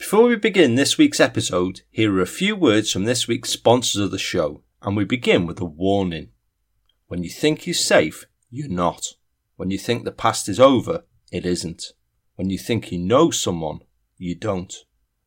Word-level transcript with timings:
Before 0.00 0.28
we 0.28 0.36
begin 0.36 0.76
this 0.76 0.96
week's 0.96 1.20
episode, 1.20 1.82
here 1.90 2.10
are 2.16 2.22
a 2.22 2.26
few 2.26 2.56
words 2.56 2.90
from 2.90 3.04
this 3.04 3.28
week's 3.28 3.50
sponsors 3.50 4.00
of 4.00 4.10
the 4.10 4.18
show, 4.18 4.62
and 4.80 4.96
we 4.96 5.04
begin 5.04 5.44
with 5.44 5.60
a 5.60 5.66
warning. 5.66 6.30
When 7.08 7.22
you 7.22 7.28
think 7.28 7.66
you're 7.66 7.74
safe, 7.74 8.24
you're 8.50 8.70
not. 8.70 9.08
When 9.56 9.70
you 9.70 9.76
think 9.76 10.04
the 10.04 10.10
past 10.10 10.48
is 10.48 10.58
over, 10.58 11.04
it 11.30 11.44
isn't. 11.44 11.92
When 12.36 12.48
you 12.48 12.56
think 12.56 12.90
you 12.90 12.98
know 12.98 13.30
someone, 13.30 13.80
you 14.16 14.34
don't. 14.34 14.74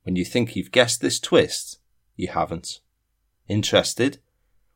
When 0.01 0.15
you 0.15 0.25
think 0.25 0.55
you've 0.55 0.71
guessed 0.71 1.01
this 1.01 1.19
twist, 1.19 1.79
you 2.15 2.29
haven't. 2.29 2.79
Interested? 3.47 4.17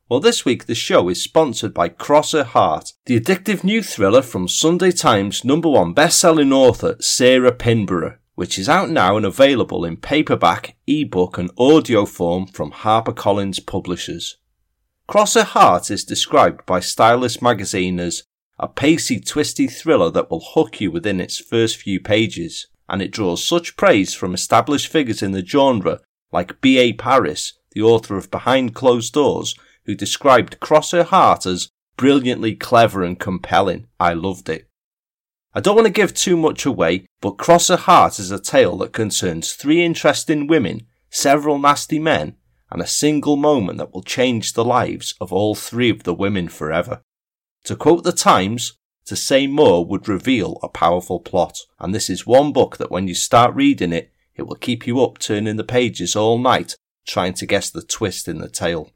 Well, 0.08 0.20
this 0.20 0.44
week 0.44 0.66
the 0.66 0.76
show 0.76 1.08
is 1.08 1.20
sponsored 1.20 1.74
by 1.74 1.88
Cross 1.88 2.32
Her 2.32 2.44
Heart, 2.44 2.92
the 3.06 3.18
addictive 3.18 3.64
new 3.64 3.82
thriller 3.82 4.22
from 4.22 4.46
Sunday 4.46 4.92
Times 4.92 5.44
number 5.44 5.68
one 5.68 5.92
best-selling 5.92 6.52
author 6.52 6.94
Sarah 7.00 7.52
Pinborough 7.52 8.18
which 8.38 8.56
is 8.56 8.68
out 8.68 8.88
now 8.88 9.16
and 9.16 9.26
available 9.26 9.84
in 9.84 9.96
paperback, 9.96 10.76
ebook, 10.86 11.38
and 11.38 11.50
audio 11.58 12.06
form 12.06 12.46
from 12.46 12.70
HarperCollins 12.70 13.66
Publishers. 13.66 14.36
Cross 15.08 15.34
Her 15.34 15.42
Heart 15.42 15.90
is 15.90 16.04
described 16.04 16.64
by 16.64 16.78
Stylist 16.78 17.42
magazine 17.42 17.98
as 17.98 18.22
a 18.56 18.68
pacey, 18.68 19.18
twisty 19.18 19.66
thriller 19.66 20.08
that 20.12 20.30
will 20.30 20.52
hook 20.54 20.80
you 20.80 20.92
within 20.92 21.18
its 21.20 21.40
first 21.40 21.78
few 21.78 21.98
pages, 21.98 22.68
and 22.88 23.02
it 23.02 23.10
draws 23.10 23.44
such 23.44 23.76
praise 23.76 24.14
from 24.14 24.34
established 24.34 24.86
figures 24.86 25.20
in 25.20 25.32
the 25.32 25.44
genre 25.44 25.98
like 26.30 26.60
B.A. 26.60 26.92
Paris, 26.92 27.54
the 27.72 27.82
author 27.82 28.16
of 28.16 28.30
Behind 28.30 28.72
Closed 28.72 29.14
Doors, 29.14 29.56
who 29.86 29.96
described 29.96 30.60
Cross 30.60 30.92
Her 30.92 31.02
Heart 31.02 31.44
as 31.44 31.70
brilliantly 31.96 32.54
clever 32.54 33.02
and 33.02 33.18
compelling. 33.18 33.88
I 33.98 34.12
loved 34.12 34.48
it. 34.48 34.67
I 35.54 35.60
don't 35.60 35.74
want 35.74 35.86
to 35.86 35.92
give 35.92 36.14
too 36.14 36.36
much 36.36 36.66
away, 36.66 37.06
but 37.20 37.38
Cross 37.38 37.68
Her 37.68 37.76
Heart 37.76 38.18
is 38.18 38.30
a 38.30 38.38
tale 38.38 38.76
that 38.78 38.92
concerns 38.92 39.54
three 39.54 39.82
interesting 39.82 40.46
women, 40.46 40.86
several 41.10 41.58
nasty 41.58 41.98
men, 41.98 42.36
and 42.70 42.82
a 42.82 42.86
single 42.86 43.36
moment 43.36 43.78
that 43.78 43.94
will 43.94 44.02
change 44.02 44.52
the 44.52 44.64
lives 44.64 45.14
of 45.20 45.32
all 45.32 45.54
three 45.54 45.90
of 45.90 46.02
the 46.02 46.14
women 46.14 46.48
forever. 46.48 47.00
To 47.64 47.76
quote 47.76 48.04
the 48.04 48.12
Times, 48.12 48.74
to 49.06 49.16
say 49.16 49.46
more 49.46 49.86
would 49.86 50.06
reveal 50.06 50.58
a 50.62 50.68
powerful 50.68 51.18
plot, 51.18 51.58
and 51.80 51.94
this 51.94 52.10
is 52.10 52.26
one 52.26 52.52
book 52.52 52.76
that 52.76 52.90
when 52.90 53.08
you 53.08 53.14
start 53.14 53.54
reading 53.54 53.92
it, 53.92 54.12
it 54.36 54.46
will 54.46 54.56
keep 54.56 54.86
you 54.86 55.02
up 55.02 55.18
turning 55.18 55.56
the 55.56 55.64
pages 55.64 56.14
all 56.14 56.38
night 56.38 56.76
trying 57.06 57.32
to 57.32 57.46
guess 57.46 57.70
the 57.70 57.82
twist 57.82 58.28
in 58.28 58.38
the 58.38 58.50
tale. 58.50 58.92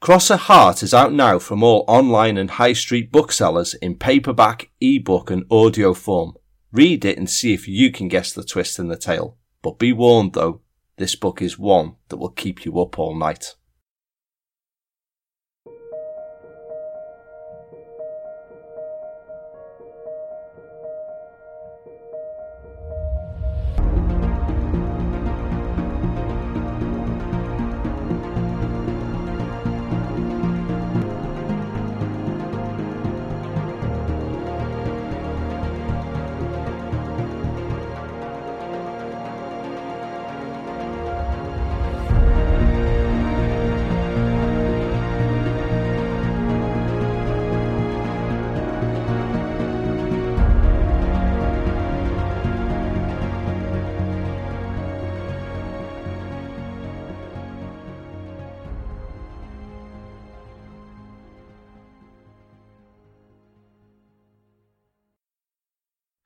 Cross 0.00 0.28
Her 0.28 0.36
Heart 0.36 0.84
is 0.84 0.94
out 0.94 1.12
now 1.12 1.40
from 1.40 1.64
all 1.64 1.84
online 1.88 2.38
and 2.38 2.52
high 2.52 2.72
street 2.72 3.10
booksellers 3.10 3.74
in 3.74 3.96
paperback, 3.96 4.70
ebook, 4.80 5.28
and 5.28 5.44
audio 5.50 5.92
form. 5.92 6.34
Read 6.70 7.04
it 7.04 7.18
and 7.18 7.28
see 7.28 7.52
if 7.52 7.66
you 7.66 7.90
can 7.90 8.06
guess 8.06 8.32
the 8.32 8.44
twist 8.44 8.78
in 8.78 8.86
the 8.86 8.96
tale. 8.96 9.36
But 9.60 9.78
be 9.80 9.92
warned 9.92 10.34
though, 10.34 10.60
this 10.98 11.16
book 11.16 11.42
is 11.42 11.58
one 11.58 11.96
that 12.10 12.18
will 12.18 12.30
keep 12.30 12.64
you 12.64 12.80
up 12.80 12.96
all 12.96 13.18
night. 13.18 13.56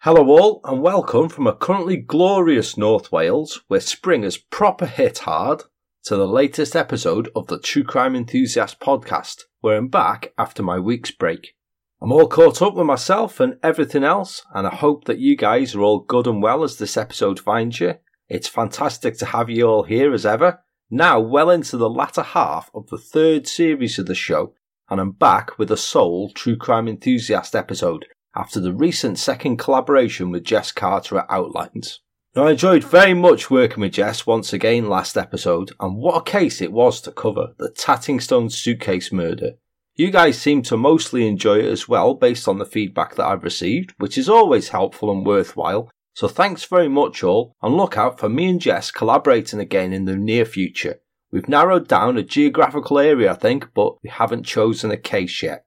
Hello 0.05 0.27
all 0.27 0.61
and 0.65 0.83
welcome 0.83 1.29
from 1.29 1.47
a 1.47 1.55
currently 1.55 1.97
glorious 1.97 2.77
North 2.77 3.13
Wales 3.13 3.63
where 3.69 3.79
spring 3.79 4.25
has 4.25 4.37
proper 4.37 4.85
hit 4.85 5.19
hard 5.19 5.63
to 6.03 6.17
the 6.17 6.27
latest 6.27 6.75
episode 6.75 7.29
of 7.37 7.47
the 7.47 7.61
True 7.61 7.85
Crime 7.85 8.17
Enthusiast 8.17 8.81
podcast 8.81 9.43
where 9.61 9.77
I'm 9.77 9.87
back 9.87 10.33
after 10.37 10.61
my 10.61 10.81
week's 10.81 11.13
break. 11.13 11.55
I'm 12.01 12.11
all 12.11 12.27
caught 12.27 12.61
up 12.61 12.75
with 12.75 12.85
myself 12.85 13.39
and 13.39 13.59
everything 13.63 14.03
else 14.03 14.43
and 14.53 14.67
I 14.67 14.75
hope 14.75 15.05
that 15.05 15.21
you 15.21 15.37
guys 15.37 15.77
are 15.77 15.83
all 15.83 16.01
good 16.01 16.27
and 16.27 16.43
well 16.43 16.65
as 16.65 16.79
this 16.79 16.97
episode 16.97 17.39
finds 17.39 17.79
you. 17.79 17.95
It's 18.29 18.49
fantastic 18.49 19.17
to 19.19 19.27
have 19.27 19.51
you 19.51 19.69
all 19.69 19.84
here 19.84 20.13
as 20.13 20.27
ever. 20.27 20.65
Now 20.91 21.21
well 21.21 21.49
into 21.49 21.77
the 21.77 21.89
latter 21.89 22.25
half 22.25 22.73
of 22.75 22.89
the 22.89 22.99
third 22.99 23.47
series 23.47 24.01
of 24.01 24.07
the 24.07 24.17
show 24.17 24.53
and 24.91 25.01
I'm 25.01 25.13
back 25.13 25.61
with 25.61 25.71
a 25.71 25.77
sole 25.77 26.33
True 26.33 26.57
Crime 26.57 26.89
Enthusiast 26.89 27.55
episode 27.55 28.07
after 28.34 28.60
the 28.60 28.72
recent 28.72 29.19
second 29.19 29.59
collaboration 29.59 30.31
with 30.31 30.44
Jess 30.44 30.72
Carter 30.72 31.19
at 31.19 31.26
Outlines. 31.28 32.00
Now, 32.34 32.47
I 32.47 32.53
enjoyed 32.53 32.82
very 32.82 33.12
much 33.12 33.50
working 33.50 33.82
with 33.82 33.93
Jess 33.93 34.26
once 34.26 34.54
again 34.54 34.88
last 34.88 35.19
episode, 35.19 35.72
and 35.78 35.97
what 35.97 36.16
a 36.16 36.31
case 36.31 36.62
it 36.62 36.72
was 36.72 37.00
to 37.03 37.12
cover 37.12 37.54
the 37.59 37.69
Tattingstone 37.69 38.50
suitcase 38.50 39.12
murder. 39.12 39.53
You 39.94 40.10
guys 40.10 40.38
seem 40.38 40.62
to 40.62 40.78
mostly 40.78 41.28
enjoy 41.28 41.59
it 41.59 41.66
as 41.66 41.87
well 41.87 42.15
based 42.15 42.48
on 42.48 42.59
the 42.59 42.65
feedback 42.65 43.16
that 43.16 43.26
I've 43.26 43.44
received, 43.44 43.92
which 43.98 44.16
is 44.16 44.31
always 44.31 44.71
helpful 44.71 45.10
and 45.10 45.26
worthwhile. 45.26 45.91
So 46.15 46.28
thanks 46.28 46.65
very 46.65 46.88
much 46.88 47.22
all, 47.22 47.54
and 47.62 47.76
look 47.76 47.98
out 47.98 48.19
for 48.19 48.31
me 48.31 48.48
and 48.48 48.60
Jess 48.60 48.91
collaborating 48.91 49.60
again 49.60 49.92
in 49.92 50.06
the 50.06 50.16
near 50.16 50.47
future. 50.47 51.00
We've 51.31 51.48
narrowed 51.48 51.88
down 51.88 52.16
a 52.16 52.22
geographical 52.22 52.98
area, 52.98 53.32
I 53.32 53.34
think, 53.34 53.69
but 53.75 54.03
we 54.03 54.09
haven't 54.09 54.44
chosen 54.44 54.91
a 54.91 54.97
case 54.97 55.42
yet. 55.42 55.66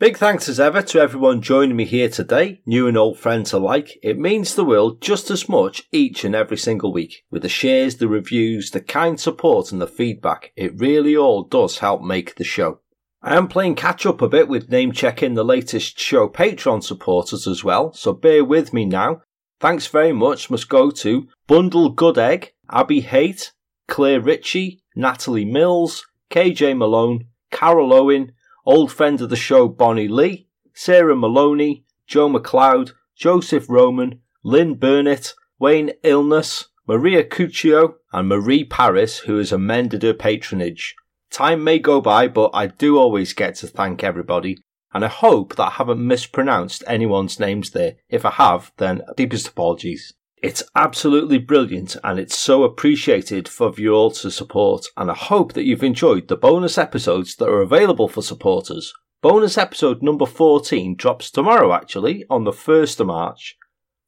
Big 0.00 0.16
thanks 0.16 0.48
as 0.48 0.58
ever 0.58 0.80
to 0.80 0.98
everyone 0.98 1.42
joining 1.42 1.76
me 1.76 1.84
here 1.84 2.08
today, 2.08 2.62
new 2.64 2.88
and 2.88 2.96
old 2.96 3.18
friends 3.18 3.52
alike. 3.52 3.98
It 4.02 4.18
means 4.18 4.54
the 4.54 4.64
world 4.64 5.02
just 5.02 5.30
as 5.30 5.46
much 5.46 5.82
each 5.92 6.24
and 6.24 6.34
every 6.34 6.56
single 6.56 6.90
week. 6.90 7.26
With 7.30 7.42
the 7.42 7.50
shares, 7.50 7.96
the 7.96 8.08
reviews, 8.08 8.70
the 8.70 8.80
kind 8.80 9.20
support 9.20 9.72
and 9.72 9.78
the 9.78 9.86
feedback, 9.86 10.52
it 10.56 10.80
really 10.80 11.14
all 11.14 11.42
does 11.42 11.80
help 11.80 12.00
make 12.00 12.36
the 12.36 12.44
show. 12.44 12.80
I 13.20 13.36
am 13.36 13.46
playing 13.46 13.74
catch 13.74 14.06
up 14.06 14.22
a 14.22 14.28
bit 14.28 14.48
with 14.48 14.70
name 14.70 14.92
checking 14.92 15.34
the 15.34 15.44
latest 15.44 16.00
show 16.00 16.30
Patreon 16.30 16.82
supporters 16.82 17.46
as 17.46 17.62
well, 17.62 17.92
so 17.92 18.14
bear 18.14 18.42
with 18.42 18.72
me 18.72 18.86
now. 18.86 19.20
Thanks 19.60 19.86
very 19.86 20.14
much 20.14 20.48
must 20.48 20.70
go 20.70 20.90
to 20.90 21.28
Bundle 21.46 21.90
Good 21.90 22.16
Egg, 22.16 22.54
Abby 22.70 23.02
Haight, 23.02 23.52
Claire 23.86 24.22
Ritchie, 24.22 24.80
Natalie 24.96 25.44
Mills, 25.44 26.06
KJ 26.30 26.78
Malone, 26.78 27.26
Carol 27.50 27.92
Owen, 27.92 28.32
old 28.64 28.92
friends 28.92 29.22
of 29.22 29.30
the 29.30 29.36
show 29.36 29.68
Bonnie 29.68 30.08
Lee, 30.08 30.48
Sarah 30.72 31.16
Maloney, 31.16 31.84
Joe 32.06 32.28
McLeod, 32.28 32.92
Joseph 33.16 33.66
Roman, 33.68 34.20
Lynn 34.42 34.74
Burnett, 34.74 35.34
Wayne 35.58 35.92
Illness, 36.02 36.68
Maria 36.86 37.22
Cuccio, 37.22 37.94
and 38.12 38.28
Marie 38.28 38.64
Paris, 38.64 39.18
who 39.18 39.36
has 39.36 39.52
amended 39.52 40.02
her 40.02 40.14
patronage. 40.14 40.96
Time 41.30 41.62
may 41.62 41.78
go 41.78 42.00
by, 42.00 42.26
but 42.26 42.50
I 42.52 42.66
do 42.66 42.98
always 42.98 43.32
get 43.32 43.54
to 43.56 43.66
thank 43.66 44.02
everybody, 44.02 44.58
and 44.92 45.04
I 45.04 45.08
hope 45.08 45.54
that 45.56 45.66
I 45.66 45.70
haven't 45.70 46.04
mispronounced 46.04 46.82
anyone's 46.86 47.38
names 47.38 47.70
there. 47.70 47.96
If 48.08 48.24
I 48.24 48.30
have, 48.30 48.72
then 48.78 49.02
deepest 49.16 49.48
apologies. 49.48 50.14
It's 50.42 50.62
absolutely 50.74 51.36
brilliant 51.36 51.96
and 52.02 52.18
it's 52.18 52.38
so 52.38 52.62
appreciated 52.62 53.46
for 53.46 53.74
you 53.76 53.92
all 53.92 54.10
to 54.12 54.30
support 54.30 54.86
and 54.96 55.10
I 55.10 55.14
hope 55.14 55.52
that 55.52 55.64
you've 55.64 55.84
enjoyed 55.84 56.28
the 56.28 56.36
bonus 56.36 56.78
episodes 56.78 57.36
that 57.36 57.48
are 57.48 57.60
available 57.60 58.08
for 58.08 58.22
supporters. 58.22 58.94
Bonus 59.20 59.58
episode 59.58 60.02
number 60.02 60.24
14 60.24 60.96
drops 60.96 61.30
tomorrow 61.30 61.74
actually 61.74 62.24
on 62.30 62.44
the 62.44 62.52
1st 62.52 63.00
of 63.00 63.08
March 63.08 63.58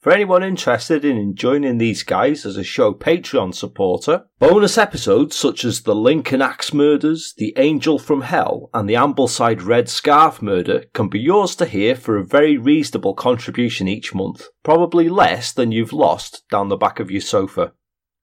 for 0.03 0.11
anyone 0.11 0.43
interested 0.43 1.05
in 1.05 1.37
joining 1.37 1.79
these 1.79 2.03
guys 2.03 2.45
as 2.45 2.57
a 2.57 2.65
show 2.65 2.93
Patreon 2.93 3.55
supporter, 3.55 4.25
bonus 4.41 4.77
episodes 4.77 5.37
such 5.37 5.65
as 5.65 5.83
the 5.83 5.95
Lincoln 5.95 6.43
Axe 6.43 6.75
murders, 6.75 7.35
the 7.39 7.55
Angel 7.57 8.01
from 8.01 8.23
Hell, 8.23 8.69
and 8.75 8.89
the 8.89 8.95
Ambleside 8.95 9.65
Red 9.65 9.89
Scarf 9.89 10.43
murder 10.43 10.87
can 10.93 11.09
be 11.09 11.21
yours 11.21 11.55
to 11.55 11.67
hear 11.67 11.95
for 11.95 12.17
a 12.17 12.25
very 12.25 12.59
reasonable 12.59 13.15
contribution 13.15 13.87
each 13.87 14.13
month, 14.13 14.49
probably 14.65 15.09
less 15.09 15.53
than 15.53 15.71
you've 15.71 15.93
lost 15.93 16.43
down 16.51 16.69
the 16.69 16.77
back 16.77 16.99
of 16.99 17.13
your 17.13 17.21
sofa. 17.21 17.73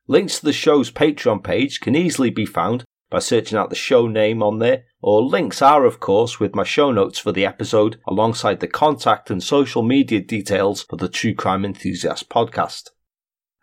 Links 0.06 0.40
to 0.40 0.46
the 0.46 0.54
show's 0.54 0.92
Patreon 0.92 1.42
page 1.42 1.80
can 1.80 1.96
easily 1.96 2.30
be 2.30 2.46
found 2.46 2.84
by 3.10 3.20
searching 3.20 3.58
out 3.58 3.70
the 3.70 3.76
show 3.78 4.06
name 4.06 4.44
on 4.44 4.60
there, 4.60 4.84
or 5.02 5.24
links 5.24 5.62
are, 5.62 5.86
of 5.86 6.00
course, 6.00 6.40
with 6.40 6.56
my 6.56 6.64
show 6.64 6.92
notes 6.92 7.20
for 7.20 7.32
the 7.32 7.46
episode 7.46 8.00
alongside 8.08 8.60
the 8.60 8.68
contact 8.68 9.30
and 9.30 9.42
social 9.42 9.84
media 9.84 10.20
details 10.20 10.84
for 10.84 10.98
the 10.98 11.10
True 11.10 11.34
Crime 11.34 11.64
Enthusiast 11.64 12.30
podcast. 12.30 12.90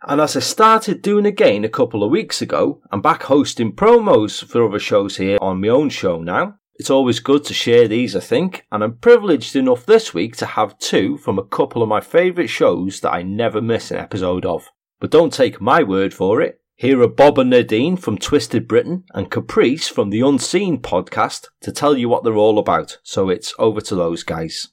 And 0.07 0.21
as 0.21 0.35
I 0.35 0.41
started 0.41 1.01
doing 1.01 1.25
again 1.25 1.63
a 1.63 1.69
couple 1.69 2.03
of 2.03 2.11
weeks 2.11 2.41
ago, 2.41 2.81
I'm 2.91 3.01
back 3.01 3.23
hosting 3.23 3.73
promos 3.73 4.43
for 4.43 4.67
other 4.67 4.79
shows 4.79 5.17
here 5.17 5.37
on 5.41 5.61
my 5.61 5.69
own 5.69 5.89
show 5.89 6.21
now. 6.21 6.55
It's 6.75 6.91
always 6.91 7.19
good 7.19 7.43
to 7.45 7.55
share 7.55 7.87
these, 7.87 8.15
I 8.15 8.19
think, 8.19 8.67
and 8.71 8.83
I'm 8.83 8.97
privileged 8.97 9.55
enough 9.55 9.87
this 9.87 10.13
week 10.13 10.35
to 10.37 10.45
have 10.45 10.77
two 10.77 11.17
from 11.17 11.39
a 11.39 11.43
couple 11.43 11.81
of 11.81 11.89
my 11.89 12.01
favourite 12.01 12.51
shows 12.51 12.99
that 12.99 13.11
I 13.11 13.23
never 13.23 13.61
miss 13.61 13.89
an 13.89 13.97
episode 13.97 14.45
of. 14.45 14.69
But 14.99 15.09
don't 15.09 15.33
take 15.33 15.59
my 15.59 15.81
word 15.81 16.13
for 16.13 16.41
it. 16.41 16.61
Here 16.79 17.01
are 17.01 17.07
Bob 17.07 17.39
and 17.39 17.49
Nadine 17.49 17.97
from 17.97 18.19
Twisted 18.19 18.67
Britain 18.67 19.03
and 19.15 19.31
Caprice 19.31 19.87
from 19.87 20.11
the 20.11 20.21
Unseen 20.21 20.77
podcast 20.77 21.47
to 21.61 21.71
tell 21.71 21.97
you 21.97 22.07
what 22.07 22.23
they're 22.23 22.35
all 22.35 22.59
about. 22.59 22.99
So 23.01 23.29
it's 23.29 23.51
over 23.57 23.81
to 23.81 23.95
those 23.95 24.21
guys. 24.21 24.67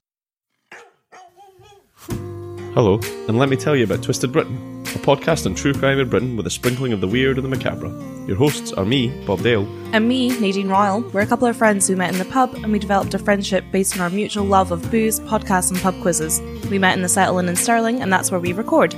Hello, 2.74 3.00
and 3.26 3.38
let 3.38 3.48
me 3.48 3.56
tell 3.56 3.74
you 3.74 3.84
about 3.84 4.02
Twisted 4.02 4.32
Britain, 4.32 4.82
a 4.82 4.98
podcast 4.98 5.46
on 5.46 5.54
true 5.54 5.72
crime 5.72 5.98
in 5.98 6.10
Britain 6.10 6.36
with 6.36 6.46
a 6.46 6.50
sprinkling 6.50 6.92
of 6.92 7.00
the 7.00 7.08
weird 7.08 7.38
and 7.38 7.44
the 7.46 7.48
macabre. 7.48 7.88
Your 8.26 8.36
hosts 8.36 8.70
are 8.74 8.84
me, 8.84 9.08
Bob 9.24 9.40
Dale, 9.40 9.66
And 9.94 10.06
me, 10.06 10.38
Nadine 10.38 10.68
Royal. 10.68 11.00
We're 11.14 11.22
a 11.22 11.26
couple 11.26 11.48
of 11.48 11.56
friends 11.56 11.88
who 11.88 11.96
met 11.96 12.12
in 12.12 12.18
the 12.18 12.26
pub 12.26 12.52
and 12.52 12.70
we 12.70 12.78
developed 12.78 13.14
a 13.14 13.18
friendship 13.18 13.64
based 13.72 13.96
on 13.96 14.02
our 14.02 14.10
mutual 14.10 14.44
love 14.44 14.72
of 14.72 14.90
booze, 14.90 15.20
podcasts, 15.20 15.70
and 15.70 15.80
pub 15.80 15.98
quizzes. 16.02 16.42
We 16.68 16.78
met 16.78 16.96
in 16.96 17.02
the 17.02 17.08
Settle 17.08 17.38
Inn 17.38 17.48
in 17.48 17.56
Stirling, 17.56 18.02
and 18.02 18.12
that's 18.12 18.30
where 18.30 18.40
we 18.40 18.52
record. 18.52 18.94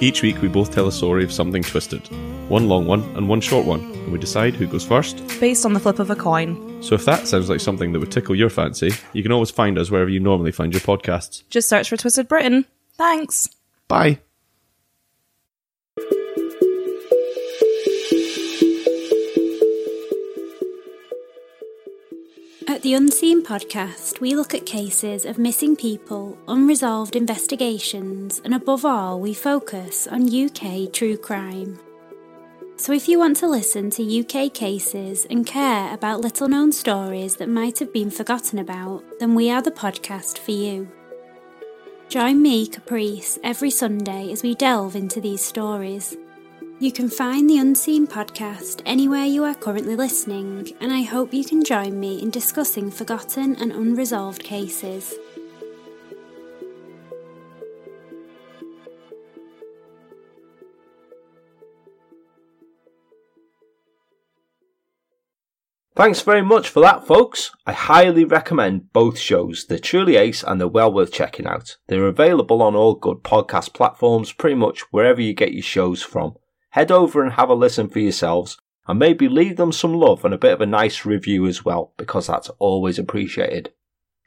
Each 0.00 0.20
week 0.20 0.42
we 0.42 0.48
both 0.48 0.74
tell 0.74 0.88
a 0.88 0.92
story 0.92 1.22
of 1.22 1.30
something 1.30 1.62
twisted. 1.62 2.08
One 2.50 2.68
long 2.68 2.84
one 2.84 3.04
and 3.16 3.28
one 3.28 3.40
short 3.40 3.64
one, 3.64 3.80
and 3.80 4.10
we 4.10 4.18
decide 4.18 4.54
who 4.54 4.66
goes 4.66 4.84
first. 4.84 5.22
Based 5.38 5.64
on 5.64 5.72
the 5.72 5.78
flip 5.78 6.00
of 6.00 6.10
a 6.10 6.16
coin. 6.16 6.82
So 6.82 6.96
if 6.96 7.04
that 7.04 7.28
sounds 7.28 7.48
like 7.48 7.60
something 7.60 7.92
that 7.92 8.00
would 8.00 8.10
tickle 8.10 8.34
your 8.34 8.50
fancy, 8.50 8.90
you 9.12 9.22
can 9.22 9.30
always 9.30 9.52
find 9.52 9.78
us 9.78 9.88
wherever 9.88 10.10
you 10.10 10.18
normally 10.18 10.50
find 10.50 10.72
your 10.72 10.80
podcasts. 10.80 11.44
Just 11.48 11.68
search 11.68 11.88
for 11.88 11.96
Twisted 11.96 12.26
Britain. 12.26 12.66
Thanks. 12.94 13.48
Bye! 13.86 14.18
At 22.66 22.82
the 22.82 22.94
Unseen 22.94 23.44
podcast, 23.44 24.18
we 24.18 24.34
look 24.34 24.54
at 24.54 24.66
cases 24.66 25.24
of 25.24 25.38
missing 25.38 25.76
people, 25.76 26.36
unresolved 26.48 27.14
investigations, 27.14 28.40
and 28.44 28.54
above 28.54 28.84
all, 28.84 29.20
we 29.20 29.34
focus 29.34 30.08
on 30.08 30.34
UK 30.34 30.92
true 30.92 31.16
crime. 31.16 31.78
So 32.80 32.94
if 32.94 33.10
you 33.10 33.18
want 33.18 33.36
to 33.36 33.46
listen 33.46 33.90
to 33.90 34.20
UK 34.20 34.54
cases 34.54 35.26
and 35.28 35.44
care 35.44 35.92
about 35.92 36.22
little 36.22 36.48
known 36.48 36.72
stories 36.72 37.36
that 37.36 37.50
might 37.50 37.78
have 37.78 37.92
been 37.92 38.10
forgotten 38.10 38.58
about, 38.58 39.04
then 39.18 39.34
we 39.34 39.50
are 39.50 39.60
the 39.60 39.70
podcast 39.70 40.38
for 40.38 40.52
you. 40.52 40.90
Join 42.08 42.40
me, 42.40 42.66
Caprice, 42.66 43.38
every 43.44 43.70
Sunday 43.70 44.32
as 44.32 44.42
we 44.42 44.54
delve 44.54 44.96
into 44.96 45.20
these 45.20 45.44
stories. 45.44 46.16
You 46.78 46.90
can 46.90 47.10
find 47.10 47.50
the 47.50 47.58
Unseen 47.58 48.06
podcast 48.06 48.80
anywhere 48.86 49.26
you 49.26 49.44
are 49.44 49.54
currently 49.54 49.94
listening, 49.94 50.72
and 50.80 50.90
I 50.90 51.02
hope 51.02 51.34
you 51.34 51.44
can 51.44 51.62
join 51.62 52.00
me 52.00 52.22
in 52.22 52.30
discussing 52.30 52.90
forgotten 52.90 53.56
and 53.56 53.72
unresolved 53.72 54.42
cases. 54.42 55.14
Thanks 66.00 66.22
very 66.22 66.40
much 66.40 66.70
for 66.70 66.80
that, 66.80 67.06
folks. 67.06 67.50
I 67.66 67.72
highly 67.72 68.24
recommend 68.24 68.90
both 68.90 69.18
shows. 69.18 69.66
They're 69.66 69.78
truly 69.78 70.16
ace 70.16 70.42
and 70.42 70.58
they're 70.58 70.66
well 70.66 70.90
worth 70.90 71.12
checking 71.12 71.46
out. 71.46 71.76
They're 71.88 72.06
available 72.06 72.62
on 72.62 72.74
all 72.74 72.94
good 72.94 73.18
podcast 73.18 73.74
platforms, 73.74 74.32
pretty 74.32 74.56
much 74.56 74.80
wherever 74.92 75.20
you 75.20 75.34
get 75.34 75.52
your 75.52 75.62
shows 75.62 76.00
from. 76.02 76.36
Head 76.70 76.90
over 76.90 77.22
and 77.22 77.34
have 77.34 77.50
a 77.50 77.54
listen 77.54 77.90
for 77.90 77.98
yourselves 77.98 78.56
and 78.88 78.98
maybe 78.98 79.28
leave 79.28 79.58
them 79.58 79.72
some 79.72 79.92
love 79.92 80.24
and 80.24 80.32
a 80.32 80.38
bit 80.38 80.54
of 80.54 80.62
a 80.62 80.66
nice 80.66 81.04
review 81.04 81.46
as 81.46 81.66
well, 81.66 81.92
because 81.98 82.28
that's 82.28 82.48
always 82.58 82.98
appreciated. 82.98 83.74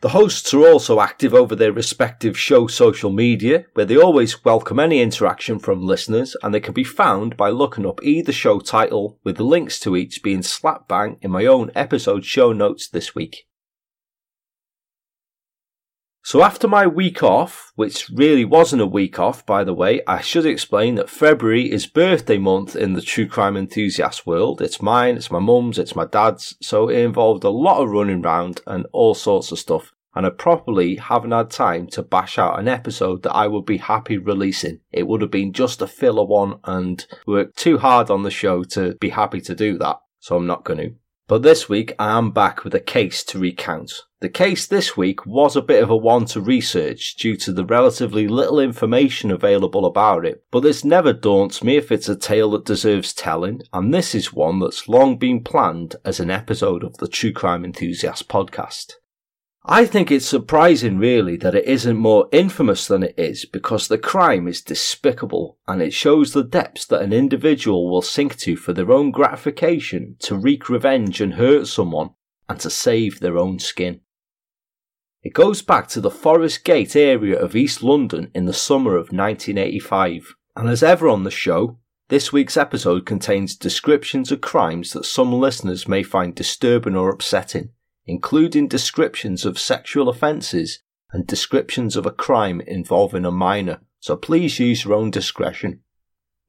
The 0.04 0.10
hosts 0.10 0.54
are 0.54 0.68
also 0.68 1.00
active 1.00 1.34
over 1.34 1.56
their 1.56 1.72
respective 1.72 2.38
show 2.38 2.68
social 2.68 3.10
media, 3.10 3.68
where 3.74 3.86
they 3.86 3.96
always 3.96 4.44
welcome 4.44 4.78
any 4.78 5.00
interaction 5.00 5.60
from 5.60 5.82
listeners, 5.82 6.36
and 6.44 6.54
they 6.54 6.60
can 6.60 6.74
be 6.74 6.84
found 6.84 7.38
by 7.38 7.52
looking 7.52 7.86
up 7.86 8.04
either 8.04 8.34
show 8.34 8.60
title, 8.60 9.18
with 9.24 9.38
the 9.38 9.46
links 9.46 9.80
to 9.80 9.96
each 9.96 10.22
being 10.22 10.44
slap 10.44 10.90
bang 10.90 11.20
in 11.22 11.32
my 11.32 11.46
own 11.46 11.72
episode 11.74 12.26
show 12.26 12.52
notes 12.52 12.90
this 12.90 13.16
week. 13.16 13.48
So 16.34 16.42
after 16.42 16.68
my 16.68 16.88
week 16.88 17.22
off, 17.22 17.72
which 17.76 18.10
really 18.10 18.44
wasn't 18.44 18.82
a 18.82 18.88
week 18.88 19.20
off, 19.20 19.46
by 19.46 19.64
the 19.64 19.72
way, 19.76 20.02
I 20.08 20.22
should 20.22 20.48
explain 20.48 20.96
that 20.96 21.08
February 21.08 21.72
is 21.72 21.86
birthday 21.86 22.40
month 22.40 22.76
in 22.76 22.94
the 22.94 23.04
true 23.04 23.28
crime 23.28 23.56
enthusiast 23.56 24.26
world. 24.26 24.60
It's 24.60 24.82
mine, 24.82 25.16
it's 25.16 25.30
my 25.30 25.38
mum's, 25.38 25.78
it's 25.78 25.96
my 25.96 26.06
dad's, 26.06 26.56
so 26.60 26.90
it 26.90 26.98
involved 26.98 27.44
a 27.44 27.52
lot 27.52 27.84
of 27.84 27.92
running 27.92 28.26
around 28.26 28.62
and 28.66 28.88
all 28.94 29.14
sorts 29.14 29.52
of 29.52 29.60
stuff. 29.60 29.94
And 30.16 30.26
I 30.26 30.32
probably 30.32 30.96
haven't 30.96 31.34
had 31.34 31.52
time 31.52 31.86
to 31.90 32.02
bash 32.02 32.40
out 32.40 32.58
an 32.58 32.68
episode 32.68 33.22
that 33.22 33.36
I 33.36 33.46
would 33.46 33.68
be 33.68 33.78
happy 33.78 34.18
releasing. 34.18 34.80
It 34.92 35.06
would 35.06 35.22
have 35.22 35.30
been 35.30 35.54
just 35.54 35.84
a 35.84 35.88
filler 35.88 36.26
one 36.26 36.56
and 36.64 37.06
worked 37.28 37.58
too 37.58 37.78
hard 37.78 38.10
on 38.10 38.24
the 38.24 38.32
show 38.32 38.64
to 38.64 38.96
be 38.96 39.10
happy 39.10 39.42
to 39.42 39.54
do 39.54 39.78
that. 39.78 39.98
So 40.20 40.38
I'm 40.38 40.48
not 40.48 40.66
going 40.66 40.80
to. 40.80 40.96
But 41.34 41.42
this 41.42 41.68
week 41.68 41.96
I 41.98 42.16
am 42.16 42.30
back 42.30 42.64
with 42.64 42.76
a 42.76 42.80
case 42.80 43.24
to 43.24 43.40
recount. 43.40 43.92
The 44.20 44.30
case 44.30 44.68
this 44.68 44.96
week 44.96 45.26
was 45.26 45.56
a 45.56 45.64
bit 45.64 45.82
of 45.82 45.90
a 45.90 45.98
one 45.98 46.26
to 46.26 46.40
research 46.40 47.16
due 47.16 47.36
to 47.38 47.52
the 47.52 47.66
relatively 47.66 48.28
little 48.28 48.60
information 48.60 49.32
available 49.32 49.88
about 49.88 50.28
it, 50.28 50.44
but 50.52 50.60
this 50.60 50.86
never 50.86 51.12
daunts 51.12 51.64
me 51.64 51.76
if 51.76 51.92
it's 51.92 52.08
a 52.08 52.16
tale 52.16 52.52
that 52.52 52.66
deserves 52.66 53.16
telling, 53.16 53.64
and 53.74 53.92
this 53.92 54.14
is 54.14 54.32
one 54.32 54.60
that's 54.60 54.88
long 54.88 55.18
been 55.18 55.44
planned 55.44 55.96
as 56.06 56.20
an 56.20 56.30
episode 56.30 56.84
of 56.84 56.98
the 56.98 57.08
True 57.08 57.34
Crime 57.34 57.66
Enthusiast 57.66 58.30
podcast. 58.30 58.98
I 59.66 59.86
think 59.86 60.12
it's 60.12 60.26
surprising 60.26 60.98
really 60.98 61.38
that 61.38 61.56
it 61.56 61.64
isn't 61.64 61.96
more 61.96 62.28
infamous 62.34 62.86
than 62.86 63.02
it 63.02 63.16
is 63.18 63.46
because 63.46 63.88
the 63.88 63.98
crime 63.98 64.46
is 64.46 64.62
despicable 64.62 65.58
and 65.70 65.82
it 65.82 65.94
shows 65.94 66.34
the 66.34 66.44
depths 66.44 66.86
that 66.88 67.02
an 67.02 67.14
individual 67.14 67.90
will 67.90 68.02
sink 68.02 68.36
to 68.40 68.58
for 68.58 68.74
their 68.74 68.92
own 68.92 69.12
gratification 69.12 70.18
to 70.20 70.36
wreak 70.36 70.68
revenge 70.68 71.22
and 71.22 71.36
hurt 71.36 71.68
someone 71.68 72.10
and 72.50 72.60
to 72.60 72.70
save 72.70 73.22
their 73.22 73.38
own 73.38 73.58
skin. 73.58 74.02
It 75.24 75.34
goes 75.34 75.62
back 75.62 75.88
to 75.90 76.02
the 76.02 76.12
Forest 76.12 76.66
Gate 76.66 76.98
area 76.98 77.40
of 77.40 77.56
East 77.56 77.82
London 77.82 78.32
in 78.36 78.44
the 78.44 78.52
summer 78.52 78.98
of 78.98 79.14
1985 79.14 80.36
and 80.58 80.68
as 80.68 80.84
ever 80.84 81.08
on 81.08 81.24
the 81.24 81.32
show, 81.32 81.80
this 82.10 82.34
week's 82.34 82.58
episode 82.58 83.06
contains 83.06 83.56
descriptions 83.56 84.30
of 84.30 84.42
crimes 84.42 84.92
that 84.92 85.06
some 85.06 85.32
listeners 85.32 85.88
may 85.88 86.04
find 86.04 86.36
disturbing 86.36 86.98
or 86.98 87.10
upsetting 87.10 87.70
including 88.06 88.68
descriptions 88.68 89.46
of 89.46 89.60
sexual 89.60 90.10
offences 90.10 90.80
and 91.12 91.28
descriptions 91.28 91.96
of 91.96 92.06
a 92.06 92.12
crime 92.12 92.62
involving 92.62 93.26
a 93.26 93.32
minor, 93.32 93.82
so 94.00 94.18
please 94.18 94.60
use 94.60 94.84
your 94.84 94.94
own 94.94 95.12
discretion. 95.12 95.80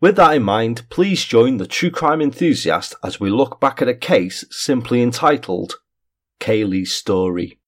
With 0.01 0.17
that 0.17 0.37
in 0.37 0.43
mind, 0.43 0.89
please 0.91 1.25
join 1.25 1.59
the 1.59 1.67
true 1.67 1.91
crime 1.91 2.21
enthusiast 2.21 2.95
as 3.03 3.21
we 3.21 3.31
look 3.31 3.61
back 3.61 3.81
at 3.81 3.89
a 3.89 3.95
case 3.95 4.45
simply 4.51 5.03
entitled 5.03 5.77
Keighley's 6.41 6.95
Story. 6.95 7.59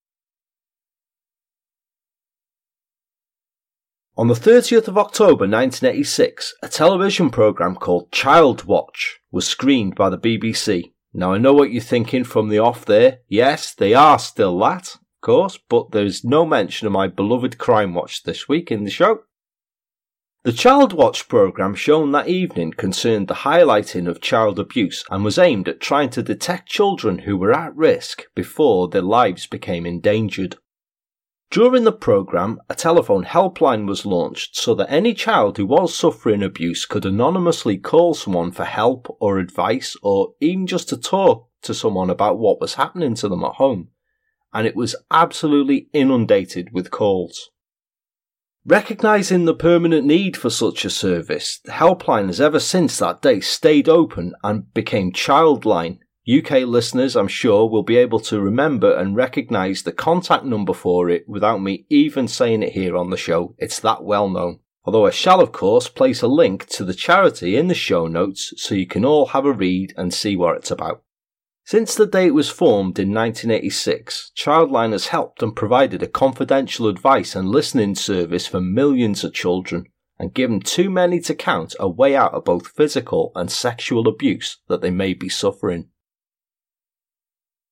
On 4.18 4.28
the 4.28 4.34
30th 4.34 4.88
of 4.88 4.96
October 4.96 5.44
1986, 5.44 6.54
a 6.62 6.68
television 6.68 7.28
programme 7.28 7.76
called 7.76 8.10
Child 8.10 8.64
Watch 8.64 9.20
was 9.30 9.46
screened 9.46 9.94
by 9.94 10.08
the 10.08 10.18
BBC. 10.18 10.92
Now 11.18 11.32
I 11.32 11.38
know 11.38 11.54
what 11.54 11.70
you're 11.72 11.80
thinking 11.80 12.24
from 12.24 12.50
the 12.50 12.58
off 12.58 12.84
there. 12.84 13.20
Yes, 13.26 13.72
they 13.74 13.94
are 13.94 14.18
still 14.18 14.58
that, 14.58 14.96
of 14.96 15.20
course, 15.22 15.58
but 15.70 15.92
there's 15.92 16.22
no 16.22 16.44
mention 16.44 16.86
of 16.86 16.92
my 16.92 17.08
beloved 17.08 17.56
Crime 17.56 17.94
Watch 17.94 18.24
this 18.24 18.50
week 18.50 18.70
in 18.70 18.84
the 18.84 18.90
show. 18.90 19.20
The 20.44 20.52
Child 20.52 20.92
Watch 20.92 21.26
programme 21.26 21.74
shown 21.74 22.12
that 22.12 22.28
evening 22.28 22.72
concerned 22.72 23.28
the 23.28 23.34
highlighting 23.34 24.06
of 24.06 24.20
child 24.20 24.58
abuse 24.58 25.06
and 25.10 25.24
was 25.24 25.38
aimed 25.38 25.70
at 25.70 25.80
trying 25.80 26.10
to 26.10 26.22
detect 26.22 26.68
children 26.68 27.20
who 27.20 27.38
were 27.38 27.54
at 27.54 27.74
risk 27.74 28.26
before 28.34 28.86
their 28.88 29.00
lives 29.00 29.46
became 29.46 29.86
endangered. 29.86 30.58
During 31.50 31.84
the 31.84 31.92
programme, 31.92 32.60
a 32.68 32.74
telephone 32.74 33.24
helpline 33.24 33.86
was 33.86 34.04
launched 34.04 34.56
so 34.56 34.74
that 34.74 34.90
any 34.90 35.14
child 35.14 35.56
who 35.56 35.66
was 35.66 35.94
suffering 35.94 36.42
abuse 36.42 36.84
could 36.86 37.06
anonymously 37.06 37.78
call 37.78 38.14
someone 38.14 38.50
for 38.50 38.64
help 38.64 39.14
or 39.20 39.38
advice 39.38 39.96
or 40.02 40.34
even 40.40 40.66
just 40.66 40.88
to 40.88 40.96
talk 40.96 41.48
to 41.62 41.72
someone 41.72 42.10
about 42.10 42.38
what 42.38 42.60
was 42.60 42.74
happening 42.74 43.14
to 43.16 43.28
them 43.28 43.44
at 43.44 43.52
home. 43.52 43.88
And 44.52 44.66
it 44.66 44.76
was 44.76 44.96
absolutely 45.10 45.88
inundated 45.92 46.70
with 46.72 46.90
calls. 46.90 47.50
Recognising 48.64 49.44
the 49.44 49.54
permanent 49.54 50.04
need 50.04 50.36
for 50.36 50.50
such 50.50 50.84
a 50.84 50.90
service, 50.90 51.60
the 51.64 51.70
helpline 51.70 52.26
has 52.26 52.40
ever 52.40 52.58
since 52.58 52.98
that 52.98 53.22
day 53.22 53.38
stayed 53.38 53.88
open 53.88 54.32
and 54.42 54.74
became 54.74 55.12
Childline, 55.12 55.98
UK 56.28 56.66
listeners, 56.66 57.14
I'm 57.14 57.28
sure, 57.28 57.68
will 57.68 57.84
be 57.84 57.96
able 57.96 58.18
to 58.20 58.40
remember 58.40 58.92
and 58.92 59.14
recognise 59.14 59.82
the 59.82 59.92
contact 59.92 60.44
number 60.44 60.72
for 60.72 61.08
it 61.08 61.28
without 61.28 61.62
me 61.62 61.86
even 61.88 62.26
saying 62.26 62.64
it 62.64 62.72
here 62.72 62.96
on 62.96 63.10
the 63.10 63.16
show. 63.16 63.54
It's 63.58 63.78
that 63.80 64.02
well 64.02 64.28
known. 64.28 64.58
although 64.84 65.06
I 65.06 65.10
shall 65.10 65.40
of 65.40 65.52
course 65.52 65.88
place 65.88 66.22
a 66.22 66.28
link 66.28 66.66
to 66.68 66.84
the 66.84 66.94
charity 66.94 67.56
in 67.56 67.66
the 67.66 67.74
show 67.74 68.06
notes 68.06 68.54
so 68.56 68.74
you 68.74 68.86
can 68.86 69.04
all 69.04 69.26
have 69.26 69.44
a 69.44 69.52
read 69.52 69.92
and 69.96 70.14
see 70.14 70.36
what 70.36 70.56
it's 70.56 70.70
about. 70.70 71.02
Since 71.64 71.96
the 71.96 72.06
day 72.06 72.26
it 72.26 72.34
was 72.34 72.48
formed 72.48 72.98
in 72.98 73.12
1986, 73.12 74.30
Childline 74.36 74.92
has 74.92 75.08
helped 75.08 75.42
and 75.42 75.56
provided 75.56 76.02
a 76.02 76.06
confidential 76.06 76.86
advice 76.86 77.34
and 77.34 77.48
listening 77.48 77.96
service 77.96 78.46
for 78.46 78.60
millions 78.60 79.24
of 79.24 79.34
children 79.34 79.86
and 80.18 80.32
given 80.32 80.60
too 80.60 80.88
many 80.88 81.20
to 81.20 81.34
count 81.34 81.74
a 81.80 81.88
way 81.88 82.14
out 82.14 82.32
of 82.34 82.44
both 82.44 82.68
physical 82.68 83.32
and 83.34 83.50
sexual 83.50 84.06
abuse 84.06 84.58
that 84.68 84.80
they 84.80 84.90
may 84.90 85.12
be 85.12 85.28
suffering. 85.28 85.88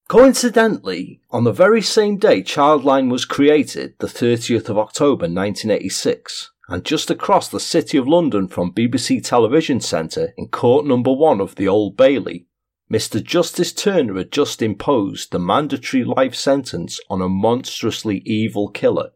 Coincidentally, 0.09 1.23
on 1.31 1.45
the 1.45 1.53
very 1.53 1.81
same 1.81 2.19
day 2.19 2.43
Childline 2.43 3.11
was 3.11 3.25
created, 3.25 3.95
the 4.01 4.07
30th 4.07 4.69
of 4.69 4.77
October 4.77 5.25
1986, 5.25 6.53
and 6.69 6.85
just 6.85 7.11
across 7.11 7.49
the 7.49 7.59
City 7.59 7.97
of 7.97 8.07
London 8.07 8.47
from 8.47 8.75
BBC 8.75 9.25
Television 9.25 9.81
Centre 9.81 10.35
in 10.37 10.49
Court 10.49 10.85
Number 10.85 11.11
1 11.11 11.41
of 11.41 11.55
the 11.55 11.67
Old 11.67 11.97
Bailey, 11.97 12.47
Mr. 12.93 13.23
Justice 13.23 13.73
Turner 13.73 14.17
had 14.17 14.31
just 14.31 14.61
imposed 14.61 15.33
the 15.33 15.39
mandatory 15.39 16.05
life 16.05 16.35
sentence 16.35 17.01
on 17.09 17.23
a 17.23 17.29
monstrously 17.29 18.19
evil 18.27 18.69
killer 18.69 19.11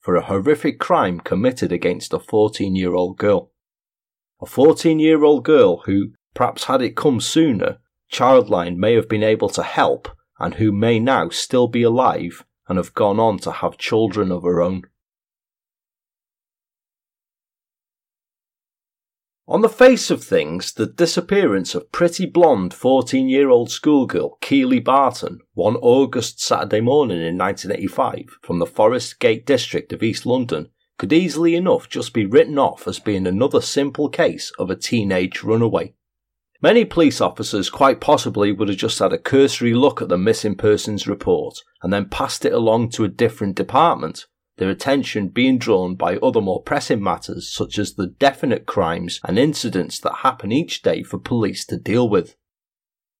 for 0.00 0.14
a 0.14 0.26
horrific 0.26 0.78
crime 0.78 1.20
committed 1.20 1.72
against 1.72 2.12
a 2.12 2.18
14 2.18 2.76
year 2.76 2.94
old 2.94 3.16
girl. 3.16 3.50
A 4.42 4.46
14 4.46 4.98
year 4.98 5.24
old 5.24 5.42
girl 5.42 5.78
who, 5.86 6.12
perhaps 6.34 6.64
had 6.64 6.82
it 6.82 6.96
come 6.96 7.18
sooner, 7.22 7.78
Childline 8.12 8.76
may 8.76 8.94
have 8.94 9.08
been 9.08 9.22
able 9.22 9.48
to 9.48 9.62
help 9.62 10.08
and 10.38 10.54
who 10.54 10.72
may 10.72 10.98
now 10.98 11.28
still 11.28 11.68
be 11.68 11.82
alive 11.82 12.44
and 12.68 12.78
have 12.78 12.94
gone 12.94 13.20
on 13.20 13.38
to 13.38 13.50
have 13.50 13.78
children 13.78 14.32
of 14.32 14.42
her 14.42 14.60
own. 14.60 14.82
On 19.46 19.60
the 19.60 19.68
face 19.68 20.10
of 20.10 20.24
things, 20.24 20.72
the 20.72 20.86
disappearance 20.86 21.74
of 21.74 21.92
pretty 21.92 22.24
blonde 22.24 22.72
14 22.72 23.28
year 23.28 23.50
old 23.50 23.70
schoolgirl 23.70 24.38
Keighley 24.40 24.80
Barton 24.80 25.40
one 25.52 25.76
August 25.76 26.40
Saturday 26.40 26.80
morning 26.80 27.18
in 27.18 27.36
1985 27.36 28.38
from 28.40 28.58
the 28.58 28.66
Forest 28.66 29.20
Gate 29.20 29.44
district 29.44 29.92
of 29.92 30.02
East 30.02 30.24
London 30.24 30.70
could 30.96 31.12
easily 31.12 31.54
enough 31.56 31.90
just 31.90 32.14
be 32.14 32.24
written 32.24 32.58
off 32.58 32.88
as 32.88 32.98
being 32.98 33.26
another 33.26 33.60
simple 33.60 34.08
case 34.08 34.50
of 34.58 34.70
a 34.70 34.76
teenage 34.76 35.42
runaway. 35.42 35.92
Many 36.64 36.86
police 36.86 37.20
officers 37.20 37.68
quite 37.68 38.00
possibly 38.00 38.50
would 38.50 38.70
have 38.70 38.78
just 38.78 38.98
had 38.98 39.12
a 39.12 39.18
cursory 39.18 39.74
look 39.74 40.00
at 40.00 40.08
the 40.08 40.16
missing 40.16 40.54
persons 40.54 41.06
report 41.06 41.62
and 41.82 41.92
then 41.92 42.08
passed 42.08 42.46
it 42.46 42.54
along 42.54 42.88
to 42.92 43.04
a 43.04 43.08
different 43.08 43.54
department 43.54 44.24
their 44.56 44.70
attention 44.70 45.28
being 45.28 45.58
drawn 45.58 45.94
by 45.94 46.16
other 46.16 46.40
more 46.40 46.62
pressing 46.62 47.02
matters 47.02 47.52
such 47.52 47.78
as 47.78 47.92
the 47.92 48.06
definite 48.06 48.64
crimes 48.64 49.20
and 49.24 49.38
incidents 49.38 49.98
that 50.00 50.20
happen 50.22 50.52
each 50.52 50.80
day 50.80 51.02
for 51.02 51.18
police 51.18 51.66
to 51.66 51.76
deal 51.76 52.08
with. 52.08 52.34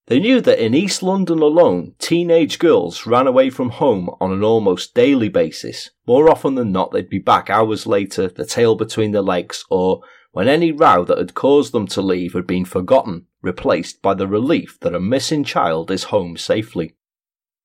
They 0.06 0.20
knew 0.20 0.40
that 0.40 0.64
in 0.64 0.72
East 0.72 1.02
London 1.02 1.40
alone, 1.40 1.96
teenage 1.98 2.58
girls 2.58 3.04
ran 3.04 3.26
away 3.26 3.50
from 3.50 3.70
home 3.70 4.08
on 4.22 4.32
an 4.32 4.42
almost 4.42 4.94
daily 4.94 5.28
basis. 5.28 5.90
More 6.06 6.30
often 6.30 6.54
than 6.54 6.72
not, 6.72 6.92
they'd 6.92 7.10
be 7.10 7.18
back 7.18 7.50
hours 7.50 7.86
later, 7.86 8.28
the 8.28 8.46
tail 8.46 8.74
between 8.74 9.10
their 9.10 9.20
legs, 9.20 9.66
or 9.68 10.00
when 10.32 10.48
any 10.48 10.72
row 10.72 11.04
that 11.04 11.18
had 11.18 11.34
caused 11.34 11.72
them 11.72 11.86
to 11.88 12.00
leave 12.00 12.32
had 12.32 12.46
been 12.46 12.64
forgotten, 12.64 13.26
replaced 13.44 14.02
by 14.02 14.14
the 14.14 14.26
relief 14.26 14.78
that 14.80 14.94
a 14.94 15.00
missing 15.00 15.44
child 15.44 15.90
is 15.90 16.04
home 16.04 16.36
safely. 16.36 16.96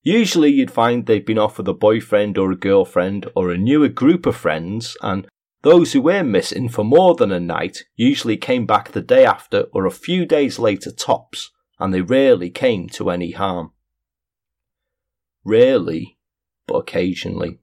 Usually 0.03 0.51
you'd 0.51 0.71
find 0.71 1.05
they'd 1.05 1.25
been 1.25 1.39
off 1.39 1.57
with 1.57 1.67
a 1.67 1.73
boyfriend 1.73 2.37
or 2.37 2.51
a 2.51 2.57
girlfriend 2.57 3.29
or 3.35 3.49
a 3.49 3.57
newer 3.57 3.87
group 3.87 4.25
of 4.25 4.35
friends, 4.35 4.97
and 5.01 5.27
those 5.61 5.93
who 5.93 6.01
were 6.01 6.23
missing 6.23 6.69
for 6.69 6.83
more 6.83 7.15
than 7.15 7.31
a 7.31 7.39
night 7.39 7.85
usually 7.95 8.37
came 8.37 8.65
back 8.65 8.91
the 8.91 9.01
day 9.01 9.25
after 9.25 9.63
or 9.73 9.85
a 9.85 9.91
few 9.91 10.25
days 10.25 10.59
later 10.59 10.91
tops, 10.91 11.51
and 11.79 11.93
they 11.93 12.01
rarely 12.01 12.49
came 12.49 12.87
to 12.89 13.09
any 13.09 13.31
harm. 13.31 13.71
Rarely, 15.43 16.17
but 16.67 16.75
occasionally. 16.75 17.59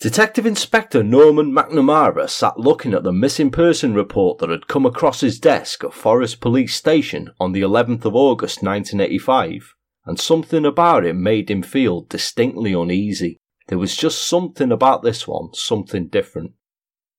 Detective 0.00 0.46
Inspector 0.46 1.02
Norman 1.02 1.52
McNamara 1.52 2.26
sat 2.26 2.58
looking 2.58 2.94
at 2.94 3.02
the 3.02 3.12
missing 3.12 3.50
person 3.50 3.92
report 3.92 4.38
that 4.38 4.48
had 4.48 4.66
come 4.66 4.86
across 4.86 5.20
his 5.20 5.38
desk 5.38 5.84
at 5.84 5.92
Forest 5.92 6.40
Police 6.40 6.74
Station 6.74 7.28
on 7.38 7.52
the 7.52 7.60
11th 7.60 8.06
of 8.06 8.16
August 8.16 8.62
1985, 8.62 9.74
and 10.06 10.18
something 10.18 10.64
about 10.64 11.04
it 11.04 11.16
made 11.16 11.50
him 11.50 11.62
feel 11.62 12.00
distinctly 12.00 12.72
uneasy. 12.72 13.36
There 13.68 13.76
was 13.76 13.94
just 13.94 14.26
something 14.26 14.72
about 14.72 15.02
this 15.02 15.28
one, 15.28 15.52
something 15.52 16.08
different. 16.08 16.52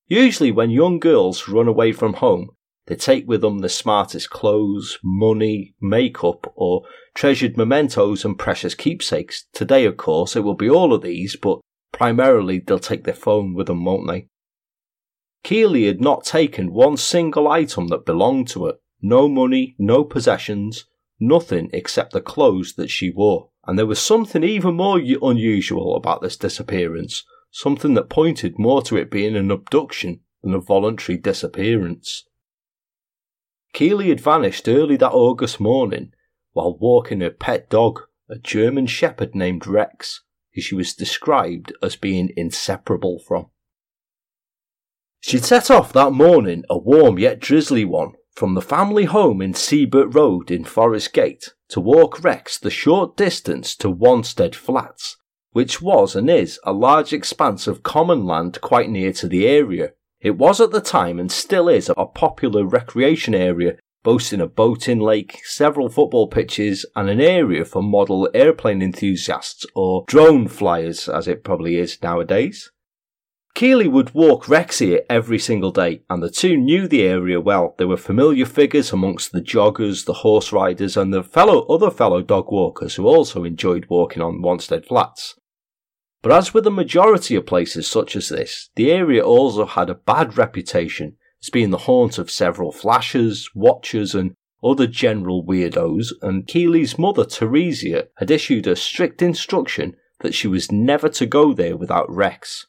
Usually, 0.08 0.52
when 0.52 0.72
young 0.72 0.98
girls 0.98 1.48
run 1.48 1.68
away 1.68 1.92
from 1.92 2.14
home, 2.14 2.50
they 2.88 2.96
take 2.96 3.28
with 3.28 3.42
them 3.42 3.60
the 3.60 3.70
smartest 3.70 4.32
clothes, 4.32 4.98
money, 5.04 5.76
makeup, 5.80 6.52
or 6.56 6.82
treasured 7.14 7.58
mementos 7.58 8.26
and 8.26 8.40
precious 8.40 8.74
keepsakes. 8.74 9.46
Today, 9.54 9.86
of 9.86 9.98
course, 9.98 10.36
it 10.36 10.44
will 10.44 10.56
be 10.56 10.68
all 10.68 10.96
of 10.96 11.04
these, 11.04 11.36
but 11.36 11.60
Primarily, 11.92 12.60
they'll 12.60 12.80
take 12.80 13.04
their 13.04 13.14
phone 13.14 13.54
with 13.54 13.68
them, 13.68 13.86
won't 13.86 14.08
they? 14.08 14.28
Keighley 15.44 15.86
had 15.86 16.02
not 16.02 16.24
taken 16.24 16.74
one 16.74 16.98
single 16.98 17.48
item 17.48 17.88
that 17.88 18.06
belonged 18.06 18.48
to 18.50 18.66
her. 18.66 18.74
No 19.02 19.28
money, 19.28 19.76
no 19.80 20.04
possessions, 20.04 20.86
nothing 21.20 21.70
except 21.74 22.14
the 22.14 22.22
clothes 22.22 22.74
that 22.74 22.90
she 22.90 23.10
wore. 23.10 23.50
And 23.66 23.78
there 23.78 23.86
was 23.86 24.00
something 24.00 24.44
even 24.44 24.76
more 24.76 25.00
unusual 25.00 25.96
about 25.96 26.22
this 26.22 26.38
disappearance, 26.38 27.24
something 27.52 27.94
that 27.96 28.10
pointed 28.10 28.58
more 28.58 28.82
to 28.84 28.98
it 28.98 29.12
being 29.12 29.36
an 29.36 29.52
abduction 29.52 30.22
than 30.42 30.54
a 30.54 30.60
voluntary 30.60 31.18
disappearance. 31.18 32.24
Keighley 33.74 34.10
had 34.10 34.20
vanished 34.20 34.68
early 34.68 34.98
that 34.98 35.12
August 35.12 35.60
morning 35.60 36.14
while 36.54 36.78
walking 36.78 37.22
her 37.22 37.30
pet 37.30 37.70
dog, 37.70 38.02
a 38.30 38.38
German 38.38 38.88
Shepherd 38.88 39.34
named 39.36 39.66
Rex, 39.66 40.22
who 40.54 40.62
she 40.62 40.76
was 40.76 40.94
described 40.94 41.74
as 41.82 41.96
being 41.96 42.32
inseparable 42.36 43.20
from. 43.20 43.48
She'd 45.20 45.46
set 45.46 45.70
off 45.70 45.94
that 45.94 46.12
morning, 46.12 46.64
a 46.70 46.78
warm 46.78 47.20
yet 47.20 47.40
drizzly 47.40 47.86
one, 47.86 48.14
from 48.34 48.56
the 48.56 48.62
family 48.62 49.06
home 49.06 49.42
in 49.42 49.54
Sebert 49.54 50.14
Road 50.16 50.50
in 50.50 50.64
Forest 50.64 51.14
Gate 51.14 51.54
to 51.70 51.80
walk 51.80 52.24
Rex 52.24 52.58
the 52.58 52.72
short 52.72 53.16
distance 53.16 53.76
to 53.76 53.88
Wanstead 53.88 54.56
Flats, 54.56 55.18
which 55.52 55.82
was 55.82 56.16
and 56.16 56.30
is 56.30 56.60
a 56.64 56.74
large 56.74 57.14
expanse 57.14 57.68
of 57.68 57.84
common 57.84 58.26
land 58.26 58.60
quite 58.62 58.90
near 58.90 59.14
to 59.14 59.28
the 59.28 59.48
area. 59.48 59.94
It 60.20 60.38
was 60.38 60.60
at 60.60 60.72
the 60.72 60.82
time 60.82 61.20
and 61.20 61.32
still 61.32 61.70
is 61.70 61.92
a 61.96 62.06
popular 62.06 62.66
recreation 62.66 63.36
area 63.36 63.78
boasting 64.04 64.42
a 64.42 64.48
boating 64.48 65.00
lake, 65.00 65.42
several 65.44 65.90
football 65.90 66.28
pitches, 66.28 66.86
and 66.96 67.10
an 67.10 67.22
area 67.22 67.64
for 67.66 67.84
model 67.84 68.30
airplane 68.34 68.82
enthusiasts, 68.82 69.66
or 69.76 70.04
drone 70.08 70.48
flyers 70.48 71.08
as 71.08 71.28
it 71.28 71.44
probably 71.44 71.78
is 71.78 72.02
nowadays. 72.02 72.72
Keighley 73.54 73.88
would 73.88 74.14
walk 74.14 74.48
Rex 74.48 74.80
here 74.80 75.02
every 75.10 75.38
single 75.38 75.72
day, 75.72 76.04
and 76.10 76.24
the 76.24 76.30
two 76.30 76.56
knew 76.56 76.88
the 76.88 77.04
area 77.04 77.40
well. 77.40 77.76
They 77.78 77.86
were 77.86 77.98
familiar 77.98 78.46
figures 78.46 78.94
amongst 78.94 79.32
the 79.32 79.42
joggers, 79.42 80.06
the 80.06 80.14
horse 80.14 80.54
riders, 80.54 80.96
and 80.96 81.14
the 81.14 81.24
fellow 81.24 81.66
other 81.68 81.92
fellow 81.92 82.22
dog 82.22 82.52
walkers 82.52 82.96
who 82.96 83.06
also 83.06 83.44
enjoyed 83.44 83.88
walking 83.90 84.22
on 84.22 84.42
Wanstead 84.42 84.86
Flats. 84.86 85.36
But 86.22 86.32
as 86.32 86.54
with 86.54 86.64
the 86.64 86.72
majority 86.72 87.36
of 87.36 87.46
places 87.46 87.88
such 87.88 88.16
as 88.16 88.30
this, 88.30 88.70
the 88.76 88.92
area 88.92 89.24
also 89.24 89.66
had 89.66 89.90
a 89.90 89.96
bad 89.96 90.38
reputation 90.38 91.18
it's 91.42 91.50
been 91.50 91.72
the 91.72 91.80
haunt 91.80 92.20
of 92.20 92.30
several 92.30 92.72
flashers, 92.72 93.50
watchers, 93.56 94.14
and 94.14 94.36
other 94.64 94.86
general 94.86 95.44
weirdos, 95.44 96.10
and 96.22 96.46
Keighley's 96.46 97.00
mother, 97.00 97.24
Theresia, 97.24 98.10
had 98.18 98.30
issued 98.30 98.68
a 98.68 98.76
strict 98.76 99.24
instruction 99.24 99.96
that 100.20 100.36
she 100.36 100.48
was 100.48 100.72
never 100.72 101.10
to 101.10 101.26
go 101.26 101.52
there 101.52 101.76
without 101.76 102.08
Rex. 102.12 102.68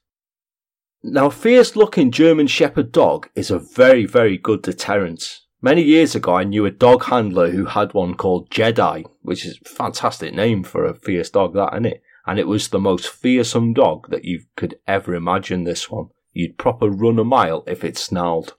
Now, 1.03 1.27
a 1.27 1.31
fierce 1.31 1.77
looking 1.77 2.11
German 2.11 2.47
Shepherd 2.47 2.93
dog 2.93 3.29
is 3.35 3.51
a 3.51 3.59
very, 3.59 4.07
very 4.07 4.39
good 4.39 4.63
deterrent. 4.63 5.41
Many 5.61 5.83
years 5.83 6.15
ago, 6.15 6.35
I 6.37 6.45
knew 6.45 6.65
a 6.65 6.71
dog 6.71 7.05
handler 7.05 7.51
who 7.51 7.67
had 7.67 7.93
one 7.93 8.15
called 8.15 8.49
Jedi, 8.49 9.05
which 9.21 9.45
is 9.45 9.59
a 9.63 9.69
fantastic 9.69 10.33
name 10.33 10.65
for 10.65 10.87
a 10.87 10.95
fierce 10.95 11.29
dog, 11.29 11.53
that, 11.53 11.75
isn't 11.75 11.85
it? 11.85 12.03
And 12.27 12.39
it 12.39 12.49
was 12.49 12.69
the 12.69 12.81
most 12.81 13.11
fearsome 13.11 13.75
dog 13.75 14.09
that 14.09 14.25
you 14.25 14.45
could 14.57 14.79
ever 14.89 15.15
imagine, 15.15 15.65
this 15.65 15.91
one. 15.91 16.07
You'd 16.33 16.57
proper 16.57 16.89
run 16.89 17.19
a 17.19 17.25
mile 17.25 17.65
if 17.67 17.85
it 17.85 17.99
snarled 17.99 18.55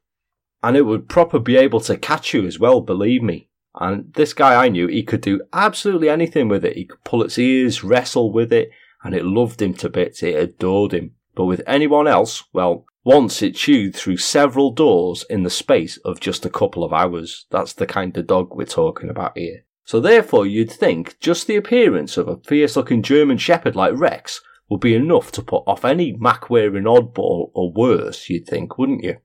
and 0.64 0.78
it 0.78 0.84
would 0.84 1.10
proper 1.10 1.40
be 1.40 1.58
able 1.58 1.82
to 1.82 1.98
catch 1.98 2.34
you 2.34 2.48
as 2.48 2.58
well, 2.58 2.82
believe 2.82 3.22
me. 3.22 3.50
And 3.76 4.14
this 4.14 4.34
guy 4.34 4.64
I 4.64 4.70
knew, 4.70 4.88
he 4.88 5.04
could 5.04 5.22
do 5.22 5.42
absolutely 5.52 6.10
anything 6.10 6.48
with 6.48 6.64
it. 6.64 6.78
He 6.78 6.86
could 6.86 7.04
pull 7.04 7.24
its 7.24 7.38
ears, 7.38 7.84
wrestle 7.84 8.32
with 8.32 8.54
it, 8.54 8.70
and 9.04 9.14
it 9.14 9.26
loved 9.26 9.62
him 9.62 9.74
to 9.76 9.90
bits. 9.90 10.24
It 10.24 10.36
adored 10.36 10.94
him. 10.94 11.16
But 11.36 11.46
with 11.46 11.62
anyone 11.68 12.08
else, 12.08 12.44
well, 12.54 12.86
once 13.04 13.42
it 13.42 13.56
chewed 13.56 13.96
through 13.96 14.18
several 14.18 14.72
doors 14.72 15.26
in 15.30 15.44
the 15.44 15.50
space 15.50 15.98
of 16.06 16.20
just 16.20 16.46
a 16.46 16.50
couple 16.50 16.84
of 16.84 16.94
hours. 16.94 17.46
That's 17.50 17.74
the 17.74 17.86
kind 17.86 18.16
of 18.16 18.28
dog 18.28 18.56
we're 18.56 18.66
talking 18.66 19.10
about 19.10 19.38
here. 19.38 19.66
So 19.84 20.00
therefore, 20.00 20.46
you'd 20.46 20.72
think 20.72 21.20
just 21.20 21.48
the 21.48 21.58
appearance 21.58 22.16
of 22.16 22.30
a 22.30 22.38
fierce 22.38 22.78
looking 22.78 23.04
German 23.04 23.38
Shepherd 23.38 23.76
like 23.76 23.94
Rex 23.96 24.40
would 24.70 24.80
be 24.80 24.96
enough 24.96 25.32
to 25.34 25.42
put 25.42 25.64
off 25.68 25.84
any 25.84 26.14
Mac 26.14 26.50
wearing 26.50 26.86
oddball 26.86 27.52
or 27.54 27.74
worse, 27.74 28.30
you'd 28.30 28.48
think, 28.48 28.78
wouldn't 28.78 29.04
you? 29.04 29.18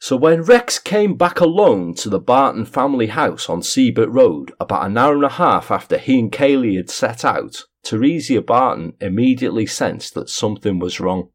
So 0.00 0.16
when 0.16 0.42
Rex 0.42 0.78
came 0.78 1.14
back 1.14 1.40
alone 1.40 1.92
to 1.96 2.08
the 2.08 2.18
Barton 2.18 2.64
family 2.64 3.08
house 3.08 3.50
on 3.50 3.62
Sebert 3.62 4.08
Road 4.08 4.50
about 4.58 4.86
an 4.86 4.96
hour 4.96 5.14
and 5.14 5.24
a 5.24 5.28
half 5.28 5.70
after 5.70 5.98
he 5.98 6.18
and 6.18 6.32
Keighley 6.32 6.76
had 6.76 6.88
set 6.88 7.22
out, 7.22 7.66
Teresia 7.84 8.44
Barton 8.44 8.94
immediately 8.98 9.66
sensed 9.66 10.14
that 10.14 10.30
something 10.30 10.78
was 10.78 11.00
wrong. 11.00 11.28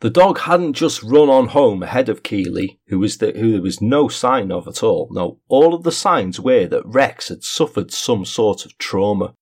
The 0.00 0.08
dog 0.08 0.38
hadn't 0.40 0.74
just 0.74 1.02
run 1.02 1.28
on 1.28 1.48
home 1.48 1.82
ahead 1.82 2.08
of 2.08 2.22
Keighley, 2.22 2.80
who 2.86 3.00
was 3.00 3.18
the, 3.18 3.32
who 3.32 3.52
there 3.52 3.60
was 3.60 3.82
no 3.82 4.08
sign 4.08 4.50
of 4.50 4.66
at 4.66 4.82
all. 4.82 5.08
No, 5.10 5.40
all 5.48 5.74
of 5.74 5.82
the 5.82 5.92
signs 5.92 6.40
were 6.40 6.66
that 6.68 6.86
Rex 6.86 7.28
had 7.28 7.44
suffered 7.44 7.92
some 7.92 8.24
sort 8.24 8.64
of 8.64 8.78
trauma. 8.78 9.34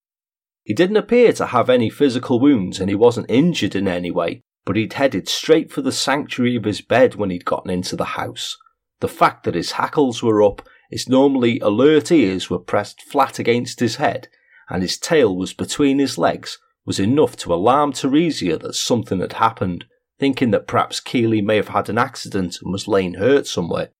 He 0.64 0.74
didn't 0.74 0.96
appear 0.96 1.32
to 1.34 1.46
have 1.46 1.70
any 1.70 1.90
physical 1.90 2.40
wounds 2.40 2.80
and 2.80 2.88
he 2.88 2.96
wasn't 2.96 3.30
injured 3.30 3.76
in 3.76 3.86
any 3.86 4.10
way, 4.10 4.42
but 4.66 4.76
he'd 4.76 4.94
headed 4.94 5.28
straight 5.28 5.72
for 5.72 5.80
the 5.80 5.92
sanctuary 5.92 6.56
of 6.56 6.64
his 6.64 6.82
bed 6.82 7.14
when 7.14 7.30
he'd 7.30 7.44
gotten 7.46 7.70
into 7.70 7.96
the 7.96 8.04
house. 8.04 8.58
The 9.00 9.08
fact 9.08 9.44
that 9.44 9.54
his 9.54 9.72
hackles 9.72 10.22
were 10.22 10.42
up, 10.42 10.68
his 10.90 11.08
normally 11.08 11.60
alert 11.60 12.10
ears 12.10 12.50
were 12.50 12.58
pressed 12.58 13.00
flat 13.00 13.38
against 13.38 13.80
his 13.80 13.96
head, 13.96 14.28
and 14.68 14.82
his 14.82 14.98
tail 14.98 15.34
was 15.34 15.54
between 15.54 16.00
his 16.00 16.18
legs 16.18 16.58
was 16.84 17.00
enough 17.00 17.36
to 17.36 17.52
alarm 17.52 17.92
Teresia 17.92 18.58
that 18.60 18.74
something 18.74 19.20
had 19.20 19.34
happened, 19.34 19.84
thinking 20.18 20.52
that 20.52 20.68
perhaps 20.68 21.00
Keighley 21.00 21.42
may 21.42 21.56
have 21.56 21.68
had 21.68 21.88
an 21.88 21.98
accident 21.98 22.58
and 22.62 22.72
was 22.72 22.88
laying 22.88 23.14
hurt 23.14 23.46
somewhere. 23.46 23.90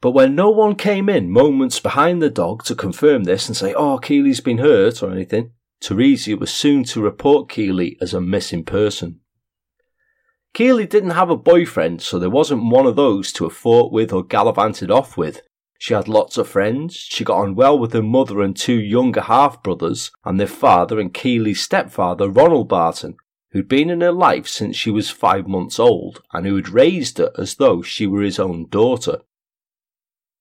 But 0.00 0.10
when 0.10 0.34
no 0.34 0.50
one 0.50 0.74
came 0.74 1.08
in 1.08 1.30
moments 1.30 1.78
behind 1.78 2.20
the 2.20 2.28
dog 2.28 2.64
to 2.64 2.74
confirm 2.74 3.24
this 3.24 3.46
and 3.46 3.56
say, 3.56 3.72
oh, 3.72 3.98
Keighley's 3.98 4.40
been 4.40 4.58
hurt 4.58 5.00
or 5.00 5.12
anything, 5.12 5.52
Teresia 5.80 6.38
was 6.38 6.52
soon 6.52 6.82
to 6.84 7.00
report 7.00 7.48
Keighley 7.48 7.96
as 8.00 8.12
a 8.12 8.20
missing 8.20 8.64
person. 8.64 9.20
Keighley 10.54 10.86
didn't 10.86 11.10
have 11.10 11.30
a 11.30 11.36
boyfriend, 11.36 12.02
so 12.02 12.18
there 12.18 12.28
wasn't 12.28 12.70
one 12.70 12.86
of 12.86 12.96
those 12.96 13.32
to 13.32 13.44
have 13.44 13.54
fought 13.54 13.90
with 13.90 14.12
or 14.12 14.22
gallivanted 14.22 14.90
off 14.90 15.16
with. 15.16 15.40
She 15.78 15.94
had 15.94 16.08
lots 16.08 16.36
of 16.36 16.46
friends, 16.46 16.94
she 16.94 17.24
got 17.24 17.38
on 17.38 17.54
well 17.54 17.78
with 17.78 17.92
her 17.94 18.02
mother 18.02 18.40
and 18.42 18.54
two 18.54 18.78
younger 18.78 19.22
half 19.22 19.62
brothers, 19.62 20.12
and 20.24 20.38
their 20.38 20.46
father 20.46 21.00
and 21.00 21.12
Keighley's 21.12 21.62
stepfather, 21.62 22.28
Ronald 22.28 22.68
Barton, 22.68 23.16
who'd 23.52 23.66
been 23.66 23.90
in 23.90 24.02
her 24.02 24.12
life 24.12 24.46
since 24.46 24.76
she 24.76 24.90
was 24.90 25.10
five 25.10 25.48
months 25.48 25.80
old 25.80 26.22
and 26.32 26.46
who 26.46 26.56
had 26.56 26.68
raised 26.68 27.18
her 27.18 27.32
as 27.38 27.56
though 27.56 27.82
she 27.82 28.06
were 28.06 28.22
his 28.22 28.38
own 28.38 28.68
daughter. 28.68 29.22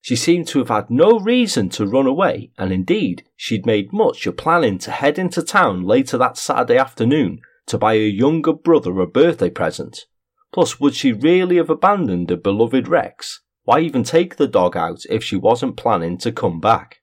She 0.01 0.15
seemed 0.15 0.47
to 0.49 0.59
have 0.59 0.69
had 0.69 0.89
no 0.89 1.19
reason 1.19 1.69
to 1.69 1.85
run 1.85 2.07
away, 2.07 2.51
and 2.57 2.73
indeed, 2.73 3.23
she'd 3.35 3.65
made 3.65 3.93
much 3.93 4.27
of 4.27 4.35
planning 4.35 4.77
to 4.79 4.91
head 4.91 5.17
into 5.17 5.41
town 5.41 5.83
later 5.83 6.17
that 6.17 6.37
Saturday 6.37 6.77
afternoon 6.77 7.41
to 7.67 7.77
buy 7.77 7.95
her 7.95 8.01
younger 8.01 8.53
brother 8.53 8.99
a 8.99 9.07
birthday 9.07 9.49
present. 9.49 10.05
Plus, 10.53 10.79
would 10.79 10.95
she 10.95 11.13
really 11.13 11.57
have 11.57 11.69
abandoned 11.69 12.29
her 12.29 12.35
beloved 12.35 12.87
Rex? 12.87 13.41
Why 13.63 13.79
even 13.79 14.03
take 14.03 14.35
the 14.35 14.47
dog 14.47 14.75
out 14.75 15.01
if 15.09 15.23
she 15.23 15.35
wasn't 15.35 15.77
planning 15.77 16.17
to 16.19 16.31
come 16.31 16.59
back? 16.59 17.01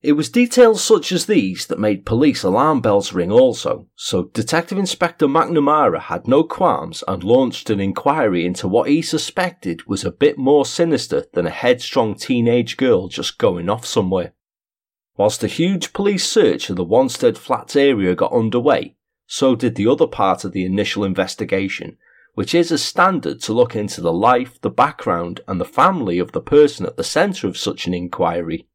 It 0.00 0.12
was 0.12 0.30
details 0.30 0.84
such 0.84 1.10
as 1.10 1.26
these 1.26 1.66
that 1.66 1.80
made 1.80 2.06
police 2.06 2.44
alarm 2.44 2.80
bells 2.80 3.12
ring 3.12 3.32
also, 3.32 3.88
so 3.96 4.24
Detective 4.32 4.78
Inspector 4.78 5.26
McNamara 5.26 6.02
had 6.02 6.28
no 6.28 6.44
qualms 6.44 7.02
and 7.08 7.24
launched 7.24 7.68
an 7.68 7.80
inquiry 7.80 8.46
into 8.46 8.68
what 8.68 8.88
he 8.88 9.02
suspected 9.02 9.88
was 9.88 10.04
a 10.04 10.12
bit 10.12 10.38
more 10.38 10.64
sinister 10.64 11.24
than 11.32 11.48
a 11.48 11.50
headstrong 11.50 12.14
teenage 12.14 12.76
girl 12.76 13.08
just 13.08 13.38
going 13.38 13.68
off 13.68 13.84
somewhere. 13.84 14.34
Whilst 15.16 15.42
a 15.42 15.48
huge 15.48 15.92
police 15.92 16.30
search 16.30 16.70
of 16.70 16.76
the 16.76 16.86
Wanstead 16.86 17.36
Flats 17.36 17.74
area 17.74 18.14
got 18.14 18.32
underway, 18.32 18.94
so 19.28 19.54
did 19.54 19.74
the 19.74 19.86
other 19.86 20.06
part 20.06 20.42
of 20.42 20.52
the 20.52 20.64
initial 20.64 21.04
investigation, 21.04 21.98
which 22.34 22.54
is 22.54 22.72
a 22.72 22.78
standard 22.78 23.40
to 23.42 23.52
look 23.52 23.76
into 23.76 24.00
the 24.00 24.12
life, 24.12 24.58
the 24.62 24.70
background, 24.70 25.42
and 25.46 25.60
the 25.60 25.66
family 25.66 26.18
of 26.18 26.32
the 26.32 26.40
person 26.40 26.86
at 26.86 26.96
the 26.96 27.04
centre 27.04 27.46
of 27.46 27.56
such 27.56 27.86
an 27.86 27.92
inquiry. 27.92 28.66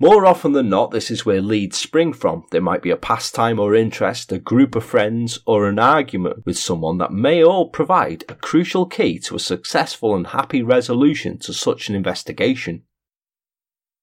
More 0.00 0.24
often 0.24 0.52
than 0.52 0.70
not, 0.70 0.92
this 0.92 1.10
is 1.10 1.26
where 1.26 1.42
leads 1.42 1.76
spring 1.76 2.12
from. 2.12 2.44
There 2.52 2.62
might 2.62 2.82
be 2.82 2.90
a 2.90 2.96
pastime 2.96 3.58
or 3.58 3.74
interest, 3.74 4.32
a 4.32 4.38
group 4.38 4.74
of 4.74 4.84
friends, 4.84 5.40
or 5.44 5.68
an 5.68 5.78
argument 5.78 6.46
with 6.46 6.56
someone 6.56 6.98
that 6.98 7.12
may 7.12 7.44
all 7.44 7.68
provide 7.68 8.24
a 8.28 8.34
crucial 8.34 8.86
key 8.86 9.18
to 9.20 9.36
a 9.36 9.40
successful 9.40 10.14
and 10.14 10.28
happy 10.28 10.62
resolution 10.62 11.36
to 11.40 11.52
such 11.52 11.88
an 11.88 11.94
investigation. 11.94 12.84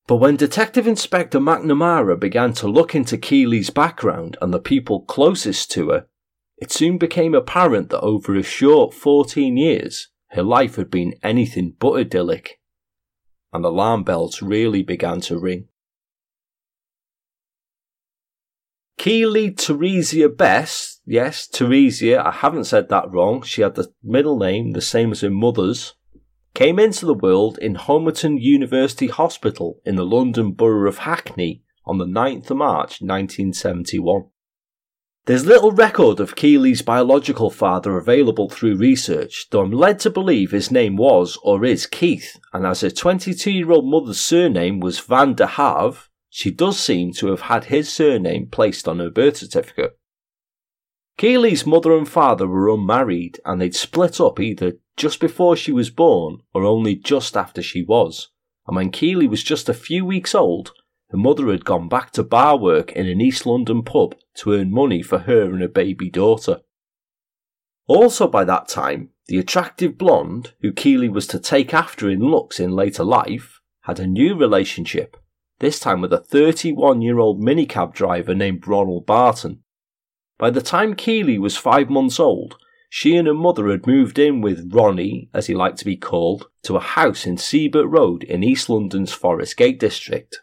But 0.07 0.17
when 0.17 0.35
Detective 0.35 0.85
Inspector 0.85 1.37
McNamara 1.39 2.19
began 2.19 2.53
to 2.53 2.67
look 2.67 2.93
into 2.93 3.17
Keighley's 3.17 3.71
background 3.71 4.37
and 4.39 4.53
the 4.53 4.59
people 4.59 5.01
closest 5.01 5.71
to 5.71 5.89
her, 5.89 6.05
it 6.57 6.71
soon 6.71 6.97
became 6.97 7.33
apparent 7.33 7.89
that 7.89 8.01
over 8.01 8.35
a 8.35 8.43
short 8.43 8.93
14 8.93 9.57
years, 9.57 10.09
her 10.29 10.43
life 10.43 10.75
had 10.75 10.91
been 10.91 11.15
anything 11.23 11.75
but 11.79 11.93
idyllic. 11.93 12.59
And 13.51 13.65
alarm 13.65 14.03
bells 14.03 14.41
really 14.41 14.83
began 14.83 15.21
to 15.21 15.39
ring. 15.39 15.69
Keighley 18.97 19.51
Teresia 19.51 20.35
Best, 20.35 21.01
yes, 21.05 21.47
Teresia, 21.47 22.23
I 22.23 22.31
haven't 22.31 22.63
said 22.65 22.89
that 22.89 23.11
wrong, 23.11 23.41
she 23.41 23.61
had 23.61 23.75
the 23.75 23.91
middle 24.03 24.37
name 24.37 24.71
the 24.71 24.81
same 24.81 25.11
as 25.11 25.21
her 25.21 25.29
mother's, 25.29 25.95
came 26.55 26.79
into 26.79 27.05
the 27.05 27.13
world 27.13 27.57
in 27.59 27.75
Homerton 27.75 28.41
University 28.41 29.07
Hospital 29.07 29.81
in 29.85 29.97
the 29.97 30.05
London 30.05 30.53
borough 30.53 30.87
of 30.87 30.99
Hackney 30.99 31.61
on 31.85 31.97
the 31.97 32.05
9th 32.05 32.49
of 32.49 32.57
March 32.57 33.01
1971. 33.01 34.23
There's 35.25 35.45
little 35.45 35.71
record 35.71 36.19
of 36.19 36.35
Keighley's 36.35 36.81
biological 36.81 37.49
father 37.49 37.97
available 37.97 38.49
through 38.49 38.77
research, 38.77 39.47
though 39.51 39.63
I'm 39.63 39.71
led 39.71 39.99
to 39.99 40.09
believe 40.09 40.51
his 40.51 40.71
name 40.71 40.95
was 40.95 41.37
or 41.43 41.65
is 41.65 41.85
Keith, 41.85 42.39
and 42.53 42.65
as 42.65 42.81
her 42.81 42.89
22 42.89 43.51
year 43.51 43.71
old 43.71 43.85
mother's 43.85 44.21
surname 44.21 44.79
was 44.79 44.99
Van 44.99 45.33
der 45.33 45.47
Haave, 45.47 46.07
she 46.29 46.51
does 46.51 46.79
seem 46.79 47.11
to 47.13 47.27
have 47.27 47.41
had 47.41 47.65
his 47.65 47.91
surname 47.91 48.47
placed 48.47 48.87
on 48.87 48.99
her 48.99 49.09
birth 49.09 49.37
certificate. 49.37 49.97
Keighley's 51.17 51.65
mother 51.65 51.97
and 51.97 52.07
father 52.07 52.47
were 52.47 52.69
unmarried 52.69 53.39
and 53.45 53.61
they'd 53.61 53.75
split 53.75 54.19
up 54.19 54.39
either 54.39 54.73
just 54.97 55.19
before 55.19 55.55
she 55.55 55.71
was 55.71 55.89
born 55.89 56.39
or 56.53 56.63
only 56.63 56.95
just 56.95 57.37
after 57.37 57.61
she 57.61 57.83
was. 57.83 58.29
And 58.67 58.75
when 58.75 58.91
Keighley 58.91 59.27
was 59.27 59.43
just 59.43 59.69
a 59.69 59.73
few 59.73 60.03
weeks 60.03 60.35
old, 60.35 60.73
her 61.11 61.17
mother 61.17 61.49
had 61.49 61.65
gone 61.65 61.87
back 61.87 62.11
to 62.11 62.23
bar 62.23 62.57
work 62.57 62.91
in 62.91 63.07
an 63.07 63.21
East 63.21 63.45
London 63.45 63.83
pub 63.83 64.15
to 64.35 64.53
earn 64.53 64.71
money 64.71 65.01
for 65.01 65.19
her 65.19 65.43
and 65.45 65.61
her 65.61 65.67
baby 65.67 66.09
daughter. 66.09 66.61
Also 67.87 68.27
by 68.27 68.43
that 68.43 68.67
time, 68.67 69.11
the 69.27 69.37
attractive 69.37 69.97
blonde, 69.97 70.53
who 70.61 70.71
Keighley 70.71 71.09
was 71.09 71.27
to 71.27 71.39
take 71.39 71.73
after 71.73 72.09
in 72.09 72.19
looks 72.19 72.59
in 72.59 72.71
later 72.71 73.03
life, 73.03 73.61
had 73.81 73.99
a 73.99 74.07
new 74.07 74.35
relationship, 74.35 75.15
this 75.59 75.79
time 75.79 76.01
with 76.01 76.11
a 76.11 76.19
31 76.19 77.01
year 77.01 77.19
old 77.19 77.41
minicab 77.41 77.93
driver 77.93 78.35
named 78.35 78.67
Ronald 78.67 79.05
Barton. 79.05 79.63
By 80.37 80.49
the 80.49 80.61
time 80.61 80.95
Keighley 80.95 81.39
was 81.39 81.55
five 81.55 81.89
months 81.89 82.19
old, 82.19 82.57
she 82.89 83.15
and 83.15 83.27
her 83.27 83.33
mother 83.33 83.69
had 83.69 83.87
moved 83.87 84.19
in 84.19 84.41
with 84.41 84.73
Ronnie, 84.73 85.29
as 85.33 85.47
he 85.47 85.53
liked 85.53 85.77
to 85.79 85.85
be 85.85 85.97
called, 85.97 86.47
to 86.63 86.75
a 86.75 86.81
house 86.81 87.25
in 87.25 87.37
Sebert 87.37 87.87
Road 87.87 88.23
in 88.23 88.43
East 88.43 88.69
London's 88.69 89.13
Forest 89.13 89.57
Gate 89.57 89.79
district. 89.79 90.39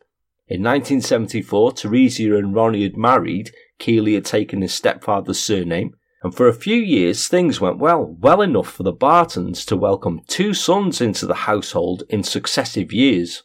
In 0.49 0.63
1974, 0.63 1.73
Teresia 1.73 2.37
and 2.37 2.55
Ronnie 2.55 2.83
had 2.83 2.97
married, 2.97 3.53
Keighley 3.79 4.15
had 4.15 4.25
taken 4.25 4.63
his 4.63 4.75
stepfather's 4.75 5.39
surname, 5.39 5.95
and 6.23 6.35
for 6.35 6.47
a 6.47 6.55
few 6.55 6.77
years 6.77 7.27
things 7.27 7.61
went 7.61 7.79
well, 7.79 8.17
well 8.21 8.43
enough 8.43 8.71
for 8.71 8.83
the 8.83 8.93
Bartons 8.93 9.65
to 9.67 9.77
welcome 9.77 10.21
two 10.27 10.55
sons 10.55 11.01
into 11.01 11.27
the 11.27 11.35
household 11.35 12.05
in 12.09 12.23
successive 12.23 12.93
years. 12.93 13.43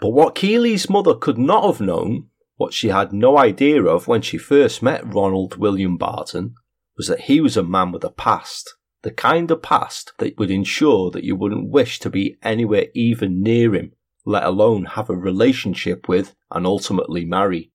But 0.00 0.10
what 0.10 0.34
Keighley's 0.34 0.90
mother 0.90 1.14
could 1.14 1.38
not 1.38 1.64
have 1.64 1.80
known, 1.80 2.28
what 2.56 2.72
she 2.72 2.88
had 2.88 3.12
no 3.12 3.36
idea 3.38 3.82
of 3.82 4.06
when 4.06 4.22
she 4.22 4.38
first 4.38 4.82
met 4.82 5.12
Ronald 5.12 5.56
William 5.56 5.96
Barton, 5.96 6.54
was 6.96 7.08
that 7.08 7.22
he 7.22 7.40
was 7.40 7.56
a 7.56 7.62
man 7.62 7.92
with 7.92 8.04
a 8.04 8.10
past, 8.10 8.74
the 9.02 9.10
kind 9.10 9.50
of 9.50 9.62
past 9.62 10.12
that 10.18 10.38
would 10.38 10.50
ensure 10.50 11.10
that 11.10 11.24
you 11.24 11.36
wouldn't 11.36 11.70
wish 11.70 11.98
to 12.00 12.10
be 12.10 12.36
anywhere 12.42 12.86
even 12.94 13.42
near 13.42 13.74
him, 13.74 13.92
let 14.24 14.44
alone 14.44 14.84
have 14.84 15.10
a 15.10 15.16
relationship 15.16 16.08
with 16.08 16.34
and 16.50 16.66
ultimately 16.66 17.24
marry. 17.24 17.70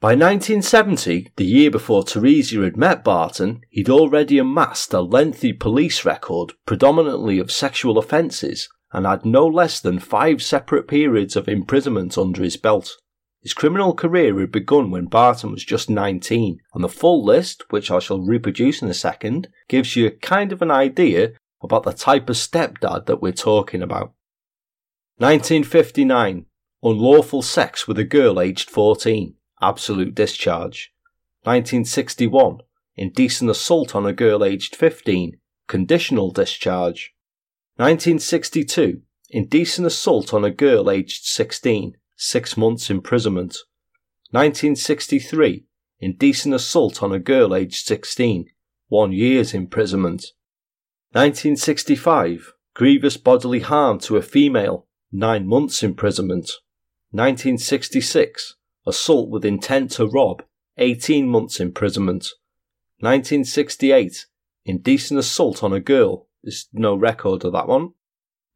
By 0.00 0.14
1970, 0.14 1.30
the 1.36 1.44
year 1.44 1.70
before 1.70 2.02
Teresia 2.02 2.64
had 2.64 2.76
met 2.76 3.04
Barton, 3.04 3.60
he'd 3.70 3.88
already 3.88 4.36
amassed 4.36 4.92
a 4.92 5.00
lengthy 5.00 5.52
police 5.52 6.04
record, 6.04 6.54
predominantly 6.66 7.38
of 7.38 7.52
sexual 7.52 7.98
offences, 7.98 8.68
and 8.92 9.06
had 9.06 9.24
no 9.24 9.46
less 9.46 9.80
than 9.80 9.98
five 9.98 10.42
separate 10.42 10.86
periods 10.86 11.36
of 11.36 11.48
imprisonment 11.48 12.18
under 12.18 12.42
his 12.42 12.56
belt. 12.56 12.96
His 13.40 13.54
criminal 13.54 13.94
career 13.94 14.38
had 14.38 14.52
begun 14.52 14.90
when 14.90 15.06
Barton 15.06 15.50
was 15.50 15.64
just 15.64 15.90
19, 15.90 16.60
and 16.74 16.84
the 16.84 16.88
full 16.88 17.24
list, 17.24 17.64
which 17.70 17.90
I 17.90 17.98
shall 17.98 18.20
reproduce 18.20 18.82
in 18.82 18.88
a 18.88 18.94
second, 18.94 19.48
gives 19.68 19.96
you 19.96 20.06
a 20.06 20.10
kind 20.10 20.52
of 20.52 20.62
an 20.62 20.70
idea 20.70 21.32
about 21.62 21.82
the 21.82 21.92
type 21.92 22.28
of 22.28 22.36
stepdad 22.36 23.06
that 23.06 23.20
we're 23.20 23.32
talking 23.32 23.82
about. 23.82 24.12
1959. 25.18 26.46
Unlawful 26.84 27.42
sex 27.42 27.86
with 27.86 27.98
a 27.98 28.04
girl 28.04 28.40
aged 28.40 28.68
14. 28.68 29.34
absolute 29.60 30.14
discharge. 30.14 30.92
1961, 31.44 32.58
indecent 32.96 33.50
assault 33.50 33.94
on 33.94 34.06
a 34.06 34.12
girl 34.12 34.44
aged 34.44 34.76
15, 34.76 35.38
conditional 35.68 36.30
discharge. 36.30 37.14
1962, 37.76 39.00
indecent 39.30 39.86
assault 39.86 40.34
on 40.34 40.44
a 40.44 40.50
girl 40.50 40.90
aged 40.90 41.24
16, 41.24 41.96
six 42.16 42.56
months 42.56 42.90
imprisonment. 42.90 43.56
1963, 44.30 45.64
indecent 45.98 46.54
assault 46.54 47.02
on 47.02 47.12
a 47.12 47.18
girl 47.18 47.54
aged 47.54 47.86
16, 47.86 48.46
one 48.88 49.12
year's 49.12 49.54
imprisonment. 49.54 50.26
1965, 51.12 52.52
grievous 52.74 53.16
bodily 53.16 53.60
harm 53.60 53.98
to 53.98 54.16
a 54.16 54.22
female, 54.22 54.86
nine 55.10 55.46
months 55.46 55.82
imprisonment. 55.82 56.50
1966, 57.10 58.56
assault 58.86 59.30
with 59.30 59.44
intent 59.44 59.90
to 59.92 60.06
rob, 60.06 60.42
18 60.76 61.26
months 61.26 61.60
imprisonment. 61.60 62.28
1968, 63.00 64.26
indecent 64.64 65.18
assault 65.18 65.62
on 65.62 65.72
a 65.72 65.80
girl, 65.80 66.28
there's 66.42 66.68
no 66.72 66.94
record 66.94 67.44
of 67.44 67.52
that 67.52 67.68
one. 67.68 67.92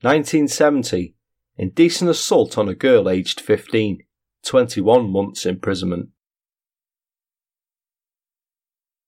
1970, 0.03 1.14
indecent 1.57 2.11
assault 2.11 2.59
on 2.59 2.68
a 2.68 2.75
girl 2.75 3.09
aged 3.09 3.40
15, 3.40 4.03
21 4.44 5.11
months 5.11 5.46
imprisonment. 5.46 6.11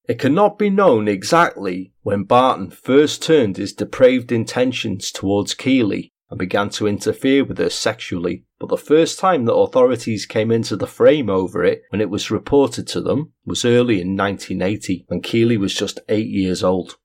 It 0.09 0.19
cannot 0.19 0.59
be 0.59 0.71
known 0.71 1.07
exactly 1.07 1.93
when 2.03 2.25
Barton 2.25 2.71
first 2.71 3.23
turned 3.23 3.59
his 3.59 3.75
depraved 3.75 4.33
intentions 4.33 5.13
towards 5.13 5.53
Keighley 5.53 6.15
and 6.31 6.39
began 6.39 6.71
to 6.71 6.87
interfere 6.87 7.45
with 7.45 7.59
her 7.59 7.69
sexually, 7.69 8.45
but 8.59 8.71
the 8.71 8.79
first 8.79 9.19
time 9.19 9.45
that 9.45 9.55
authorities 9.55 10.25
came 10.25 10.51
into 10.51 10.77
the 10.77 10.87
frame 10.87 11.29
over 11.29 11.63
it 11.63 11.83
when 11.91 12.01
it 12.01 12.09
was 12.09 12.31
reported 12.31 12.87
to 12.87 13.03
them 13.03 13.33
was 13.45 13.67
early 13.67 14.01
in 14.01 14.17
1980 14.17 15.05
when 15.09 15.21
Keighley 15.21 15.59
was 15.59 15.75
just 15.75 16.01
eight 16.09 16.29
years 16.29 16.65
old. 16.65 16.97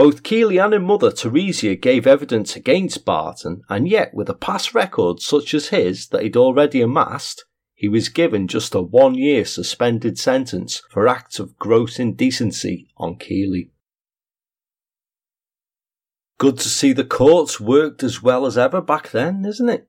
Both 0.00 0.22
Keighley 0.22 0.56
and 0.56 0.72
her 0.72 0.80
mother 0.80 1.10
Theresia 1.10 1.78
gave 1.78 2.06
evidence 2.06 2.56
against 2.56 3.04
Barton, 3.04 3.60
and 3.68 3.86
yet 3.86 4.14
with 4.14 4.30
a 4.30 4.34
past 4.34 4.74
record 4.74 5.20
such 5.20 5.52
as 5.52 5.68
his 5.68 6.08
that 6.08 6.22
he'd 6.22 6.38
already 6.38 6.80
amassed, 6.80 7.44
he 7.74 7.86
was 7.86 8.08
given 8.08 8.48
just 8.48 8.74
a 8.74 8.80
one 8.80 9.14
year 9.14 9.44
suspended 9.44 10.18
sentence 10.18 10.80
for 10.88 11.06
acts 11.06 11.38
of 11.38 11.58
gross 11.58 11.98
indecency 11.98 12.88
on 12.96 13.16
Keighley. 13.16 13.72
Good 16.38 16.56
to 16.60 16.68
see 16.70 16.94
the 16.94 17.04
courts 17.04 17.60
worked 17.60 18.02
as 18.02 18.22
well 18.22 18.46
as 18.46 18.56
ever 18.56 18.80
back 18.80 19.10
then, 19.10 19.44
isn't 19.44 19.68
it? 19.68 19.86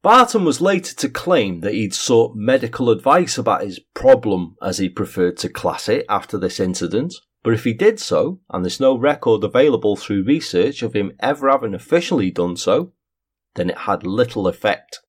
Barton 0.00 0.44
was 0.44 0.60
later 0.60 0.94
to 0.94 1.08
claim 1.08 1.62
that 1.62 1.74
he'd 1.74 1.94
sought 1.94 2.36
medical 2.36 2.88
advice 2.88 3.36
about 3.36 3.64
his 3.64 3.80
problem, 3.94 4.54
as 4.62 4.78
he 4.78 4.88
preferred 4.88 5.36
to 5.38 5.48
class 5.48 5.88
it, 5.88 6.06
after 6.08 6.38
this 6.38 6.60
incident. 6.60 7.14
But 7.42 7.54
if 7.54 7.64
he 7.64 7.72
did 7.72 7.98
so, 7.98 8.40
and 8.50 8.64
there's 8.64 8.80
no 8.80 8.96
record 8.96 9.42
available 9.44 9.96
through 9.96 10.24
research 10.24 10.82
of 10.82 10.94
him 10.94 11.12
ever 11.20 11.48
having 11.48 11.74
officially 11.74 12.30
done 12.30 12.56
so, 12.56 12.92
then 13.54 13.70
it 13.70 13.78
had 13.78 14.06
little 14.06 14.46
effect. 14.46 15.00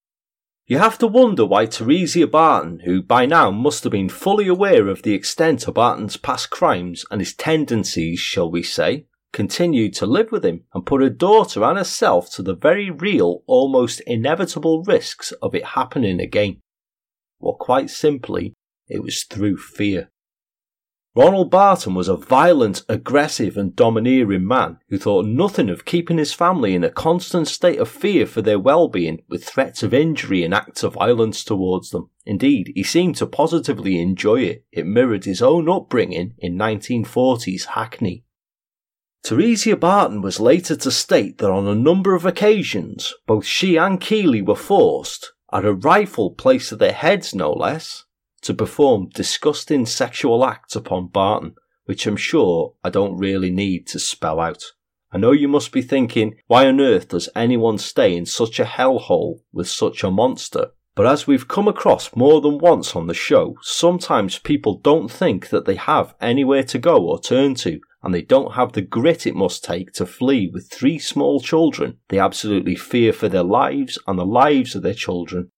You 0.65 0.77
have 0.77 0.97
to 0.99 1.07
wonder 1.07 1.45
why 1.45 1.65
Theresia 1.65 2.31
Barton, 2.31 2.81
who 2.85 3.01
by 3.01 3.25
now 3.25 3.51
must 3.51 3.83
have 3.83 3.91
been 3.91 4.07
fully 4.07 4.47
aware 4.47 4.87
of 4.87 5.01
the 5.01 5.13
extent 5.13 5.67
of 5.67 5.73
Barton's 5.73 6.15
past 6.15 6.49
crimes 6.49 7.03
and 7.11 7.19
his 7.19 7.33
tendencies, 7.33 8.19
shall 8.19 8.49
we 8.49 8.63
say, 8.63 9.07
continued 9.33 9.93
to 9.95 10.05
live 10.05 10.31
with 10.31 10.45
him 10.45 10.63
and 10.73 10.85
put 10.85 11.01
her 11.01 11.09
daughter 11.09 11.63
and 11.63 11.77
herself 11.77 12.31
to 12.31 12.41
the 12.41 12.55
very 12.55 12.89
real, 12.89 13.43
almost 13.47 13.99
inevitable 14.01 14.83
risks 14.83 15.33
of 15.41 15.53
it 15.53 15.65
happening 15.65 16.21
again. 16.21 16.61
Well, 17.39 17.55
quite 17.55 17.89
simply, 17.89 18.53
it 18.87 19.03
was 19.03 19.23
through 19.23 19.57
fear. 19.57 20.09
Ronald 21.13 21.52
Barton 21.52 21.93
was 21.93 22.08
a 22.08 22.15
violent, 22.15 22.84
aggressive, 22.88 23.58
and 23.58 23.76
domineering 23.76 24.47
man 24.47 24.78
who 24.88 24.97
thought 24.97 25.26
nothing 25.26 25.69
of 25.69 25.84
keeping 25.84 26.17
his 26.17 26.32
family 26.32 26.74
in 26.74 26.86
a 26.86 26.89
constant 26.89 27.50
state 27.50 27.80
of 27.80 27.89
fear 27.89 28.26
for 28.26 28.41
their 28.41 28.58
well-being 28.58 29.21
with 29.28 29.43
threats 29.43 29.84
of 29.84 29.93
injury 29.93 30.41
and 30.41 30.54
acts 30.54 30.84
of 30.84 30.93
violence 30.93 31.43
towards 31.43 31.89
them. 31.89 32.10
Indeed, 32.26 32.71
he 32.76 32.84
seemed 32.84 33.17
to 33.17 33.28
positively 33.28 34.00
enjoy 34.00 34.43
it. 34.43 34.65
It 34.71 34.86
mirrored 34.86 35.26
his 35.26 35.41
own 35.41 35.67
upbringing 35.67 36.36
in 36.38 36.58
1940s 36.58 37.65
Hackney. 37.65 38.24
Theresia 39.26 39.78
Barton 39.78 40.21
was 40.21 40.39
later 40.39 40.78
to 40.78 40.91
state 40.91 41.39
that 41.39 41.52
on 41.52 41.67
a 41.67 41.76
number 41.76 42.15
of 42.15 42.26
occasions, 42.26 43.13
both 43.28 43.45
she 43.45 43.76
and 43.76 44.00
Keighley 44.00 44.41
were 44.41 44.56
forced, 44.56 45.34
at 45.52 45.65
a 45.65 45.74
rifle 45.74 46.32
placed 46.32 46.69
to 46.69 46.78
their 46.78 46.93
heads 46.93 47.36
no 47.36 47.52
less, 47.52 48.06
to 48.41 48.54
perform 48.54 49.10
disgusting 49.10 49.86
sexual 49.86 50.43
acts 50.45 50.75
upon 50.75 51.08
Barton, 51.08 51.56
which 51.86 52.06
I'm 52.08 52.17
sure 52.17 52.73
I 52.84 52.89
don't 52.89 53.17
really 53.17 53.51
need 53.51 53.88
to 53.88 53.99
spell 53.99 54.39
out. 54.39 54.63
I 55.12 55.17
know 55.17 55.32
you 55.32 55.47
must 55.47 55.71
be 55.71 55.82
thinking, 55.82 56.36
why 56.47 56.67
on 56.67 56.80
earth 56.80 57.10
does 57.10 57.30
anyone 57.36 57.77
stay 57.77 58.15
in 58.15 58.25
such 58.25 58.60
a 58.60 58.65
hellhole 58.65 59.41
with 59.51 59.67
such 59.67 60.04
a 60.04 60.12
monster? 60.12 60.71
But 60.95 61.06
as 61.06 61.25
we've 61.25 61.47
come 61.47 61.67
across 61.67 62.15
more 62.15 62.41
than 62.41 62.58
once 62.58 62.95
on 62.95 63.08
the 63.08 63.13
show, 63.13 63.56
sometimes 63.62 64.39
people 64.39 64.77
don't 64.77 65.10
think 65.10 65.49
that 65.49 65.65
they 65.65 65.75
have 65.75 66.15
anywhere 66.19 66.63
to 66.63 66.80
go 66.80 66.97
or 66.97 67.19
turn 67.19 67.56
to, 67.56 67.80
and 68.04 68.13
they 68.13 68.21
don't 68.21 68.54
have 68.54 68.73
the 68.73 68.82
grit 68.82 69.25
it 69.25 69.36
must 69.36 69.63
take 69.63 69.93
to 69.93 70.06
flee 70.06 70.49
with 70.51 70.69
three 70.69 70.99
small 70.99 71.39
children. 71.39 71.97
They 72.10 72.19
absolutely 72.19 72.75
fear 72.75 73.13
for 73.13 73.30
their 73.30 73.43
lives 73.43 73.99
and 74.08 74.19
the 74.19 74.25
lives 74.25 74.75
of 74.75 74.82
their 74.82 74.93
children. 74.93 75.51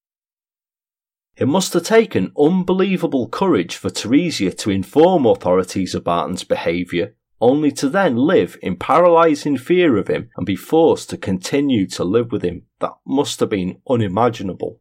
It 1.35 1.47
must 1.47 1.73
have 1.73 1.83
taken 1.83 2.31
unbelievable 2.37 3.27
courage 3.27 3.75
for 3.75 3.89
Theresia 3.89 4.55
to 4.57 4.69
inform 4.69 5.25
authorities 5.25 5.95
of 5.95 6.03
Barton's 6.03 6.43
behaviour, 6.43 7.15
only 7.41 7.71
to 7.71 7.89
then 7.89 8.15
live 8.15 8.57
in 8.61 8.75
paralysing 8.75 9.57
fear 9.57 9.97
of 9.97 10.07
him 10.07 10.29
and 10.37 10.45
be 10.45 10.55
forced 10.55 11.09
to 11.09 11.17
continue 11.17 11.87
to 11.87 12.03
live 12.03 12.31
with 12.31 12.43
him. 12.43 12.67
That 12.79 12.93
must 13.05 13.39
have 13.39 13.49
been 13.49 13.81
unimaginable. 13.89 14.79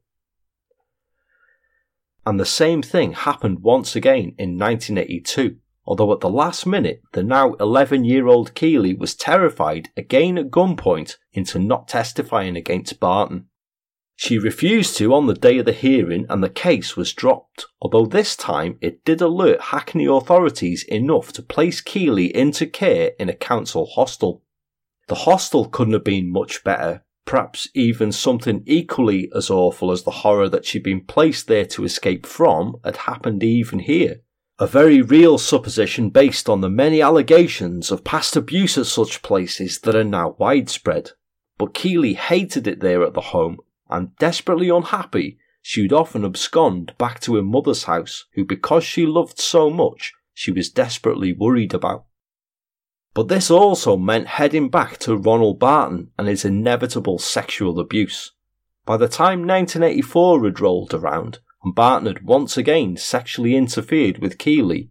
And 2.27 2.39
the 2.39 2.47
same 2.47 2.83
thing 2.83 3.15
happened 3.15 3.61
once 3.61 3.97
again 3.97 4.35
in 4.39 4.59
1982, 4.59 5.57
although 5.87 6.13
at 6.13 6.21
the 6.21 6.31
last 6.31 6.67
minute 6.67 7.03
the 7.13 7.23
now 7.23 7.55
11 7.55 8.05
year 8.05 8.29
old 8.29 8.55
Keighley 8.55 8.95
was 8.95 9.17
terrified 9.17 9.89
again 9.97 10.39
at 10.39 10.51
gunpoint 10.51 11.17
into 11.33 11.59
not 11.59 11.89
testifying 11.89 12.57
against 12.57 13.01
Barton. 13.01 13.47
She 14.17 14.39
refused 14.39 14.97
to 14.99 15.15
on 15.15 15.27
the 15.27 15.35
day 15.35 15.59
of 15.59 15.67
the 15.67 15.73
hearing 15.73 16.27
and 16.29 16.43
the 16.45 16.49
case 16.49 16.97
was 16.97 17.13
dropped, 17.13 17.67
although 17.81 18.07
this 18.07 18.37
time 18.37 18.79
it 18.81 19.05
did 19.05 19.21
alert 19.21 19.61
Hackney 19.61 20.07
authorities 20.07 20.85
enough 20.85 21.33
to 21.33 21.43
place 21.43 21.81
Keighley 21.81 22.35
into 22.35 22.67
care 22.67 23.13
in 23.19 23.29
a 23.29 23.35
council 23.35 23.87
hostel. 23.87 24.43
The 25.09 25.15
hostel 25.15 25.69
couldn't 25.69 25.95
have 25.95 26.05
been 26.05 26.31
much 26.31 26.63
better, 26.63 27.05
perhaps 27.25 27.69
even 27.75 28.13
something 28.13 28.63
equally 28.67 29.31
as 29.35 29.51
awful 29.51 29.91
as 29.91 30.03
the 30.03 30.11
horror 30.11 30.49
that 30.51 30.65
she'd 30.65 30.83
been 30.83 31.05
placed 31.05 31.49
there 31.49 31.67
to 31.67 31.85
escape 31.85 32.27
from 32.27 32.77
had 32.85 32.99
happened 32.99 33.43
even 33.43 33.81
here. 33.81 34.21
A 34.59 34.67
very 34.67 35.03
real 35.03 35.39
supposition 35.39 36.11
based 36.11 36.49
on 36.49 36.61
the 36.61 36.71
many 36.71 37.03
allegations 37.03 37.91
of 37.91 38.05
past 38.05 38.37
abuse 38.37 38.79
at 38.79 38.87
such 38.87 39.23
places 39.23 39.81
that 39.81 39.97
are 39.97 40.05
now 40.05 40.37
widespread. 40.39 41.11
But 41.59 41.75
Keighley 41.75 42.15
hated 42.15 42.67
it 42.67 42.81
there 42.81 43.03
at 43.03 43.15
the 43.15 43.21
home 43.21 43.59
and 43.93 44.17
desperately 44.17 44.69
unhappy, 44.69 45.39
she'd 45.61 45.93
often 45.93 46.25
abscond 46.25 46.95
back 46.99 47.21
to 47.21 47.37
her 47.37 47.43
mother's 47.43 47.85
house, 47.85 48.27
who, 48.35 48.45
because 48.45 48.85
she 48.85 49.07
loved 49.07 49.39
so 49.39 49.71
much, 49.71 50.13
she 50.33 50.51
was 50.51 50.71
desperately 50.71 51.33
worried 51.33 51.75
about. 51.75 52.07
But 53.15 53.29
this 53.29 53.51
also 53.51 53.97
meant 53.97 54.27
heading 54.27 54.71
back 54.71 54.99
to 55.01 55.17
Ronald 55.17 55.59
Barton 55.59 56.11
and 56.19 56.27
his 56.27 56.45
inevitable 56.45 57.19
sexual 57.19 57.79
abuse. 57.79 58.33
By 58.87 58.97
the 58.97 59.09
time 59.09 59.47
1984 59.47 60.45
had 60.45 60.61
rolled 60.61 60.95
around, 60.95 61.41
and 61.63 61.75
Barton 61.75 62.09
had 62.09 62.25
once 62.25 62.57
again 62.57 62.97
sexually 62.97 63.55
interfered 63.55 64.19
with 64.19 64.39
Keighley, 64.39 64.91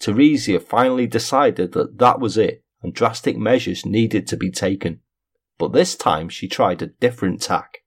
Theresia 0.00 0.60
finally 0.62 1.06
decided 1.06 1.72
that 1.72 1.98
that 1.98 2.20
was 2.20 2.36
it 2.36 2.64
and 2.82 2.94
drastic 2.94 3.36
measures 3.36 3.84
needed 3.84 4.26
to 4.28 4.36
be 4.36 4.50
taken. 4.50 5.00
But 5.58 5.72
this 5.72 5.96
time 5.96 6.28
she 6.28 6.48
tried 6.48 6.82
a 6.82 6.86
different 6.86 7.42
tack. 7.42 7.78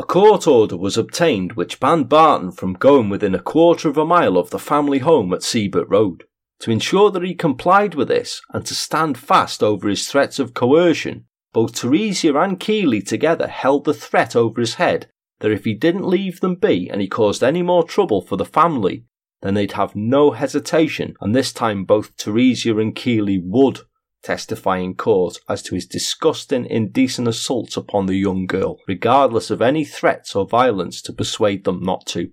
A 0.00 0.04
court 0.04 0.46
order 0.46 0.76
was 0.76 0.96
obtained 0.96 1.54
which 1.54 1.80
banned 1.80 2.08
Barton 2.08 2.52
from 2.52 2.74
going 2.74 3.10
within 3.10 3.34
a 3.34 3.40
quarter 3.40 3.88
of 3.88 3.98
a 3.98 4.06
mile 4.06 4.38
of 4.38 4.50
the 4.50 4.58
family 4.58 5.00
home 5.00 5.32
at 5.32 5.42
Sebert 5.42 5.88
Road. 5.88 6.22
To 6.60 6.70
ensure 6.70 7.10
that 7.10 7.24
he 7.24 7.34
complied 7.34 7.96
with 7.96 8.06
this 8.06 8.40
and 8.52 8.64
to 8.66 8.76
stand 8.76 9.18
fast 9.18 9.60
over 9.60 9.88
his 9.88 10.08
threats 10.08 10.38
of 10.38 10.54
coercion, 10.54 11.24
both 11.52 11.72
Theresia 11.72 12.36
and 12.36 12.60
Keighley 12.60 13.02
together 13.02 13.48
held 13.48 13.84
the 13.84 13.94
threat 13.94 14.36
over 14.36 14.60
his 14.60 14.74
head 14.74 15.10
that 15.40 15.50
if 15.50 15.64
he 15.64 15.74
didn't 15.74 16.06
leave 16.06 16.40
them 16.40 16.54
be 16.54 16.88
and 16.88 17.00
he 17.00 17.08
caused 17.08 17.42
any 17.42 17.62
more 17.62 17.82
trouble 17.82 18.22
for 18.22 18.36
the 18.36 18.44
family, 18.44 19.04
then 19.42 19.54
they'd 19.54 19.72
have 19.72 19.96
no 19.96 20.30
hesitation, 20.30 21.14
and 21.20 21.34
this 21.34 21.52
time 21.52 21.84
both 21.84 22.16
Theresia 22.16 22.80
and 22.80 22.94
Keighley 22.94 23.40
would 23.42 23.80
testify 24.22 24.78
in 24.78 24.94
court 24.94 25.38
as 25.48 25.62
to 25.62 25.74
his 25.74 25.86
disgusting, 25.86 26.66
indecent 26.66 27.28
assaults 27.28 27.76
upon 27.76 28.06
the 28.06 28.16
young 28.16 28.46
girl, 28.46 28.78
regardless 28.86 29.50
of 29.50 29.62
any 29.62 29.84
threats 29.84 30.34
or 30.34 30.46
violence 30.46 31.00
to 31.02 31.12
persuade 31.12 31.64
them 31.64 31.82
not 31.82 32.06
to. 32.06 32.30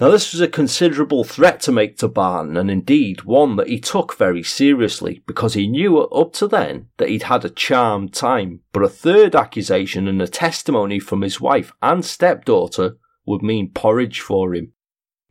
Now, 0.00 0.10
this 0.10 0.32
was 0.32 0.40
a 0.40 0.48
considerable 0.48 1.22
threat 1.22 1.60
to 1.60 1.72
make 1.72 1.98
to 1.98 2.08
Barton, 2.08 2.56
and 2.56 2.70
indeed 2.70 3.22
one 3.22 3.56
that 3.56 3.68
he 3.68 3.78
took 3.78 4.16
very 4.16 4.42
seriously, 4.42 5.22
because 5.26 5.54
he 5.54 5.68
knew 5.68 5.98
up 5.98 6.32
to 6.34 6.48
then 6.48 6.88
that 6.96 7.08
he'd 7.08 7.24
had 7.24 7.44
a 7.44 7.50
charmed 7.50 8.12
time. 8.12 8.60
But 8.72 8.82
a 8.82 8.88
third 8.88 9.36
accusation 9.36 10.08
and 10.08 10.20
a 10.20 10.26
testimony 10.26 10.98
from 10.98 11.20
his 11.20 11.40
wife 11.40 11.72
and 11.82 12.04
stepdaughter 12.04 12.96
would 13.26 13.42
mean 13.42 13.70
porridge 13.70 14.20
for 14.20 14.54
him. 14.54 14.72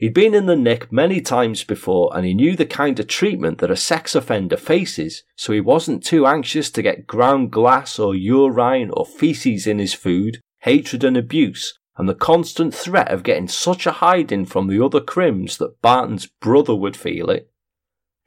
He'd 0.01 0.15
been 0.15 0.33
in 0.33 0.47
the 0.47 0.55
nick 0.55 0.91
many 0.91 1.21
times 1.21 1.63
before 1.63 2.09
and 2.15 2.25
he 2.25 2.33
knew 2.33 2.55
the 2.55 2.65
kind 2.65 2.99
of 2.99 3.05
treatment 3.05 3.59
that 3.59 3.69
a 3.69 3.75
sex 3.75 4.15
offender 4.15 4.57
faces, 4.57 5.21
so 5.35 5.53
he 5.53 5.61
wasn't 5.61 6.03
too 6.03 6.25
anxious 6.25 6.71
to 6.71 6.81
get 6.81 7.05
ground 7.05 7.51
glass 7.51 7.99
or 7.99 8.15
urine 8.15 8.89
or 8.93 9.05
feces 9.05 9.67
in 9.67 9.77
his 9.77 9.93
food, 9.93 10.41
hatred 10.61 11.03
and 11.03 11.15
abuse, 11.15 11.77
and 11.97 12.09
the 12.09 12.15
constant 12.15 12.73
threat 12.73 13.11
of 13.11 13.21
getting 13.21 13.47
such 13.47 13.85
a 13.85 13.91
hiding 13.91 14.45
from 14.45 14.65
the 14.65 14.83
other 14.83 15.01
crims 15.01 15.57
that 15.57 15.79
Barton's 15.83 16.25
brother 16.25 16.73
would 16.73 16.97
feel 16.97 17.29
it. 17.29 17.50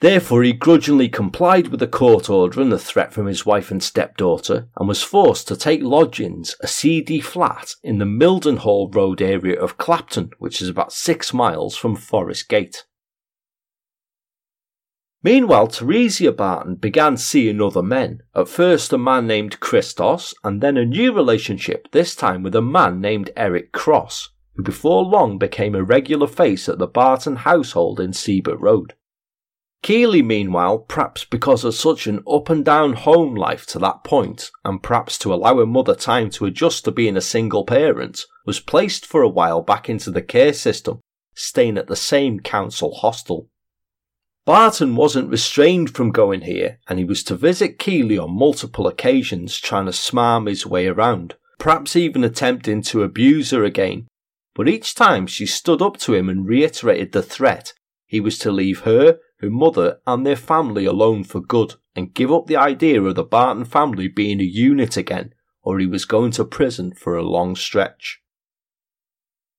Therefore, 0.01 0.43
he 0.43 0.53
grudgingly 0.53 1.09
complied 1.09 1.69
with 1.69 1.81
the 1.81 1.87
court 1.87 2.29
order 2.29 2.61
and 2.61 2.71
the 2.71 2.79
threat 2.79 3.13
from 3.13 3.27
his 3.27 3.47
wife 3.47 3.71
and 3.71 3.83
stepdaughter, 3.83 4.69
and 4.77 4.89
was 4.89 5.03
forced 5.03 5.49
to 5.49 5.57
take 5.57 5.83
lodgings, 5.83 6.57
a 6.61 6.67
seedy 6.67 7.21
flat, 7.21 7.75
in 7.83 7.99
the 7.99 8.05
Mildenhall 8.05 8.95
Road 8.95 9.23
area 9.23 9.59
of 9.59 9.79
Clapton, 9.79 10.31
which 10.39 10.61
is 10.61 10.69
about 10.69 10.93
six 10.93 11.33
miles 11.33 11.77
from 11.77 11.97
Forest 11.97 12.49
Gate. 12.49 12.85
Meanwhile, 15.23 15.69
Theresia 15.69 16.37
Barton 16.37 16.75
began 16.75 17.17
seeing 17.17 17.63
other 17.63 17.83
men. 17.83 18.21
At 18.35 18.47
first, 18.47 18.93
a 18.93 18.99
man 18.99 19.27
named 19.27 19.59
Christos, 19.59 20.35
and 20.45 20.61
then 20.61 20.77
a 20.77 20.85
new 20.85 21.15
relationship, 21.15 21.91
this 21.93 22.15
time 22.15 22.43
with 22.43 22.55
a 22.55 22.61
man 22.61 23.01
named 23.01 23.31
Eric 23.35 23.73
Cross, 23.73 24.29
who 24.55 24.63
before 24.63 25.03
long 25.03 25.39
became 25.39 25.75
a 25.75 25.83
regular 25.83 26.27
face 26.27 26.69
at 26.69 26.79
the 26.79 26.87
Barton 26.87 27.37
household 27.37 28.01
in 28.01 28.13
Sebert 28.13 28.61
Road. 28.61 28.93
Keighley, 29.85 30.23
meanwhile, 30.23 30.79
perhaps 30.79 31.27
because 31.27 31.63
of 31.63 31.75
such 31.75 32.07
an 32.07 32.23
up 32.27 32.49
and 32.49 32.65
down 32.65 32.95
home 32.95 33.35
life 33.35 33.67
to 33.67 33.79
that 33.81 34.03
point, 34.03 34.51
and 34.65 34.83
perhaps 34.83 35.19
to 35.19 35.35
allow 35.35 35.59
her 35.59 35.67
mother 35.67 35.95
time 35.95 36.31
to 36.31 36.47
adjust 36.47 36.87
to 36.87 36.91
being 36.91 37.19
a 37.19 37.21
single 37.21 37.67
parent, 37.67 38.25
was 38.47 38.61
placed 38.61 39.05
for 39.05 39.21
a 39.21 39.29
while 39.29 39.61
back 39.61 39.91
into 39.91 40.11
the 40.11 40.23
care 40.23 40.55
system, 40.55 41.01
staying 41.35 41.77
at 41.77 41.87
the 41.87 41.97
same 41.97 42.41
council 42.41 42.95
hostel. 42.95 43.51
Barton 44.47 44.97
wasn't 44.97 45.29
restrained 45.29 45.95
from 45.95 46.13
going 46.13 46.41
here, 46.41 46.79
and 46.89 46.99
he 46.99 47.05
was 47.05 47.23
to 47.25 47.37
visit 47.37 47.79
Keighley 47.79 48.17
on 48.17 48.35
multiple 48.35 48.87
occasions, 48.87 49.61
trying 49.61 49.85
to 49.85 49.93
smarm 49.93 50.49
his 50.49 50.65
way 50.65 50.87
around, 50.87 51.35
perhaps 51.59 51.95
even 51.95 52.25
attempting 52.25 52.81
to 52.81 53.03
abuse 53.03 53.51
her 53.51 53.65
again. 53.65 54.07
But 54.55 54.67
each 54.67 54.95
time 54.95 55.27
she 55.27 55.45
stood 55.45 55.83
up 55.83 55.99
to 55.99 56.15
him 56.15 56.31
and 56.31 56.49
reiterated 56.49 57.13
the 57.13 57.23
threat, 57.23 57.75
he 58.07 58.19
was 58.19 58.39
to 58.39 58.51
leave 58.51 58.81
her 58.81 59.19
her 59.45 59.51
mother 59.51 59.99
and 60.07 60.27
their 60.27 60.37
family 60.37 60.87
alone 60.87 61.23
for 61.23 61.41
good 61.41 61.75
and 61.95 62.15
give 62.15 62.33
up 62.33 62.47
the 62.47 62.57
idea 62.57 63.01
of 63.03 63.15
the 63.15 63.23
Barton 63.23 63.65
family 63.65 64.09
being 64.09 64.41
a 64.41 64.45
unit 64.45 64.97
again, 64.97 65.35
or 65.63 65.79
he 65.79 65.87
was 65.87 66.05
going 66.05 66.33
to 66.33 66.45
prison 66.45 66.93
for 66.93 67.15
a 67.15 67.23
long 67.23 67.55
stretch. 67.55 68.21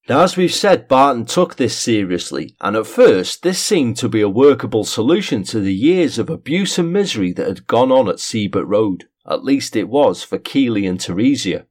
Now, 0.07 0.21
as 0.21 0.37
we've 0.37 0.53
said, 0.53 0.87
Barton 0.87 1.25
took 1.25 1.55
this 1.55 1.77
seriously, 1.77 2.55
and 2.61 2.75
at 2.75 2.85
first 2.85 3.41
this 3.41 3.59
seemed 3.59 3.97
to 3.97 4.09
be 4.09 4.21
a 4.21 4.29
workable 4.29 4.83
solution 4.83 5.43
to 5.45 5.59
the 5.59 5.73
years 5.73 6.19
of 6.19 6.29
abuse 6.29 6.77
and 6.77 6.93
misery 6.93 7.31
that 7.33 7.47
had 7.47 7.67
gone 7.67 7.91
on 7.91 8.07
at 8.07 8.19
Sebert 8.19 8.65
Road. 8.65 9.05
At 9.27 9.43
least 9.43 9.75
it 9.75 9.89
was 9.89 10.21
for 10.23 10.37
Keighley 10.37 10.85
and 10.85 10.99
Theresia. 10.99 11.65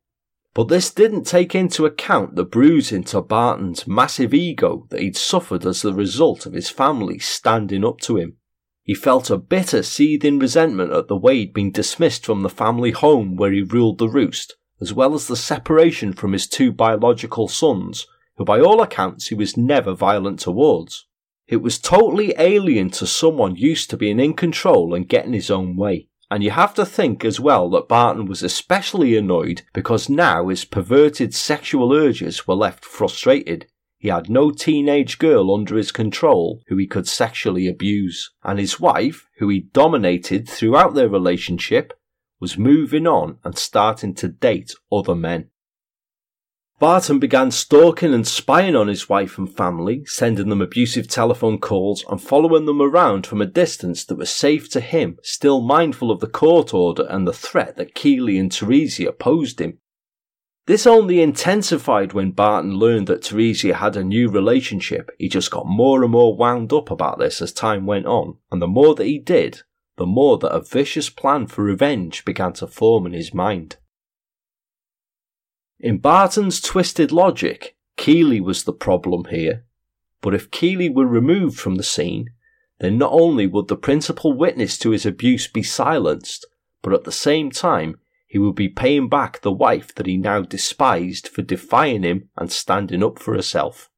But 0.54 0.68
this 0.68 0.92
didn't 0.92 1.24
take 1.24 1.52
into 1.52 1.84
account 1.84 2.36
the 2.36 2.44
bruising 2.44 3.02
to 3.04 3.20
Barton's 3.20 3.88
massive 3.88 4.32
ego 4.32 4.86
that 4.90 5.00
he'd 5.00 5.16
suffered 5.16 5.66
as 5.66 5.82
the 5.82 5.92
result 5.92 6.46
of 6.46 6.52
his 6.52 6.70
family 6.70 7.18
standing 7.18 7.84
up 7.84 7.98
to 8.02 8.16
him. 8.16 8.36
He 8.84 8.94
felt 8.94 9.30
a 9.30 9.36
bitter, 9.36 9.82
seething 9.82 10.38
resentment 10.38 10.92
at 10.92 11.08
the 11.08 11.16
way 11.16 11.38
he'd 11.38 11.54
been 11.54 11.72
dismissed 11.72 12.24
from 12.24 12.42
the 12.42 12.48
family 12.48 12.92
home 12.92 13.34
where 13.34 13.50
he 13.50 13.62
ruled 13.62 13.98
the 13.98 14.08
roost, 14.08 14.56
as 14.80 14.92
well 14.92 15.14
as 15.14 15.26
the 15.26 15.36
separation 15.36 16.12
from 16.12 16.32
his 16.32 16.46
two 16.46 16.70
biological 16.70 17.48
sons, 17.48 18.06
who 18.36 18.44
by 18.44 18.60
all 18.60 18.80
accounts 18.80 19.28
he 19.28 19.34
was 19.34 19.56
never 19.56 19.92
violent 19.92 20.38
towards. 20.38 21.06
It 21.48 21.62
was 21.62 21.78
totally 21.78 22.32
alien 22.38 22.90
to 22.90 23.06
someone 23.06 23.56
used 23.56 23.90
to 23.90 23.96
being 23.96 24.20
in 24.20 24.34
control 24.34 24.94
and 24.94 25.08
getting 25.08 25.32
his 25.32 25.50
own 25.50 25.76
way. 25.76 26.08
And 26.30 26.42
you 26.42 26.50
have 26.50 26.74
to 26.74 26.86
think 26.86 27.24
as 27.24 27.38
well 27.38 27.68
that 27.70 27.88
Barton 27.88 28.26
was 28.26 28.42
especially 28.42 29.16
annoyed 29.16 29.62
because 29.72 30.08
now 30.08 30.48
his 30.48 30.64
perverted 30.64 31.34
sexual 31.34 31.92
urges 31.92 32.46
were 32.46 32.54
left 32.54 32.84
frustrated. 32.84 33.66
He 33.98 34.08
had 34.08 34.28
no 34.28 34.50
teenage 34.50 35.18
girl 35.18 35.54
under 35.54 35.76
his 35.76 35.92
control 35.92 36.60
who 36.68 36.76
he 36.76 36.86
could 36.86 37.08
sexually 37.08 37.66
abuse, 37.68 38.30
and 38.42 38.58
his 38.58 38.78
wife, 38.78 39.26
who 39.38 39.48
he 39.48 39.60
dominated 39.60 40.48
throughout 40.48 40.94
their 40.94 41.08
relationship, 41.08 41.92
was 42.40 42.58
moving 42.58 43.06
on 43.06 43.38
and 43.44 43.56
starting 43.56 44.14
to 44.14 44.28
date 44.28 44.74
other 44.92 45.14
men. 45.14 45.50
Barton 46.84 47.18
began 47.18 47.50
stalking 47.50 48.12
and 48.12 48.26
spying 48.26 48.76
on 48.76 48.88
his 48.88 49.08
wife 49.08 49.38
and 49.38 49.50
family, 49.50 50.04
sending 50.04 50.50
them 50.50 50.60
abusive 50.60 51.08
telephone 51.08 51.58
calls 51.58 52.04
and 52.10 52.20
following 52.20 52.66
them 52.66 52.82
around 52.82 53.26
from 53.26 53.40
a 53.40 53.46
distance 53.46 54.04
that 54.04 54.18
was 54.18 54.28
safe 54.28 54.68
to 54.68 54.80
him, 54.80 55.16
still 55.22 55.62
mindful 55.62 56.10
of 56.10 56.20
the 56.20 56.26
court 56.26 56.74
order 56.74 57.06
and 57.08 57.26
the 57.26 57.32
threat 57.32 57.78
that 57.78 57.94
Keighley 57.94 58.36
and 58.36 58.50
Theresia 58.50 59.18
posed 59.18 59.62
him. 59.62 59.78
This 60.66 60.86
only 60.86 61.22
intensified 61.22 62.12
when 62.12 62.32
Barton 62.32 62.74
learned 62.74 63.06
that 63.06 63.22
Theresia 63.22 63.76
had 63.76 63.96
a 63.96 64.04
new 64.04 64.28
relationship. 64.28 65.10
He 65.18 65.30
just 65.30 65.50
got 65.50 65.64
more 65.64 66.02
and 66.02 66.12
more 66.12 66.36
wound 66.36 66.70
up 66.74 66.90
about 66.90 67.18
this 67.18 67.40
as 67.40 67.54
time 67.54 67.86
went 67.86 68.04
on, 68.04 68.36
and 68.52 68.60
the 68.60 68.66
more 68.66 68.94
that 68.94 69.06
he 69.06 69.18
did, 69.18 69.62
the 69.96 70.04
more 70.04 70.36
that 70.36 70.54
a 70.54 70.60
vicious 70.60 71.08
plan 71.08 71.46
for 71.46 71.64
revenge 71.64 72.26
began 72.26 72.52
to 72.52 72.66
form 72.66 73.06
in 73.06 73.14
his 73.14 73.32
mind. 73.32 73.78
In 75.84 75.98
Barton's 75.98 76.62
twisted 76.62 77.12
logic, 77.12 77.76
Keighley 77.98 78.40
was 78.40 78.64
the 78.64 78.72
problem 78.72 79.26
here. 79.26 79.66
But 80.22 80.32
if 80.32 80.50
Keighley 80.50 80.88
were 80.88 81.06
removed 81.06 81.60
from 81.60 81.74
the 81.74 81.82
scene, 81.82 82.30
then 82.80 82.96
not 82.96 83.12
only 83.12 83.46
would 83.46 83.68
the 83.68 83.76
principal 83.76 84.32
witness 84.32 84.78
to 84.78 84.92
his 84.92 85.04
abuse 85.04 85.46
be 85.46 85.62
silenced, 85.62 86.46
but 86.80 86.94
at 86.94 87.04
the 87.04 87.12
same 87.12 87.50
time 87.50 87.98
he 88.26 88.38
would 88.38 88.54
be 88.54 88.66
paying 88.66 89.10
back 89.10 89.42
the 89.42 89.52
wife 89.52 89.94
that 89.96 90.06
he 90.06 90.16
now 90.16 90.40
despised 90.40 91.28
for 91.28 91.42
defying 91.42 92.02
him 92.02 92.30
and 92.34 92.50
standing 92.50 93.04
up 93.04 93.18
for 93.18 93.34
herself. 93.34 93.90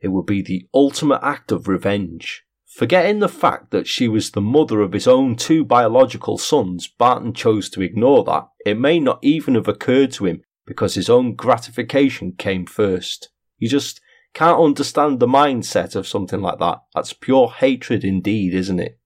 It 0.00 0.08
would 0.08 0.26
be 0.26 0.42
the 0.42 0.66
ultimate 0.74 1.20
act 1.22 1.52
of 1.52 1.68
revenge. 1.68 2.42
Forgetting 2.66 3.20
the 3.20 3.28
fact 3.28 3.70
that 3.70 3.86
she 3.86 4.08
was 4.08 4.32
the 4.32 4.40
mother 4.40 4.80
of 4.80 4.92
his 4.92 5.06
own 5.06 5.36
two 5.36 5.64
biological 5.64 6.36
sons, 6.36 6.88
Barton 6.88 7.32
chose 7.32 7.70
to 7.70 7.80
ignore 7.80 8.24
that. 8.24 8.48
It 8.66 8.76
may 8.76 8.98
not 8.98 9.20
even 9.22 9.54
have 9.54 9.68
occurred 9.68 10.10
to 10.14 10.26
him 10.26 10.42
because 10.66 10.94
his 10.94 11.10
own 11.10 11.34
gratification 11.34 12.32
came 12.32 12.66
first. 12.66 13.30
You 13.58 13.68
just 13.68 14.00
can't 14.34 14.60
understand 14.60 15.20
the 15.20 15.26
mindset 15.26 15.94
of 15.94 16.06
something 16.06 16.40
like 16.40 16.58
that. 16.58 16.78
That's 16.94 17.12
pure 17.12 17.50
hatred 17.50 18.04
indeed, 18.04 18.54
isn't 18.54 18.80
it? 18.80 18.98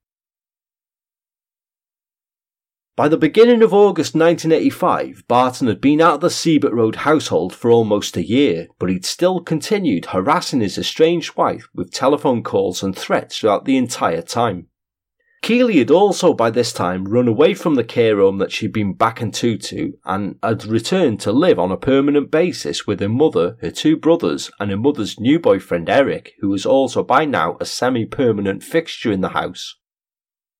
By 2.97 3.09
the 3.09 3.19
beginning 3.19 3.63
of 3.63 3.75
August 3.75 4.15
1985, 4.15 5.25
Barton 5.29 5.67
had 5.67 5.83
been 5.83 6.01
out 6.01 6.15
of 6.15 6.21
the 6.23 6.31
Sebert 6.31 6.73
Road 6.73 6.97
household 6.97 7.55
for 7.55 7.71
almost 7.71 8.17
a 8.17 8.27
year, 8.27 8.69
but 8.79 8.89
he'd 8.89 9.05
still 9.05 9.41
continued 9.41 10.07
harassing 10.07 10.61
his 10.61 10.79
estranged 10.79 11.37
wife 11.37 11.69
with 11.75 11.93
telephone 11.93 12.43
calls 12.43 12.83
and 12.83 12.97
threats 12.97 13.37
throughout 13.37 13.67
the 13.67 13.77
entire 13.77 14.23
time. 14.23 14.69
Keighley 15.43 15.79
had 15.79 15.91
also 15.91 16.33
by 16.33 16.51
this 16.51 16.73
time 16.73 17.05
run 17.05 17.29
away 17.29 17.55
from 17.55 17.77
the 17.77 17.85
care 17.85 18.19
home 18.19 18.39
that 18.39 18.51
she'd 18.51 18.73
been 18.73 18.95
back 18.95 19.23
into 19.23 19.57
to 19.59 19.93
and 20.05 20.39
had 20.43 20.65
returned 20.65 21.21
to 21.21 21.33
live 21.33 21.59
on 21.59 21.71
a 21.71 21.77
permanent 21.77 22.31
basis 22.31 22.87
with 22.87 23.01
her 23.01 23.09
mother, 23.09 23.57
her 23.61 23.71
two 23.71 23.97
brothers, 23.97 24.51
and 24.59 24.71
her 24.71 24.77
mother's 24.77 25.21
new 25.21 25.39
boyfriend 25.39 25.89
Eric, 25.89 26.33
who 26.41 26.49
was 26.49 26.67
also 26.67 27.05
by 27.05 27.25
now 27.25 27.57
a 27.61 27.65
semi-permanent 27.65 28.63
fixture 28.63 29.13
in 29.13 29.21
the 29.21 29.31
house. 29.31 29.77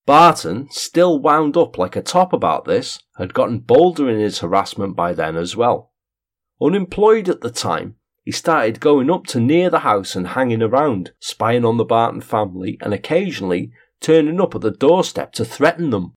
Barton, 0.07 0.69
still 0.71 1.19
wound 1.19 1.57
up 1.57 1.79
like 1.79 1.97
a 1.97 2.03
top 2.03 2.33
about 2.33 2.65
this, 2.65 3.01
had 3.19 3.35
gotten 3.35 3.59
bolder 3.59 4.09
in 4.09 4.21
his 4.21 4.39
harassment 4.39 4.95
by 4.95 5.13
then 5.13 5.35
as 5.37 5.57
well. 5.57 5.93
Unemployed 6.63 7.29
at 7.29 7.41
the 7.41 7.51
time, 7.51 7.97
he 8.23 8.31
started 8.31 8.79
going 8.79 9.11
up 9.11 9.25
to 9.27 9.41
near 9.41 9.69
the 9.69 9.81
house 9.81 10.15
and 10.15 10.29
hanging 10.29 10.63
around, 10.63 11.13
spying 11.19 11.65
on 11.65 11.77
the 11.77 11.85
Barton 11.85 12.21
family 12.21 12.79
and 12.81 12.95
occasionally 12.95 13.73
turning 14.01 14.41
up 14.41 14.55
at 14.55 14.61
the 14.61 14.71
doorstep 14.71 15.33
to 15.33 15.45
threaten 15.45 15.91
them. 15.91 16.15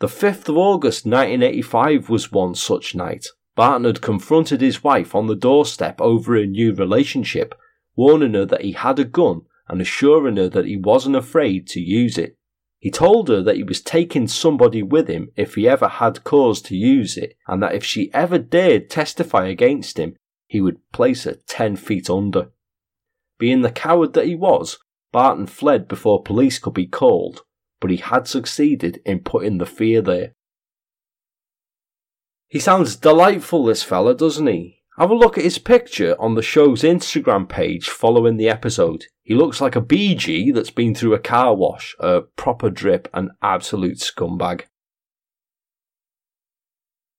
The 0.00 0.06
5th 0.06 0.48
of 0.48 0.56
August 0.56 1.06
1985 1.06 2.08
was 2.08 2.30
one 2.30 2.54
such 2.54 2.94
night. 2.94 3.26
Barton 3.56 3.84
had 3.84 4.00
confronted 4.00 4.60
his 4.60 4.84
wife 4.84 5.14
on 5.14 5.26
the 5.26 5.34
doorstep 5.34 6.00
over 6.00 6.36
a 6.36 6.46
new 6.46 6.72
relationship, 6.72 7.54
warning 7.96 8.34
her 8.34 8.44
that 8.44 8.62
he 8.62 8.72
had 8.72 9.00
a 9.00 9.04
gun 9.04 9.42
and 9.68 9.80
assuring 9.80 10.36
her 10.36 10.48
that 10.48 10.66
he 10.66 10.76
wasn't 10.76 11.16
afraid 11.16 11.66
to 11.68 11.80
use 11.80 12.16
it. 12.16 12.36
He 12.78 12.92
told 12.92 13.28
her 13.28 13.42
that 13.42 13.56
he 13.56 13.64
was 13.64 13.82
taking 13.82 14.28
somebody 14.28 14.82
with 14.82 15.08
him 15.08 15.32
if 15.36 15.56
he 15.56 15.68
ever 15.68 15.88
had 15.88 16.22
cause 16.22 16.62
to 16.62 16.76
use 16.76 17.16
it, 17.16 17.34
and 17.48 17.60
that 17.62 17.74
if 17.74 17.84
she 17.84 18.12
ever 18.14 18.38
dared 18.38 18.88
testify 18.88 19.48
against 19.48 19.98
him, 19.98 20.14
he 20.46 20.60
would 20.60 20.78
place 20.92 21.24
her 21.24 21.36
ten 21.46 21.74
feet 21.74 22.08
under. 22.08 22.52
Being 23.38 23.62
the 23.62 23.72
coward 23.72 24.12
that 24.12 24.26
he 24.26 24.36
was, 24.36 24.78
Barton 25.12 25.46
fled 25.46 25.88
before 25.88 26.22
police 26.22 26.58
could 26.58 26.74
be 26.74 26.86
called, 26.86 27.42
but 27.80 27.90
he 27.90 27.96
had 27.96 28.26
succeeded 28.26 29.00
in 29.04 29.20
putting 29.20 29.58
the 29.58 29.66
fear 29.66 30.02
there. 30.02 30.32
He 32.48 32.58
sounds 32.58 32.96
delightful, 32.96 33.64
this 33.64 33.82
fella, 33.82 34.14
doesn't 34.14 34.46
he? 34.46 34.78
Have 34.98 35.10
a 35.10 35.14
look 35.14 35.38
at 35.38 35.44
his 35.44 35.58
picture 35.58 36.16
on 36.18 36.34
the 36.34 36.42
show's 36.42 36.82
Instagram 36.82 37.48
page 37.48 37.88
following 37.88 38.36
the 38.36 38.48
episode. 38.48 39.04
He 39.22 39.34
looks 39.34 39.60
like 39.60 39.76
a 39.76 39.80
BG 39.80 40.52
that's 40.52 40.70
been 40.70 40.94
through 40.94 41.14
a 41.14 41.20
car 41.20 41.54
wash, 41.54 41.94
a 42.00 42.22
proper 42.22 42.68
drip, 42.68 43.08
an 43.14 43.30
absolute 43.40 43.98
scumbag. 43.98 44.62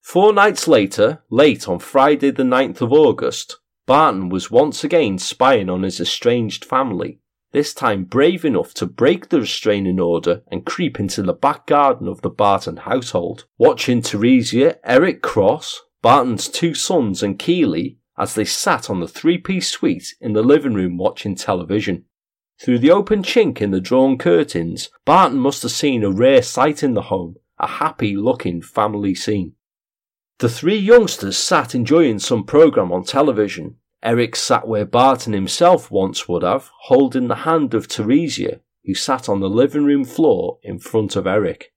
Four 0.02 0.34
nights 0.34 0.68
later, 0.68 1.24
late 1.30 1.70
on 1.70 1.80
Friday 1.80 2.32
the 2.32 2.44
9th 2.44 2.82
of 2.82 2.92
August, 2.92 3.60
Barton 3.86 4.28
was 4.28 4.52
once 4.52 4.84
again 4.84 5.18
spying 5.20 5.70
on 5.70 5.84
his 5.84 6.02
estranged 6.02 6.66
family, 6.66 7.22
this 7.52 7.74
time 7.74 8.04
brave 8.04 8.46
enough 8.46 8.74
to 8.76 8.86
break 8.86 9.30
the 9.30 9.40
restraining 9.40 10.00
order 10.00 10.44
and 10.52 10.66
creep 10.66 11.00
into 11.00 11.24
the 11.24 11.34
back 11.34 11.66
garden 11.66 12.08
of 12.08 12.22
the 12.22 12.30
Barton 12.30 12.78
household, 12.78 13.46
watching 13.58 14.02
Theresia, 14.02 14.78
Eric 14.84 15.22
Cross, 15.22 15.82
Barton's 16.02 16.48
two 16.48 16.74
sons 16.74 17.24
and 17.24 17.40
Keighley 17.40 17.98
as 18.18 18.36
they 18.36 18.46
sat 18.46 18.90
on 18.90 19.00
the 19.00 19.08
three 19.08 19.38
piece 19.38 19.70
suite 19.70 20.16
in 20.22 20.34
the 20.34 20.44
living 20.44 20.74
room 20.74 20.98
watching 20.98 21.36
television. 21.36 22.06
Through 22.62 22.80
the 22.80 22.92
open 22.92 23.24
chink 23.24 23.62
in 23.62 23.72
the 23.72 23.80
drawn 23.80 24.18
curtains, 24.18 24.90
Barton 25.06 25.40
must 25.40 25.64
have 25.64 25.72
seen 25.72 26.04
a 26.04 26.12
rare 26.12 26.42
sight 26.42 26.84
in 26.84 26.94
the 26.94 27.04
home, 27.04 27.38
a 27.58 27.68
happy 27.68 28.18
looking 28.18 28.62
family 28.62 29.16
scene. 29.16 29.54
The 30.40 30.50
three 30.50 30.78
youngsters 30.78 31.38
sat 31.38 31.74
enjoying 31.74 32.20
some 32.20 32.44
programme 32.44 32.92
on 32.92 33.04
television. 33.04 33.78
Eric 34.02 34.36
sat 34.36 34.68
where 34.68 34.86
Barton 34.86 35.34
himself 35.34 35.92
once 35.92 36.28
would 36.28 36.44
have, 36.44 36.70
holding 36.84 37.28
the 37.28 37.36
hand 37.36 37.74
of 37.74 37.88
Theresia, 37.88 38.62
who 38.86 38.96
sat 38.96 39.28
on 39.28 39.40
the 39.40 39.50
living 39.50 39.84
room 39.84 40.06
floor 40.06 40.60
in 40.64 40.80
front 40.80 41.16
of 41.16 41.28
Eric. 41.28 41.74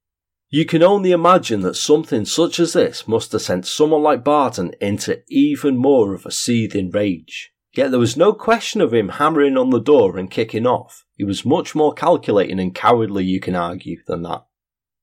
You 0.49 0.65
can 0.65 0.83
only 0.83 1.13
imagine 1.13 1.63
that 1.63 1.77
something 1.77 2.25
such 2.27 2.61
as 2.61 2.75
this 2.75 3.09
must 3.09 3.33
have 3.33 3.43
sent 3.43 3.67
someone 3.67 4.03
like 4.03 4.23
Barton 4.23 4.73
into 4.81 5.23
even 5.29 5.77
more 5.77 6.15
of 6.15 6.27
a 6.27 6.31
seething 6.31 6.91
rage. 6.91 7.53
Yet 7.75 7.91
there 7.91 7.99
was 7.99 8.19
no 8.19 8.35
question 8.35 8.83
of 8.83 8.93
him 8.93 9.09
hammering 9.09 9.57
on 9.57 9.71
the 9.71 9.81
door 9.81 10.19
and 10.19 10.31
kicking 10.31 10.67
off. 10.67 11.07
He 11.17 11.25
was 11.25 11.47
much 11.47 11.75
more 11.75 11.95
calculating 11.95 12.61
and 12.61 12.75
cowardly, 12.75 13.25
you 13.25 13.41
can 13.41 13.57
argue, 13.57 14.03
than 14.07 14.23
that. 14.23 14.45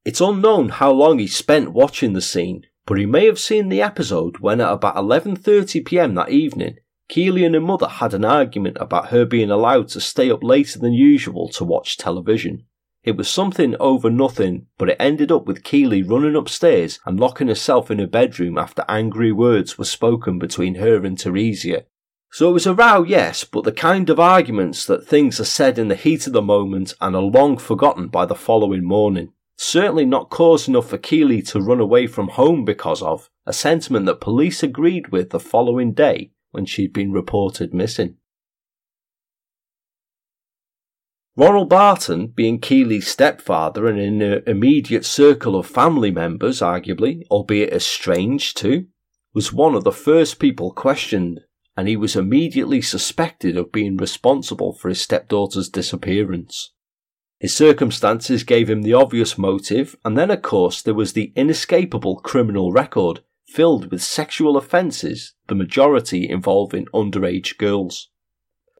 It's 0.05 0.21
unknown 0.21 0.69
how 0.69 0.91
long 0.91 1.19
he 1.19 1.27
spent 1.27 1.73
watching 1.73 2.13
the 2.13 2.21
scene, 2.21 2.67
but 2.85 2.99
he 2.99 3.05
may 3.05 3.25
have 3.25 3.39
seen 3.39 3.69
the 3.69 3.81
episode 3.81 4.37
when 4.37 4.61
at 4.61 4.71
about 4.71 4.95
11.30pm 4.95 6.15
that 6.15 6.29
evening, 6.29 6.77
Keighley 7.09 7.43
and 7.43 7.55
her 7.55 7.61
mother 7.61 7.87
had 7.87 8.13
an 8.13 8.23
argument 8.23 8.77
about 8.79 9.09
her 9.09 9.25
being 9.25 9.49
allowed 9.49 9.87
to 9.89 9.99
stay 9.99 10.29
up 10.29 10.43
later 10.43 10.77
than 10.77 10.93
usual 10.93 11.49
to 11.49 11.65
watch 11.65 11.97
television. 11.97 12.65
It 13.03 13.17
was 13.17 13.27
something 13.27 13.75
over 13.79 14.11
nothing, 14.11 14.67
but 14.77 14.89
it 14.89 14.97
ended 14.99 15.31
up 15.31 15.47
with 15.47 15.63
Keighley 15.63 16.03
running 16.03 16.35
upstairs 16.35 16.99
and 17.07 17.19
locking 17.19 17.47
herself 17.47 17.89
in 17.89 17.97
her 17.97 18.05
bedroom 18.05 18.59
after 18.59 18.85
angry 18.87 19.31
words 19.31 19.75
were 19.75 19.85
spoken 19.85 20.37
between 20.37 20.75
her 20.75 21.03
and 21.03 21.17
Theresia. 21.17 21.85
So 22.31 22.51
it 22.51 22.53
was 22.53 22.67
a 22.67 22.75
row, 22.75 23.01
yes, 23.01 23.43
but 23.43 23.63
the 23.63 23.71
kind 23.71 24.07
of 24.11 24.19
arguments 24.19 24.85
that 24.85 25.07
things 25.07 25.39
are 25.39 25.45
said 25.45 25.79
in 25.79 25.87
the 25.87 25.95
heat 25.95 26.27
of 26.27 26.33
the 26.33 26.43
moment 26.43 26.93
and 27.01 27.15
are 27.15 27.23
long 27.23 27.57
forgotten 27.57 28.09
by 28.09 28.27
the 28.27 28.35
following 28.35 28.83
morning. 28.83 29.33
Certainly 29.57 30.05
not 30.05 30.29
cause 30.29 30.67
enough 30.67 30.89
for 30.89 30.99
Keighley 30.99 31.41
to 31.43 31.59
run 31.59 31.79
away 31.79 32.05
from 32.05 32.27
home 32.27 32.65
because 32.65 33.01
of, 33.01 33.31
a 33.47 33.53
sentiment 33.53 34.05
that 34.05 34.21
police 34.21 34.61
agreed 34.61 35.07
with 35.07 35.31
the 35.31 35.39
following 35.39 35.93
day 35.93 36.33
when 36.51 36.65
she'd 36.65 36.93
been 36.93 37.11
reported 37.11 37.73
missing. 37.73 38.17
Ronald 41.35 41.69
Barton, 41.69 42.27
being 42.27 42.59
Keighley's 42.59 43.07
stepfather 43.07 43.87
and 43.87 43.97
in 43.97 44.21
an 44.21 44.43
immediate 44.45 45.05
circle 45.05 45.55
of 45.55 45.65
family 45.65 46.11
members, 46.11 46.59
arguably, 46.59 47.23
albeit 47.31 47.71
estranged 47.71 48.57
too, 48.57 48.87
was 49.33 49.53
one 49.53 49.73
of 49.73 49.85
the 49.85 49.91
first 49.91 50.37
people 50.39 50.71
questioned, 50.71 51.39
and 51.77 51.87
he 51.87 51.95
was 51.95 52.17
immediately 52.17 52.81
suspected 52.81 53.55
of 53.55 53.71
being 53.71 53.95
responsible 53.95 54.73
for 54.73 54.89
his 54.89 54.99
stepdaughter's 54.99 55.69
disappearance. 55.69 56.73
His 57.39 57.55
circumstances 57.55 58.43
gave 58.43 58.69
him 58.69 58.81
the 58.81 58.93
obvious 58.93 59.37
motive, 59.37 59.95
and 60.03 60.17
then, 60.17 60.29
of 60.29 60.41
course, 60.41 60.81
there 60.81 60.93
was 60.93 61.13
the 61.13 61.31
inescapable 61.37 62.17
criminal 62.17 62.73
record 62.73 63.21
filled 63.49 63.91
with 63.91 64.01
sexual 64.01 64.57
offences, 64.57 65.33
the 65.47 65.55
majority 65.55 66.29
involving 66.29 66.85
underage 66.93 67.57
girls. 67.57 68.09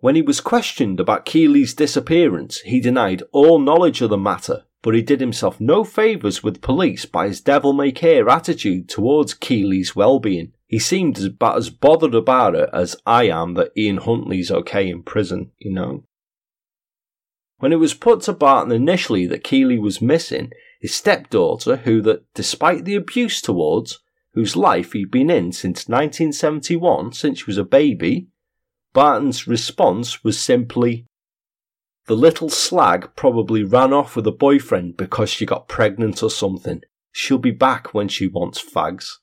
When 0.01 0.15
he 0.15 0.21
was 0.21 0.39
questioned 0.39 0.99
about 0.99 1.25
Keighley's 1.25 1.73
disappearance, 1.73 2.60
he 2.60 2.79
denied 2.79 3.23
all 3.32 3.60
knowledge 3.60 4.01
of 4.01 4.10
the 4.10 4.17
matter, 4.17 4.63
but 4.82 4.95
he 4.95 5.01
did 5.01 5.19
himself 5.19 5.60
no 5.60 5.84
favours 5.84 6.41
with 6.41 6.62
police 6.62 7.05
by 7.05 7.27
his 7.27 7.41
devil 7.41 7.73
may 7.73 7.91
care 7.91 8.29
attitude 8.29 8.88
towards 8.88 9.34
Keighley's 9.34 9.95
well-being. 9.95 10.53
He 10.67 10.79
seemed 10.79 11.17
as, 11.17 11.25
about 11.25 11.58
as 11.58 11.69
bothered 11.69 12.15
about 12.15 12.55
it 12.55 12.69
as 12.71 12.95
I 13.05 13.27
am 13.27 13.55
that 13.55 13.71
Ian 13.75 13.97
Huntley's 13.97 14.51
okay 14.51 14.89
in 14.89 15.03
prison, 15.03 15.51
you 15.58 15.73
know. 15.73 16.05
When 17.58 17.73
it 17.73 17.79
was 17.79 17.93
put 17.93 18.21
to 18.21 18.34
Barton 18.34 18.71
initially 18.71 19.25
that 19.27 19.43
Keighley 19.43 19.79
was 19.79 20.01
missing, 20.01 20.51
his 20.79 20.95
stepdaughter, 20.95 21.77
who 21.77 22.01
that 22.03 22.23
despite 22.34 22.86
the 22.86 22.95
abuse 22.95 23.41
towards, 23.41 23.99
whose 24.33 24.55
life 24.55 24.93
he'd 24.93 25.11
been 25.11 25.29
in 25.29 25.51
since 25.51 25.87
1971, 25.87 27.13
since 27.13 27.39
she 27.39 27.45
was 27.45 27.57
a 27.57 27.63
baby, 27.63 28.27
Barton's 28.93 29.47
response 29.47 30.23
was 30.23 30.39
simply, 30.39 31.05
The 32.07 32.15
little 32.15 32.49
slag 32.49 33.11
probably 33.15 33.63
ran 33.63 33.93
off 33.93 34.15
with 34.15 34.27
a 34.27 34.31
boyfriend 34.31 34.97
because 34.97 35.29
she 35.29 35.45
got 35.45 35.67
pregnant 35.67 36.23
or 36.23 36.29
something. 36.29 36.81
She'll 37.11 37.37
be 37.37 37.51
back 37.51 37.93
when 37.93 38.07
she 38.07 38.27
wants 38.27 38.63
fags. 38.63 39.17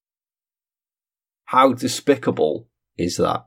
How 1.46 1.72
despicable 1.72 2.68
is 2.96 3.16
that? 3.16 3.46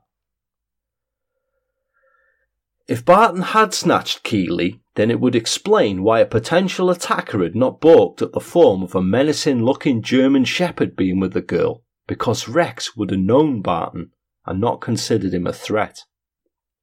If 2.88 3.04
Barton 3.04 3.42
had 3.42 3.72
snatched 3.72 4.24
Keighley, 4.24 4.80
then 4.96 5.10
it 5.10 5.20
would 5.20 5.36
explain 5.36 6.02
why 6.02 6.20
a 6.20 6.26
potential 6.26 6.90
attacker 6.90 7.42
had 7.42 7.54
not 7.54 7.80
balked 7.80 8.20
at 8.22 8.32
the 8.32 8.40
form 8.40 8.82
of 8.82 8.94
a 8.94 9.02
menacing 9.02 9.64
looking 9.64 10.02
German 10.02 10.44
Shepherd 10.44 10.96
being 10.96 11.20
with 11.20 11.32
the 11.32 11.40
girl, 11.40 11.84
because 12.08 12.48
Rex 12.48 12.96
would 12.96 13.10
have 13.10 13.20
known 13.20 13.62
Barton 13.62 14.10
and 14.44 14.60
not 14.60 14.80
considered 14.80 15.32
him 15.32 15.46
a 15.46 15.52
threat. 15.52 16.04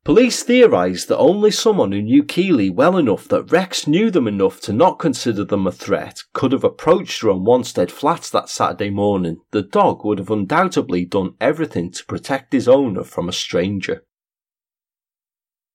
Police 0.08 0.42
theorised 0.42 1.10
that 1.10 1.18
only 1.18 1.52
someone 1.52 1.92
who 1.92 2.02
knew 2.02 2.24
Keighley 2.24 2.70
well 2.70 2.96
enough 2.96 3.28
that 3.28 3.52
Rex 3.52 3.88
knew 3.88 4.10
them 4.10 4.26
enough 4.26 4.62
to 4.62 4.72
not 4.72 5.00
consider 5.00 5.44
them 5.44 5.68
a 5.68 5.72
threat 5.74 6.24
could 6.32 6.54
have 6.54 6.64
approached 6.64 7.22
her 7.24 7.30
on 7.30 7.44
Wanstead 7.44 7.92
Flats 7.92 8.30
that 8.30 8.48
Saturday 8.48 8.90
morning. 8.90 9.42
The 9.52 9.64
dog 9.64 10.06
would 10.06 10.20
have 10.20 10.32
undoubtedly 10.32 11.04
done 11.04 11.36
everything 11.42 11.92
to 11.92 12.06
protect 12.06 12.54
his 12.54 12.70
owner 12.70 13.04
from 13.04 13.28
a 13.28 13.34
stranger. 13.34 14.06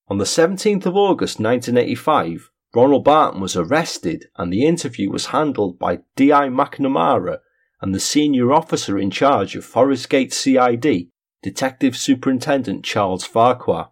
On 0.08 0.18
the 0.18 0.24
17th 0.24 0.86
of 0.86 0.96
August 0.96 1.38
1985, 1.38 2.50
Ronald 2.74 3.04
Barton 3.04 3.40
was 3.40 3.56
arrested 3.56 4.26
and 4.36 4.52
the 4.52 4.64
interview 4.64 5.10
was 5.10 5.26
handled 5.26 5.78
by 5.78 6.00
D.I. 6.16 6.48
McNamara 6.48 7.38
and 7.80 7.94
the 7.94 8.00
senior 8.00 8.52
officer 8.52 8.98
in 8.98 9.10
charge 9.10 9.54
of 9.56 9.64
Forest 9.64 10.08
Gate 10.08 10.32
CID, 10.32 11.08
Detective 11.42 11.96
Superintendent 11.96 12.84
Charles 12.84 13.24
Farquhar. 13.24 13.90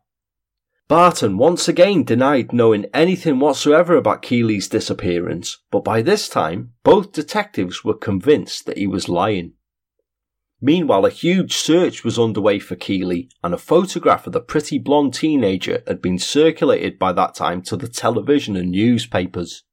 Barton 0.89 1.39
once 1.39 1.69
again 1.69 2.03
denied 2.03 2.53
knowing 2.53 2.87
anything 2.93 3.39
whatsoever 3.39 3.95
about 3.95 4.23
Keighley's 4.23 4.69
disappearance, 4.69 5.59
but 5.71 5.85
by 5.85 6.03
this 6.03 6.29
time, 6.29 6.73
both 6.83 7.13
detectives 7.13 7.85
were 7.85 7.95
convinced 7.95 8.67
that 8.67 8.79
he 8.79 8.89
was 8.89 9.09
lying. 9.09 9.53
Meanwhile, 10.61 11.07
a 11.07 11.11
huge 11.11 11.55
search 11.55 12.05
was 12.05 12.19
underway 12.19 12.59
for 12.59 12.77
Keighley, 12.77 13.31
and 13.43 13.55
a 13.55 13.59
photograph 13.59 14.27
of 14.27 14.33
the 14.33 14.41
pretty 14.41 14.79
blonde 14.79 15.15
teenager 15.15 15.83
had 15.87 16.03
been 16.03 16.19
circulated 16.19 16.99
by 16.99 17.13
that 17.13 17.35
time 17.35 17.63
to 17.63 17.77
the 17.77 17.89
television 17.89 18.57
and 18.57 18.71
newspapers. 18.71 19.65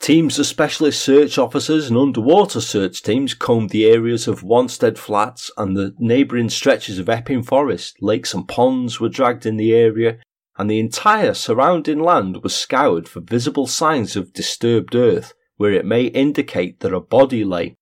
Teams 0.00 0.38
of 0.38 0.46
specialist 0.46 1.02
search 1.02 1.38
officers 1.38 1.88
and 1.88 1.96
underwater 1.96 2.60
search 2.60 3.02
teams 3.02 3.32
combed 3.32 3.70
the 3.70 3.86
areas 3.86 4.28
of 4.28 4.42
Wanstead 4.42 4.98
Flats 4.98 5.50
and 5.56 5.76
the 5.76 5.94
neighbouring 5.98 6.50
stretches 6.50 6.98
of 6.98 7.08
Epping 7.08 7.42
Forest. 7.42 7.96
Lakes 8.02 8.34
and 8.34 8.46
ponds 8.46 9.00
were 9.00 9.08
dragged 9.08 9.46
in 9.46 9.56
the 9.56 9.72
area, 9.72 10.18
and 10.58 10.68
the 10.68 10.78
entire 10.78 11.32
surrounding 11.32 12.00
land 12.00 12.42
was 12.42 12.54
scoured 12.54 13.08
for 13.08 13.20
visible 13.20 13.66
signs 13.66 14.14
of 14.14 14.34
disturbed 14.34 14.94
earth 14.94 15.32
where 15.56 15.72
it 15.72 15.86
may 15.86 16.04
indicate 16.04 16.80
that 16.80 16.92
a 16.92 17.00
body 17.00 17.44
lay. 17.44 17.76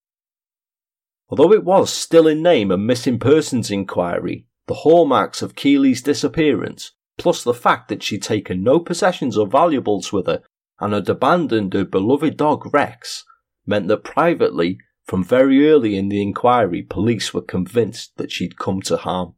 Although 1.32 1.54
it 1.54 1.64
was 1.64 1.90
still 1.90 2.26
in 2.26 2.42
name 2.42 2.70
a 2.70 2.76
missing 2.76 3.18
persons 3.18 3.70
inquiry, 3.70 4.44
the 4.66 4.74
hallmarks 4.74 5.40
of 5.40 5.54
Keighley's 5.54 6.02
disappearance, 6.02 6.92
plus 7.16 7.42
the 7.42 7.54
fact 7.54 7.88
that 7.88 8.02
she'd 8.02 8.22
taken 8.22 8.62
no 8.62 8.78
possessions 8.78 9.38
or 9.38 9.46
valuables 9.46 10.12
with 10.12 10.26
her 10.26 10.42
and 10.78 10.92
had 10.92 11.08
abandoned 11.08 11.72
her 11.72 11.86
beloved 11.86 12.36
dog 12.36 12.74
Rex 12.74 13.24
meant 13.64 13.88
that 13.88 14.04
privately, 14.04 14.76
from 15.06 15.24
very 15.24 15.70
early 15.70 15.96
in 15.96 16.10
the 16.10 16.20
inquiry, 16.20 16.82
police 16.82 17.32
were 17.32 17.40
convinced 17.40 18.12
that 18.18 18.30
she'd 18.30 18.58
come 18.58 18.82
to 18.82 18.98
harm. 18.98 19.32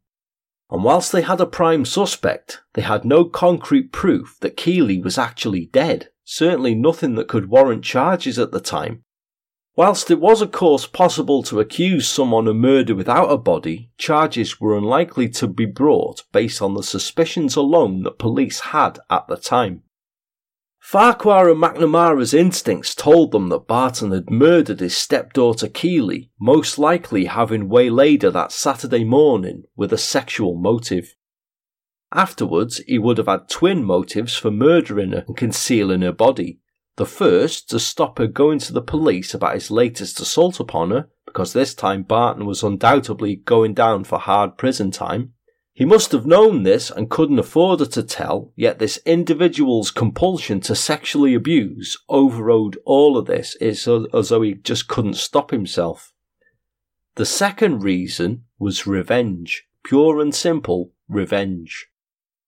And 0.72 0.82
whilst 0.82 1.12
they 1.12 1.22
had 1.22 1.40
a 1.40 1.46
prime 1.46 1.84
suspect, 1.84 2.62
they 2.72 2.82
had 2.82 3.04
no 3.04 3.24
concrete 3.24 3.92
proof 3.92 4.36
that 4.40 4.56
Keighley 4.56 4.98
was 5.00 5.16
actually 5.16 5.66
dead, 5.66 6.08
certainly 6.24 6.74
nothing 6.74 7.14
that 7.14 7.28
could 7.28 7.48
warrant 7.48 7.84
charges 7.84 8.36
at 8.36 8.50
the 8.50 8.58
time. 8.58 9.04
Whilst 9.76 10.08
it 10.10 10.20
was 10.20 10.40
of 10.40 10.52
course 10.52 10.86
possible 10.86 11.42
to 11.44 11.58
accuse 11.58 12.06
someone 12.06 12.46
of 12.46 12.54
murder 12.54 12.94
without 12.94 13.32
a 13.32 13.36
body, 13.36 13.90
charges 13.98 14.60
were 14.60 14.78
unlikely 14.78 15.28
to 15.30 15.48
be 15.48 15.66
brought 15.66 16.22
based 16.32 16.62
on 16.62 16.74
the 16.74 16.82
suspicions 16.82 17.56
alone 17.56 18.04
that 18.04 18.18
police 18.18 18.60
had 18.60 19.00
at 19.10 19.26
the 19.26 19.36
time. 19.36 19.82
Farquhar 20.78 21.50
and 21.50 21.60
McNamara's 21.60 22.34
instincts 22.34 22.94
told 22.94 23.32
them 23.32 23.48
that 23.48 23.66
Barton 23.66 24.12
had 24.12 24.30
murdered 24.30 24.80
his 24.80 24.96
stepdaughter 24.96 25.66
Keighley, 25.66 26.30
most 26.38 26.78
likely 26.78 27.24
having 27.24 27.68
waylaid 27.68 28.22
her 28.22 28.30
that 28.30 28.52
Saturday 28.52 29.02
morning 29.02 29.64
with 29.74 29.92
a 29.92 29.98
sexual 29.98 30.54
motive. 30.54 31.16
Afterwards, 32.12 32.82
he 32.86 32.98
would 32.98 33.18
have 33.18 33.26
had 33.26 33.48
twin 33.48 33.82
motives 33.82 34.36
for 34.36 34.50
murdering 34.50 35.12
her 35.12 35.24
and 35.26 35.36
concealing 35.36 36.02
her 36.02 36.12
body. 36.12 36.60
The 36.96 37.06
first, 37.06 37.68
to 37.70 37.80
stop 37.80 38.18
her 38.18 38.26
going 38.26 38.60
to 38.60 38.72
the 38.72 38.82
police 38.82 39.34
about 39.34 39.54
his 39.54 39.70
latest 39.70 40.20
assault 40.20 40.60
upon 40.60 40.90
her, 40.90 41.08
because 41.26 41.52
this 41.52 41.74
time 41.74 42.04
Barton 42.04 42.46
was 42.46 42.62
undoubtedly 42.62 43.36
going 43.36 43.74
down 43.74 44.04
for 44.04 44.18
hard 44.18 44.56
prison 44.56 44.90
time, 44.90 45.32
he 45.72 45.84
must 45.84 46.12
have 46.12 46.24
known 46.24 46.62
this 46.62 46.88
and 46.88 47.10
couldn't 47.10 47.40
afford 47.40 47.80
her 47.80 47.86
to 47.86 48.02
tell, 48.04 48.52
yet 48.54 48.78
this 48.78 49.00
individual's 49.04 49.90
compulsion 49.90 50.60
to 50.60 50.76
sexually 50.76 51.34
abuse 51.34 51.98
overrode 52.08 52.78
all 52.84 53.18
of 53.18 53.26
this 53.26 53.56
as, 53.56 53.88
as 53.88 54.28
though 54.28 54.42
he 54.42 54.54
just 54.54 54.86
couldn't 54.86 55.14
stop 55.14 55.50
himself. 55.50 56.12
The 57.16 57.26
second 57.26 57.82
reason 57.82 58.44
was 58.56 58.86
revenge. 58.86 59.66
Pure 59.82 60.20
and 60.20 60.32
simple 60.32 60.92
revenge. 61.08 61.88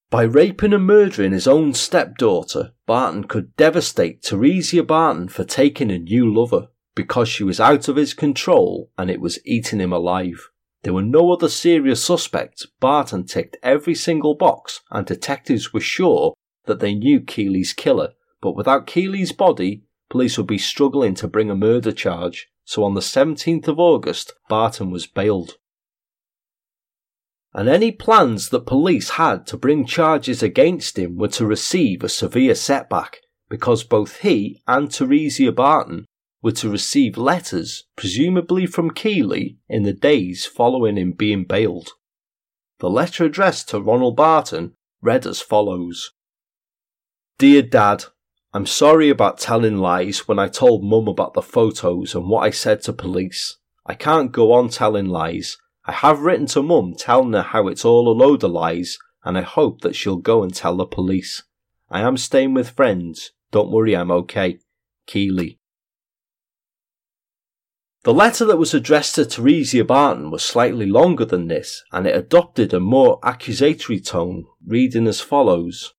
By 0.09 0.23
raping 0.23 0.73
and 0.73 0.87
murdering 0.87 1.33
his 1.33 1.49
own 1.49 1.75
stepdaughter, 1.75 2.73
Barton 2.87 3.25
could 3.25 3.57
devastate 3.57 4.23
Theresia 4.23 4.87
Barton 4.87 5.29
for 5.29 5.43
taking 5.43 5.91
a 5.91 5.99
new 5.99 6.33
lover 6.33 6.69
because 6.95 7.29
she 7.29 7.43
was 7.43 7.59
out 7.59 7.89
of 7.89 7.97
his 7.97 8.15
control 8.15 8.91
and 8.97 9.11
it 9.11 9.21
was 9.21 9.41
eating 9.45 9.81
him 9.81 9.93
alive. 9.93 10.49
There 10.83 10.95
were 10.95 11.03
no 11.03 11.33
other 11.33 11.49
serious 11.49 12.05
suspects. 12.05 12.67
Barton 12.79 13.25
ticked 13.25 13.57
every 13.61 13.97
single 13.97 14.37
box, 14.37 14.83
and 14.93 15.05
detectives 15.05 15.73
were 15.73 15.81
sure 15.81 16.35
that 16.67 16.79
they 16.79 16.95
knew 16.95 17.21
Keighley's 17.21 17.73
killer. 17.73 18.13
But 18.41 18.55
without 18.55 18.87
Keighley's 18.87 19.33
body, 19.33 19.83
police 20.09 20.39
would 20.39 20.47
be 20.47 20.59
struggling 20.59 21.15
to 21.17 21.27
bring 21.27 21.51
a 21.51 21.57
murder 21.57 21.91
charge. 21.91 22.49
So 22.65 22.85
on 22.85 22.95
the 22.95 23.01
17th 23.01 23.67
of 23.67 23.81
August, 23.81 24.35
Barton 24.49 24.93
was 24.93 25.09
bailed. 25.09 25.57
And 27.57 27.71
any 27.71 27.91
plans 27.91 28.51
that 28.51 28.67
police 28.67 29.11
had 29.11 29.47
to 29.47 29.57
bring 29.57 29.87
charges 29.87 30.43
against 30.43 30.99
him 30.99 31.17
were 31.17 31.29
to 31.29 31.47
receive 31.47 32.05
a 32.05 32.09
severe 32.11 32.55
setback 32.55 33.21
because 33.49 33.83
both 33.83 34.19
he 34.19 34.61
and 34.69 34.89
Theresia 34.89 35.55
Barton 35.55 36.05
were 36.43 36.53
to 36.53 36.69
receive 36.69 37.17
letters, 37.17 37.85
presumably 37.97 38.67
from 38.67 38.91
Keighley, 38.91 39.57
in 39.71 39.85
the 39.85 39.95
days 39.95 40.45
following 40.45 40.99
him 40.99 41.13
being 41.13 41.45
bailed. 41.45 41.93
The 42.81 42.91
letter 42.91 43.25
addressed 43.25 43.71
to 43.71 43.81
Ronald 43.81 44.17
Barton 44.17 44.75
read 45.01 45.27
as 45.27 45.41
follows 45.41 46.13
Dear 47.39 47.63
Dad, 47.63 48.05
I'm 48.53 48.67
sorry 48.67 49.09
about 49.09 49.39
telling 49.39 49.79
lies 49.79 50.29
when 50.29 50.39
I 50.39 50.49
told 50.49 50.85
Mum 50.85 51.09
about 51.09 51.33
the 51.33 51.41
photos 51.41 52.15
and 52.15 52.29
what 52.29 52.43
I 52.43 52.51
said 52.51 52.83
to 52.83 52.93
police. 52.93 53.57
I 53.87 53.95
can't 53.95 54.31
go 54.31 54.53
on 54.53 54.69
telling 54.69 55.07
lies. 55.07 55.57
I 55.87 55.93
have 55.93 56.21
written 56.21 56.47
to 56.47 56.63
Mum 56.63 56.95
telling 56.99 57.33
her 57.33 57.43
how 57.43 57.69
it's 57.69 57.85
all 57.85 58.09
a 58.09 58.13
load 58.13 58.43
of 58.43 58.51
lies, 58.51 58.99
and 59.25 59.39
I 59.39 59.43
hope 59.43 59.83
that 59.83 59.95
she'll 59.95 60.17
go 60.17 60.43
and 60.43 60.53
tell 60.53 60.77
the 60.77 60.85
police. 60.85 61.45
I 61.89 62.01
am 62.01 62.17
staying 62.17 62.55
with 62.55 62.71
friends. 62.71 63.31
Don't 63.53 63.71
worry, 63.71 63.97
I'm 63.97 64.11
okay. 64.11 64.59
Keighley. 65.07 65.61
The 68.03 68.13
letter 68.13 68.45
that 68.45 68.59
was 68.59 68.75
addressed 68.75 69.15
to 69.15 69.23
Theresia 69.23 69.87
Barton 69.87 70.31
was 70.31 70.45
slightly 70.45 70.87
longer 70.87 71.25
than 71.25 71.47
this, 71.47 71.85
and 71.93 72.07
it 72.07 72.17
adopted 72.17 72.75
a 72.75 72.81
more 72.81 73.21
accusatory 73.23 74.01
tone, 74.01 74.45
reading 74.65 75.07
as 75.07 75.21
follows 75.21 75.95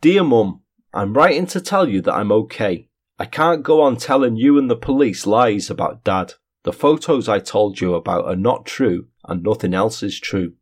Dear 0.00 0.24
Mum, 0.24 0.62
I'm 0.92 1.14
writing 1.14 1.46
to 1.46 1.60
tell 1.60 1.88
you 1.88 2.02
that 2.02 2.14
I'm 2.14 2.32
okay. 2.32 2.88
I 3.18 3.26
can't 3.26 3.62
go 3.62 3.80
on 3.80 3.96
telling 3.96 4.36
you 4.36 4.58
and 4.58 4.70
the 4.70 4.76
police 4.76 5.26
lies 5.26 5.70
about 5.70 6.04
Dad. 6.04 6.34
The 6.66 6.72
photos 6.72 7.28
I 7.28 7.38
told 7.38 7.80
you 7.80 7.94
about 7.94 8.24
are 8.24 8.34
not 8.34 8.66
true, 8.66 9.06
and 9.24 9.40
nothing 9.40 9.72
else 9.72 10.02
is 10.02 10.18
true. 10.18 10.54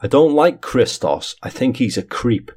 I 0.00 0.08
don't 0.08 0.34
like 0.34 0.60
Christos, 0.60 1.36
I 1.40 1.50
think 1.50 1.76
he's 1.76 1.96
a 1.96 2.02
creep. 2.02 2.50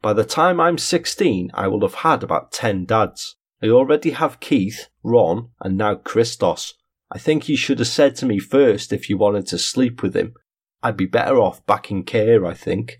By 0.00 0.12
the 0.12 0.24
time 0.24 0.60
I'm 0.60 0.78
16, 0.78 1.50
I 1.52 1.66
will 1.66 1.80
have 1.80 2.04
had 2.06 2.22
about 2.22 2.52
10 2.52 2.84
dads. 2.84 3.34
I 3.60 3.66
already 3.66 4.10
have 4.10 4.38
Keith, 4.38 4.90
Ron, 5.02 5.50
and 5.60 5.76
now 5.76 5.96
Christos. 5.96 6.74
I 7.10 7.18
think 7.18 7.48
you 7.48 7.56
should 7.56 7.80
have 7.80 7.88
said 7.88 8.14
to 8.18 8.26
me 8.26 8.38
first 8.38 8.92
if 8.92 9.10
you 9.10 9.18
wanted 9.18 9.48
to 9.48 9.58
sleep 9.58 10.00
with 10.00 10.14
him. 10.14 10.34
I'd 10.84 10.96
be 10.96 11.06
better 11.06 11.40
off 11.40 11.66
back 11.66 11.90
in 11.90 12.04
care, 12.04 12.46
I 12.46 12.54
think. 12.54 12.98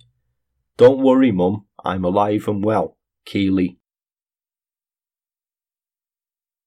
Don't 0.77 1.05
worry, 1.05 1.31
Mum. 1.31 1.67
I'm 1.85 2.05
alive 2.05 2.49
and 2.49 2.65
well. 2.65 2.99
Keighley. 3.25 3.79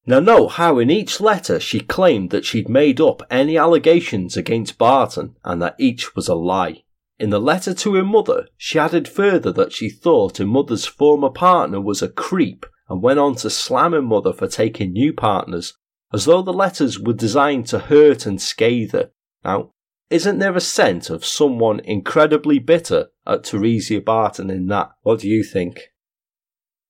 Now 0.10 0.22
note 0.22 0.54
how 0.54 0.80
in 0.80 0.90
each 0.90 1.20
letter 1.20 1.60
she 1.60 1.82
claimed 1.82 2.30
that 2.30 2.46
she'd 2.46 2.70
made 2.70 3.02
up 3.02 3.22
any 3.30 3.58
allegations 3.58 4.38
against 4.38 4.78
Barton 4.78 5.36
and 5.44 5.62
that 5.62 5.76
each 5.78 6.16
was 6.16 6.30
a 6.30 6.34
lie. 6.34 6.84
In 7.20 7.30
the 7.30 7.42
letter 7.42 7.74
to 7.74 7.96
her 7.96 8.06
mother, 8.06 8.48
she 8.56 8.80
added 8.80 9.06
further 9.10 9.52
that 9.52 9.74
she 9.74 9.90
thought 9.90 10.38
her 10.38 10.46
mother's 10.46 10.86
former 10.86 11.30
partner 11.30 11.82
was 11.82 12.02
a 12.02 12.08
creep 12.08 12.66
and 12.88 13.02
went 13.02 13.20
on 13.20 13.36
to 13.36 13.50
slam 13.50 13.92
her 13.92 14.02
mother 14.02 14.32
for 14.32 14.48
taking 14.48 14.94
new 14.94 15.12
partners, 15.12 15.74
as 16.14 16.24
though 16.24 16.42
the 16.42 16.54
letters 16.54 16.98
were 16.98 17.12
designed 17.12 17.68
to 17.68 17.80
hurt 17.80 18.26
and 18.26 18.42
scathe 18.42 18.94
her. 18.94 19.12
Now, 19.44 19.74
isn't 20.10 20.40
there 20.40 20.56
a 20.56 20.62
scent 20.62 21.10
of 21.10 21.26
someone 21.26 21.82
incredibly 21.82 22.60
bitter 22.60 23.08
at 23.26 23.44
Theresia 23.44 24.06
Barton 24.06 24.50
in 24.50 24.68
that? 24.68 24.92
What 25.02 25.20
do 25.20 25.28
you 25.28 25.44
think? 25.44 25.92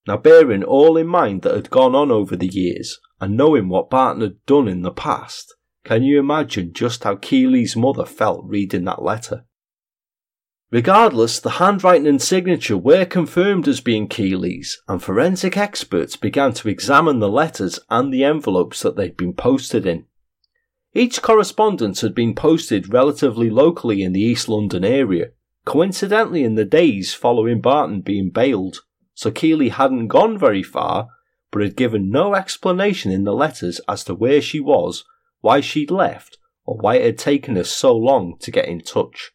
Now, 0.08 0.16
bearing 0.16 0.64
all 0.64 0.96
in 0.96 1.08
mind 1.08 1.42
that 1.42 1.54
had 1.54 1.70
gone 1.70 1.94
on 1.94 2.12
over 2.12 2.38
the 2.38 2.48
years, 2.48 2.98
and 3.20 3.36
knowing 3.36 3.68
what 3.68 3.90
Barton 3.90 4.22
had 4.22 4.46
done 4.46 4.70
in 4.70 4.82
the 4.82 4.92
past, 4.92 5.54
can 5.84 6.04
you 6.04 6.18
imagine 6.18 6.72
just 6.74 7.04
how 7.04 7.18
Keighley's 7.18 7.76
mother 7.76 8.06
felt 8.06 8.46
reading 8.46 8.86
that 8.86 9.04
letter? 9.04 9.46
Regardless, 10.72 11.40
the 11.40 11.52
handwriting 11.52 12.08
and 12.08 12.22
signature 12.22 12.78
were 12.78 13.06
confirmed 13.06 13.68
as 13.68 13.82
being 13.82 14.08
Keighley's, 14.08 14.82
and 14.88 15.04
forensic 15.04 15.58
experts 15.58 16.16
began 16.16 16.54
to 16.54 16.70
examine 16.70 17.20
the 17.20 17.30
letters 17.30 17.80
and 17.90 18.14
the 18.14 18.24
envelopes 18.24 18.82
that 18.82 18.96
they'd 18.96 19.18
been 19.18 19.34
posted 19.34 19.86
in. 19.86 20.06
Each 20.94 21.22
correspondence 21.22 22.02
had 22.02 22.16
been 22.16 22.34
posted 22.34 22.94
relatively 22.94 23.50
locally 23.50 24.04
in 24.04 24.14
the 24.14 24.22
East 24.22 24.50
London 24.50 24.84
area, 24.84 25.28
coincidentally 25.66 26.44
in 26.44 26.56
the 26.56 26.66
days 26.66 27.14
following 27.14 27.62
Barton 27.62 28.02
being 28.02 28.30
bailed, 28.30 28.82
so 29.18 29.32
Keighley 29.32 29.70
hadn't 29.70 30.10
gone 30.10 30.38
very 30.38 30.62
far, 30.62 31.08
but 31.52 31.64
had 31.64 31.76
given 31.76 32.12
no 32.12 32.36
explanation 32.36 33.12
in 33.12 33.24
the 33.24 33.34
letters 33.34 33.82
as 33.90 34.04
to 34.04 34.14
where 34.14 34.40
she 34.40 34.60
was, 34.60 35.06
why 35.42 35.60
she'd 35.60 35.90
left, 35.90 36.38
or 36.68 36.78
why 36.78 36.98
it 36.98 37.06
had 37.06 37.18
taken 37.18 37.56
her 37.56 37.64
so 37.64 37.98
long 37.98 38.38
to 38.40 38.52
get 38.52 38.68
in 38.68 38.80
touch. 38.80 39.32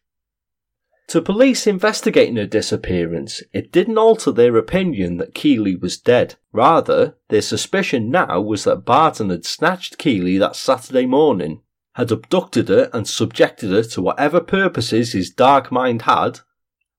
To 1.09 1.21
police 1.21 1.67
investigating 1.67 2.37
her 2.37 2.45
disappearance, 2.45 3.43
it 3.51 3.73
didn't 3.73 3.97
alter 3.97 4.31
their 4.31 4.55
opinion 4.55 5.17
that 5.17 5.35
Keighley 5.35 5.75
was 5.75 5.97
dead. 5.97 6.35
Rather, 6.53 7.17
their 7.27 7.41
suspicion 7.41 8.09
now 8.09 8.39
was 8.39 8.63
that 8.63 8.85
Barton 8.85 9.31
had 9.31 9.43
snatched 9.43 9.97
Keighley 9.97 10.37
that 10.37 10.55
Saturday 10.55 11.05
morning, 11.05 11.61
had 11.95 12.09
abducted 12.09 12.69
her 12.69 12.89
and 12.93 13.05
subjected 13.05 13.71
her 13.71 13.83
to 13.83 14.01
whatever 14.01 14.39
purposes 14.39 15.11
his 15.11 15.29
dark 15.29 15.73
mind 15.73 16.03
had, 16.03 16.39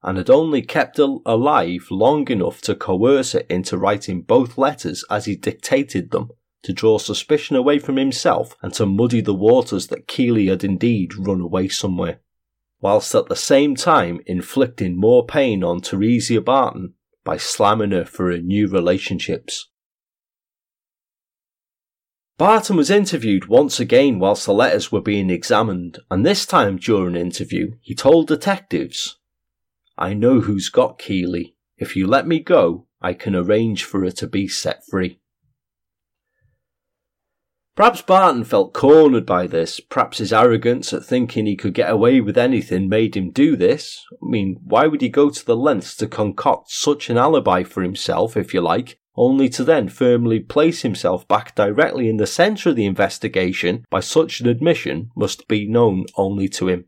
and 0.04 0.18
had 0.18 0.30
only 0.30 0.62
kept 0.62 0.98
alive 0.98 1.88
long 1.90 2.30
enough 2.30 2.60
to 2.60 2.76
coerce 2.76 3.32
her 3.32 3.42
into 3.50 3.76
writing 3.76 4.22
both 4.22 4.56
letters 4.56 5.04
as 5.10 5.24
he 5.24 5.34
dictated 5.34 6.12
them, 6.12 6.30
to 6.62 6.72
draw 6.72 6.98
suspicion 6.98 7.56
away 7.56 7.78
from 7.80 7.96
himself 7.96 8.54
and 8.62 8.72
to 8.74 8.86
muddy 8.86 9.20
the 9.20 9.34
waters 9.34 9.88
that 9.88 10.06
Keighley 10.06 10.46
had 10.46 10.62
indeed 10.62 11.16
run 11.16 11.40
away 11.40 11.68
somewhere 11.68 12.20
whilst 12.84 13.14
at 13.14 13.30
the 13.30 13.34
same 13.34 13.74
time 13.74 14.20
inflicting 14.26 14.94
more 14.94 15.24
pain 15.24 15.64
on 15.64 15.80
Theresia 15.80 16.44
Barton 16.44 16.92
by 17.24 17.38
slamming 17.38 17.92
her 17.92 18.04
for 18.04 18.30
her 18.30 18.36
new 18.36 18.68
relationships. 18.68 19.70
Barton 22.36 22.76
was 22.76 22.90
interviewed 22.90 23.46
once 23.46 23.80
again 23.80 24.18
whilst 24.18 24.44
the 24.44 24.52
letters 24.52 24.92
were 24.92 25.00
being 25.00 25.30
examined, 25.30 25.98
and 26.10 26.26
this 26.26 26.44
time 26.44 26.76
during 26.76 27.16
an 27.16 27.22
interview, 27.22 27.70
he 27.80 27.94
told 27.94 28.28
detectives, 28.28 29.16
I 29.96 30.14
know 30.14 30.40
who's 30.40 30.68
got 30.68 30.98
Keighley. 30.98 31.54
If 31.76 31.96
you 31.96 32.06
let 32.06 32.26
me 32.26 32.40
go, 32.40 32.86
I 33.00 33.12
can 33.12 33.36
arrange 33.36 33.84
for 33.84 34.00
her 34.00 34.10
to 34.12 34.26
be 34.26 34.48
set 34.48 34.82
free. 34.90 35.20
Perhaps 37.76 38.02
Barton 38.02 38.44
felt 38.44 38.72
cornered 38.72 39.26
by 39.26 39.48
this. 39.48 39.80
Perhaps 39.80 40.18
his 40.18 40.32
arrogance 40.32 40.92
at 40.92 41.04
thinking 41.04 41.46
he 41.46 41.56
could 41.56 41.74
get 41.74 41.90
away 41.90 42.20
with 42.20 42.38
anything 42.38 42.88
made 42.88 43.16
him 43.16 43.30
do 43.30 43.56
this. 43.56 44.00
I 44.12 44.26
mean, 44.26 44.60
why 44.62 44.86
would 44.86 45.00
he 45.00 45.08
go 45.08 45.28
to 45.28 45.44
the 45.44 45.56
lengths 45.56 45.96
to 45.96 46.06
concoct 46.06 46.70
such 46.70 47.10
an 47.10 47.18
alibi 47.18 47.64
for 47.64 47.82
himself, 47.82 48.36
if 48.36 48.54
you 48.54 48.60
like, 48.60 49.00
only 49.16 49.48
to 49.48 49.64
then 49.64 49.88
firmly 49.88 50.38
place 50.38 50.82
himself 50.82 51.26
back 51.26 51.56
directly 51.56 52.08
in 52.08 52.16
the 52.16 52.28
centre 52.28 52.70
of 52.70 52.76
the 52.76 52.86
investigation 52.86 53.84
by 53.90 54.00
such 54.00 54.40
an 54.40 54.48
admission 54.48 55.10
must 55.16 55.48
be 55.48 55.68
known 55.68 56.06
only 56.16 56.48
to 56.48 56.68
him. 56.68 56.84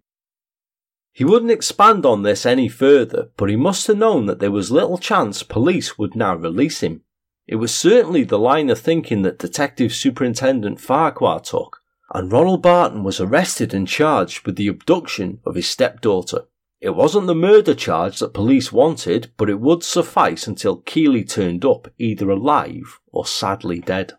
He 1.16 1.24
wouldn't 1.24 1.50
expand 1.50 2.04
on 2.04 2.24
this 2.24 2.44
any 2.44 2.68
further, 2.68 3.30
but 3.38 3.48
he 3.48 3.56
must 3.56 3.86
have 3.86 3.96
known 3.96 4.26
that 4.26 4.38
there 4.38 4.50
was 4.50 4.70
little 4.70 4.98
chance 4.98 5.42
police 5.42 5.96
would 5.96 6.14
now 6.14 6.36
release 6.36 6.80
him. 6.82 7.04
It 7.46 7.56
was 7.56 7.74
certainly 7.74 8.22
the 8.22 8.38
line 8.38 8.68
of 8.68 8.78
thinking 8.78 9.22
that 9.22 9.38
Detective 9.38 9.94
Superintendent 9.94 10.78
Farquhar 10.78 11.40
took, 11.40 11.80
and 12.12 12.30
Ronald 12.30 12.60
Barton 12.60 13.02
was 13.02 13.18
arrested 13.18 13.72
and 13.72 13.88
charged 13.88 14.44
with 14.44 14.56
the 14.56 14.68
abduction 14.68 15.40
of 15.46 15.54
his 15.54 15.66
stepdaughter. 15.66 16.48
It 16.82 16.94
wasn't 16.94 17.28
the 17.28 17.34
murder 17.34 17.74
charge 17.74 18.18
that 18.18 18.34
police 18.34 18.70
wanted, 18.70 19.32
but 19.38 19.48
it 19.48 19.58
would 19.58 19.82
suffice 19.82 20.46
until 20.46 20.82
Keighley 20.82 21.24
turned 21.24 21.64
up 21.64 21.88
either 21.96 22.28
alive 22.28 23.00
or 23.10 23.24
sadly 23.24 23.80
dead. 23.80 24.12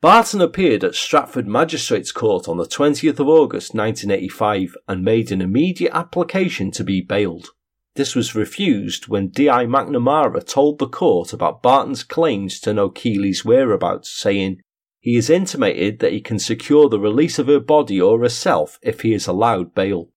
Barton 0.00 0.40
appeared 0.40 0.82
at 0.82 0.94
Stratford 0.94 1.46
Magistrates 1.46 2.10
Court 2.10 2.48
on 2.48 2.56
the 2.56 2.64
20th 2.64 3.18
of 3.18 3.28
August 3.28 3.74
1985 3.74 4.74
and 4.88 5.04
made 5.04 5.30
an 5.30 5.42
immediate 5.42 5.94
application 5.94 6.70
to 6.70 6.82
be 6.82 7.02
bailed. 7.02 7.48
This 7.96 8.14
was 8.14 8.34
refused 8.34 9.08
when 9.08 9.28
D.I. 9.28 9.66
McNamara 9.66 10.46
told 10.46 10.78
the 10.78 10.88
court 10.88 11.34
about 11.34 11.62
Barton's 11.62 12.02
claims 12.02 12.60
to 12.60 12.72
know 12.72 12.88
Keighley's 12.88 13.44
whereabouts, 13.44 14.08
saying, 14.08 14.62
He 15.00 15.16
has 15.16 15.28
intimated 15.28 15.98
that 15.98 16.12
he 16.12 16.22
can 16.22 16.38
secure 16.38 16.88
the 16.88 17.00
release 17.00 17.38
of 17.38 17.48
her 17.48 17.60
body 17.60 18.00
or 18.00 18.20
herself 18.20 18.78
if 18.80 19.02
he 19.02 19.12
is 19.12 19.26
allowed 19.26 19.74
bail. 19.74 20.08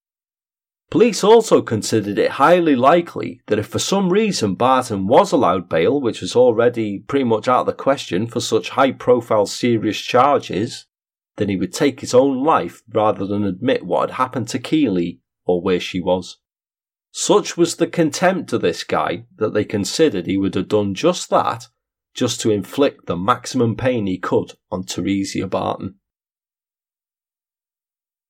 Police 0.94 1.24
also 1.24 1.64
considered 1.64 2.20
it 2.20 2.34
highly 2.34 2.76
likely 2.76 3.42
that 3.48 3.58
if 3.58 3.66
for 3.66 3.80
some 3.80 4.14
reason 4.14 4.54
Barton 4.54 5.08
was 5.08 5.32
allowed 5.32 5.68
bail, 5.68 6.00
which 6.00 6.22
was 6.22 6.36
already 6.36 7.00
pretty 7.00 7.26
much 7.26 7.48
out 7.48 7.62
of 7.62 7.66
the 7.66 7.74
question 7.74 8.28
for 8.28 8.40
such 8.40 8.70
high 8.70 8.92
profile 8.92 9.48
serious 9.48 10.00
charges, 10.00 10.86
then 11.38 11.50
he 11.50 11.56
would 11.56 11.74
take 11.74 12.02
his 12.02 12.14
own 12.14 12.44
life 12.44 12.84
rather 12.94 13.26
than 13.26 13.44
admit 13.44 13.88
what 13.88 14.12
had 14.12 14.18
happened 14.18 14.50
to 14.50 14.60
Keighley 14.60 15.20
or 15.46 15.64
where 15.64 15.80
she 15.80 16.00
was. 16.00 16.38
Such 17.10 17.58
was 17.58 17.78
the 17.78 17.88
contempt 17.88 18.54
of 18.54 18.62
this 18.62 18.84
guy 18.84 19.26
that 19.38 19.56
they 19.56 19.66
considered 19.66 20.28
he 20.28 20.38
would 20.38 20.54
have 20.54 20.68
done 20.68 20.94
just 20.94 21.28
that, 21.32 21.70
just 22.14 22.40
to 22.42 22.52
inflict 22.52 23.08
the 23.08 23.18
maximum 23.18 23.76
pain 23.76 24.06
he 24.06 24.20
could 24.20 24.52
on 24.70 24.84
Theresia 24.84 25.50
Barton. 25.50 25.96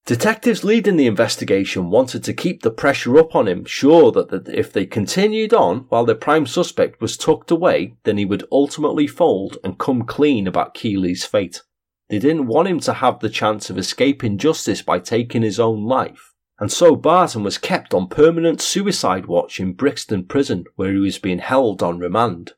Detectives 0.05 0.63
leading 0.63 0.97
the 0.97 1.07
investigation 1.07 1.89
wanted 1.89 2.23
to 2.25 2.33
keep 2.33 2.61
the 2.61 2.71
pressure 2.71 3.17
up 3.17 3.35
on 3.35 3.47
him, 3.47 3.63
sure 3.63 4.11
that 4.11 4.49
if 4.49 4.73
they 4.73 4.85
continued 4.85 5.53
on 5.53 5.85
while 5.89 6.05
their 6.05 6.15
prime 6.15 6.45
suspect 6.45 7.01
was 7.01 7.15
tucked 7.15 7.51
away, 7.51 7.95
then 8.03 8.17
he 8.17 8.25
would 8.25 8.45
ultimately 8.51 9.07
fold 9.07 9.57
and 9.63 9.79
come 9.79 10.03
clean 10.03 10.45
about 10.45 10.73
Keighley's 10.73 11.23
fate. 11.23 11.61
They 12.09 12.19
didn't 12.19 12.47
want 12.47 12.67
him 12.67 12.81
to 12.81 12.93
have 12.93 13.19
the 13.19 13.29
chance 13.29 13.69
of 13.69 13.77
escaping 13.77 14.37
justice 14.37 14.81
by 14.81 14.99
taking 14.99 15.41
his 15.41 15.59
own 15.59 15.85
life 15.85 16.33
and 16.59 16.71
so 16.71 16.95
Barton 16.95 17.43
was 17.43 17.57
kept 17.57 17.93
on 17.93 18.07
permanent 18.07 18.61
suicide 18.61 19.25
watch 19.25 19.59
in 19.59 19.73
Brixton 19.73 20.23
prison 20.23 20.65
where 20.75 20.93
he 20.93 20.99
was 20.99 21.19
being 21.19 21.39
held 21.39 21.81
on 21.81 21.99
remand. 21.99 22.53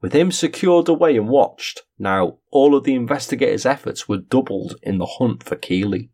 With 0.00 0.14
him 0.14 0.32
secured 0.32 0.88
away 0.88 1.16
and 1.16 1.28
watched, 1.28 1.82
now 1.98 2.38
all 2.50 2.74
of 2.74 2.84
the 2.84 2.94
investigators' 2.94 3.66
efforts 3.66 4.08
were 4.08 4.16
doubled 4.16 4.76
in 4.82 4.96
the 4.98 5.04
hunt 5.04 5.42
for 5.42 5.56
Keighley. 5.56 6.10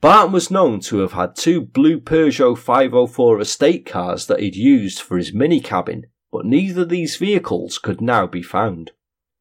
Barton 0.00 0.32
was 0.32 0.50
known 0.50 0.78
to 0.80 0.98
have 0.98 1.12
had 1.12 1.34
two 1.34 1.60
blue 1.60 1.98
Peugeot 1.98 2.56
504 2.56 3.40
estate 3.40 3.84
cars 3.84 4.26
that 4.26 4.38
he'd 4.38 4.54
used 4.54 5.00
for 5.00 5.18
his 5.18 5.34
mini 5.34 5.60
cabin, 5.60 6.04
but 6.30 6.46
neither 6.46 6.82
of 6.82 6.88
these 6.88 7.16
vehicles 7.16 7.78
could 7.78 8.00
now 8.00 8.24
be 8.24 8.42
found. 8.42 8.92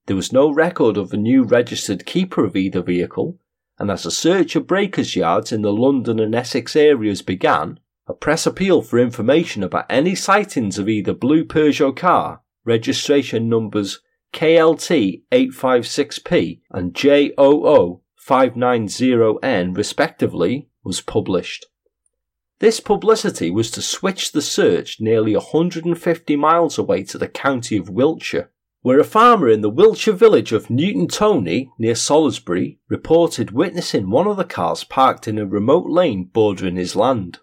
There 0.07 0.15
was 0.15 0.33
no 0.33 0.51
record 0.51 0.97
of 0.97 1.13
a 1.13 1.17
new 1.17 1.43
registered 1.43 2.07
keeper 2.07 2.43
of 2.43 2.55
either 2.55 2.81
vehicle, 2.81 3.37
and 3.77 3.91
as 3.91 4.05
a 4.05 4.11
search 4.11 4.55
of 4.55 4.65
breakers' 4.65 5.15
yards 5.15 5.51
in 5.51 5.61
the 5.61 5.71
London 5.71 6.19
and 6.19 6.33
Essex 6.33 6.75
areas 6.75 7.21
began, 7.21 7.79
a 8.07 8.13
press 8.13 8.47
appeal 8.47 8.81
for 8.81 8.97
information 8.97 9.61
about 9.61 9.85
any 9.91 10.15
sightings 10.15 10.79
of 10.79 10.89
either 10.89 11.13
blue 11.13 11.45
Peugeot 11.45 11.95
car, 11.95 12.41
registration 12.65 13.47
numbers 13.47 13.99
KLT 14.33 15.21
856P 15.31 16.61
and 16.71 16.95
JOO 16.95 18.01
590N 18.27 19.75
respectively, 19.77 20.67
was 20.83 20.99
published. 21.01 21.65
This 22.59 22.79
publicity 22.79 23.49
was 23.51 23.71
to 23.71 23.81
switch 23.81 24.31
the 24.31 24.41
search 24.41 24.99
nearly 24.99 25.35
150 25.35 26.35
miles 26.35 26.77
away 26.77 27.03
to 27.03 27.17
the 27.17 27.27
county 27.27 27.77
of 27.77 27.89
Wiltshire, 27.89 28.51
where 28.81 28.99
a 28.99 29.03
farmer 29.03 29.47
in 29.47 29.61
the 29.61 29.69
Wiltshire 29.69 30.13
village 30.13 30.51
of 30.51 30.69
Newton 30.69 31.07
Tony, 31.07 31.71
near 31.77 31.95
Salisbury, 31.95 32.79
reported 32.89 33.51
witnessing 33.51 34.09
one 34.09 34.27
of 34.27 34.37
the 34.37 34.43
cars 34.43 34.83
parked 34.83 35.27
in 35.27 35.37
a 35.37 35.45
remote 35.45 35.89
lane 35.89 36.25
bordering 36.25 36.75
his 36.75 36.95
land. 36.95 37.39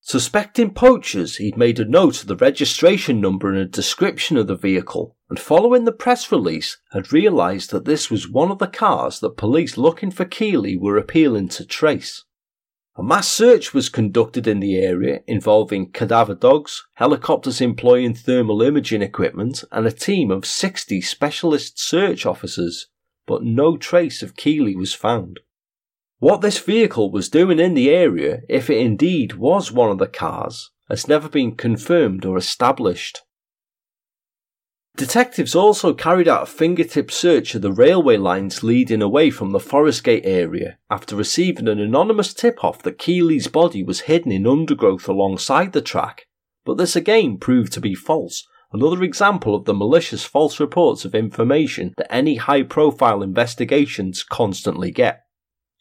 Suspecting 0.00 0.74
poachers, 0.74 1.36
he'd 1.36 1.56
made 1.56 1.78
a 1.78 1.84
note 1.84 2.22
of 2.22 2.26
the 2.26 2.36
registration 2.36 3.20
number 3.20 3.48
and 3.48 3.58
a 3.58 3.64
description 3.64 4.36
of 4.36 4.48
the 4.48 4.56
vehicle, 4.56 5.16
and 5.32 5.40
following 5.40 5.86
the 5.86 5.92
press 5.92 6.30
release, 6.30 6.76
had 6.92 7.10
realised 7.10 7.70
that 7.70 7.86
this 7.86 8.10
was 8.10 8.28
one 8.28 8.50
of 8.50 8.58
the 8.58 8.66
cars 8.66 9.18
that 9.20 9.34
police 9.38 9.78
looking 9.78 10.10
for 10.10 10.26
Keighley 10.26 10.76
were 10.76 10.98
appealing 10.98 11.48
to 11.48 11.64
trace. 11.64 12.24
A 12.96 13.02
mass 13.02 13.32
search 13.32 13.72
was 13.72 13.88
conducted 13.88 14.46
in 14.46 14.60
the 14.60 14.76
area 14.76 15.20
involving 15.26 15.90
cadaver 15.90 16.34
dogs, 16.34 16.86
helicopters 16.96 17.62
employing 17.62 18.12
thermal 18.12 18.60
imaging 18.60 19.00
equipment, 19.00 19.64
and 19.72 19.86
a 19.86 19.90
team 19.90 20.30
of 20.30 20.44
60 20.44 21.00
specialist 21.00 21.80
search 21.80 22.26
officers, 22.26 22.88
but 23.26 23.42
no 23.42 23.78
trace 23.78 24.22
of 24.22 24.36
Keighley 24.36 24.76
was 24.76 24.92
found. 24.92 25.40
What 26.18 26.42
this 26.42 26.58
vehicle 26.58 27.10
was 27.10 27.30
doing 27.30 27.58
in 27.58 27.72
the 27.72 27.88
area, 27.88 28.42
if 28.50 28.68
it 28.68 28.76
indeed 28.76 29.36
was 29.36 29.72
one 29.72 29.90
of 29.90 29.96
the 29.96 30.08
cars, 30.08 30.72
has 30.90 31.08
never 31.08 31.30
been 31.30 31.56
confirmed 31.56 32.26
or 32.26 32.36
established. 32.36 33.22
Detectives 34.94 35.54
also 35.54 35.94
carried 35.94 36.28
out 36.28 36.42
a 36.42 36.46
fingertip 36.46 37.10
search 37.10 37.54
of 37.54 37.62
the 37.62 37.72
railway 37.72 38.18
lines 38.18 38.62
leading 38.62 39.00
away 39.00 39.30
from 39.30 39.50
the 39.50 39.58
Forest 39.58 40.04
Gate 40.04 40.24
area 40.26 40.76
after 40.90 41.16
receiving 41.16 41.66
an 41.66 41.80
anonymous 41.80 42.34
tip 42.34 42.62
off 42.62 42.82
that 42.82 42.98
Keighley's 42.98 43.48
body 43.48 43.82
was 43.82 44.00
hidden 44.00 44.30
in 44.30 44.46
undergrowth 44.46 45.08
alongside 45.08 45.72
the 45.72 45.80
track, 45.80 46.26
but 46.66 46.76
this 46.76 46.94
again 46.94 47.38
proved 47.38 47.72
to 47.72 47.80
be 47.80 47.94
false, 47.94 48.46
another 48.70 49.02
example 49.02 49.54
of 49.54 49.64
the 49.64 49.72
malicious 49.72 50.24
false 50.24 50.60
reports 50.60 51.06
of 51.06 51.14
information 51.14 51.94
that 51.96 52.12
any 52.12 52.36
high 52.36 52.62
profile 52.62 53.22
investigations 53.22 54.22
constantly 54.22 54.90
get. 54.90 55.22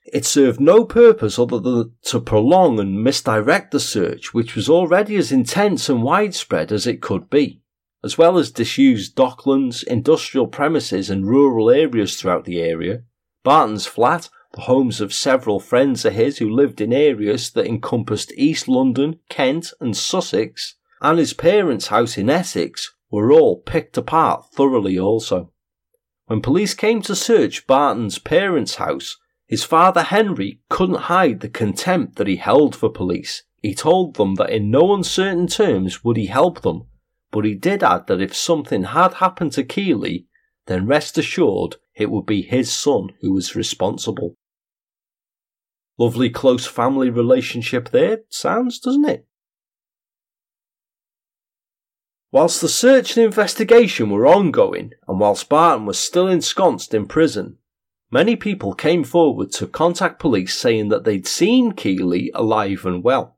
It 0.05 0.25
served 0.25 0.61
no 0.61 0.85
purpose 0.85 1.37
other 1.37 1.59
than 1.59 1.95
to 2.03 2.21
prolong 2.21 2.79
and 2.79 3.03
misdirect 3.03 3.71
the 3.71 3.79
search, 3.81 4.33
which 4.33 4.55
was 4.55 4.69
already 4.69 5.17
as 5.17 5.33
intense 5.33 5.89
and 5.89 6.01
widespread 6.01 6.71
as 6.71 6.87
it 6.87 7.01
could 7.01 7.29
be 7.29 7.61
as 8.03 8.17
well 8.17 8.37
as 8.37 8.51
disused 8.51 9.15
docklands, 9.15 9.83
industrial 9.83 10.47
premises, 10.47 11.09
and 11.09 11.27
rural 11.27 11.69
areas 11.69 12.15
throughout 12.15 12.45
the 12.45 12.59
area. 12.59 13.03
Barton's 13.43 13.85
flat, 13.85 14.29
the 14.53 14.61
homes 14.61 14.99
of 14.99 15.13
several 15.13 15.59
friends 15.59 16.03
of 16.03 16.13
his 16.13 16.39
who 16.39 16.49
lived 16.49 16.81
in 16.81 16.91
areas 16.91 17.51
that 17.51 17.67
encompassed 17.67 18.33
East 18.35 18.67
London, 18.67 19.19
Kent, 19.29 19.73
and 19.79 19.95
Sussex, 19.95 20.75
and 21.01 21.19
his 21.19 21.33
parents' 21.33 21.87
house 21.87 22.17
in 22.17 22.29
Essex 22.29 22.93
were 23.09 23.31
all 23.31 23.61
picked 23.61 23.97
apart 23.97 24.45
thoroughly 24.53 24.97
also. 24.97 25.51
When 26.25 26.41
police 26.41 26.73
came 26.73 27.01
to 27.03 27.15
search 27.15 27.67
Barton's 27.67 28.19
parents' 28.19 28.75
house, 28.75 29.17
his 29.47 29.63
father 29.63 30.03
Henry 30.03 30.61
couldn't 30.69 31.09
hide 31.11 31.41
the 31.41 31.49
contempt 31.49 32.15
that 32.15 32.27
he 32.27 32.37
held 32.37 32.75
for 32.75 32.89
police. 32.89 33.43
He 33.61 33.75
told 33.75 34.15
them 34.15 34.35
that 34.35 34.49
in 34.49 34.71
no 34.71 34.93
uncertain 34.93 35.47
terms 35.47 36.03
would 36.03 36.17
he 36.17 36.27
help 36.27 36.61
them 36.61 36.87
but 37.31 37.45
he 37.45 37.55
did 37.55 37.81
add 37.81 38.07
that 38.07 38.21
if 38.21 38.35
something 38.35 38.83
had 38.83 39.15
happened 39.15 39.53
to 39.53 39.63
Keighley, 39.63 40.27
then 40.67 40.85
rest 40.85 41.17
assured 41.17 41.77
it 41.95 42.11
would 42.11 42.25
be 42.25 42.41
his 42.41 42.71
son 42.71 43.09
who 43.21 43.33
was 43.33 43.55
responsible. 43.55 44.35
Lovely 45.97 46.29
close 46.29 46.65
family 46.65 47.09
relationship 47.09 47.89
there, 47.89 48.21
sounds, 48.29 48.79
doesn't 48.79 49.05
it? 49.05 49.25
Whilst 52.31 52.61
the 52.61 52.69
search 52.69 53.17
and 53.17 53.25
investigation 53.25 54.09
were 54.09 54.25
ongoing, 54.25 54.91
and 55.07 55.19
whilst 55.19 55.49
Barton 55.49 55.85
was 55.85 55.99
still 55.99 56.29
ensconced 56.29 56.93
in 56.93 57.05
prison, 57.05 57.57
many 58.09 58.37
people 58.37 58.73
came 58.73 59.03
forward 59.03 59.51
to 59.53 59.67
contact 59.67 60.19
police 60.19 60.57
saying 60.57 60.89
that 60.89 61.03
they'd 61.03 61.27
seen 61.27 61.73
Keighley 61.73 62.31
alive 62.33 62.85
and 62.85 63.03
well. 63.03 63.37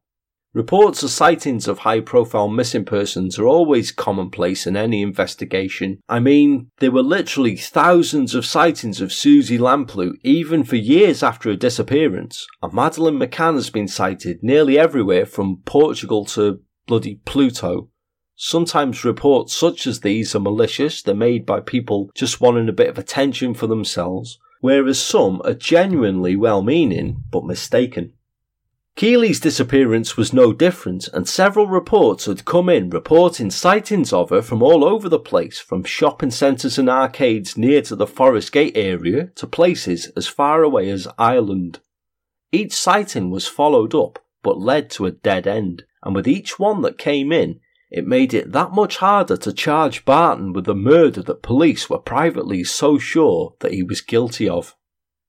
Reports 0.56 1.01
of 1.01 1.10
sightings 1.10 1.68
of 1.68 1.80
high 1.80 1.99
profile 1.99 2.47
missing 2.47 2.86
persons 2.86 3.39
are 3.39 3.47
always 3.47 3.91
commonplace 3.91 4.68
in 4.68 4.78
any 4.78 5.01
investigation. 5.01 5.99
I 6.08 6.20
mean, 6.20 6.70
there 6.78 6.91
were 6.91 7.01
literally 7.01 7.58
thousands 7.58 8.36
of 8.36 8.45
sightings 8.45 9.01
of 9.01 9.12
Susie 9.12 9.58
Lamplugh 9.58 10.14
even 10.22 10.64
for 10.64 10.76
years 10.76 11.24
after 11.24 11.49
her 11.49 11.56
disappearance, 11.56 12.45
and 12.62 12.72
Madeleine 12.72 13.18
McCann 13.18 13.56
has 13.56 13.72
been 13.72 13.88
sighted 13.88 14.43
nearly 14.43 14.78
everywhere 14.78 15.26
from 15.26 15.64
Portugal 15.66 16.24
to 16.26 16.60
bloody 16.86 17.16
Pluto. 17.26 17.89
Sometimes 18.36 19.04
reports 19.04 19.56
such 19.56 19.88
as 19.88 20.01
these 20.01 20.36
are 20.36 20.39
malicious, 20.39 21.01
they're 21.01 21.16
made 21.16 21.47
by 21.47 21.62
people 21.62 22.12
just 22.14 22.41
wanting 22.41 22.70
a 22.70 22.74
bit 22.74 22.89
of 22.89 22.99
attention 22.99 23.56
for 23.56 23.66
themselves, 23.66 24.38
whereas 24.62 25.01
some 25.01 25.41
are 25.45 25.56
genuinely 25.56 26.36
well 26.36 26.62
meaning 26.62 27.24
but 27.32 27.43
mistaken. 27.43 28.14
Keighley's 28.96 29.39
disappearance 29.39 30.16
was 30.16 30.34
no 30.34 30.54
different, 30.54 31.08
and 31.14 31.28
several 31.28 31.66
reports 31.66 32.26
had 32.26 32.46
come 32.46 32.70
in 32.70 32.91
reporting 32.91 33.50
sightings 33.50 34.14
of 34.14 34.30
her 34.30 34.41
from 34.41 34.62
all 34.62 34.86
over 34.86 35.10
the 35.10 35.20
place, 35.20 35.60
from 35.60 35.84
shopping 35.84 36.30
centres 36.30 36.78
and 36.78 36.88
arcades 36.88 37.58
near 37.58 37.82
to 37.82 37.96
the 37.96 38.06
Forest 38.06 38.52
Gate 38.52 38.78
area 38.78 39.32
to 39.36 39.48
places 39.48 40.12
as 40.16 40.28
far 40.28 40.62
away 40.62 40.91
as 40.91 41.08
Ireland. 41.18 41.80
Each 42.52 42.74
sighting 42.74 43.32
was 43.32 43.48
followed 43.48 43.96
up, 43.96 44.20
but 44.44 44.60
led 44.60 44.91
to 44.91 45.08
a 45.08 45.12
dead 45.12 45.48
end, 45.48 45.86
and 46.04 46.14
with 46.14 46.28
each 46.28 46.60
one 46.60 46.84
that 46.84 47.00
came 47.00 47.32
in, 47.32 47.60
it 47.89 48.06
made 48.06 48.32
it 48.34 48.52
that 48.52 48.74
much 48.74 48.98
harder 48.98 49.38
to 49.38 49.54
charge 49.54 50.06
Barton 50.06 50.54
with 50.54 50.66
the 50.66 50.76
murder 50.76 51.24
that 51.24 51.41
police 51.41 51.89
were 51.89 51.98
privately 51.98 52.64
so 52.64 53.00
sure 53.00 53.56
that 53.60 53.74
he 53.74 53.82
was 53.82 54.02
guilty 54.02 54.48
of. 54.48 54.76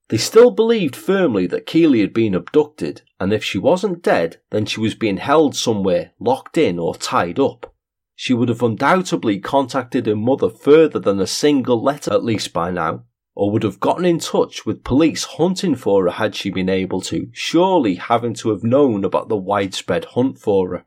They 0.09 0.17
still 0.17 0.51
believed 0.51 0.95
firmly 0.95 1.47
that 1.47 1.65
Keighley 1.65 2.01
had 2.01 2.13
been 2.13 2.35
abducted, 2.35 3.01
and 3.19 3.33
if 3.33 3.43
she 3.43 3.57
wasn't 3.57 4.03
dead, 4.03 4.37
then 4.51 4.65
she 4.65 4.79
was 4.79 4.93
being 4.93 5.17
held 5.17 5.55
somewhere, 5.55 6.11
locked 6.19 6.57
in 6.57 6.77
or 6.77 6.95
tied 6.95 7.39
up. 7.39 7.73
She 8.15 8.33
would 8.33 8.49
have 8.49 8.61
undoubtedly 8.61 9.39
contacted 9.39 10.05
her 10.05 10.15
mother 10.15 10.49
further 10.49 10.99
than 10.99 11.19
a 11.19 11.27
single 11.27 11.81
letter 11.81 12.13
at 12.13 12.23
least 12.23 12.53
by 12.53 12.69
now, 12.69 13.03
or 13.33 13.51
would 13.51 13.63
have 13.63 13.79
gotten 13.79 14.05
in 14.05 14.19
touch 14.19 14.65
with 14.65 14.83
police 14.83 15.23
hunting 15.23 15.75
for 15.75 16.05
her 16.05 16.11
had 16.11 16.35
she 16.35 16.49
been 16.49 16.69
able 16.69 17.01
to, 17.01 17.29
surely 17.33 17.95
having 17.95 18.35
to 18.35 18.49
have 18.49 18.63
known 18.63 19.03
about 19.03 19.27
the 19.27 19.35
widespread 19.35 20.05
hunt 20.05 20.37
for 20.37 20.69
her. 20.69 20.85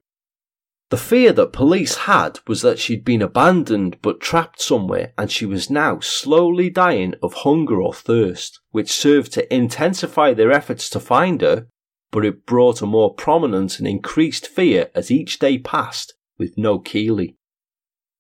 The 0.91 0.97
fear 0.97 1.33
that 1.35 1.53
police 1.53 1.97
had 1.97 2.41
was 2.47 2.63
that 2.63 2.79
she'd 2.79 3.05
been 3.05 3.21
abandoned 3.21 3.99
but 4.01 4.21
trapped 4.21 4.63
somewhere 4.63 5.13
and 5.19 5.31
she 5.31 5.45
was 5.45 5.69
now 5.69 6.01
slowly 6.01 6.71
dying 6.71 7.15
of 7.23 7.35
hunger 7.35 7.83
or 7.83 7.93
thirst, 7.93 8.61
which 8.71 8.91
served 8.91 9.33
to 9.35 9.55
intensify 9.55 10.33
their 10.33 10.51
efforts 10.51 10.89
to 10.91 11.01
find 11.01 11.43
her, 11.43 11.67
but 12.11 12.25
it 12.25 12.47
brought 12.47 12.81
a 12.81 12.87
more 12.87 13.13
prominent 13.13 13.79
and 13.79 13.87
increased 13.87 14.47
fear 14.47 14.91
as 14.95 15.11
each 15.11 15.39
day 15.39 15.59
passed 15.59 16.15
with 16.39 16.57
no 16.57 16.79
Keighley. 16.79 17.37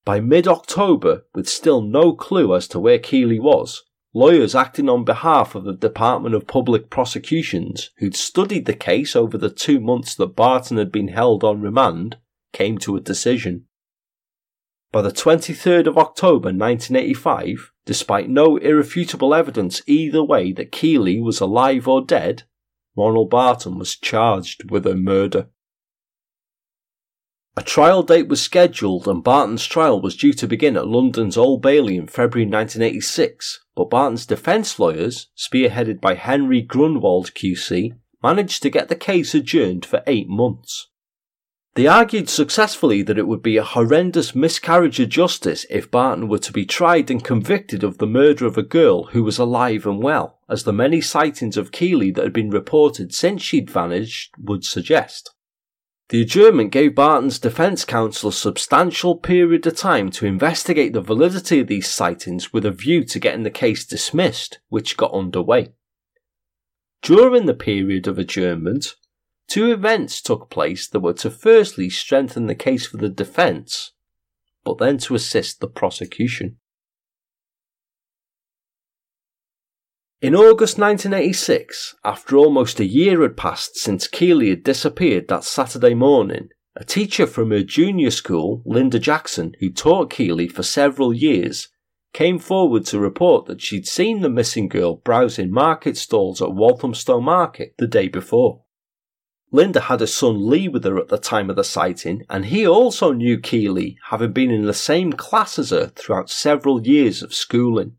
By 0.04 0.20
mid-October, 0.20 1.24
with 1.34 1.48
still 1.48 1.80
no 1.80 2.12
clue 2.12 2.54
as 2.54 2.68
to 2.68 2.80
where 2.80 2.98
Keighley 2.98 3.38
was, 3.38 3.82
lawyers 4.12 4.54
acting 4.54 4.90
on 4.90 5.04
behalf 5.04 5.54
of 5.54 5.64
the 5.64 5.72
Department 5.72 6.34
of 6.34 6.46
Public 6.46 6.90
Prosecutions, 6.90 7.90
who'd 7.96 8.16
studied 8.16 8.66
the 8.66 8.74
case 8.74 9.16
over 9.16 9.38
the 9.38 9.50
two 9.50 9.80
months 9.80 10.14
that 10.16 10.36
Barton 10.36 10.76
had 10.76 10.92
been 10.92 11.08
held 11.08 11.42
on 11.44 11.62
remand, 11.62 12.16
came 12.52 12.78
to 12.78 12.96
a 12.96 13.00
decision. 13.00 13.64
By 14.90 15.02
the 15.02 15.10
23rd 15.10 15.86
of 15.86 15.98
October 15.98 16.48
1985, 16.48 17.72
despite 17.84 18.28
no 18.28 18.56
irrefutable 18.56 19.34
evidence 19.34 19.82
either 19.86 20.24
way 20.24 20.52
that 20.52 20.72
Keighley 20.72 21.20
was 21.20 21.40
alive 21.40 21.86
or 21.86 22.04
dead, 22.04 22.44
Ronald 22.96 23.30
Barton 23.30 23.78
was 23.78 23.96
charged 23.96 24.70
with 24.70 24.86
a 24.86 24.94
murder. 24.94 25.48
A 27.58 27.62
trial 27.62 28.02
date 28.02 28.28
was 28.28 28.40
scheduled 28.40 29.08
and 29.08 29.22
Barton's 29.22 29.66
trial 29.66 30.00
was 30.00 30.16
due 30.16 30.32
to 30.32 30.46
begin 30.46 30.76
at 30.76 30.86
London's 30.86 31.36
Old 31.36 31.60
Bailey 31.60 31.96
in 31.96 32.06
February 32.06 32.48
1986, 32.48 33.64
but 33.74 33.90
Barton's 33.90 34.26
defence 34.26 34.78
lawyers, 34.78 35.28
spearheaded 35.36 36.00
by 36.00 36.14
Henry 36.14 36.62
Grunwald 36.62 37.34
QC, 37.34 37.98
managed 38.22 38.62
to 38.62 38.70
get 38.70 38.88
the 38.88 38.96
case 38.96 39.34
adjourned 39.34 39.84
for 39.84 40.02
eight 40.06 40.28
months. 40.28 40.88
They 41.78 41.86
argued 41.86 42.28
successfully 42.28 43.02
that 43.02 43.18
it 43.18 43.28
would 43.28 43.40
be 43.40 43.56
a 43.56 43.62
horrendous 43.62 44.34
miscarriage 44.34 44.98
of 44.98 45.10
justice 45.10 45.64
if 45.70 45.92
Barton 45.92 46.26
were 46.26 46.40
to 46.40 46.52
be 46.52 46.66
tried 46.66 47.08
and 47.08 47.22
convicted 47.22 47.84
of 47.84 47.98
the 47.98 48.06
murder 48.08 48.46
of 48.46 48.58
a 48.58 48.64
girl 48.64 49.04
who 49.04 49.22
was 49.22 49.38
alive 49.38 49.86
and 49.86 50.02
well, 50.02 50.40
as 50.48 50.64
the 50.64 50.72
many 50.72 51.00
sightings 51.00 51.56
of 51.56 51.70
Keighley 51.70 52.10
that 52.10 52.24
had 52.24 52.32
been 52.32 52.50
reported 52.50 53.14
since 53.14 53.42
she'd 53.42 53.70
vanished 53.70 54.32
would 54.40 54.64
suggest. 54.64 55.32
The 56.08 56.20
adjournment 56.20 56.72
gave 56.72 56.96
Barton's 56.96 57.38
defence 57.38 57.84
counsel 57.84 58.30
a 58.30 58.32
substantial 58.32 59.14
period 59.14 59.64
of 59.64 59.76
time 59.76 60.10
to 60.10 60.26
investigate 60.26 60.94
the 60.94 61.00
validity 61.00 61.60
of 61.60 61.68
these 61.68 61.86
sightings 61.86 62.52
with 62.52 62.66
a 62.66 62.72
view 62.72 63.04
to 63.04 63.20
getting 63.20 63.44
the 63.44 63.50
case 63.50 63.86
dismissed, 63.86 64.58
which 64.68 64.96
got 64.96 65.14
underway. 65.14 65.68
During 67.02 67.46
the 67.46 67.54
period 67.54 68.08
of 68.08 68.18
adjournment, 68.18 68.96
Two 69.48 69.72
events 69.72 70.20
took 70.20 70.50
place 70.50 70.86
that 70.88 71.00
were 71.00 71.14
to 71.14 71.30
firstly 71.30 71.88
strengthen 71.88 72.46
the 72.46 72.54
case 72.54 72.86
for 72.86 72.98
the 72.98 73.08
defence, 73.08 73.92
but 74.62 74.76
then 74.76 74.98
to 74.98 75.14
assist 75.14 75.60
the 75.60 75.66
prosecution. 75.66 76.58
In 80.20 80.34
August 80.34 80.78
1986, 80.78 81.94
after 82.04 82.36
almost 82.36 82.80
a 82.80 82.84
year 82.84 83.22
had 83.22 83.36
passed 83.36 83.76
since 83.76 84.06
Keighley 84.06 84.50
had 84.50 84.64
disappeared 84.64 85.28
that 85.28 85.44
Saturday 85.44 85.94
morning, 85.94 86.48
a 86.76 86.84
teacher 86.84 87.26
from 87.26 87.50
her 87.50 87.62
junior 87.62 88.10
school, 88.10 88.62
Linda 88.66 88.98
Jackson, 88.98 89.54
who 89.60 89.70
taught 89.70 90.10
Keighley 90.10 90.48
for 90.48 90.62
several 90.62 91.14
years, 91.14 91.68
came 92.12 92.38
forward 92.38 92.84
to 92.86 92.98
report 92.98 93.46
that 93.46 93.62
she'd 93.62 93.86
seen 93.86 94.20
the 94.20 94.28
missing 94.28 94.68
girl 94.68 94.96
browsing 94.96 95.50
market 95.50 95.96
stalls 95.96 96.42
at 96.42 96.52
Walthamstow 96.52 97.20
Market 97.20 97.74
the 97.78 97.86
day 97.86 98.08
before. 98.08 98.64
Linda 99.50 99.80
had 99.80 100.02
a 100.02 100.06
son 100.06 100.48
Lee 100.48 100.68
with 100.68 100.84
her 100.84 100.98
at 100.98 101.08
the 101.08 101.16
time 101.16 101.48
of 101.48 101.56
the 101.56 101.64
sighting, 101.64 102.24
and 102.28 102.46
he 102.46 102.66
also 102.66 103.12
knew 103.12 103.38
Keighley, 103.38 103.96
having 104.10 104.32
been 104.32 104.50
in 104.50 104.66
the 104.66 104.74
same 104.74 105.12
class 105.12 105.58
as 105.58 105.70
her 105.70 105.86
throughout 105.86 106.28
several 106.28 106.86
years 106.86 107.22
of 107.22 107.32
schooling. 107.32 107.96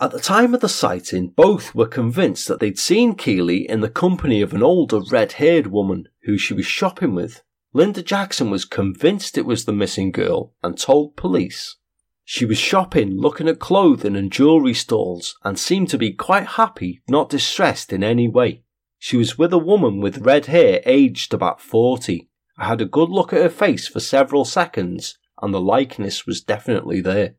At 0.00 0.10
the 0.10 0.18
time 0.18 0.52
of 0.54 0.60
the 0.60 0.68
sighting, 0.68 1.28
both 1.28 1.74
were 1.74 1.86
convinced 1.86 2.48
that 2.48 2.58
they'd 2.58 2.78
seen 2.78 3.14
Keighley 3.14 3.68
in 3.68 3.80
the 3.80 3.90
company 3.90 4.40
of 4.40 4.52
an 4.52 4.62
older 4.62 5.00
red 5.10 5.32
haired 5.32 5.68
woman 5.68 6.08
who 6.22 6.38
she 6.38 6.54
was 6.54 6.66
shopping 6.66 7.14
with. 7.14 7.42
Linda 7.72 8.02
Jackson 8.02 8.50
was 8.50 8.64
convinced 8.64 9.38
it 9.38 9.46
was 9.46 9.66
the 9.66 9.72
missing 9.72 10.10
girl 10.10 10.54
and 10.62 10.76
told 10.76 11.16
police. 11.16 11.76
She 12.24 12.44
was 12.44 12.58
shopping, 12.58 13.16
looking 13.16 13.48
at 13.48 13.58
clothing 13.58 14.16
and 14.16 14.32
jewellery 14.32 14.74
stalls, 14.74 15.36
and 15.44 15.58
seemed 15.58 15.88
to 15.90 15.98
be 15.98 16.12
quite 16.12 16.46
happy, 16.46 17.02
not 17.08 17.28
distressed 17.28 17.92
in 17.92 18.02
any 18.02 18.26
way. 18.26 18.62
She 19.02 19.16
was 19.16 19.38
with 19.38 19.50
a 19.54 19.58
woman 19.58 20.00
with 20.00 20.18
red 20.18 20.46
hair 20.46 20.82
aged 20.84 21.32
about 21.32 21.58
40. 21.58 22.28
I 22.58 22.66
had 22.66 22.82
a 22.82 22.84
good 22.84 23.08
look 23.08 23.32
at 23.32 23.40
her 23.40 23.48
face 23.48 23.88
for 23.88 23.98
several 23.98 24.44
seconds, 24.44 25.18
and 25.40 25.54
the 25.54 25.60
likeness 25.60 26.26
was 26.26 26.42
definitely 26.42 27.00
there. 27.00 27.36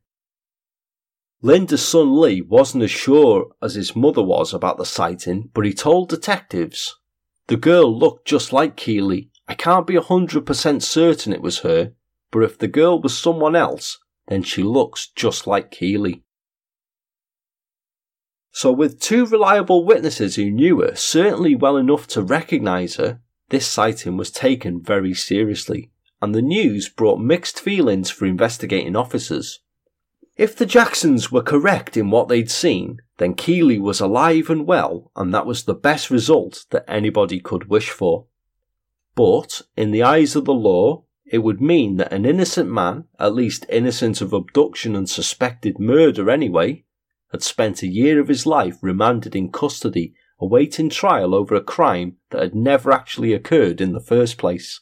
Linda's 1.44 1.88
son 1.88 2.20
Lee 2.20 2.42
wasn't 2.42 2.84
as 2.84 2.90
sure 2.90 3.52
as 3.62 3.76
his 3.76 3.96
mother 3.96 4.24
was 4.24 4.56
about 4.56 4.80
the 4.80 4.86
sighting, 4.86 5.52
but 5.54 5.64
he 5.64 5.72
told 5.72 6.10
detectives, 6.10 6.98
The 7.46 7.58
girl 7.58 7.96
looked 7.96 8.28
just 8.28 8.52
like 8.52 8.76
Keighley. 8.76 9.30
I 9.48 9.54
can't 9.54 9.86
be 9.86 9.96
a 9.96 10.02
100% 10.02 10.82
certain 10.82 11.32
it 11.32 11.44
was 11.44 11.60
her, 11.60 11.94
but 12.32 12.42
if 12.42 12.58
the 12.58 12.68
girl 12.68 13.00
was 13.00 13.18
someone 13.18 13.56
else, 13.56 14.00
then 14.28 14.42
she 14.42 14.64
looks 14.64 15.12
just 15.16 15.46
like 15.46 15.70
Keighley. 15.70 16.24
So, 18.52 18.72
with 18.72 19.00
two 19.00 19.26
reliable 19.26 19.86
witnesses 19.86 20.36
who 20.36 20.52
knew 20.52 20.82
her 20.82 20.96
certainly 20.96 21.56
well 21.56 21.78
enough 21.78 22.06
to 22.08 22.22
recognise 22.22 22.96
her, 22.96 23.22
this 23.50 23.66
sighting 23.66 24.18
was 24.18 24.30
taken 24.30 24.82
very 24.82 25.14
seriously, 25.14 25.92
and 26.22 26.36
the 26.36 26.42
news 26.42 26.90
brought 26.90 27.20
mixed 27.20 27.60
feelings 27.60 28.10
for 28.10 28.26
investigating 28.26 28.96
officers. 28.96 29.60
If 30.38 30.56
the 30.56 30.66
Jacksons 30.66 31.32
were 31.32 31.42
correct 31.42 31.96
in 31.96 32.10
what 32.10 32.28
they'd 32.28 32.52
seen, 32.52 33.00
then 33.18 33.36
Keighley 33.36 33.80
was 33.80 34.00
alive 34.00 34.50
and 34.50 34.66
well, 34.66 35.12
and 35.16 35.34
that 35.34 35.46
was 35.46 35.64
the 35.64 35.74
best 35.74 36.10
result 36.10 36.66
that 36.72 36.86
anybody 36.88 37.40
could 37.40 37.70
wish 37.70 37.90
for. 37.90 38.26
But, 39.16 39.62
in 39.78 39.92
the 39.92 40.04
eyes 40.04 40.36
of 40.36 40.46
the 40.46 40.54
law, 40.54 41.04
it 41.26 41.40
would 41.40 41.62
mean 41.62 41.98
that 41.98 42.12
an 42.12 42.26
innocent 42.26 42.70
man, 42.70 43.06
at 43.20 43.34
least 43.34 43.66
innocent 43.70 44.22
of 44.22 44.34
abduction 44.34 44.96
and 44.96 45.10
suspected 45.10 45.80
murder 45.80 46.30
anyway, 46.30 46.84
had 47.32 47.44
spent 47.44 47.82
a 47.82 47.88
year 47.88 48.20
of 48.20 48.28
his 48.28 48.46
life 48.46 48.78
remanded 48.82 49.36
in 49.36 49.52
custody 49.52 50.14
awaiting 50.42 50.90
trial 50.90 51.36
over 51.36 51.56
a 51.56 51.64
crime 51.64 52.18
that 52.32 52.42
had 52.42 52.56
never 52.56 52.92
actually 52.92 53.32
occurred 53.34 53.80
in 53.80 53.94
the 53.94 54.00
first 54.00 54.38
place. 54.38 54.82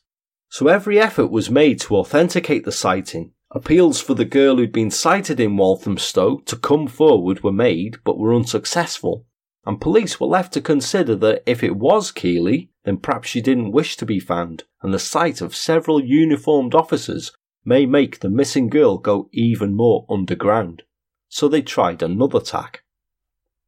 So 0.50 0.68
every 0.68 1.00
effort 1.00 1.28
was 1.28 1.50
made 1.50 1.80
to 1.82 1.96
authenticate 1.98 2.66
the 2.66 2.72
sighting. 2.72 3.34
Appeals 3.52 4.00
for 4.00 4.14
the 4.14 4.26
girl 4.26 4.58
who'd 4.58 4.72
been 4.72 4.92
sighted 4.92 5.40
in 5.40 5.58
Walthamstow 5.58 6.40
to 6.46 6.56
come 6.56 6.88
forward 6.88 7.44
were 7.44 7.52
made 7.52 7.98
but 8.04 8.18
were 8.18 8.34
unsuccessful, 8.34 9.26
and 9.66 9.82
police 9.82 10.20
were 10.20 10.28
left 10.28 10.54
to 10.54 10.62
consider 10.62 11.16
that 11.18 11.44
if 11.46 11.64
it 11.64 11.76
was 11.76 12.12
Keighley, 12.12 12.72
then 12.86 12.98
perhaps 12.98 13.28
she 13.28 13.42
didn't 13.42 13.72
wish 13.72 13.98
to 13.98 14.06
be 14.06 14.20
found, 14.20 14.64
and 14.82 14.94
the 14.94 15.00
sight 15.00 15.42
of 15.42 15.56
several 15.56 16.04
uniformed 16.04 16.74
officers 16.74 17.32
may 17.66 17.86
make 17.86 18.20
the 18.20 18.30
missing 18.30 18.70
girl 18.70 18.98
go 18.98 19.30
even 19.34 19.76
more 19.76 20.06
underground. 20.10 20.84
So 21.30 21.48
they 21.48 21.62
tried 21.62 22.04
another 22.04 22.42
tack. 22.42 22.84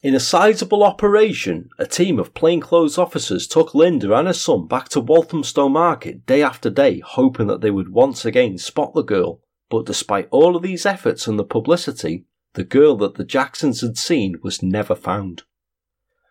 In 0.02 0.16
a 0.16 0.20
sizable 0.20 0.84
operation, 0.84 1.70
a 1.78 1.86
team 1.86 2.18
of 2.18 2.34
plainclothes 2.34 2.98
officers 2.98 3.48
took 3.48 3.76
Linda 3.76 4.14
and 4.16 4.26
her 4.26 4.34
son 4.34 4.66
back 4.66 4.90
to 4.90 5.00
Walthamstow 5.00 5.70
Market 5.70 6.26
day 6.26 6.42
after 6.42 6.72
day, 6.72 7.00
hoping 7.00 7.46
that 7.48 7.62
they 7.62 7.70
would 7.70 7.90
once 7.90 8.26
again 8.26 8.58
spot 8.58 8.96
the 8.96 9.04
girl. 9.04 9.42
But 9.70 9.86
despite 9.86 10.28
all 10.32 10.56
of 10.56 10.64
these 10.64 10.88
efforts 10.88 11.28
and 11.28 11.38
the 11.38 11.44
publicity, 11.44 12.26
the 12.54 12.64
girl 12.64 12.98
that 12.98 13.14
the 13.14 13.24
Jacksons 13.24 13.82
had 13.82 13.96
seen 13.96 14.40
was 14.42 14.64
never 14.64 14.96
found. 14.96 15.44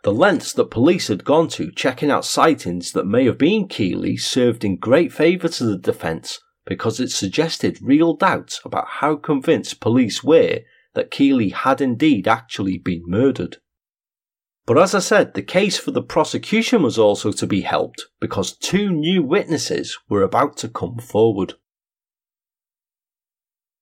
The 0.03 0.13
lengths 0.13 0.53
that 0.55 0.71
police 0.71 1.07
had 1.07 1.25
gone 1.25 1.49
to 1.51 1.71
checking 1.71 2.11
out 2.11 2.25
sightings 2.25 2.91
that 2.93 3.07
may 3.07 3.25
have 3.27 3.39
been 3.39 3.69
Keighley 3.69 4.17
served 4.17 4.65
in 4.65 4.77
great 4.77 5.13
favour 5.13 5.49
to 5.49 5.65
the 5.65 5.79
defence 5.79 6.41
because 6.67 6.99
it 6.99 7.11
suggested 7.11 7.79
real 7.81 8.15
doubts 8.15 8.61
about 8.65 8.89
how 8.89 9.17
convinced 9.17 9.81
police 9.81 10.25
were 10.25 10.61
that 10.95 11.11
Keighley 11.11 11.51
had 11.51 11.81
indeed 11.81 12.27
actually 12.27 12.79
been 12.79 13.03
murdered. 13.07 13.59
But 14.67 14.79
as 14.79 14.95
I 14.95 15.01
said, 15.01 15.35
the 15.35 15.43
case 15.43 15.79
for 15.79 15.91
the 15.91 16.03
prosecution 16.03 16.83
was 16.83 16.99
also 16.99 17.33
to 17.33 17.47
be 17.47 17.63
helped 17.63 18.07
because 18.21 18.57
two 18.57 18.91
new 18.91 19.23
witnesses 19.23 19.99
were 20.09 20.23
about 20.23 20.57
to 20.59 20.69
come 20.69 20.99
forward. 20.99 21.55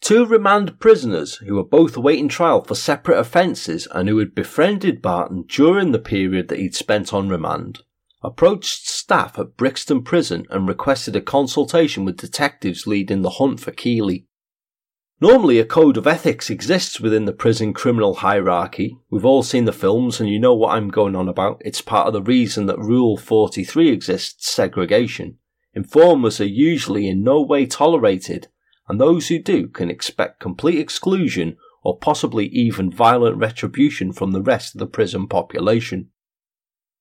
Two 0.01 0.25
remand 0.25 0.79
prisoners 0.79 1.37
who 1.37 1.57
were 1.57 1.65
both 1.65 1.97
awaiting 1.97 2.29
trial 2.29 2.63
for 2.63 2.75
separate 2.75 3.19
offences 3.19 3.89
and 3.91 4.09
who 4.09 4.19
had 4.19 4.35
befriended 4.35 5.03
Barton 5.03 5.45
during 5.49 5.93
the 5.93 5.99
period 5.99 6.49
that 6.49 6.59
he'd 6.59 6.75
spent 6.75 7.13
on 7.13 7.29
remand 7.29 7.83
approached 8.23 8.89
staff 8.89 9.39
at 9.39 9.57
Brixton 9.57 10.03
Prison 10.03 10.45
and 10.51 10.69
requested 10.69 11.15
a 11.15 11.21
consultation 11.21 12.05
with 12.05 12.17
detectives 12.17 12.87
leading 12.87 13.23
the 13.23 13.31
hunt 13.31 13.61
for 13.61 13.71
Keighley. 13.71 14.27
Normally, 15.21 15.59
a 15.59 15.65
code 15.65 15.97
of 15.97 16.07
ethics 16.07 16.49
exists 16.49 17.01
within 17.01 17.25
the 17.25 17.33
prison 17.33 17.73
criminal 17.73 18.15
hierarchy. 18.15 18.99
We've 19.11 19.25
all 19.25 19.43
seen 19.43 19.65
the 19.65 19.73
films 19.73 20.21
and 20.21 20.29
you 20.29 20.39
know 20.39 20.55
what 20.55 20.77
I'm 20.77 20.91
going 20.91 21.17
on 21.17 21.29
about. 21.29 21.61
It's 21.65 21.81
part 21.81 22.07
of 22.07 22.13
the 22.13 22.23
reason 22.23 22.67
that 22.67 22.79
Rule 22.79 23.17
43 23.17 23.89
exists 23.89 24.49
segregation. 24.49 25.39
Informers 25.75 26.41
are 26.41 26.47
usually 26.47 27.09
in 27.09 27.25
no 27.25 27.43
way 27.43 27.67
tolerated, 27.67 28.47
and 28.89 29.01
those 29.01 29.27
who 29.27 29.41
do 29.41 29.67
can 29.67 29.91
expect 29.91 30.39
complete 30.39 30.79
exclusion 30.79 31.57
or 31.83 31.99
possibly 31.99 32.47
even 32.47 32.91
violent 32.93 33.39
retribution 33.39 34.13
from 34.13 34.31
the 34.31 34.43
rest 34.43 34.77
of 34.77 34.79
the 34.79 34.87
prison 34.87 35.27
population. 35.27 36.11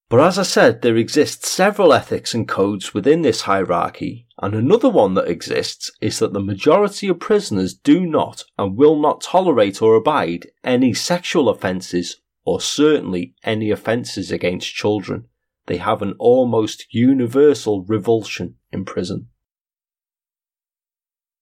But 0.10 0.22
as 0.22 0.39
I 0.39 0.43
said, 0.43 0.82
there 0.82 0.95
exist 0.95 1.45
several 1.45 1.91
ethics 1.91 2.34
and 2.34 2.47
codes 2.47 2.93
within 2.93 3.24
this 3.24 3.41
hierarchy, 3.41 4.26
and 4.41 4.55
another 4.55 4.88
one 4.88 5.16
that 5.16 5.28
exists 5.28 5.91
is 5.99 6.20
that 6.20 6.32
the 6.32 6.39
majority 6.39 7.10
of 7.10 7.20
prisoners 7.20 7.74
do 7.74 8.05
not 8.05 8.45
and 8.58 8.78
will 8.78 8.97
not 8.97 9.20
tolerate 9.20 9.82
or 9.82 9.95
abide 9.95 10.47
any 10.64 10.93
sexual 10.93 11.49
offences 11.49 12.22
or 12.45 12.62
certainly 12.62 13.36
any 13.43 13.70
offences 13.70 14.32
against 14.32 14.74
children. 14.74 15.26
They 15.66 15.78
have 15.78 16.01
an 16.01 16.14
almost 16.18 16.86
universal 16.91 17.84
revulsion 17.84 18.55
in 18.72 18.86
prison. 18.86 19.28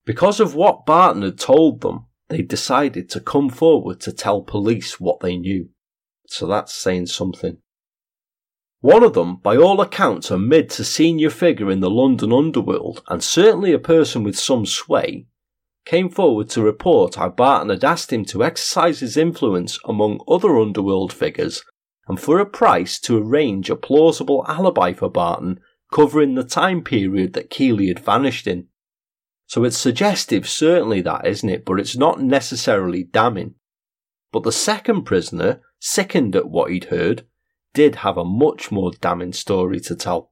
Because 0.05 0.39
of 0.39 0.55
what 0.55 0.87
Barton 0.87 1.21
had 1.21 1.37
told 1.37 1.81
them, 1.81 2.07
they 2.29 2.41
decided 2.41 3.11
to 3.11 3.19
come 3.19 3.51
forward 3.51 3.99
to 4.01 4.11
tell 4.11 4.41
police 4.41 4.99
what 4.99 5.19
they 5.19 5.37
knew. 5.37 5.69
So 6.27 6.47
that's 6.47 6.73
saying 6.73 7.07
something. 7.07 7.57
One 8.85 9.01
of 9.01 9.13
them, 9.13 9.37
by 9.37 9.57
all 9.57 9.81
accounts, 9.81 10.29
a 10.29 10.37
mid 10.37 10.69
to 10.69 10.83
senior 10.83 11.31
figure 11.31 11.71
in 11.71 11.79
the 11.79 11.89
London 11.89 12.31
underworld, 12.31 13.01
and 13.07 13.23
certainly 13.23 13.71
a 13.71 13.79
person 13.79 14.21
with 14.21 14.37
some 14.37 14.67
sway, 14.67 15.25
came 15.85 16.07
forward 16.07 16.51
to 16.51 16.61
report 16.61 17.15
how 17.15 17.29
Barton 17.29 17.69
had 17.69 17.83
asked 17.83 18.13
him 18.13 18.23
to 18.25 18.43
exercise 18.43 18.99
his 18.99 19.17
influence 19.17 19.79
among 19.85 20.19
other 20.27 20.59
underworld 20.59 21.11
figures 21.11 21.63
and 22.07 22.19
for 22.19 22.37
a 22.37 22.45
price 22.45 22.99
to 22.99 23.17
arrange 23.17 23.71
a 23.71 23.75
plausible 23.75 24.45
alibi 24.47 24.93
for 24.93 25.09
Barton 25.09 25.61
covering 25.91 26.35
the 26.35 26.43
time 26.43 26.83
period 26.83 27.33
that 27.33 27.49
Keighley 27.49 27.87
had 27.87 27.97
vanished 27.99 28.45
in. 28.45 28.67
So 29.47 29.63
it's 29.63 29.79
suggestive, 29.79 30.47
certainly 30.47 31.01
that, 31.01 31.25
isn't 31.25 31.49
it? 31.49 31.65
But 31.65 31.79
it's 31.79 31.97
not 31.97 32.21
necessarily 32.21 33.03
damning. 33.03 33.55
But 34.31 34.43
the 34.43 34.51
second 34.51 35.05
prisoner, 35.05 35.61
sickened 35.79 36.35
at 36.35 36.49
what 36.51 36.69
he'd 36.69 36.85
heard, 36.85 37.25
did 37.75 37.97
have 37.97 38.17
a 38.17 38.25
much 38.25 38.71
more 38.71 38.91
damning 38.99 39.33
story 39.33 39.79
to 39.81 39.95
tell. 39.95 40.31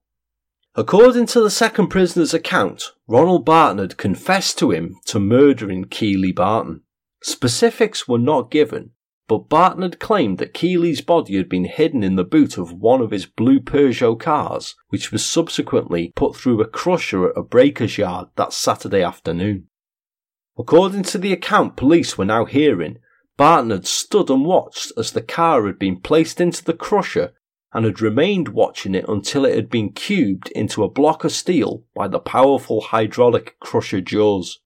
According 0.74 1.28
to 1.28 1.42
the 1.42 1.52
second 1.52 1.90
prisoner's 1.90 2.34
account, 2.34 2.94
Ronald 3.08 3.46
Barton 3.46 3.78
had 3.78 3.98
confessed 3.98 4.58
to 4.58 4.72
him 4.72 4.96
to 5.06 5.20
murdering 5.20 5.84
Keighley 5.84 6.32
Barton. 6.32 6.82
Specifics 7.22 8.08
were 8.08 8.18
not 8.18 8.50
given, 8.50 8.90
but 9.28 9.50
Barton 9.50 9.84
had 9.84 10.00
claimed 10.00 10.40
that 10.40 10.54
Keighley's 10.54 11.02
body 11.02 11.38
had 11.38 11.48
been 11.48 11.66
hidden 11.66 12.04
in 12.04 12.16
the 12.16 12.24
boot 12.24 12.58
of 12.58 12.74
one 12.74 13.02
of 13.02 13.12
his 13.12 13.28
blue 13.28 13.60
Peugeot 13.60 14.20
cars, 14.20 14.76
which 14.88 15.12
was 15.12 15.24
subsequently 15.24 16.12
put 16.16 16.36
through 16.36 16.60
a 16.60 16.68
crusher 16.68 17.30
at 17.30 17.38
a 17.38 17.44
breaker's 17.44 18.00
yard 18.00 18.30
that 18.36 18.52
Saturday 18.52 19.04
afternoon. 19.04 19.68
According 20.58 21.04
to 21.04 21.18
the 21.18 21.34
account 21.34 21.76
police 21.76 22.18
were 22.18 22.26
now 22.26 22.46
hearing, 22.46 22.98
Barton 23.36 23.72
had 23.72 23.88
stood 23.88 24.30
and 24.30 24.46
watched 24.46 24.92
as 24.98 25.12
the 25.12 25.22
car 25.22 25.66
had 25.66 25.80
been 25.80 26.00
placed 26.00 26.40
into 26.40 26.64
the 26.64 26.74
crusher 26.74 27.34
and 27.74 27.86
had 27.86 28.02
remained 28.02 28.50
watching 28.50 28.94
it 28.94 29.06
until 29.08 29.46
it 29.46 29.56
had 29.56 29.70
been 29.70 29.92
cubed 29.92 30.50
into 30.52 30.84
a 30.84 30.90
block 30.90 31.24
of 31.24 31.32
steel 31.32 31.84
by 31.96 32.08
the 32.08 32.20
powerful 32.20 32.82
hydraulic 32.82 33.60
crusher 33.60 34.02
jaws. 34.02 34.60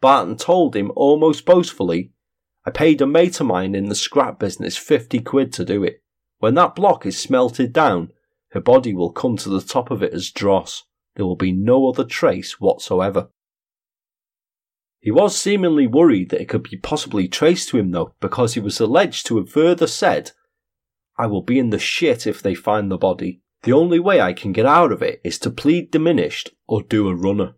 Barton 0.00 0.36
told 0.36 0.76
him 0.76 0.92
almost 0.94 1.44
boastfully, 1.44 2.12
I 2.64 2.70
paid 2.70 3.00
a 3.00 3.06
mate 3.06 3.40
of 3.40 3.46
mine 3.46 3.74
in 3.74 3.88
the 3.88 3.94
scrap 3.94 4.38
business 4.38 4.76
50 4.76 5.20
quid 5.20 5.52
to 5.54 5.64
do 5.64 5.82
it. 5.82 6.02
When 6.38 6.54
that 6.54 6.74
block 6.74 7.04
is 7.04 7.18
smelted 7.18 7.72
down, 7.72 8.10
her 8.50 8.60
body 8.60 8.94
will 8.94 9.12
come 9.12 9.36
to 9.38 9.48
the 9.48 9.60
top 9.60 9.90
of 9.90 10.02
it 10.02 10.14
as 10.14 10.30
dross. 10.30 10.84
There 11.16 11.26
will 11.26 11.36
be 11.36 11.52
no 11.52 11.88
other 11.88 12.04
trace 12.04 12.60
whatsoever. 12.60 13.28
He 15.04 15.10
was 15.10 15.36
seemingly 15.36 15.86
worried 15.86 16.30
that 16.30 16.40
it 16.40 16.48
could 16.48 16.62
be 16.62 16.78
possibly 16.78 17.28
traced 17.28 17.68
to 17.68 17.76
him 17.76 17.90
though, 17.90 18.14
because 18.20 18.54
he 18.54 18.60
was 18.60 18.80
alleged 18.80 19.26
to 19.26 19.36
have 19.36 19.50
further 19.50 19.86
said, 19.86 20.30
I 21.18 21.26
will 21.26 21.42
be 21.42 21.58
in 21.58 21.68
the 21.68 21.78
shit 21.78 22.26
if 22.26 22.40
they 22.40 22.54
find 22.54 22.90
the 22.90 22.96
body. 22.96 23.42
The 23.64 23.74
only 23.74 24.00
way 24.00 24.22
I 24.22 24.32
can 24.32 24.52
get 24.52 24.64
out 24.64 24.92
of 24.92 25.02
it 25.02 25.20
is 25.22 25.38
to 25.40 25.50
plead 25.50 25.90
diminished 25.90 26.52
or 26.66 26.80
do 26.80 27.08
a 27.08 27.14
runner. 27.14 27.52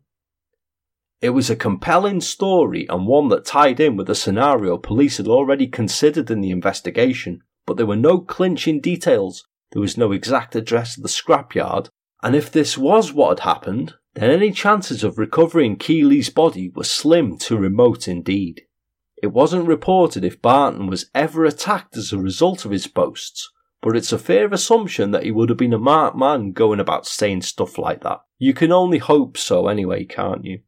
It 1.21 1.31
was 1.31 1.49
a 1.49 1.55
compelling 1.55 2.21
story 2.21 2.85
and 2.89 3.07
one 3.07 3.29
that 3.29 3.45
tied 3.45 3.79
in 3.79 3.95
with 3.95 4.11
a 4.11 4.17
scenario 4.17 4.77
police 4.77 5.19
had 5.19 5.29
already 5.29 5.69
considered 5.69 6.33
in 6.33 6.41
the 6.41 6.51
investigation, 6.51 7.43
but 7.65 7.77
there 7.77 7.87
were 7.87 7.95
no 7.95 8.19
clinching 8.19 8.81
details, 8.81 9.47
there 9.71 9.81
was 9.81 9.97
no 9.97 10.11
exact 10.11 10.57
address 10.57 10.97
of 10.97 11.05
the 11.05 11.09
scrapyard, 11.09 11.91
and 12.25 12.35
if 12.35 12.51
this 12.51 12.77
was 12.77 13.13
what 13.13 13.39
had 13.39 13.49
happened, 13.49 13.95
then 14.17 14.31
any 14.31 14.51
chances 14.51 15.05
of 15.05 15.19
recovering 15.19 15.77
Keighley's 15.77 16.31
body 16.31 16.71
were 16.71 16.85
slim 16.85 17.37
to 17.39 17.57
remote 17.57 18.09
indeed. 18.09 18.63
It 19.23 19.29
wasn't 19.29 19.69
reported 19.69 20.25
if 20.25 20.41
Barton 20.41 20.87
was 20.87 21.11
ever 21.15 21.45
attacked 21.45 21.97
as 21.97 22.13
a 22.13 22.19
result 22.19 22.65
of 22.65 22.71
his 22.71 22.87
boasts, 22.87 23.51
but 23.83 23.97
it's 23.97 24.13
a 24.13 24.19
fair 24.19 24.53
assumption 24.53 25.11
that 25.11 25.25
he 25.25 25.31
would 25.31 25.49
have 25.49 25.59
been 25.59 25.73
a 25.73 25.79
marked 25.79 26.17
man 26.17 26.53
going 26.53 26.81
about 26.81 27.07
saying 27.07 27.43
stuff 27.43 27.79
like 27.79 28.03
that. 28.03 28.21
You 28.39 28.55
can 28.55 28.73
only 28.73 28.99
hope 28.99 29.37
so 29.37 29.69
anyway, 29.69 30.05
can't 30.05 30.45
you? 30.45 30.61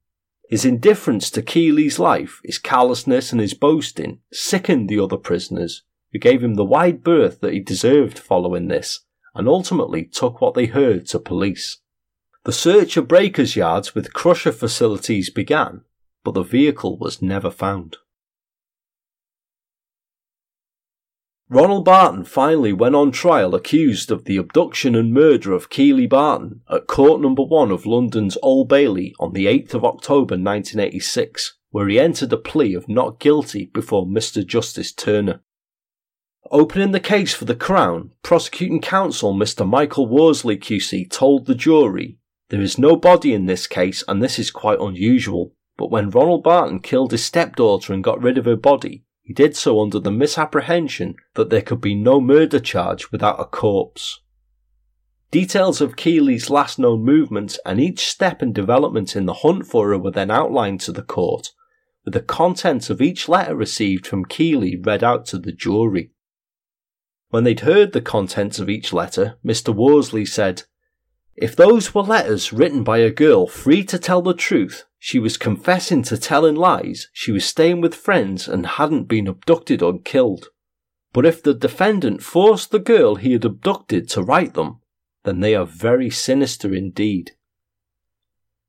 His 0.48 0.64
indifference 0.64 1.30
to 1.30 1.42
Keighley's 1.42 1.98
life, 1.98 2.40
his 2.44 2.58
callousness 2.58 3.32
and 3.32 3.40
his 3.40 3.54
boasting 3.54 4.20
sickened 4.32 4.88
the 4.88 5.00
other 5.00 5.18
prisoners, 5.18 5.82
who 6.12 6.18
gave 6.18 6.42
him 6.42 6.54
the 6.54 6.64
wide 6.64 7.02
berth 7.02 7.40
that 7.40 7.52
he 7.52 7.60
deserved 7.60 8.18
following 8.18 8.68
this, 8.68 9.00
and 9.34 9.48
ultimately 9.48 10.04
took 10.04 10.40
what 10.40 10.54
they 10.54 10.66
heard 10.66 11.06
to 11.06 11.18
police. 11.18 11.78
The 12.44 12.52
search 12.52 12.96
of 12.96 13.08
breakers' 13.08 13.56
yards 13.56 13.94
with 13.94 14.14
crusher 14.14 14.52
facilities 14.52 15.28
began, 15.28 15.82
but 16.24 16.32
the 16.32 16.42
vehicle 16.42 16.96
was 16.96 17.20
never 17.20 17.50
found. 17.50 17.98
Ronald 21.50 21.86
Barton 21.86 22.24
finally 22.24 22.74
went 22.74 22.94
on 22.94 23.10
trial 23.10 23.54
accused 23.54 24.10
of 24.10 24.24
the 24.24 24.36
abduction 24.36 24.94
and 24.94 25.14
murder 25.14 25.54
of 25.54 25.70
Keighley 25.70 26.06
Barton 26.06 26.60
at 26.70 26.86
Court 26.86 27.22
Number 27.22 27.42
1 27.42 27.70
of 27.70 27.86
London's 27.86 28.36
Old 28.42 28.68
Bailey 28.68 29.14
on 29.18 29.32
the 29.32 29.46
8th 29.46 29.72
of 29.72 29.84
October 29.84 30.34
1986, 30.34 31.56
where 31.70 31.88
he 31.88 31.98
entered 31.98 32.34
a 32.34 32.36
plea 32.36 32.74
of 32.74 32.86
not 32.86 33.18
guilty 33.18 33.70
before 33.72 34.06
Mr. 34.06 34.46
Justice 34.46 34.92
Turner. 34.92 35.40
Opening 36.50 36.92
the 36.92 37.00
case 37.00 37.34
for 37.34 37.46
the 37.46 37.54
Crown, 37.54 38.12
prosecuting 38.22 38.82
counsel 38.82 39.34
Mr. 39.34 39.66
Michael 39.66 40.06
Worsley 40.06 40.58
QC 40.58 41.10
told 41.10 41.46
the 41.46 41.54
jury 41.54 42.18
there 42.50 42.60
is 42.60 42.78
no 42.78 42.96
body 42.96 43.34
in 43.34 43.46
this 43.46 43.66
case, 43.66 44.02
and 44.08 44.22
this 44.22 44.38
is 44.38 44.50
quite 44.50 44.80
unusual. 44.80 45.54
But 45.76 45.90
when 45.90 46.10
Ronald 46.10 46.42
Barton 46.42 46.80
killed 46.80 47.12
his 47.12 47.24
stepdaughter 47.24 47.92
and 47.92 48.02
got 48.02 48.22
rid 48.22 48.38
of 48.38 48.46
her 48.46 48.56
body, 48.56 49.04
he 49.22 49.34
did 49.34 49.54
so 49.54 49.80
under 49.80 50.00
the 50.00 50.10
misapprehension 50.10 51.16
that 51.34 51.50
there 51.50 51.62
could 51.62 51.80
be 51.80 51.94
no 51.94 52.20
murder 52.20 52.58
charge 52.58 53.12
without 53.12 53.38
a 53.38 53.44
corpse. 53.44 54.20
Details 55.30 55.82
of 55.82 55.96
Keighley's 55.96 56.48
last 56.48 56.78
known 56.78 57.04
movements 57.04 57.58
and 57.66 57.78
each 57.78 58.06
step 58.06 58.40
and 58.40 58.54
development 58.54 59.14
in 59.14 59.26
the 59.26 59.34
hunt 59.34 59.66
for 59.66 59.90
her 59.90 59.98
were 59.98 60.10
then 60.10 60.30
outlined 60.30 60.80
to 60.80 60.92
the 60.92 61.02
court, 61.02 61.50
with 62.06 62.14
the 62.14 62.22
contents 62.22 62.88
of 62.88 63.02
each 63.02 63.28
letter 63.28 63.54
received 63.54 64.06
from 64.06 64.24
Keighley 64.24 64.80
read 64.82 65.04
out 65.04 65.26
to 65.26 65.38
the 65.38 65.52
jury. 65.52 66.12
When 67.28 67.44
they'd 67.44 67.60
heard 67.60 67.92
the 67.92 68.00
contents 68.00 68.58
of 68.58 68.70
each 68.70 68.94
letter, 68.94 69.38
Mr. 69.44 69.74
Worsley 69.74 70.24
said, 70.24 70.62
If 71.40 71.54
those 71.54 71.94
were 71.94 72.02
letters 72.02 72.52
written 72.52 72.82
by 72.82 72.98
a 72.98 73.12
girl 73.12 73.46
free 73.46 73.84
to 73.84 73.98
tell 73.98 74.22
the 74.22 74.34
truth, 74.34 74.86
she 74.98 75.20
was 75.20 75.36
confessing 75.36 76.02
to 76.04 76.18
telling 76.18 76.56
lies, 76.56 77.08
she 77.12 77.30
was 77.30 77.44
staying 77.44 77.80
with 77.80 77.94
friends 77.94 78.48
and 78.48 78.66
hadn't 78.66 79.04
been 79.04 79.28
abducted 79.28 79.80
or 79.80 80.00
killed. 80.00 80.48
But 81.12 81.24
if 81.24 81.40
the 81.40 81.54
defendant 81.54 82.24
forced 82.24 82.72
the 82.72 82.80
girl 82.80 83.14
he 83.14 83.32
had 83.34 83.44
abducted 83.44 84.08
to 84.10 84.22
write 84.22 84.54
them, 84.54 84.80
then 85.24 85.38
they 85.38 85.54
are 85.54 85.64
very 85.64 86.10
sinister 86.10 86.74
indeed. 86.74 87.32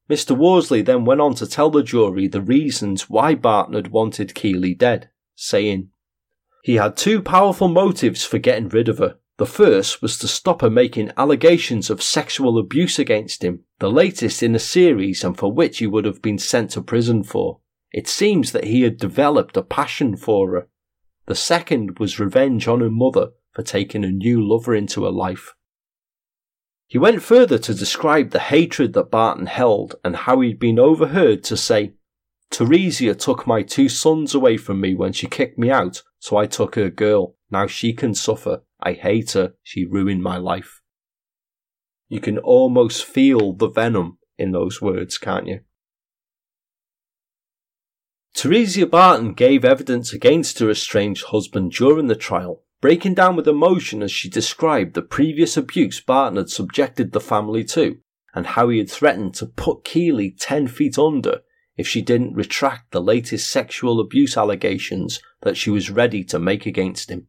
Mr. 0.08 0.38
Worsley 0.38 0.84
then 0.84 1.06
went 1.06 1.22
on 1.22 1.34
to 1.36 1.48
tell 1.48 1.72
the 1.72 1.84
jury 1.84 2.28
the 2.28 2.42
reasons 2.42 3.10
why 3.10 3.34
Barton 3.34 3.76
had 3.76 3.90
wanted 3.90 4.36
Keighley 4.36 4.76
dead, 4.76 5.10
saying, 5.36 5.90
He 6.64 6.76
had 6.76 6.98
two 6.98 7.22
powerful 7.22 7.68
motives 7.68 8.26
for 8.26 8.38
getting 8.38 8.70
rid 8.70 8.90
of 8.90 9.00
her. 9.00 9.19
The 9.40 9.46
first 9.46 10.02
was 10.02 10.18
to 10.18 10.28
stop 10.28 10.60
her 10.60 10.70
making 10.70 11.14
allegations 11.16 11.90
of 11.90 12.04
sexual 12.04 12.58
abuse 12.58 13.00
against 13.00 13.42
him, 13.42 13.64
the 13.80 13.90
latest 13.90 14.44
in 14.44 14.54
a 14.54 14.60
series 14.60 15.24
and 15.24 15.38
for 15.38 15.50
which 15.50 15.78
he 15.78 15.88
would 15.88 16.04
have 16.04 16.22
been 16.22 16.38
sent 16.38 16.72
to 16.72 16.82
prison 16.82 17.24
for. 17.24 17.62
It 17.94 18.10
seems 18.10 18.52
that 18.52 18.66
he 18.66 18.82
had 18.82 18.98
developed 18.98 19.56
a 19.56 19.62
passion 19.62 20.18
for 20.18 20.52
her. 20.52 20.68
The 21.28 21.36
second 21.36 22.00
was 22.00 22.20
revenge 22.20 22.68
on 22.68 22.82
her 22.82 22.90
mother 22.90 23.30
for 23.54 23.64
taking 23.64 24.04
a 24.04 24.12
new 24.12 24.46
lover 24.46 24.76
into 24.76 25.06
her 25.06 25.12
life. 25.12 25.56
He 26.88 26.98
went 26.98 27.24
further 27.24 27.58
to 27.60 27.74
describe 27.74 28.32
the 28.32 28.40
hatred 28.40 28.92
that 28.92 29.10
Barton 29.10 29.46
held 29.46 29.96
and 30.04 30.18
how 30.18 30.42
he'd 30.42 30.60
been 30.60 30.80
overheard 30.80 31.46
to 31.46 31.56
say, 31.56 31.94
Teresia 32.52 33.16
took 33.16 33.48
my 33.48 33.64
two 33.64 33.88
sons 33.88 34.36
away 34.36 34.58
from 34.58 34.82
me 34.82 34.96
when 34.96 35.14
she 35.14 35.28
kicked 35.28 35.58
me 35.58 35.72
out, 35.72 36.04
so 36.20 36.36
I 36.36 36.46
took 36.46 36.76
her 36.76 36.90
girl. 36.90 37.38
Now 37.52 37.68
she 37.68 37.94
can 37.94 38.14
suffer. 38.14 38.64
I 38.80 38.94
hate 38.94 39.32
her. 39.32 39.54
She 39.64 39.86
ruined 39.86 40.24
my 40.24 40.38
life. 40.38 40.82
You 42.08 42.20
can 42.20 42.38
almost 42.38 43.06
feel 43.06 43.54
the 43.54 43.70
venom 43.70 44.18
in 44.38 44.52
those 44.52 44.82
words, 44.82 45.18
can't 45.18 45.48
you? 45.48 45.60
Teresia 48.36 48.90
Barton 48.90 49.34
gave 49.34 49.66
evidence 49.66 50.14
against 50.14 50.60
her 50.60 50.70
estranged 50.70 51.26
husband 51.26 51.72
during 51.72 52.08
the 52.08 52.16
trial, 52.16 52.64
breaking 52.80 53.14
down 53.14 53.36
with 53.36 53.48
emotion 53.48 54.02
as 54.02 54.12
she 54.12 54.30
described 54.30 54.94
the 54.94 55.02
previous 55.02 55.58
abuse 55.58 56.00
Barton 56.00 56.38
had 56.38 56.50
subjected 56.50 57.12
the 57.12 57.20
family 57.20 57.64
to, 57.66 57.98
and 58.34 58.48
how 58.48 58.70
he 58.70 58.78
had 58.78 58.90
threatened 58.90 59.34
to 59.36 59.46
put 59.46 59.84
Keighley 59.84 60.32
10 60.32 60.68
feet 60.68 60.98
under 60.98 61.42
if 61.76 61.88
she 61.88 62.02
didn't 62.02 62.34
retract 62.34 62.92
the 62.92 63.02
latest 63.02 63.52
sexual 63.52 64.00
abuse 64.00 64.38
allegations 64.38 65.22
that 65.42 65.58
she 65.58 65.70
was 65.70 65.90
ready 65.90 66.24
to 66.26 66.40
make 66.40 66.66
against 66.66 67.10
him. 67.10 67.28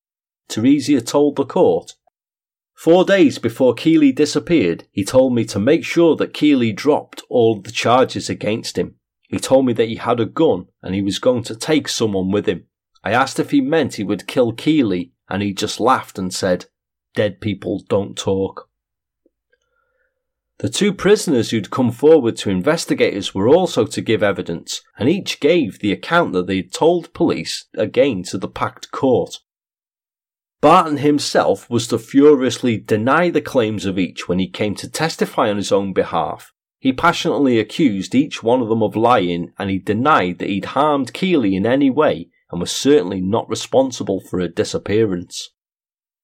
Teresia 0.51 1.01
told 1.01 1.37
the 1.37 1.47
court, 1.47 1.95
Four 2.75 3.05
days 3.05 3.39
before 3.39 3.75
Keighley 3.75 4.11
disappeared, 4.11 4.85
he 4.91 5.05
told 5.05 5.35
me 5.35 5.45
to 5.45 5.59
make 5.59 5.85
sure 5.85 6.17
that 6.17 6.35
Keighley 6.35 6.73
dropped 6.73 7.23
all 7.29 7.61
the 7.61 7.71
charges 7.71 8.29
against 8.29 8.77
him. 8.77 8.97
He 9.29 9.39
told 9.39 9.67
me 9.67 9.73
that 9.75 9.89
he 9.89 9.97
had 9.97 10.19
a 10.19 10.27
gun 10.27 10.67
and 10.83 10.95
he 10.95 11.03
was 11.03 11.19
going 11.19 11.45
to 11.45 11.55
take 11.55 11.89
someone 11.89 12.31
with 12.31 12.47
him. 12.47 12.65
I 13.05 13.13
asked 13.13 13.39
if 13.39 13.51
he 13.51 13.61
meant 13.61 13.95
he 13.95 14.03
would 14.03 14.27
kill 14.27 14.53
Keighley 14.53 15.13
and 15.29 15.43
he 15.43 15.53
just 15.53 15.79
laughed 15.79 16.19
and 16.19 16.33
said, 16.33 16.67
Dead 17.15 17.41
people 17.41 17.85
don't 17.89 18.17
talk. 18.17 18.69
The 20.59 20.69
two 20.69 20.93
prisoners 20.93 21.51
who'd 21.51 21.71
come 21.71 21.91
forward 21.91 22.37
to 22.39 22.51
investigators 22.51 23.35
were 23.35 23.49
also 23.49 23.87
to 23.87 24.01
give 24.03 24.23
evidence, 24.23 24.83
and 24.99 25.09
each 25.09 25.41
gave 25.41 25.79
the 25.79 25.93
account 25.93 26.33
that 26.35 26.47
they'd 26.47 26.73
told 26.73 27.15
police 27.15 27.67
again 27.75 28.23
to 28.25 28.37
the 28.37 28.49
packed 28.49 28.91
court. 28.91 29.39
Barton 30.61 30.99
himself 30.99 31.71
was 31.71 31.87
to 31.87 31.99
furiously 31.99 32.77
deny 32.77 33.31
the 33.31 33.41
claims 33.41 33.87
of 33.87 33.99
each 33.99 34.29
when 34.29 34.39
he 34.39 34.47
came 34.47 34.75
to 34.75 34.91
testify 34.91 35.49
on 35.49 35.57
his 35.57 35.73
own 35.73 35.95
behalf. 35.95 36.53
He 36.79 36.93
passionately 36.93 37.59
accused 37.59 38.15
each 38.15 38.43
one 38.43 38.61
of 38.61 38.69
them 38.69 38.83
of 38.83 38.95
lying 38.95 39.53
and 39.59 39.71
he 39.71 39.79
denied 39.79 40.39
that 40.39 40.49
he'd 40.49 40.67
harmed 40.67 41.15
Keighley 41.15 41.55
in 41.57 41.65
any 41.65 41.89
way 41.89 42.29
and 42.51 42.61
was 42.61 42.73
certainly 42.73 43.23
not 43.23 43.49
responsible 43.49 44.21
for 44.21 44.41
her 44.41 44.49
disappearance. 44.49 45.51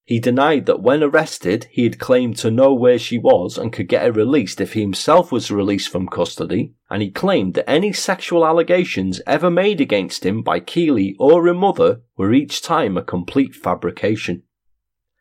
He 0.06 0.20
denied 0.20 0.66
that 0.66 0.80
when 0.80 1.02
arrested, 1.02 1.66
he 1.68 1.82
had 1.82 1.98
claimed 1.98 2.36
to 2.36 2.50
know 2.50 2.72
where 2.72 2.98
she 2.98 3.18
was 3.18 3.58
and 3.58 3.72
could 3.72 3.88
get 3.88 4.04
her 4.04 4.12
released 4.12 4.60
if 4.60 4.74
he 4.74 4.80
himself 4.80 5.32
was 5.32 5.50
released 5.50 5.88
from 5.88 6.06
custody, 6.06 6.74
and 6.88 7.02
he 7.02 7.10
claimed 7.10 7.54
that 7.54 7.68
any 7.68 7.92
sexual 7.92 8.46
allegations 8.46 9.20
ever 9.26 9.50
made 9.50 9.80
against 9.80 10.24
him 10.24 10.42
by 10.42 10.60
Keighley 10.60 11.16
or 11.18 11.44
her 11.44 11.54
mother 11.54 12.02
were 12.16 12.32
each 12.32 12.62
time 12.62 12.96
a 12.96 13.02
complete 13.02 13.52
fabrication. 13.52 14.44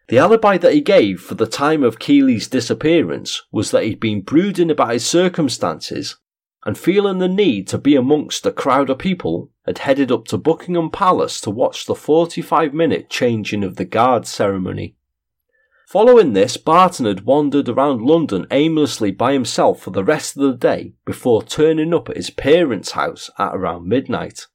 The 0.08 0.20
alibi 0.20 0.60
that 0.60 0.74
he 0.76 0.82
gave 0.82 1.20
for 1.20 1.34
the 1.34 1.48
time 1.48 1.84
of 1.84 1.98
Keighley's 1.98 2.48
disappearance 2.48 3.42
was 3.52 3.72
that 3.72 3.86
he'd 3.86 4.00
been 4.00 4.22
brooding 4.22 4.70
about 4.70 4.94
his 4.94 5.06
circumstances 5.06 6.18
and 6.64 6.78
feeling 6.78 7.18
the 7.18 7.28
need 7.28 7.68
to 7.70 7.80
be 7.80 7.96
amongst 7.96 8.46
a 8.46 8.52
crowd 8.52 8.92
of 8.92 9.00
people, 9.00 9.50
had 9.66 9.80
headed 9.80 10.12
up 10.12 10.26
to 10.26 10.38
Buckingham 10.38 10.90
Palace 10.90 11.42
to 11.42 11.50
watch 11.50 11.86
the 11.86 11.96
45 11.96 12.74
minute 12.74 13.10
changing 13.10 13.64
of 13.64 13.76
the 13.76 13.86
guard 13.86 14.28
ceremony. 14.28 14.96
Following 15.88 16.34
this, 16.34 16.58
Barton 16.58 17.06
had 17.06 17.26
wandered 17.26 17.70
around 17.70 18.02
London 18.02 18.48
aimlessly 18.50 19.12
by 19.12 19.34
himself 19.34 19.80
for 19.80 19.92
the 19.92 20.04
rest 20.04 20.36
of 20.36 20.44
the 20.44 20.58
day 20.58 20.94
before 21.06 21.44
turning 21.44 21.94
up 21.94 22.10
at 22.10 22.18
his 22.18 22.30
parents' 22.30 22.92
house 22.92 23.30
at 23.38 23.56
around 23.56 23.88
midnight. 23.88 24.48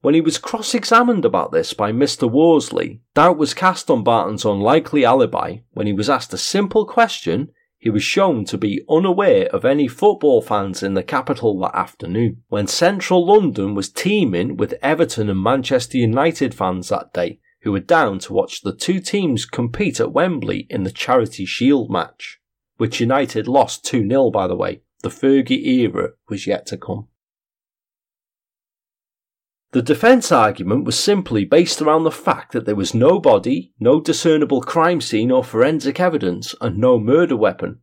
When 0.00 0.14
he 0.14 0.22
was 0.22 0.38
cross 0.38 0.74
examined 0.74 1.26
about 1.26 1.52
this 1.52 1.74
by 1.74 1.92
Mr. 1.92 2.30
Worsley, 2.30 3.02
doubt 3.14 3.36
was 3.36 3.52
cast 3.52 3.90
on 3.90 4.02
Barton's 4.02 4.46
unlikely 4.46 5.04
alibi 5.04 5.58
when 5.72 5.86
he 5.86 5.92
was 5.92 6.08
asked 6.08 6.32
a 6.32 6.38
simple 6.38 6.86
question 6.86 7.52
he 7.80 7.88
was 7.88 8.02
shown 8.02 8.44
to 8.44 8.58
be 8.58 8.84
unaware 8.90 9.46
of 9.46 9.64
any 9.64 9.88
football 9.88 10.42
fans 10.42 10.82
in 10.82 10.92
the 10.92 11.02
capital 11.02 11.58
that 11.58 11.74
afternoon, 11.74 12.42
when 12.48 12.66
central 12.66 13.26
London 13.26 13.74
was 13.74 13.88
teeming 13.88 14.58
with 14.58 14.74
Everton 14.82 15.30
and 15.30 15.42
Manchester 15.42 15.96
United 15.96 16.54
fans 16.54 16.90
that 16.90 17.14
day, 17.14 17.40
who 17.62 17.72
were 17.72 17.80
down 17.80 18.18
to 18.18 18.34
watch 18.34 18.60
the 18.60 18.74
two 18.74 19.00
teams 19.00 19.46
compete 19.46 19.98
at 19.98 20.12
Wembley 20.12 20.66
in 20.68 20.82
the 20.82 20.90
Charity 20.90 21.46
Shield 21.46 21.90
match, 21.90 22.38
which 22.76 23.00
United 23.00 23.48
lost 23.48 23.82
2 23.86 24.06
0 24.06 24.30
by 24.30 24.46
the 24.46 24.56
way. 24.56 24.82
The 25.02 25.08
Fergie 25.08 25.66
era 25.66 26.10
was 26.28 26.46
yet 26.46 26.66
to 26.66 26.76
come. 26.76 27.08
The 29.72 29.82
defence 29.82 30.32
argument 30.32 30.84
was 30.84 30.98
simply 30.98 31.44
based 31.44 31.80
around 31.80 32.02
the 32.02 32.10
fact 32.10 32.52
that 32.52 32.64
there 32.66 32.74
was 32.74 32.92
no 32.92 33.20
body, 33.20 33.72
no 33.78 34.00
discernible 34.00 34.62
crime 34.62 35.00
scene 35.00 35.30
or 35.30 35.44
forensic 35.44 36.00
evidence, 36.00 36.56
and 36.60 36.76
no 36.76 36.98
murder 36.98 37.36
weapon. 37.36 37.78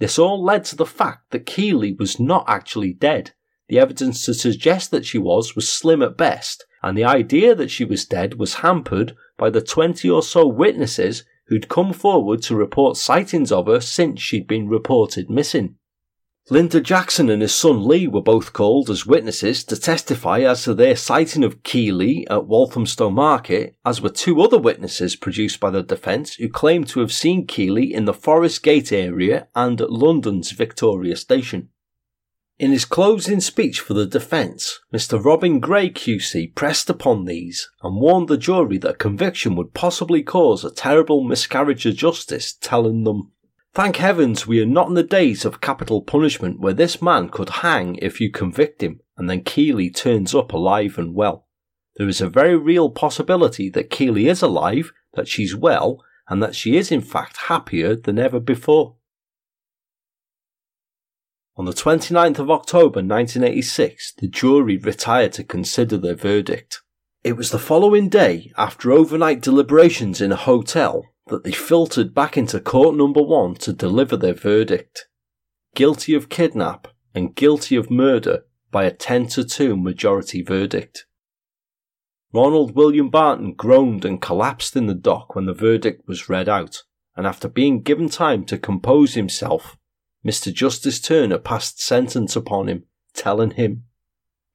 This 0.00 0.18
all 0.18 0.42
led 0.42 0.64
to 0.66 0.76
the 0.76 0.86
fact 0.86 1.30
that 1.30 1.46
Keighley 1.46 1.92
was 1.92 2.18
not 2.18 2.46
actually 2.48 2.92
dead. 2.92 3.30
The 3.68 3.78
evidence 3.78 4.24
to 4.24 4.34
suggest 4.34 4.90
that 4.90 5.06
she 5.06 5.18
was 5.18 5.54
was 5.54 5.68
slim 5.68 6.02
at 6.02 6.16
best, 6.16 6.66
and 6.82 6.98
the 6.98 7.04
idea 7.04 7.54
that 7.54 7.70
she 7.70 7.84
was 7.84 8.06
dead 8.06 8.34
was 8.34 8.54
hampered 8.54 9.14
by 9.38 9.50
the 9.50 9.60
20 9.60 10.10
or 10.10 10.24
so 10.24 10.48
witnesses 10.48 11.24
who'd 11.46 11.68
come 11.68 11.92
forward 11.92 12.42
to 12.42 12.56
report 12.56 12.96
sightings 12.96 13.52
of 13.52 13.66
her 13.66 13.80
since 13.80 14.20
she'd 14.20 14.48
been 14.48 14.68
reported 14.68 15.30
missing. 15.30 15.76
Linda 16.48 16.80
Jackson 16.80 17.28
and 17.28 17.42
his 17.42 17.54
son 17.54 17.86
Lee 17.86 18.08
were 18.08 18.22
both 18.22 18.52
called 18.52 18.90
as 18.90 19.06
witnesses 19.06 19.62
to 19.64 19.76
testify 19.76 20.40
as 20.40 20.64
to 20.64 20.74
their 20.74 20.96
sighting 20.96 21.44
of 21.44 21.62
Keighley 21.62 22.26
at 22.28 22.46
Walthamstow 22.46 23.10
Market, 23.10 23.76
as 23.84 24.00
were 24.00 24.08
two 24.08 24.40
other 24.40 24.58
witnesses 24.58 25.14
produced 25.14 25.60
by 25.60 25.70
the 25.70 25.82
defence 25.82 26.34
who 26.34 26.48
claimed 26.48 26.88
to 26.88 27.00
have 27.00 27.12
seen 27.12 27.46
Keighley 27.46 27.92
in 27.92 28.04
the 28.04 28.14
Forest 28.14 28.62
Gate 28.62 28.90
area 28.90 29.46
and 29.54 29.80
at 29.80 29.92
London's 29.92 30.50
Victoria 30.50 31.14
Station. 31.14 31.68
In 32.60 32.72
his 32.72 32.84
closing 32.84 33.40
speech 33.40 33.80
for 33.80 33.94
the 33.94 34.04
defence, 34.04 34.80
Mr. 34.92 35.24
Robin 35.24 35.60
Gray 35.60 35.88
QC 35.88 36.54
pressed 36.54 36.90
upon 36.90 37.24
these 37.24 37.70
and 37.82 37.98
warned 37.98 38.28
the 38.28 38.36
jury 38.36 38.76
that 38.78 38.98
conviction 38.98 39.56
would 39.56 39.72
possibly 39.72 40.22
cause 40.22 40.62
a 40.62 40.70
terrible 40.70 41.24
miscarriage 41.24 41.86
of 41.86 41.94
justice, 41.94 42.52
telling 42.52 43.04
them, 43.04 43.32
Thank 43.72 43.96
heavens 43.96 44.48
we 44.48 44.60
are 44.60 44.66
not 44.66 44.88
in 44.88 44.94
the 44.94 45.02
days 45.04 45.44
of 45.44 45.60
capital 45.60 46.02
punishment 46.02 46.58
where 46.58 46.72
this 46.72 47.00
man 47.00 47.28
could 47.28 47.48
hang 47.48 47.96
if 47.96 48.20
you 48.20 48.28
convict 48.30 48.82
him 48.82 49.00
and 49.16 49.30
then 49.30 49.44
Keighley 49.44 49.90
turns 49.90 50.34
up 50.34 50.52
alive 50.52 50.98
and 50.98 51.14
well. 51.14 51.46
There 51.96 52.08
is 52.08 52.20
a 52.20 52.28
very 52.28 52.56
real 52.56 52.90
possibility 52.90 53.68
that 53.70 53.90
Keighley 53.90 54.26
is 54.26 54.42
alive, 54.42 54.92
that 55.14 55.28
she's 55.28 55.54
well, 55.54 56.02
and 56.28 56.42
that 56.42 56.56
she 56.56 56.76
is 56.76 56.90
in 56.90 57.00
fact 57.00 57.36
happier 57.48 57.94
than 57.94 58.18
ever 58.18 58.40
before. 58.40 58.96
On 61.56 61.66
the 61.66 61.72
29th 61.72 62.38
of 62.38 62.50
October 62.50 63.02
1986, 63.02 64.14
the 64.14 64.28
jury 64.28 64.78
retired 64.78 65.32
to 65.34 65.44
consider 65.44 65.98
their 65.98 66.14
verdict. 66.14 66.80
It 67.22 67.36
was 67.36 67.50
the 67.50 67.58
following 67.58 68.08
day, 68.08 68.50
after 68.56 68.90
overnight 68.90 69.42
deliberations 69.42 70.22
in 70.22 70.32
a 70.32 70.36
hotel, 70.36 71.04
that 71.30 71.44
they 71.44 71.52
filtered 71.52 72.14
back 72.14 72.36
into 72.36 72.60
court 72.60 72.96
number 72.96 73.22
one 73.22 73.54
to 73.54 73.72
deliver 73.72 74.16
their 74.16 74.34
verdict. 74.34 75.08
Guilty 75.74 76.14
of 76.14 76.28
kidnap 76.28 76.88
and 77.14 77.34
guilty 77.34 77.76
of 77.76 77.90
murder 77.90 78.44
by 78.70 78.84
a 78.84 78.90
10 78.90 79.28
to 79.28 79.44
2 79.44 79.76
majority 79.76 80.42
verdict. 80.42 81.06
Ronald 82.32 82.76
William 82.76 83.10
Barton 83.10 83.54
groaned 83.54 84.04
and 84.04 84.22
collapsed 84.22 84.76
in 84.76 84.86
the 84.86 84.94
dock 84.94 85.34
when 85.34 85.46
the 85.46 85.54
verdict 85.54 86.06
was 86.06 86.28
read 86.28 86.48
out, 86.48 86.84
and 87.16 87.26
after 87.26 87.48
being 87.48 87.82
given 87.82 88.08
time 88.08 88.44
to 88.44 88.58
compose 88.58 89.14
himself, 89.14 89.76
Mr. 90.24 90.52
Justice 90.52 91.00
Turner 91.00 91.38
passed 91.38 91.80
sentence 91.80 92.36
upon 92.36 92.68
him, 92.68 92.84
telling 93.14 93.52
him, 93.52 93.84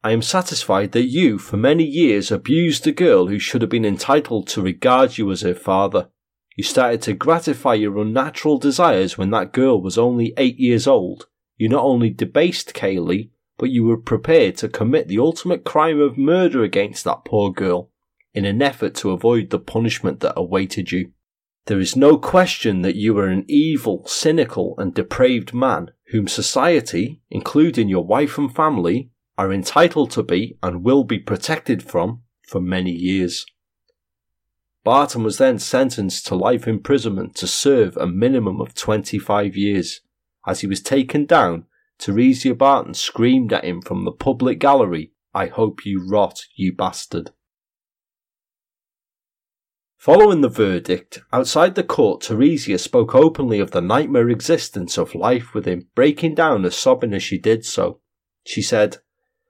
I 0.03 0.11
am 0.11 0.21
satisfied 0.21 0.91
that 0.91 1.07
you, 1.07 1.38
for 1.39 1.57
many 1.57 1.84
years, 1.84 2.32
abused 2.32 2.86
a 2.86 2.91
girl 2.91 3.28
who 3.28 3.39
should 3.39 3.61
have 3.61 3.71
been 3.71 3.84
entitled 3.84 4.47
to 4.49 4.61
regard 4.61 5.17
you 5.17 5.32
as 5.32 5.41
her 5.41 5.55
father. 5.55 6.09
You 6.56 6.64
started 6.64 7.01
to 7.03 7.14
gratify 7.14 7.74
your 7.74 7.97
unnatural 7.97 8.58
desires 8.58 9.18
when 9.18 9.30
that 9.32 9.51
girl 9.51 9.82
was 9.82 9.97
only 9.97 10.34
eight 10.38 10.58
years 10.58 10.88
old. 10.88 11.28
You 11.58 11.68
not 11.68 11.84
only 11.84 12.10
debased 12.10 12.74
Keighley, 12.74 13.32
but 13.58 13.70
you 13.70 13.84
were 13.84 13.97
prepared 13.97 14.58
to 14.58 14.70
commit 14.70 15.08
the 15.08 15.20
ultimate 15.20 15.64
crime 15.66 15.99
of 15.99 16.18
murder 16.18 16.64
against 16.64 17.03
that 17.03 17.26
poor 17.26 17.51
girl 17.51 17.91
in 18.34 18.45
an 18.45 18.62
effort 18.62 18.95
to 18.95 19.12
avoid 19.12 19.49
the 19.49 19.60
punishment 19.60 20.22
that 20.22 20.34
awaited 20.36 20.91
you. 20.91 21.12
There 21.66 21.80
is 21.80 21.95
no 21.95 22.18
question 22.18 22.84
that 22.84 22.95
you 22.95 23.18
are 23.18 23.28
an 23.28 23.45
evil, 23.47 24.06
cynical, 24.06 24.76
and 24.78 24.93
depraved 24.93 25.53
man 25.53 25.91
whom 26.12 26.28
society, 26.28 27.22
including 27.30 27.89
your 27.89 28.06
wife 28.06 28.38
and 28.38 28.53
family, 28.53 29.10
are 29.38 29.51
entitled 29.51 30.12
to 30.12 30.24
be 30.24 30.58
and 30.62 30.84
will 30.84 31.03
be 31.03 31.20
protected 31.20 31.82
from 31.82 32.22
for 32.43 32.62
many 32.62 32.91
years. 32.91 33.45
Barton 34.86 35.23
was 35.23 35.39
then 35.39 35.57
sentenced 35.57 36.27
to 36.27 36.36
life 36.36 36.67
imprisonment 36.67 37.33
to 37.38 37.47
serve 37.47 37.97
a 37.97 38.05
minimum 38.05 38.61
of 38.61 38.75
25 38.75 39.57
years. 39.57 40.01
As 40.47 40.61
he 40.61 40.67
was 40.67 40.79
taken 40.79 41.25
down, 41.25 41.65
Theresia 41.99 42.55
Barton 42.55 42.93
screamed 42.93 43.51
at 43.51 43.65
him 43.65 43.81
from 43.81 44.05
the 44.05 44.11
public 44.11 44.59
gallery, 44.59 45.11
I 45.33 45.47
hope 45.47 45.86
you 45.86 46.07
rot, 46.07 46.45
you 46.55 46.71
bastard. 46.71 47.31
Following 49.97 50.41
the 50.41 50.49
verdict, 50.49 51.23
outside 51.33 51.73
the 51.73 51.83
court, 51.83 52.21
Theresia 52.21 52.79
spoke 52.79 53.15
openly 53.15 53.59
of 53.59 53.71
the 53.71 53.81
nightmare 53.81 54.29
existence 54.29 54.99
of 54.99 55.15
life 55.15 55.55
with 55.55 55.65
him, 55.65 55.88
breaking 55.95 56.36
down 56.36 56.63
and 56.63 56.71
sobbing 56.71 57.13
as 57.15 57.23
she 57.23 57.39
did 57.39 57.65
so. 57.65 58.01
She 58.45 58.61
said, 58.61 58.97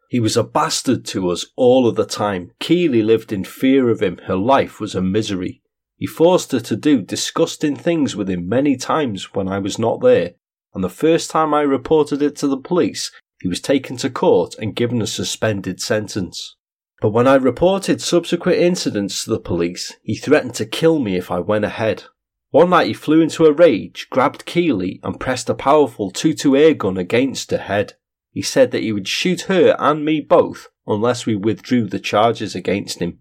He 0.09 0.19
was 0.19 0.37
a 0.37 0.43
bastard 0.43 1.05
to 1.05 1.29
us 1.29 1.45
all 1.55 1.87
of 1.87 1.95
the 1.95 2.05
time. 2.05 2.51
Keighley 2.59 3.01
lived 3.01 3.31
in 3.31 3.43
fear 3.43 3.89
of 3.89 4.01
him. 4.01 4.19
Her 4.25 4.35
life 4.35 4.79
was 4.79 4.95
a 4.95 5.01
misery. 5.01 5.61
He 5.97 6.05
forced 6.05 6.51
her 6.51 6.59
to 6.59 6.75
do 6.75 7.01
disgusting 7.01 7.75
things 7.75 8.15
with 8.15 8.29
him 8.29 8.47
many 8.47 8.75
times 8.75 9.33
when 9.33 9.47
I 9.47 9.59
was 9.59 9.79
not 9.79 10.01
there, 10.01 10.33
and 10.73 10.83
the 10.83 10.89
first 10.89 11.31
time 11.31 11.53
I 11.53 11.61
reported 11.61 12.21
it 12.21 12.35
to 12.37 12.47
the 12.47 12.57
police, 12.57 13.11
he 13.41 13.47
was 13.47 13.61
taken 13.61 13.97
to 13.97 14.09
court 14.09 14.55
and 14.59 14.75
given 14.75 15.01
a 15.01 15.07
suspended 15.07 15.79
sentence. 15.79 16.55
But 17.01 17.09
when 17.09 17.27
I 17.27 17.35
reported 17.35 18.01
subsequent 18.01 18.57
incidents 18.57 19.23
to 19.23 19.31
the 19.31 19.39
police, 19.39 19.93
he 20.03 20.15
threatened 20.15 20.55
to 20.55 20.65
kill 20.65 20.99
me 20.99 21.17
if 21.17 21.31
I 21.31 21.39
went 21.39 21.65
ahead. 21.65 22.03
One 22.51 22.69
night 22.69 22.87
he 22.87 22.93
flew 22.93 23.21
into 23.21 23.45
a 23.45 23.51
rage, 23.51 24.07
grabbed 24.09 24.45
Keighley, 24.45 24.99
and 25.03 25.19
pressed 25.19 25.49
a 25.49 25.53
powerful 25.53 26.11
2-2 26.11 26.59
air 26.59 26.73
gun 26.73 26.97
against 26.97 27.51
her 27.51 27.57
head. 27.57 27.93
He 28.35 28.41
said 28.41 28.71
that 28.71 28.83
he 28.83 28.91
would 28.91 29.07
shoot 29.07 29.43
her 29.43 29.77
and 29.79 30.03
me 30.03 30.19
both 30.19 30.67
unless 30.85 31.25
we 31.25 31.37
withdrew 31.37 31.87
the 31.87 31.99
charges 31.99 32.53
against 32.53 32.99
him. 32.99 33.19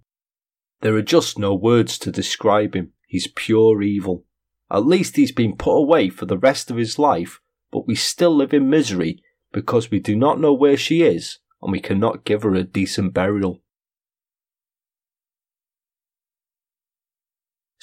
There 0.81 0.97
are 0.97 1.03
just 1.03 1.39
no 1.39 1.55
words 1.55 1.99
to 1.99 2.11
describe 2.11 2.75
him. 2.75 2.95
He's 3.07 3.29
pure 3.29 3.81
evil. 3.81 4.25
At 4.73 4.85
least 4.85 5.15
he's 5.15 5.31
been 5.31 5.57
put 5.57 5.77
away 5.77 6.09
for 6.09 6.27
the 6.27 6.37
rest 6.37 6.69
of 6.69 6.79
his 6.79 6.99
life 6.99 7.41
but 7.71 7.87
we 7.87 7.95
still 7.95 8.35
live 8.35 8.53
in 8.53 8.69
misery 8.69 9.23
because 9.53 9.89
we 9.89 10.01
do 10.01 10.17
not 10.17 10.41
know 10.41 10.53
where 10.53 10.77
she 10.77 11.03
is 11.03 11.39
and 11.63 11.71
we 11.71 11.81
cannot 11.81 12.25
give 12.25 12.43
her 12.43 12.57
a 12.57 12.65
decent 12.65 13.15
burial. 13.15 13.63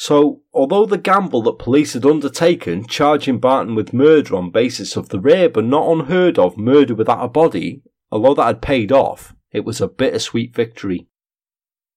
So, 0.03 0.41
although 0.51 0.87
the 0.87 0.97
gamble 0.97 1.43
that 1.43 1.59
police 1.59 1.93
had 1.93 2.07
undertaken, 2.07 2.87
charging 2.87 3.37
Barton 3.37 3.75
with 3.75 3.93
murder 3.93 4.35
on 4.35 4.49
basis 4.49 4.95
of 4.95 5.09
the 5.09 5.19
rare 5.19 5.47
but 5.47 5.65
not 5.65 5.91
unheard 5.91 6.39
of 6.39 6.57
murder 6.57 6.95
without 6.95 7.23
a 7.23 7.27
body, 7.27 7.83
although 8.11 8.33
that 8.33 8.47
had 8.47 8.61
paid 8.63 8.91
off, 8.91 9.35
it 9.51 9.63
was 9.63 9.79
a 9.79 9.87
bittersweet 9.87 10.55
victory. 10.55 11.07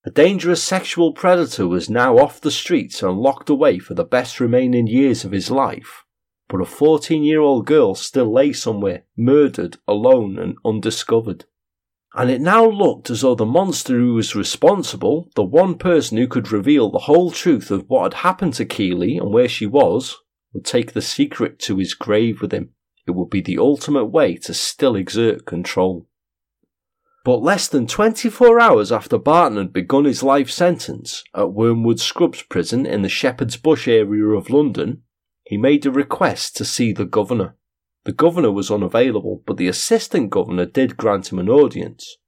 A 0.04 0.10
dangerous 0.10 0.62
sexual 0.62 1.14
predator 1.14 1.66
was 1.66 1.88
now 1.88 2.18
off 2.18 2.42
the 2.42 2.50
streets 2.50 3.02
and 3.02 3.18
locked 3.18 3.48
away 3.48 3.78
for 3.78 3.94
the 3.94 4.04
best 4.04 4.38
remaining 4.38 4.86
years 4.86 5.24
of 5.24 5.32
his 5.32 5.50
life 5.50 6.04
but 6.48 6.60
a 6.60 6.64
14 6.64 7.22
year 7.22 7.40
old 7.40 7.66
girl 7.66 7.94
still 7.94 8.32
lay 8.32 8.52
somewhere, 8.52 9.04
murdered, 9.16 9.78
alone, 9.88 10.38
and 10.38 10.56
undiscovered. 10.64 11.46
And 12.16 12.30
it 12.30 12.40
now 12.40 12.64
looked 12.64 13.10
as 13.10 13.22
though 13.22 13.34
the 13.34 13.44
monster 13.44 13.98
who 13.98 14.14
was 14.14 14.36
responsible, 14.36 15.30
the 15.34 15.42
one 15.42 15.76
person 15.76 16.16
who 16.16 16.28
could 16.28 16.52
reveal 16.52 16.90
the 16.90 17.00
whole 17.00 17.32
truth 17.32 17.72
of 17.72 17.88
what 17.88 18.04
had 18.04 18.22
happened 18.22 18.54
to 18.54 18.64
Keighley 18.64 19.16
and 19.18 19.32
where 19.32 19.48
she 19.48 19.66
was, 19.66 20.16
would 20.52 20.64
take 20.64 20.92
the 20.92 21.02
secret 21.02 21.58
to 21.60 21.78
his 21.78 21.94
grave 21.94 22.40
with 22.40 22.52
him. 22.52 22.70
It 23.06 23.10
would 23.10 23.30
be 23.30 23.40
the 23.40 23.58
ultimate 23.58 24.06
way 24.06 24.36
to 24.36 24.54
still 24.54 24.94
exert 24.94 25.44
control. 25.44 26.06
But 27.24 27.42
less 27.42 27.66
than 27.66 27.86
24 27.86 28.60
hours 28.60 28.92
after 28.92 29.18
Barton 29.18 29.58
had 29.58 29.72
begun 29.72 30.04
his 30.04 30.22
life 30.22 30.50
sentence 30.50 31.24
at 31.34 31.52
Wormwood 31.52 31.98
Scrubs 31.98 32.42
prison 32.42 32.86
in 32.86 33.02
the 33.02 33.08
Shepherd's 33.08 33.56
Bush 33.56 33.88
area 33.88 34.26
of 34.26 34.50
London, 34.50 35.02
he 35.44 35.56
made 35.56 35.84
a 35.84 35.90
request 35.90 36.56
to 36.58 36.64
see 36.64 36.92
the 36.92 37.06
governor. 37.06 37.56
The 38.04 38.12
governor 38.12 38.52
was 38.52 38.70
unavailable, 38.70 39.42
but 39.46 39.56
the 39.56 39.68
assistant 39.68 40.30
governor 40.30 40.66
did 40.66 40.96
grant 40.96 41.32
him 41.32 41.38
an 41.38 41.48
audience. 41.48 42.18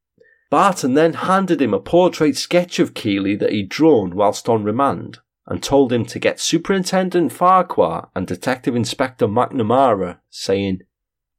Barton 0.51 0.95
then 0.95 1.13
handed 1.15 1.61
him 1.61 1.75
a 1.75 1.81
portrait 1.81 2.37
sketch 2.37 2.79
of 2.79 2.95
Keighley 2.95 3.37
that 3.37 3.53
he'd 3.53 3.69
drawn 3.69 4.15
whilst 4.15 4.49
on 4.49 4.65
remand, 4.65 5.19
and 5.47 5.63
told 5.63 5.93
him 5.93 6.07
to 6.07 6.19
get 6.19 6.41
Superintendent 6.41 7.33
Farquhar 7.33 8.11
and 8.15 8.27
Detective 8.27 8.75
Inspector 8.75 9.27
McNamara, 9.27 10.19
saying, 10.31 10.81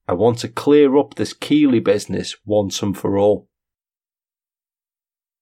I 0.07 0.13
want 0.13 0.39
to 0.39 0.47
clear 0.47 0.97
up 0.97 1.15
this 1.15 1.33
Keighley 1.33 1.79
business 1.79 2.35
once 2.45 2.81
and 2.81 2.97
for 2.97 3.17
all. 3.17 3.49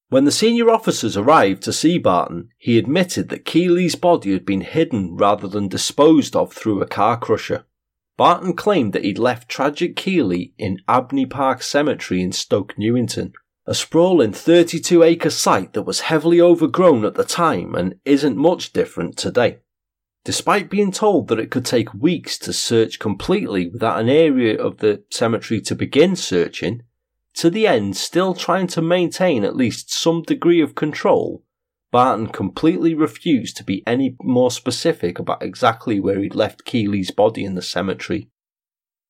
When 0.08 0.24
the 0.24 0.32
senior 0.32 0.70
officers 0.70 1.16
arrived 1.16 1.62
to 1.64 1.72
see 1.72 1.98
Barton, 1.98 2.50
he 2.56 2.78
admitted 2.78 3.28
that 3.28 3.44
Keighley's 3.44 3.96
body 3.96 4.32
had 4.32 4.46
been 4.46 4.60
hidden 4.60 5.16
rather 5.16 5.48
than 5.48 5.68
disposed 5.68 6.36
of 6.36 6.52
through 6.52 6.80
a 6.80 6.86
car 6.86 7.18
crusher. 7.18 7.66
Barton 8.16 8.54
claimed 8.54 8.92
that 8.94 9.04
he'd 9.04 9.18
left 9.18 9.48
tragic 9.48 9.94
Keighley 9.94 10.54
in 10.56 10.80
Abney 10.88 11.26
Park 11.26 11.62
Cemetery 11.62 12.22
in 12.22 12.32
Stoke 12.32 12.78
Newington, 12.78 13.34
a 13.66 13.74
sprawling 13.74 14.32
32 14.32 15.02
acre 15.02 15.30
site 15.30 15.74
that 15.74 15.82
was 15.82 16.00
heavily 16.00 16.40
overgrown 16.40 17.04
at 17.04 17.14
the 17.14 17.24
time 17.24 17.74
and 17.74 17.96
isn't 18.04 18.36
much 18.36 18.72
different 18.72 19.18
today. 19.18 19.58
Despite 20.24 20.70
being 20.70 20.92
told 20.92 21.28
that 21.28 21.38
it 21.38 21.50
could 21.50 21.64
take 21.64 21.92
weeks 21.94 22.38
to 22.38 22.52
search 22.52 22.98
completely 22.98 23.68
without 23.68 24.00
an 24.00 24.08
area 24.08 24.60
of 24.60 24.78
the 24.78 25.04
cemetery 25.10 25.60
to 25.60 25.74
begin 25.74 26.16
searching, 26.16 26.82
to 27.34 27.50
the 27.50 27.66
end 27.66 27.96
still 27.96 28.34
trying 28.34 28.66
to 28.68 28.82
maintain 28.82 29.44
at 29.44 29.54
least 29.54 29.92
some 29.92 30.22
degree 30.22 30.60
of 30.60 30.74
control, 30.74 31.44
Barton 31.96 32.26
completely 32.26 32.92
refused 32.92 33.56
to 33.56 33.64
be 33.64 33.82
any 33.86 34.16
more 34.22 34.50
specific 34.50 35.18
about 35.18 35.42
exactly 35.42 35.98
where 35.98 36.18
he'd 36.18 36.34
left 36.34 36.66
Keighley's 36.66 37.10
body 37.10 37.42
in 37.42 37.54
the 37.54 37.62
cemetery. 37.62 38.28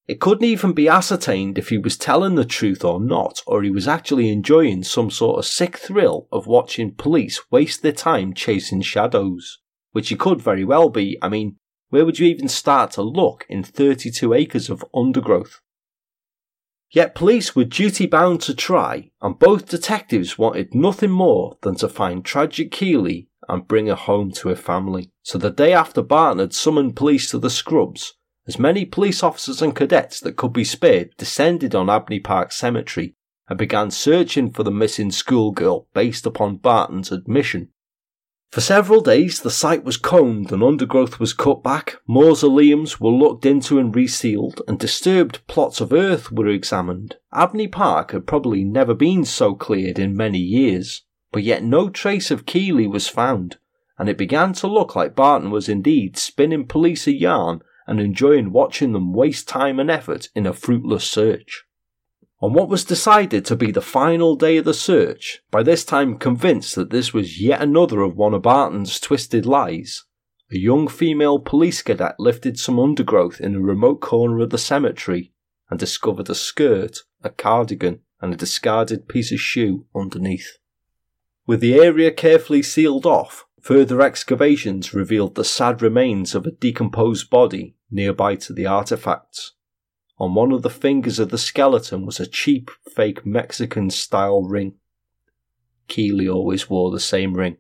It 0.06 0.20
couldn't 0.20 0.44
even 0.44 0.72
be 0.72 0.88
ascertained 0.88 1.58
if 1.58 1.70
he 1.70 1.78
was 1.78 1.96
telling 1.96 2.36
the 2.36 2.44
truth 2.44 2.84
or 2.84 3.00
not, 3.00 3.42
or 3.44 3.64
he 3.64 3.72
was 3.72 3.88
actually 3.88 4.30
enjoying 4.30 4.84
some 4.84 5.10
sort 5.10 5.40
of 5.40 5.46
sick 5.46 5.78
thrill 5.78 6.28
of 6.30 6.46
watching 6.46 6.94
police 6.94 7.40
waste 7.50 7.82
their 7.82 7.90
time 7.90 8.32
chasing 8.32 8.82
shadows. 8.82 9.58
Which 9.90 10.10
he 10.10 10.14
could 10.14 10.40
very 10.40 10.64
well 10.64 10.88
be. 10.88 11.18
I 11.20 11.28
mean, 11.28 11.56
where 11.88 12.04
would 12.04 12.20
you 12.20 12.28
even 12.28 12.46
start 12.46 12.92
to 12.92 13.02
look 13.02 13.46
in 13.48 13.64
32 13.64 14.32
acres 14.32 14.70
of 14.70 14.84
undergrowth? 14.94 15.60
Yet 16.90 17.14
police 17.14 17.54
were 17.54 17.64
duty 17.64 18.06
bound 18.06 18.40
to 18.42 18.54
try, 18.54 19.10
and 19.20 19.38
both 19.38 19.68
detectives 19.68 20.38
wanted 20.38 20.74
nothing 20.74 21.10
more 21.10 21.58
than 21.62 21.74
to 21.76 21.88
find 21.88 22.24
tragic 22.24 22.70
Keighley 22.70 23.28
and 23.48 23.66
bring 23.66 23.86
her 23.86 23.94
home 23.94 24.30
to 24.32 24.48
her 24.48 24.56
family. 24.56 25.10
So 25.22 25.38
the 25.38 25.50
day 25.50 25.72
after 25.72 26.02
Barton 26.02 26.38
had 26.38 26.54
summoned 26.54 26.96
police 26.96 27.30
to 27.30 27.38
the 27.38 27.50
scrubs, 27.50 28.14
as 28.46 28.58
many 28.58 28.84
police 28.84 29.22
officers 29.22 29.60
and 29.60 29.74
cadets 29.74 30.20
that 30.20 30.36
could 30.36 30.52
be 30.52 30.64
spared 30.64 31.10
descended 31.16 31.74
on 31.74 31.90
Abney 31.90 32.20
Park 32.20 32.52
Cemetery 32.52 33.14
and 33.48 33.58
began 33.58 33.90
searching 33.90 34.50
for 34.50 34.62
the 34.62 34.70
missing 34.70 35.10
schoolgirl 35.10 35.88
based 35.94 36.26
upon 36.26 36.56
Barton's 36.56 37.12
admission 37.12 37.70
for 38.52 38.60
several 38.60 39.00
days, 39.00 39.40
the 39.40 39.50
site 39.50 39.84
was 39.84 39.96
combed 39.96 40.50
and 40.50 40.62
undergrowth 40.62 41.20
was 41.20 41.32
cut 41.32 41.62
back, 41.62 41.96
mausoleums 42.06 42.98
were 42.98 43.10
looked 43.10 43.44
into 43.44 43.78
and 43.78 43.94
resealed, 43.94 44.62
and 44.66 44.78
disturbed 44.78 45.46
plots 45.46 45.80
of 45.80 45.92
earth 45.92 46.32
were 46.32 46.48
examined. 46.48 47.16
Abney 47.34 47.68
Park 47.68 48.12
had 48.12 48.26
probably 48.26 48.64
never 48.64 48.94
been 48.94 49.24
so 49.24 49.54
cleared 49.54 49.98
in 49.98 50.16
many 50.16 50.38
years, 50.38 51.02
but 51.32 51.42
yet 51.42 51.62
no 51.62 51.90
trace 51.90 52.30
of 52.30 52.46
Keighley 52.46 52.86
was 52.86 53.08
found, 53.08 53.58
and 53.98 54.08
it 54.08 54.16
began 54.16 54.54
to 54.54 54.66
look 54.66 54.96
like 54.96 55.14
Barton 55.14 55.50
was 55.50 55.68
indeed 55.68 56.16
spinning 56.16 56.66
police 56.66 57.06
a 57.06 57.12
yarn 57.12 57.60
and 57.86 58.00
enjoying 58.00 58.52
watching 58.52 58.92
them 58.92 59.12
waste 59.12 59.48
time 59.48 59.78
and 59.78 59.90
effort 59.90 60.30
in 60.34 60.46
a 60.46 60.54
fruitless 60.54 61.04
search. 61.04 61.65
On 62.40 62.52
what 62.52 62.68
was 62.68 62.84
decided 62.84 63.46
to 63.46 63.56
be 63.56 63.70
the 63.70 63.80
final 63.80 64.36
day 64.36 64.58
of 64.58 64.66
the 64.66 64.74
search, 64.74 65.40
by 65.50 65.62
this 65.62 65.84
time 65.84 66.18
convinced 66.18 66.74
that 66.74 66.90
this 66.90 67.14
was 67.14 67.40
yet 67.40 67.62
another 67.62 68.02
of 68.02 68.14
one 68.14 68.34
of 68.34 68.42
Barton's 68.42 69.00
twisted 69.00 69.46
lies, 69.46 70.04
a 70.52 70.58
young 70.58 70.86
female 70.86 71.38
police 71.38 71.82
cadet 71.82 72.14
lifted 72.20 72.58
some 72.58 72.78
undergrowth 72.78 73.40
in 73.40 73.54
a 73.54 73.60
remote 73.60 74.00
corner 74.00 74.40
of 74.40 74.50
the 74.50 74.58
cemetery 74.58 75.32
and 75.70 75.80
discovered 75.80 76.28
a 76.28 76.34
skirt, 76.34 76.98
a 77.22 77.30
cardigan, 77.30 78.00
and 78.20 78.32
a 78.32 78.36
discarded 78.36 79.08
piece 79.08 79.32
of 79.32 79.40
shoe 79.40 79.86
underneath. 79.94 80.58
With 81.46 81.60
the 81.60 81.74
area 81.74 82.10
carefully 82.12 82.62
sealed 82.62 83.06
off, 83.06 83.46
further 83.60 84.00
excavations 84.02 84.94
revealed 84.94 85.34
the 85.34 85.44
sad 85.44 85.82
remains 85.82 86.34
of 86.34 86.46
a 86.46 86.52
decomposed 86.52 87.30
body 87.30 87.76
nearby 87.90 88.36
to 88.36 88.52
the 88.52 88.66
artifacts. 88.66 89.54
On 90.18 90.34
one 90.34 90.52
of 90.52 90.62
the 90.62 90.70
fingers 90.70 91.18
of 91.18 91.28
the 91.28 91.38
skeleton 91.38 92.06
was 92.06 92.18
a 92.18 92.26
cheap, 92.26 92.70
fake 92.94 93.26
Mexican 93.26 93.90
style 93.90 94.42
ring. 94.42 94.74
Keighley 95.88 96.28
always 96.28 96.70
wore 96.70 96.90
the 96.90 97.00
same 97.00 97.34
ring. 97.34 97.58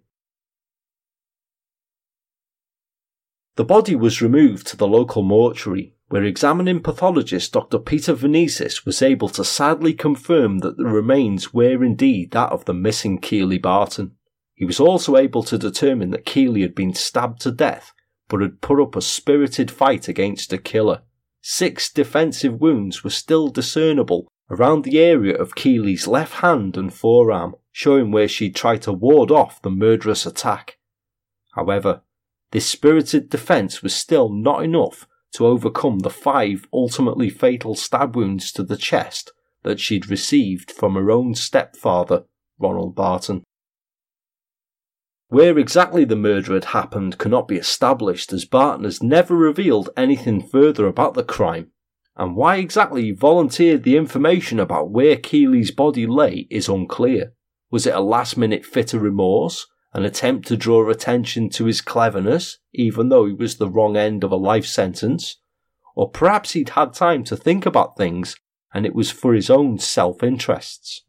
The 3.56 3.64
body 3.64 3.94
was 3.94 4.22
removed 4.22 4.66
to 4.68 4.76
the 4.76 4.86
local 4.86 5.22
mortuary, 5.22 5.94
where 6.08 6.24
examining 6.24 6.80
pathologist 6.80 7.52
Dr. 7.52 7.78
Peter 7.78 8.14
Vanezis 8.14 8.84
was 8.84 9.02
able 9.02 9.28
to 9.30 9.44
sadly 9.44 9.92
confirm 9.92 10.58
that 10.58 10.76
the 10.76 10.84
remains 10.84 11.52
were 11.52 11.82
indeed 11.82 12.30
that 12.32 12.52
of 12.52 12.64
the 12.66 12.74
missing 12.74 13.18
Keighley 13.18 13.58
Barton. 13.58 14.12
He 14.54 14.64
was 14.64 14.80
also 14.80 15.16
able 15.16 15.42
to 15.44 15.58
determine 15.58 16.10
that 16.10 16.26
Keighley 16.26 16.62
had 16.62 16.74
been 16.74 16.94
stabbed 16.94 17.40
to 17.42 17.50
death, 17.50 17.92
but 18.28 18.40
had 18.40 18.60
put 18.60 18.80
up 18.80 18.94
a 18.94 19.02
spirited 19.02 19.70
fight 19.70 20.08
against 20.08 20.52
a 20.52 20.58
killer. 20.58 21.02
Six 21.48 21.92
defensive 21.92 22.60
wounds 22.60 23.04
were 23.04 23.10
still 23.10 23.46
discernible 23.46 24.26
around 24.50 24.82
the 24.82 24.98
area 24.98 25.36
of 25.36 25.54
Keighley's 25.54 26.08
left 26.08 26.40
hand 26.40 26.76
and 26.76 26.92
forearm, 26.92 27.54
showing 27.70 28.10
where 28.10 28.26
she'd 28.26 28.56
tried 28.56 28.82
to 28.82 28.92
ward 28.92 29.30
off 29.30 29.62
the 29.62 29.70
murderous 29.70 30.26
attack. 30.26 30.78
However, 31.54 32.02
this 32.50 32.66
spirited 32.66 33.30
defence 33.30 33.80
was 33.80 33.94
still 33.94 34.28
not 34.28 34.64
enough 34.64 35.06
to 35.34 35.46
overcome 35.46 36.00
the 36.00 36.10
five 36.10 36.66
ultimately 36.72 37.30
fatal 37.30 37.76
stab 37.76 38.16
wounds 38.16 38.50
to 38.50 38.64
the 38.64 38.76
chest 38.76 39.30
that 39.62 39.78
she'd 39.78 40.10
received 40.10 40.72
from 40.72 40.96
her 40.96 41.12
own 41.12 41.36
stepfather, 41.36 42.24
Ronald 42.58 42.96
Barton. 42.96 43.44
Where 45.28 45.58
exactly 45.58 46.04
the 46.04 46.16
murder 46.16 46.54
had 46.54 46.66
happened 46.66 47.18
cannot 47.18 47.48
be 47.48 47.56
established 47.56 48.32
as 48.32 48.44
Barton 48.44 48.84
has 48.84 49.02
never 49.02 49.34
revealed 49.34 49.90
anything 49.96 50.40
further 50.40 50.86
about 50.86 51.14
the 51.14 51.24
crime, 51.24 51.72
and 52.16 52.36
why 52.36 52.56
exactly 52.56 53.02
he 53.02 53.12
volunteered 53.12 53.82
the 53.82 53.96
information 53.96 54.60
about 54.60 54.90
where 54.90 55.16
Keighley's 55.16 55.70
body 55.70 56.06
lay 56.06 56.46
is 56.50 56.68
unclear. 56.68 57.32
Was 57.70 57.86
it 57.86 57.94
a 57.94 58.00
last 58.00 58.36
minute 58.36 58.64
fit 58.64 58.94
of 58.94 59.02
remorse? 59.02 59.66
an 59.96 60.04
attempt 60.04 60.46
to 60.46 60.58
draw 60.58 60.90
attention 60.90 61.48
to 61.48 61.64
his 61.64 61.80
cleverness, 61.80 62.58
even 62.74 63.08
though 63.08 63.24
he 63.24 63.32
was 63.32 63.56
the 63.56 63.68
wrong 63.68 63.96
end 63.96 64.22
of 64.22 64.30
a 64.30 64.36
life 64.36 64.66
sentence, 64.66 65.40
or 65.94 66.10
perhaps 66.10 66.52
he'd 66.52 66.68
had 66.70 66.92
time 66.92 67.24
to 67.24 67.34
think 67.34 67.64
about 67.64 67.96
things 67.96 68.36
and 68.74 68.84
it 68.84 68.94
was 68.94 69.10
for 69.10 69.32
his 69.32 69.48
own 69.48 69.78
self 69.78 70.22
interests. 70.22 71.05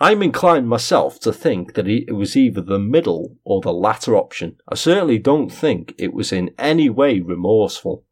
I'm 0.00 0.22
inclined 0.22 0.68
myself 0.68 1.18
to 1.20 1.32
think 1.32 1.74
that 1.74 1.88
it 1.88 2.14
was 2.14 2.36
either 2.36 2.60
the 2.60 2.78
middle 2.78 3.36
or 3.42 3.60
the 3.60 3.72
latter 3.72 4.16
option. 4.16 4.56
I 4.68 4.76
certainly 4.76 5.18
don't 5.18 5.50
think 5.50 5.94
it 5.98 6.12
was 6.12 6.32
in 6.32 6.54
any 6.56 6.88
way 6.88 7.18
remorseful. 7.20 8.04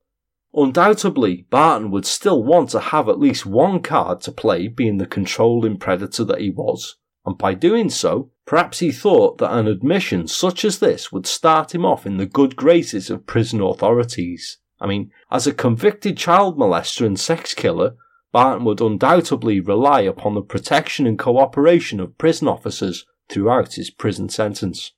Undoubtedly, 0.52 1.46
Barton 1.50 1.90
would 1.90 2.06
still 2.06 2.42
want 2.42 2.70
to 2.70 2.80
have 2.80 3.08
at 3.08 3.20
least 3.20 3.46
one 3.46 3.80
card 3.80 4.20
to 4.22 4.32
play 4.32 4.66
being 4.66 4.98
the 4.98 5.06
controlling 5.06 5.76
predator 5.76 6.24
that 6.24 6.40
he 6.40 6.50
was, 6.50 6.96
and 7.24 7.38
by 7.38 7.54
doing 7.54 7.90
so, 7.90 8.30
perhaps 8.46 8.78
he 8.78 8.90
thought 8.90 9.38
that 9.38 9.52
an 9.52 9.68
admission 9.68 10.26
such 10.26 10.64
as 10.64 10.78
this 10.78 11.12
would 11.12 11.26
start 11.26 11.74
him 11.74 11.84
off 11.84 12.06
in 12.06 12.16
the 12.16 12.26
good 12.26 12.56
graces 12.56 13.10
of 13.10 13.26
prison 13.26 13.60
authorities. 13.60 14.58
I 14.80 14.86
mean, 14.86 15.10
as 15.30 15.46
a 15.46 15.54
convicted 15.54 16.16
child 16.16 16.58
molester 16.58 17.06
and 17.06 17.20
sex 17.20 17.54
killer, 17.54 17.96
Barton 18.32 18.64
would 18.64 18.80
undoubtedly 18.80 19.60
rely 19.60 20.02
upon 20.02 20.34
the 20.34 20.42
protection 20.42 21.06
and 21.06 21.18
cooperation 21.18 22.00
of 22.00 22.18
prison 22.18 22.48
officers 22.48 23.06
throughout 23.28 23.74
his 23.74 23.90
prison 23.90 24.28
sentence. 24.28 24.92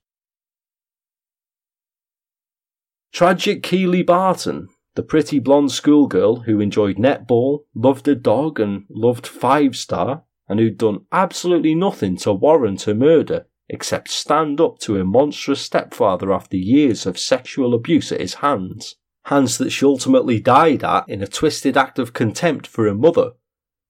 Tragic 3.11 3.63
Keighley 3.63 4.03
Barton, 4.03 4.69
the 4.95 5.03
pretty 5.03 5.39
blonde 5.39 5.71
schoolgirl 5.71 6.41
who 6.41 6.59
enjoyed 6.59 6.97
netball, 6.97 7.59
loved 7.73 8.07
a 8.07 8.15
dog, 8.15 8.59
and 8.59 8.85
loved 8.89 9.25
Five 9.25 9.75
Star, 9.75 10.23
and 10.47 10.59
who'd 10.59 10.77
done 10.77 11.05
absolutely 11.11 11.75
nothing 11.75 12.17
to 12.17 12.33
warrant 12.33 12.83
her 12.83 12.93
murder 12.93 13.45
except 13.69 14.09
stand 14.09 14.59
up 14.59 14.79
to 14.79 14.95
her 14.95 15.05
monstrous 15.05 15.61
stepfather 15.61 16.33
after 16.33 16.57
years 16.57 17.05
of 17.05 17.19
sexual 17.19 17.73
abuse 17.73 18.11
at 18.11 18.19
his 18.19 18.35
hands, 18.35 18.95
hands 19.29 19.57
that 19.59 19.69
she 19.69 19.85
ultimately 19.85 20.39
died 20.39 20.83
at 20.83 21.07
in 21.07 21.21
a 21.21 21.27
twisted 21.27 21.77
act 21.77 21.99
of 21.99 22.13
contempt 22.13 22.65
for 22.65 22.85
her 22.85 22.95
mother, 22.95 23.31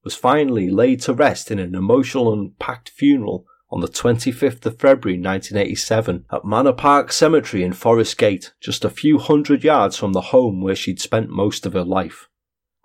was 0.04 0.14
finally 0.16 0.70
laid 0.70 1.02
to 1.02 1.14
rest 1.14 1.50
in 1.50 1.60
an 1.60 1.76
emotional 1.76 2.32
and 2.32 2.58
packed 2.60 2.90
funeral 2.90 3.46
on 3.72 3.82
the 3.82 3.88
25th 3.88 4.66
of 4.66 4.80
February 4.80 5.18
1987 5.20 6.26
at 6.32 6.44
Manor 6.44 6.74
Park 6.74 7.12
Cemetery 7.12 7.64
in 7.64 7.74
Forest 7.74 8.18
Gate, 8.18 8.54
just 8.60 8.84
a 8.84 8.90
few 8.90 9.18
hundred 9.18 9.64
yards 9.64 9.96
from 9.96 10.14
the 10.14 10.30
home 10.34 10.62
where 10.62 10.76
she'd 10.76 11.00
spent 11.00 11.30
most 11.30 11.66
of 11.66 11.74
her 11.74 11.84
life. 11.84 12.28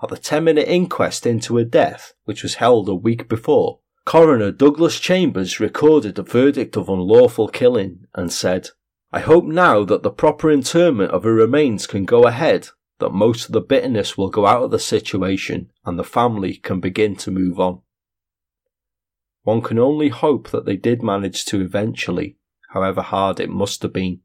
At 0.03 0.11
the 0.11 0.17
10 0.17 0.45
minute 0.45 0.69
inquest 0.69 1.27
into 1.27 1.57
her 1.57 1.65
death, 1.65 2.13
which 2.25 2.43
was 2.43 2.57
held 2.57 2.89
a 2.89 2.95
week 2.95 3.29
before, 3.29 3.81
Coroner 4.05 4.53
Douglas 4.53 5.01
Chambers 5.01 5.59
recorded 5.59 6.19
a 6.19 6.23
verdict 6.23 6.77
of 6.77 6.91
unlawful 6.91 7.49
killing 7.49 8.07
and 8.15 8.31
said, 8.31 8.69
I 9.15 9.21
hope 9.21 9.45
now 9.45 9.85
that 9.85 10.03
the 10.03 10.11
proper 10.11 10.51
interment 10.51 11.13
of 11.13 11.23
her 11.23 11.33
remains 11.33 11.87
can 11.87 12.05
go 12.05 12.27
ahead, 12.27 12.71
that 12.99 13.11
most 13.11 13.47
of 13.47 13.53
the 13.53 13.61
bitterness 13.61 14.19
will 14.19 14.29
go 14.29 14.45
out 14.45 14.65
of 14.65 14.73
the 14.73 14.79
situation 14.81 15.71
and 15.85 15.97
the 15.97 16.03
family 16.03 16.57
can 16.57 16.81
begin 16.81 17.15
to 17.19 17.31
move 17.31 17.61
on. 17.61 17.83
One 19.45 19.63
can 19.63 19.79
only 19.79 20.09
hope 20.09 20.51
that 20.51 20.65
they 20.67 20.75
did 20.75 21.01
manage 21.01 21.45
to 21.45 21.61
eventually, 21.61 22.39
however 22.71 23.03
hard 23.03 23.39
it 23.39 23.51
must 23.51 23.83
have 23.83 23.93
been. 23.93 24.23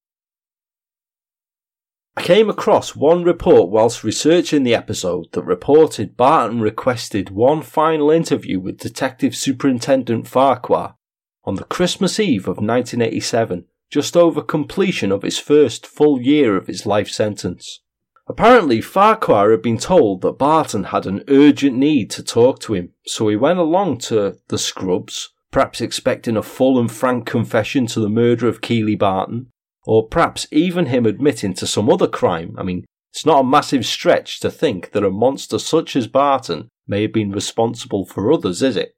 I 2.18 2.24
came 2.24 2.50
across 2.50 2.96
one 2.96 3.24
report 3.24 3.70
whilst 3.70 4.04
researching 4.04 4.64
the 4.64 4.74
episode 4.74 5.32
that 5.34 5.44
reported 5.44 6.18
Barton 6.18 6.62
requested 6.62 7.30
one 7.30 7.62
final 7.62 8.10
interview 8.10 8.60
with 8.60 8.80
Detective 8.80 9.36
Superintendent 9.36 10.28
Farquhar 10.28 10.96
on 11.44 11.58
the 11.58 11.64
Christmas 11.66 12.20
Eve 12.20 12.48
of 12.48 12.58
1987, 12.58 13.66
just 13.90 14.16
over 14.16 14.42
completion 14.42 15.12
of 15.12 15.24
his 15.24 15.40
first 15.40 15.86
full 15.86 16.22
year 16.22 16.56
of 16.56 16.68
his 16.68 16.86
life 16.86 17.10
sentence. 17.10 17.82
Apparently, 18.28 18.80
Farquhar 18.80 19.50
had 19.50 19.64
been 19.64 19.80
told 19.80 20.22
that 20.22 20.38
Barton 20.38 20.86
had 20.86 21.08
an 21.08 21.24
urgent 21.28 21.76
need 21.76 22.12
to 22.12 22.24
talk 22.24 22.60
to 22.60 22.76
him, 22.76 22.94
so 23.06 23.28
he 23.28 23.36
went 23.36 23.58
along 23.58 23.98
to 24.00 24.38
the 24.50 24.58
Scrubs, 24.60 25.30
perhaps 25.52 25.82
expecting 25.82 26.38
a 26.38 26.44
full 26.44 26.80
and 26.80 26.92
frank 26.92 27.26
confession 27.26 27.88
to 27.88 28.00
the 28.00 28.10
murder 28.10 28.48
of 28.48 28.62
Keighley 28.62 28.96
Barton, 28.96 29.48
or 29.86 30.08
perhaps 30.08 30.46
even 30.52 30.86
him 30.86 31.08
admitting 31.08 31.56
to 31.56 31.66
some 31.66 31.90
other 31.90 32.08
crime. 32.08 32.54
I 32.56 32.62
mean, 32.62 32.86
it's 33.12 33.26
not 33.26 33.42
a 33.42 33.48
massive 33.48 33.86
stretch 33.88 34.40
to 34.42 34.52
think 34.52 34.92
that 34.92 35.04
a 35.04 35.10
monster 35.10 35.58
such 35.58 35.96
as 35.96 36.06
Barton 36.06 36.70
may 36.88 37.02
have 37.02 37.14
been 37.14 37.32
responsible 37.32 38.06
for 38.06 38.32
others, 38.32 38.62
is 38.62 38.78
it? 38.78 38.94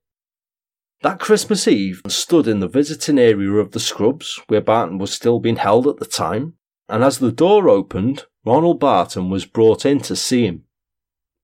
That 1.01 1.19
Christmas 1.19 1.67
Eve 1.67 2.01
stood 2.07 2.47
in 2.47 2.59
the 2.59 2.67
visiting 2.67 3.17
area 3.17 3.53
of 3.53 3.71
the 3.71 3.79
Scrubs, 3.79 4.39
where 4.47 4.61
Barton 4.61 4.99
was 4.99 5.11
still 5.11 5.39
being 5.39 5.55
held 5.55 5.87
at 5.87 5.97
the 5.97 6.05
time, 6.05 6.53
and 6.87 7.03
as 7.03 7.17
the 7.17 7.31
door 7.31 7.69
opened, 7.69 8.25
Ronald 8.45 8.79
Barton 8.79 9.29
was 9.29 9.45
brought 9.45 9.85
in 9.85 9.99
to 10.01 10.15
see 10.15 10.45
him. 10.45 10.65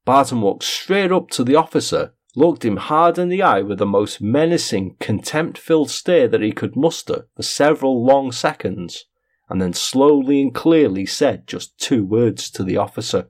Barton 0.05 0.41
walked 0.41 0.63
straight 0.63 1.11
up 1.11 1.29
to 1.31 1.43
the 1.43 1.55
officer, 1.55 2.13
looked 2.35 2.63
him 2.63 2.77
hard 2.77 3.17
in 3.17 3.29
the 3.29 3.41
eye 3.41 3.63
with 3.63 3.79
the 3.79 3.85
most 3.85 4.21
menacing, 4.21 4.95
contempt 4.99 5.57
filled 5.57 5.89
stare 5.89 6.27
that 6.27 6.41
he 6.41 6.51
could 6.51 6.75
muster 6.75 7.27
for 7.35 7.41
several 7.41 8.05
long 8.05 8.31
seconds, 8.31 9.05
and 9.49 9.59
then 9.59 9.73
slowly 9.73 10.39
and 10.39 10.53
clearly 10.53 11.05
said 11.05 11.47
just 11.47 11.77
two 11.79 12.05
words 12.05 12.51
to 12.51 12.63
the 12.63 12.77
officer. 12.77 13.29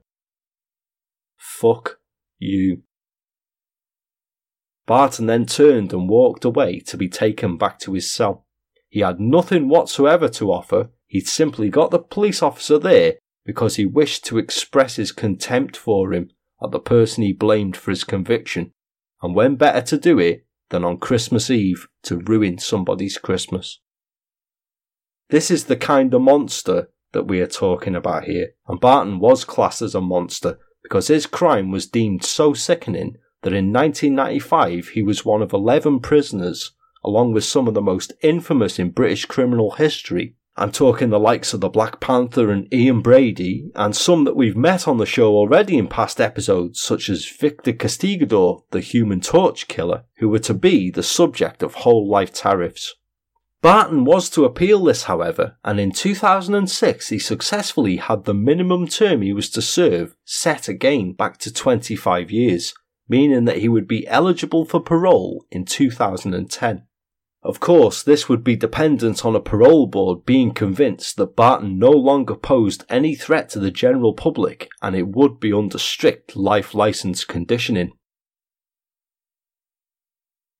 Fuck 1.36 2.00
you. 2.38 2.82
Barton 4.88 5.26
then 5.26 5.44
turned 5.44 5.92
and 5.92 6.08
walked 6.08 6.46
away 6.46 6.80
to 6.80 6.96
be 6.96 7.10
taken 7.10 7.58
back 7.58 7.78
to 7.80 7.92
his 7.92 8.10
cell. 8.10 8.46
He 8.88 9.00
had 9.00 9.20
nothing 9.20 9.68
whatsoever 9.68 10.30
to 10.30 10.50
offer, 10.50 10.88
he'd 11.06 11.28
simply 11.28 11.68
got 11.68 11.90
the 11.90 11.98
police 11.98 12.42
officer 12.42 12.78
there 12.78 13.16
because 13.44 13.76
he 13.76 13.84
wished 13.84 14.24
to 14.24 14.38
express 14.38 14.96
his 14.96 15.12
contempt 15.12 15.76
for 15.76 16.14
him 16.14 16.30
at 16.62 16.70
the 16.70 16.80
person 16.80 17.22
he 17.22 17.34
blamed 17.34 17.76
for 17.76 17.90
his 17.90 18.02
conviction, 18.02 18.72
and 19.20 19.34
when 19.34 19.56
better 19.56 19.82
to 19.82 19.98
do 19.98 20.18
it 20.18 20.46
than 20.70 20.84
on 20.84 20.96
Christmas 20.96 21.50
Eve 21.50 21.86
to 22.04 22.16
ruin 22.16 22.56
somebody's 22.56 23.18
Christmas. 23.18 23.80
This 25.28 25.50
is 25.50 25.66
the 25.66 25.76
kind 25.76 26.14
of 26.14 26.22
monster 26.22 26.88
that 27.12 27.26
we 27.26 27.42
are 27.42 27.46
talking 27.46 27.94
about 27.94 28.24
here, 28.24 28.52
and 28.66 28.80
Barton 28.80 29.18
was 29.18 29.44
classed 29.44 29.82
as 29.82 29.94
a 29.94 30.00
monster 30.00 30.58
because 30.82 31.08
his 31.08 31.26
crime 31.26 31.70
was 31.70 31.86
deemed 31.86 32.24
so 32.24 32.54
sickening 32.54 33.16
that 33.42 33.52
in 33.52 33.72
1995 33.72 34.88
he 34.88 35.02
was 35.02 35.24
one 35.24 35.42
of 35.42 35.52
11 35.52 36.00
prisoners, 36.00 36.72
along 37.04 37.32
with 37.32 37.44
some 37.44 37.68
of 37.68 37.74
the 37.74 37.82
most 37.82 38.12
infamous 38.22 38.78
in 38.78 38.90
British 38.90 39.24
criminal 39.24 39.72
history. 39.72 40.34
I'm 40.56 40.72
talking 40.72 41.10
the 41.10 41.20
likes 41.20 41.54
of 41.54 41.60
the 41.60 41.68
Black 41.68 42.00
Panther 42.00 42.50
and 42.50 42.72
Ian 42.74 43.00
Brady, 43.00 43.70
and 43.76 43.94
some 43.94 44.24
that 44.24 44.34
we've 44.34 44.56
met 44.56 44.88
on 44.88 44.98
the 44.98 45.06
show 45.06 45.34
already 45.34 45.78
in 45.78 45.86
past 45.86 46.20
episodes, 46.20 46.80
such 46.80 47.08
as 47.08 47.28
Victor 47.28 47.72
Castigador, 47.72 48.62
the 48.72 48.80
Human 48.80 49.20
Torch 49.20 49.68
killer, 49.68 50.04
who 50.16 50.28
were 50.28 50.40
to 50.40 50.54
be 50.54 50.90
the 50.90 51.04
subject 51.04 51.62
of 51.62 51.74
whole 51.74 52.10
life 52.10 52.32
tariffs. 52.32 52.96
Barton 53.60 54.04
was 54.04 54.30
to 54.30 54.44
appeal 54.44 54.84
this, 54.84 55.04
however, 55.04 55.56
and 55.64 55.80
in 55.80 55.90
2006 55.90 57.08
he 57.08 57.18
successfully 57.18 57.96
had 57.96 58.24
the 58.24 58.34
minimum 58.34 58.86
term 58.86 59.22
he 59.22 59.32
was 59.32 59.50
to 59.50 59.62
serve 59.62 60.16
set 60.24 60.68
again 60.68 61.12
back 61.12 61.38
to 61.38 61.52
25 61.52 62.30
years, 62.30 62.72
meaning 63.08 63.44
that 63.46 63.58
he 63.58 63.68
would 63.68 63.88
be 63.88 64.06
eligible 64.06 64.64
for 64.64 64.80
parole 64.80 65.44
in 65.50 65.64
2010. 65.64 66.84
Of 67.42 67.60
course, 67.60 68.02
this 68.02 68.28
would 68.28 68.42
be 68.42 68.56
dependent 68.56 69.24
on 69.24 69.36
a 69.36 69.40
parole 69.40 69.86
board 69.86 70.26
being 70.26 70.52
convinced 70.52 71.16
that 71.16 71.36
Barton 71.36 71.78
no 71.78 71.90
longer 71.90 72.34
posed 72.34 72.84
any 72.88 73.14
threat 73.14 73.48
to 73.50 73.60
the 73.60 73.70
general 73.70 74.12
public 74.12 74.68
and 74.82 74.96
it 74.96 75.08
would 75.08 75.38
be 75.38 75.52
under 75.52 75.78
strict 75.78 76.36
life 76.36 76.74
license 76.74 77.24
conditioning. 77.24 77.92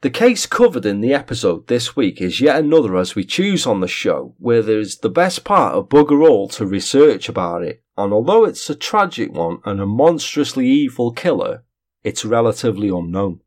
The 0.01 0.11
case 0.11 0.47
covered 0.47 0.87
in 0.87 1.01
the 1.01 1.13
episode 1.13 1.67
this 1.67 1.97
week 1.97 2.21
is 2.21 2.41
yet 2.41 2.61
another 2.61 2.97
as 2.97 3.17
we 3.17 3.25
choose 3.25 3.67
on 3.67 3.81
the 3.81 3.89
show 3.89 4.37
where 4.39 4.63
there 4.63 4.79
is 4.79 4.99
the 4.99 5.11
best 5.11 5.43
part 5.43 5.75
of 5.75 5.89
bugger 5.89 6.25
all 6.25 6.49
to 6.51 6.65
research 6.65 7.29
about 7.29 7.65
it, 7.65 7.83
and 7.97 8.13
although 8.13 8.45
it's 8.45 8.71
a 8.71 8.77
tragic 8.77 9.33
one 9.33 9.59
and 9.65 9.81
a 9.81 9.87
monstrously 9.87 10.69
evil 10.69 11.11
killer, 11.11 11.65
it's 12.05 12.25
relatively 12.25 12.89
unknown. 12.89 13.41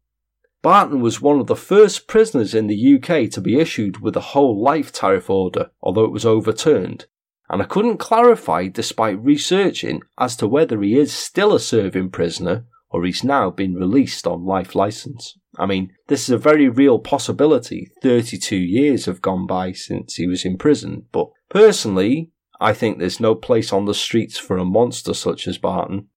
Barton 0.61 1.01
was 1.01 1.21
one 1.21 1.39
of 1.39 1.47
the 1.47 1.55
first 1.55 2.07
prisoners 2.07 2.53
in 2.53 2.67
the 2.67 2.95
UK 2.95 3.31
to 3.31 3.41
be 3.41 3.59
issued 3.59 3.99
with 3.99 4.15
a 4.15 4.21
whole 4.35 4.61
life 4.61 4.91
tariff 4.91 5.29
order, 5.29 5.71
although 5.81 6.05
it 6.05 6.11
was 6.11 6.25
overturned, 6.25 7.07
and 7.49 7.61
I 7.61 7.65
couldn't 7.65 7.97
clarify 7.97 8.67
despite 8.67 9.23
researching 9.23 10.01
as 10.17 10.35
to 10.37 10.47
whether 10.47 10.81
he 10.81 10.97
is 10.97 11.11
still 11.11 11.53
a 11.53 11.59
serving 11.59 12.11
prisoner 12.11 12.65
or 12.91 13.05
he's 13.05 13.23
now 13.23 13.49
been 13.49 13.73
released 13.73 14.27
on 14.27 14.45
life 14.45 14.75
license. 14.75 15.37
I 15.57 15.65
mean, 15.65 15.93
this 16.07 16.23
is 16.23 16.29
a 16.29 16.37
very 16.37 16.69
real 16.69 16.99
possibility. 16.99 17.91
32 18.01 18.55
years 18.55 19.05
have 19.05 19.21
gone 19.21 19.47
by 19.47 19.71
since 19.71 20.15
he 20.15 20.27
was 20.27 20.45
in 20.45 20.57
prison, 20.57 21.07
but 21.11 21.29
personally, 21.49 22.31
I 22.59 22.73
think 22.73 22.99
there's 22.99 23.19
no 23.19 23.33
place 23.33 23.73
on 23.73 23.85
the 23.85 23.93
streets 23.93 24.37
for 24.37 24.57
a 24.57 24.65
monster 24.65 25.13
such 25.13 25.47
as 25.47 25.57
Barton. 25.57 26.07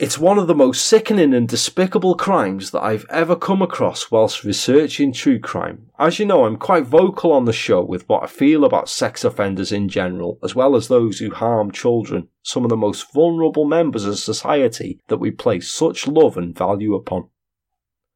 It's 0.00 0.18
one 0.18 0.38
of 0.38 0.46
the 0.46 0.54
most 0.54 0.86
sickening 0.86 1.34
and 1.34 1.46
despicable 1.46 2.14
crimes 2.14 2.70
that 2.70 2.82
I've 2.82 3.04
ever 3.10 3.36
come 3.36 3.60
across 3.60 4.10
whilst 4.10 4.44
researching 4.44 5.12
true 5.12 5.38
crime. 5.38 5.90
As 5.98 6.18
you 6.18 6.24
know, 6.24 6.46
I'm 6.46 6.56
quite 6.56 6.86
vocal 6.86 7.32
on 7.32 7.44
the 7.44 7.52
show 7.52 7.84
with 7.84 8.08
what 8.08 8.22
I 8.22 8.26
feel 8.26 8.64
about 8.64 8.88
sex 8.88 9.24
offenders 9.24 9.72
in 9.72 9.90
general, 9.90 10.38
as 10.42 10.54
well 10.54 10.74
as 10.74 10.88
those 10.88 11.18
who 11.18 11.30
harm 11.30 11.70
children, 11.70 12.28
some 12.42 12.64
of 12.64 12.70
the 12.70 12.78
most 12.78 13.12
vulnerable 13.12 13.66
members 13.66 14.06
of 14.06 14.18
society 14.18 14.98
that 15.08 15.18
we 15.18 15.30
place 15.30 15.70
such 15.70 16.06
love 16.06 16.38
and 16.38 16.56
value 16.56 16.94
upon. 16.94 17.28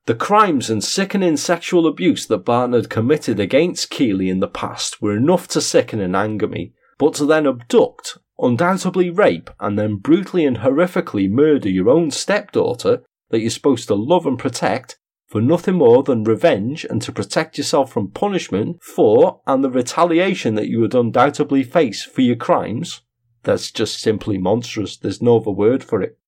The 0.06 0.14
crimes 0.14 0.70
and 0.70 0.82
sickening 0.82 1.36
sexual 1.36 1.86
abuse 1.86 2.24
that 2.28 2.46
Barton 2.46 2.72
had 2.72 2.88
committed 2.88 3.38
against 3.38 3.90
Keighley 3.90 4.30
in 4.30 4.40
the 4.40 4.48
past 4.48 5.02
were 5.02 5.14
enough 5.14 5.48
to 5.48 5.60
sicken 5.60 6.00
and 6.00 6.16
anger 6.16 6.48
me, 6.48 6.72
but 6.96 7.12
to 7.16 7.26
then 7.26 7.46
abduct 7.46 8.16
undoubtedly 8.38 9.10
rape 9.10 9.50
and 9.60 9.78
then 9.78 9.96
brutally 9.96 10.44
and 10.44 10.58
horrifically 10.58 11.30
murder 11.30 11.68
your 11.68 11.88
own 11.88 12.10
stepdaughter 12.10 13.02
that 13.30 13.40
you're 13.40 13.50
supposed 13.50 13.88
to 13.88 13.94
love 13.94 14.26
and 14.26 14.38
protect 14.38 14.98
for 15.26 15.40
nothing 15.40 15.74
more 15.74 16.02
than 16.02 16.22
revenge 16.22 16.84
and 16.84 17.02
to 17.02 17.10
protect 17.10 17.58
yourself 17.58 17.92
from 17.92 18.08
punishment 18.08 18.82
for 18.82 19.40
and 19.46 19.64
the 19.64 19.70
retaliation 19.70 20.54
that 20.54 20.68
you 20.68 20.80
would 20.80 20.94
undoubtedly 20.94 21.64
face 21.64 22.04
for 22.04 22.20
your 22.20 22.36
crimes, 22.36 23.00
that's 23.42 23.70
just 23.70 24.00
simply 24.00 24.38
monstrous. 24.38 24.96
There's 24.96 25.22
no 25.22 25.38
other 25.38 25.50
word 25.50 25.82
for 25.82 26.02
it. 26.02 26.18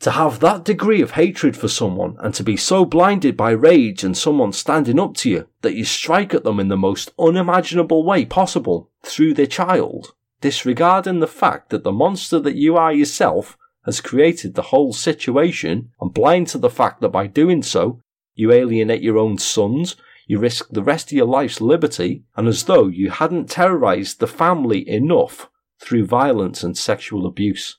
To 0.00 0.12
have 0.12 0.38
that 0.38 0.64
degree 0.64 1.02
of 1.02 1.12
hatred 1.12 1.56
for 1.56 1.66
someone 1.66 2.16
and 2.20 2.32
to 2.34 2.44
be 2.44 2.56
so 2.56 2.84
blinded 2.84 3.36
by 3.36 3.50
rage 3.50 4.04
and 4.04 4.16
someone 4.16 4.52
standing 4.52 5.00
up 5.00 5.14
to 5.16 5.30
you 5.30 5.48
that 5.62 5.74
you 5.74 5.84
strike 5.84 6.32
at 6.32 6.44
them 6.44 6.60
in 6.60 6.68
the 6.68 6.76
most 6.76 7.10
unimaginable 7.18 8.04
way 8.04 8.24
possible 8.24 8.92
through 9.02 9.34
their 9.34 9.46
child 9.46 10.14
disregarding 10.40 11.20
the 11.20 11.26
fact 11.26 11.70
that 11.70 11.84
the 11.84 11.92
monster 11.92 12.38
that 12.38 12.56
you 12.56 12.76
are 12.76 12.92
yourself 12.92 13.56
has 13.84 14.00
created 14.00 14.54
the 14.54 14.62
whole 14.62 14.92
situation 14.92 15.90
and 16.00 16.12
blind 16.12 16.46
to 16.48 16.58
the 16.58 16.70
fact 16.70 17.00
that 17.00 17.08
by 17.08 17.26
doing 17.26 17.62
so, 17.62 18.00
you 18.34 18.52
alienate 18.52 19.02
your 19.02 19.18
own 19.18 19.38
sons, 19.38 19.96
you 20.26 20.38
risk 20.38 20.68
the 20.70 20.82
rest 20.82 21.10
of 21.10 21.16
your 21.16 21.26
life's 21.26 21.60
liberty, 21.60 22.24
and 22.36 22.46
as 22.46 22.64
though 22.64 22.86
you 22.86 23.10
hadn't 23.10 23.48
terrorized 23.50 24.20
the 24.20 24.26
family 24.26 24.88
enough 24.88 25.48
through 25.80 26.04
violence 26.06 26.62
and 26.62 26.76
sexual 26.76 27.26
abuse. 27.26 27.78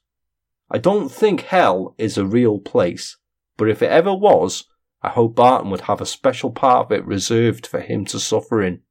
I 0.70 0.80
don't 0.80 1.10
think 1.12 1.42
hell 1.42 1.96
is 1.98 2.18
a 2.18 2.26
real 2.26 2.60
place, 2.60 3.18
but 3.58 3.70
if 3.70 3.82
it 3.82 3.92
ever 3.92 4.14
was, 4.14 4.66
I 5.02 5.10
hope 5.10 5.36
Barton 5.36 5.72
would 5.72 5.82
have 5.82 6.02
a 6.02 6.06
special 6.06 6.52
part 6.52 6.88
of 6.88 6.92
it 6.92 7.06
reserved 7.06 7.66
for 7.66 7.80
him 7.80 8.04
to 8.06 8.20
suffer 8.20 8.62
in 8.62 8.82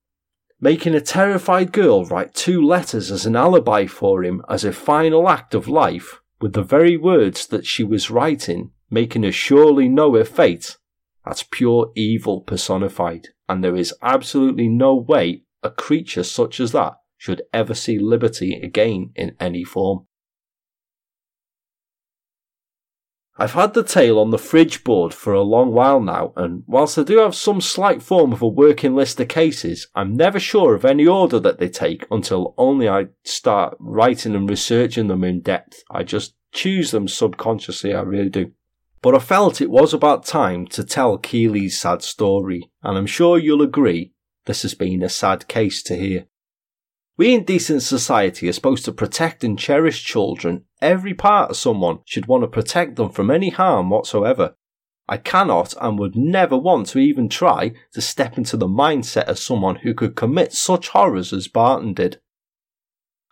making 0.60 0.94
a 0.94 1.00
terrified 1.00 1.72
girl 1.72 2.04
write 2.04 2.34
two 2.34 2.60
letters 2.60 3.10
as 3.10 3.24
an 3.26 3.36
alibi 3.36 3.86
for 3.86 4.24
him 4.24 4.42
as 4.48 4.64
a 4.64 4.72
final 4.72 5.28
act 5.28 5.54
of 5.54 5.68
life, 5.68 6.20
with 6.40 6.52
the 6.52 6.62
very 6.62 6.96
words 6.96 7.46
that 7.46 7.66
she 7.66 7.84
was 7.84 8.10
writing, 8.10 8.70
making 8.90 9.22
her 9.22 9.32
surely 9.32 9.88
know 9.88 10.14
her 10.14 10.24
fate. 10.24 10.76
That's 11.24 11.44
pure 11.44 11.92
evil 11.94 12.40
personified, 12.40 13.28
and 13.48 13.62
there 13.62 13.76
is 13.76 13.94
absolutely 14.02 14.68
no 14.68 14.94
way 14.94 15.42
a 15.62 15.70
creature 15.70 16.24
such 16.24 16.58
as 16.58 16.72
that 16.72 16.94
should 17.16 17.42
ever 17.52 17.74
see 17.74 17.98
liberty 17.98 18.54
again 18.60 19.10
in 19.14 19.36
any 19.38 19.64
form. 19.64 20.06
I've 23.40 23.52
had 23.52 23.74
the 23.74 23.84
tale 23.84 24.18
on 24.18 24.30
the 24.30 24.38
fridge 24.38 24.82
board 24.82 25.14
for 25.14 25.32
a 25.32 25.42
long 25.42 25.70
while 25.72 26.00
now, 26.00 26.32
and 26.36 26.64
whilst 26.66 26.98
I 26.98 27.04
do 27.04 27.18
have 27.18 27.36
some 27.36 27.60
slight 27.60 28.02
form 28.02 28.32
of 28.32 28.42
a 28.42 28.48
working 28.48 28.96
list 28.96 29.20
of 29.20 29.28
cases, 29.28 29.86
I'm 29.94 30.16
never 30.16 30.40
sure 30.40 30.74
of 30.74 30.84
any 30.84 31.06
order 31.06 31.38
that 31.38 31.58
they 31.58 31.68
take 31.68 32.04
until 32.10 32.52
only 32.58 32.88
I 32.88 33.06
start 33.22 33.76
writing 33.78 34.34
and 34.34 34.50
researching 34.50 35.06
them 35.06 35.22
in 35.22 35.40
depth. 35.40 35.84
I 35.88 36.02
just 36.02 36.34
choose 36.50 36.90
them 36.90 37.06
subconsciously, 37.06 37.94
I 37.94 38.00
really 38.00 38.28
do. 38.28 38.50
But 39.02 39.14
I 39.14 39.20
felt 39.20 39.60
it 39.60 39.70
was 39.70 39.94
about 39.94 40.26
time 40.26 40.66
to 40.68 40.82
tell 40.82 41.16
Keighley's 41.16 41.80
sad 41.80 42.02
story, 42.02 42.68
and 42.82 42.98
I'm 42.98 43.06
sure 43.06 43.38
you'll 43.38 43.62
agree 43.62 44.14
this 44.46 44.62
has 44.62 44.74
been 44.74 45.04
a 45.04 45.08
sad 45.08 45.46
case 45.46 45.80
to 45.84 45.94
hear. 45.94 46.26
We 47.18 47.34
in 47.34 47.42
decent 47.42 47.82
society 47.82 48.48
are 48.48 48.52
supposed 48.52 48.84
to 48.84 48.92
protect 48.92 49.42
and 49.42 49.58
cherish 49.58 50.04
children. 50.04 50.66
Every 50.80 51.14
part 51.14 51.50
of 51.50 51.56
someone 51.56 51.98
should 52.04 52.26
want 52.26 52.44
to 52.44 52.48
protect 52.48 52.94
them 52.94 53.10
from 53.10 53.28
any 53.28 53.50
harm 53.50 53.90
whatsoever. 53.90 54.54
I 55.08 55.16
cannot 55.16 55.74
and 55.80 55.98
would 55.98 56.14
never 56.14 56.56
want 56.56 56.86
to 56.88 57.00
even 57.00 57.28
try 57.28 57.72
to 57.94 58.00
step 58.00 58.38
into 58.38 58.56
the 58.56 58.68
mindset 58.68 59.24
of 59.24 59.40
someone 59.40 59.76
who 59.76 59.94
could 59.94 60.14
commit 60.14 60.52
such 60.52 60.90
horrors 60.90 61.32
as 61.32 61.48
Barton 61.48 61.92
did. 61.92 62.20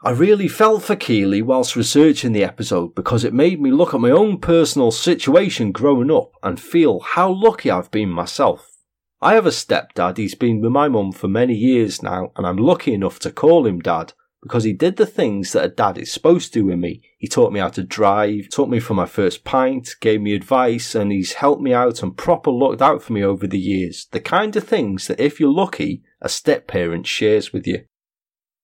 I 0.02 0.10
really 0.10 0.48
felt 0.48 0.82
for 0.82 0.96
Keighley 0.96 1.40
whilst 1.40 1.76
researching 1.76 2.32
the 2.32 2.44
episode 2.44 2.94
because 2.96 3.22
it 3.22 3.32
made 3.32 3.60
me 3.60 3.70
look 3.70 3.94
at 3.94 4.00
my 4.00 4.10
own 4.10 4.40
personal 4.40 4.90
situation 4.90 5.70
growing 5.70 6.10
up 6.10 6.32
and 6.42 6.58
feel 6.58 6.98
how 7.00 7.30
lucky 7.30 7.70
I've 7.70 7.92
been 7.92 8.10
myself. 8.10 8.75
I 9.20 9.34
have 9.34 9.46
a 9.46 9.50
stepdad. 9.50 10.18
He's 10.18 10.34
been 10.34 10.60
with 10.60 10.72
my 10.72 10.88
mum 10.88 11.12
for 11.12 11.28
many 11.28 11.54
years 11.54 12.02
now, 12.02 12.32
and 12.36 12.46
I'm 12.46 12.58
lucky 12.58 12.92
enough 12.92 13.18
to 13.20 13.30
call 13.30 13.66
him 13.66 13.80
dad 13.80 14.12
because 14.42 14.64
he 14.64 14.72
did 14.72 14.96
the 14.96 15.06
things 15.06 15.52
that 15.52 15.64
a 15.64 15.68
dad 15.68 15.98
is 15.98 16.12
supposed 16.12 16.52
to 16.52 16.60
do 16.60 16.66
with 16.66 16.78
me. 16.78 17.02
He 17.18 17.26
taught 17.26 17.52
me 17.52 17.58
how 17.58 17.70
to 17.70 17.82
drive, 17.82 18.48
taught 18.50 18.68
me 18.68 18.78
for 18.78 18.94
my 18.94 19.06
first 19.06 19.42
pint, 19.42 19.88
gave 20.00 20.20
me 20.20 20.34
advice, 20.34 20.94
and 20.94 21.10
he's 21.10 21.34
helped 21.34 21.62
me 21.62 21.72
out 21.72 22.02
and 22.02 22.16
proper 22.16 22.50
looked 22.50 22.82
out 22.82 23.02
for 23.02 23.12
me 23.14 23.24
over 23.24 23.46
the 23.46 23.58
years. 23.58 24.06
The 24.12 24.20
kind 24.20 24.54
of 24.54 24.64
things 24.64 25.06
that 25.08 25.18
if 25.18 25.40
you're 25.40 25.52
lucky, 25.52 26.02
a 26.20 26.28
step 26.28 26.68
parent 26.68 27.06
shares 27.06 27.52
with 27.52 27.66
you. 27.66 27.86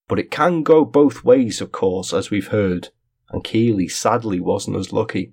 But 0.06 0.18
it 0.18 0.30
can 0.30 0.62
go 0.62 0.84
both 0.84 1.24
ways, 1.24 1.60
of 1.60 1.72
course, 1.72 2.12
as 2.12 2.30
we've 2.30 2.48
heard, 2.48 2.90
and 3.30 3.42
Keighley 3.42 3.88
sadly 3.88 4.38
wasn't 4.38 4.76
as 4.76 4.92
lucky. 4.92 5.32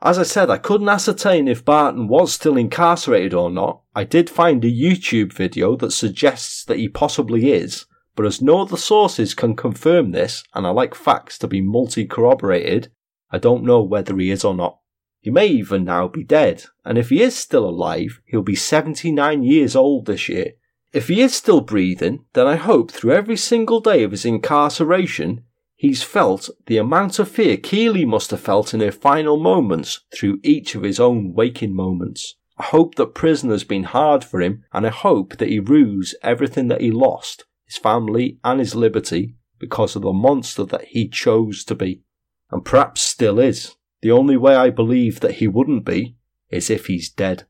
As 0.00 0.16
I 0.16 0.22
said, 0.22 0.48
I 0.48 0.58
couldn't 0.58 0.88
ascertain 0.88 1.48
if 1.48 1.64
Barton 1.64 2.06
was 2.06 2.32
still 2.32 2.56
incarcerated 2.56 3.34
or 3.34 3.50
not. 3.50 3.80
I 3.96 4.04
did 4.04 4.30
find 4.30 4.64
a 4.64 4.70
YouTube 4.70 5.32
video 5.32 5.74
that 5.76 5.90
suggests 5.90 6.64
that 6.66 6.78
he 6.78 6.88
possibly 6.88 7.50
is, 7.50 7.86
but 8.14 8.24
as 8.24 8.40
no 8.40 8.62
other 8.62 8.76
sources 8.76 9.34
can 9.34 9.56
confirm 9.56 10.12
this, 10.12 10.44
and 10.54 10.66
I 10.66 10.70
like 10.70 10.94
facts 10.94 11.36
to 11.38 11.48
be 11.48 11.60
multi 11.60 12.06
corroborated, 12.06 12.92
I 13.30 13.38
don't 13.38 13.64
know 13.64 13.82
whether 13.82 14.16
he 14.16 14.30
is 14.30 14.44
or 14.44 14.54
not. 14.54 14.78
He 15.20 15.30
may 15.30 15.48
even 15.48 15.84
now 15.84 16.06
be 16.06 16.22
dead, 16.22 16.64
and 16.84 16.96
if 16.96 17.10
he 17.10 17.20
is 17.20 17.34
still 17.34 17.68
alive, 17.68 18.20
he'll 18.24 18.42
be 18.42 18.54
79 18.54 19.42
years 19.42 19.74
old 19.74 20.06
this 20.06 20.28
year. 20.28 20.52
If 20.92 21.08
he 21.08 21.20
is 21.20 21.34
still 21.34 21.60
breathing, 21.60 22.24
then 22.34 22.46
I 22.46 22.54
hope 22.54 22.92
through 22.92 23.12
every 23.12 23.36
single 23.36 23.80
day 23.80 24.04
of 24.04 24.12
his 24.12 24.24
incarceration, 24.24 25.44
he's 25.78 26.02
felt 26.02 26.50
the 26.66 26.76
amount 26.76 27.20
of 27.20 27.30
fear 27.30 27.56
Keighley 27.56 28.04
must 28.04 28.32
have 28.32 28.40
felt 28.40 28.74
in 28.74 28.80
her 28.80 28.90
final 28.90 29.38
moments 29.38 30.00
through 30.12 30.40
each 30.42 30.74
of 30.74 30.82
his 30.82 30.98
own 30.98 31.32
waking 31.32 31.74
moments. 31.74 32.34
I 32.58 32.64
hope 32.64 32.96
that 32.96 33.14
prison 33.14 33.50
has 33.50 33.62
been 33.62 33.84
hard 33.84 34.24
for 34.24 34.42
him, 34.42 34.64
and 34.72 34.84
I 34.84 34.90
hope 34.90 35.38
that 35.38 35.48
he 35.48 35.60
rues 35.60 36.16
everything 36.20 36.66
that 36.68 36.80
he 36.80 36.90
lost, 36.90 37.44
his 37.64 37.76
family 37.76 38.38
and 38.42 38.58
his 38.58 38.74
liberty, 38.74 39.36
because 39.60 39.94
of 39.94 40.02
the 40.02 40.12
monster 40.12 40.64
that 40.64 40.86
he 40.86 41.08
chose 41.08 41.62
to 41.64 41.76
be. 41.76 42.02
And 42.50 42.64
perhaps 42.64 43.00
still 43.00 43.38
is. 43.38 43.76
The 44.02 44.10
only 44.10 44.36
way 44.36 44.56
I 44.56 44.70
believe 44.70 45.20
that 45.20 45.36
he 45.36 45.46
wouldn't 45.46 45.84
be 45.84 46.16
is 46.50 46.70
if 46.70 46.86
he's 46.86 47.08
dead. 47.08 47.44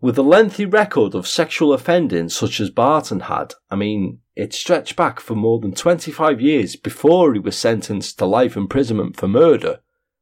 With 0.00 0.18
a 0.18 0.22
lengthy 0.22 0.64
record 0.64 1.14
of 1.14 1.26
sexual 1.26 1.74
offending 1.74 2.30
such 2.30 2.60
as 2.60 2.70
Barton 2.70 3.20
had, 3.20 3.54
I 3.70 3.76
mean, 3.76 4.20
it 4.36 4.52
stretched 4.52 4.96
back 4.96 5.20
for 5.20 5.34
more 5.34 5.60
than 5.60 5.72
25 5.72 6.40
years 6.40 6.76
before 6.76 7.32
he 7.34 7.40
was 7.40 7.56
sentenced 7.56 8.18
to 8.18 8.26
life 8.26 8.56
imprisonment 8.56 9.16
for 9.16 9.28
murder, 9.28 9.80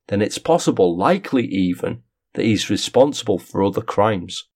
then 0.09 0.20
it's 0.20 0.39
possible, 0.39 0.97
likely 0.97 1.47
even, 1.47 2.02
that 2.34 2.44
he's 2.44 2.70
responsible 2.70 3.39
for 3.39 3.62
other 3.62 3.80
crimes. 3.80 4.48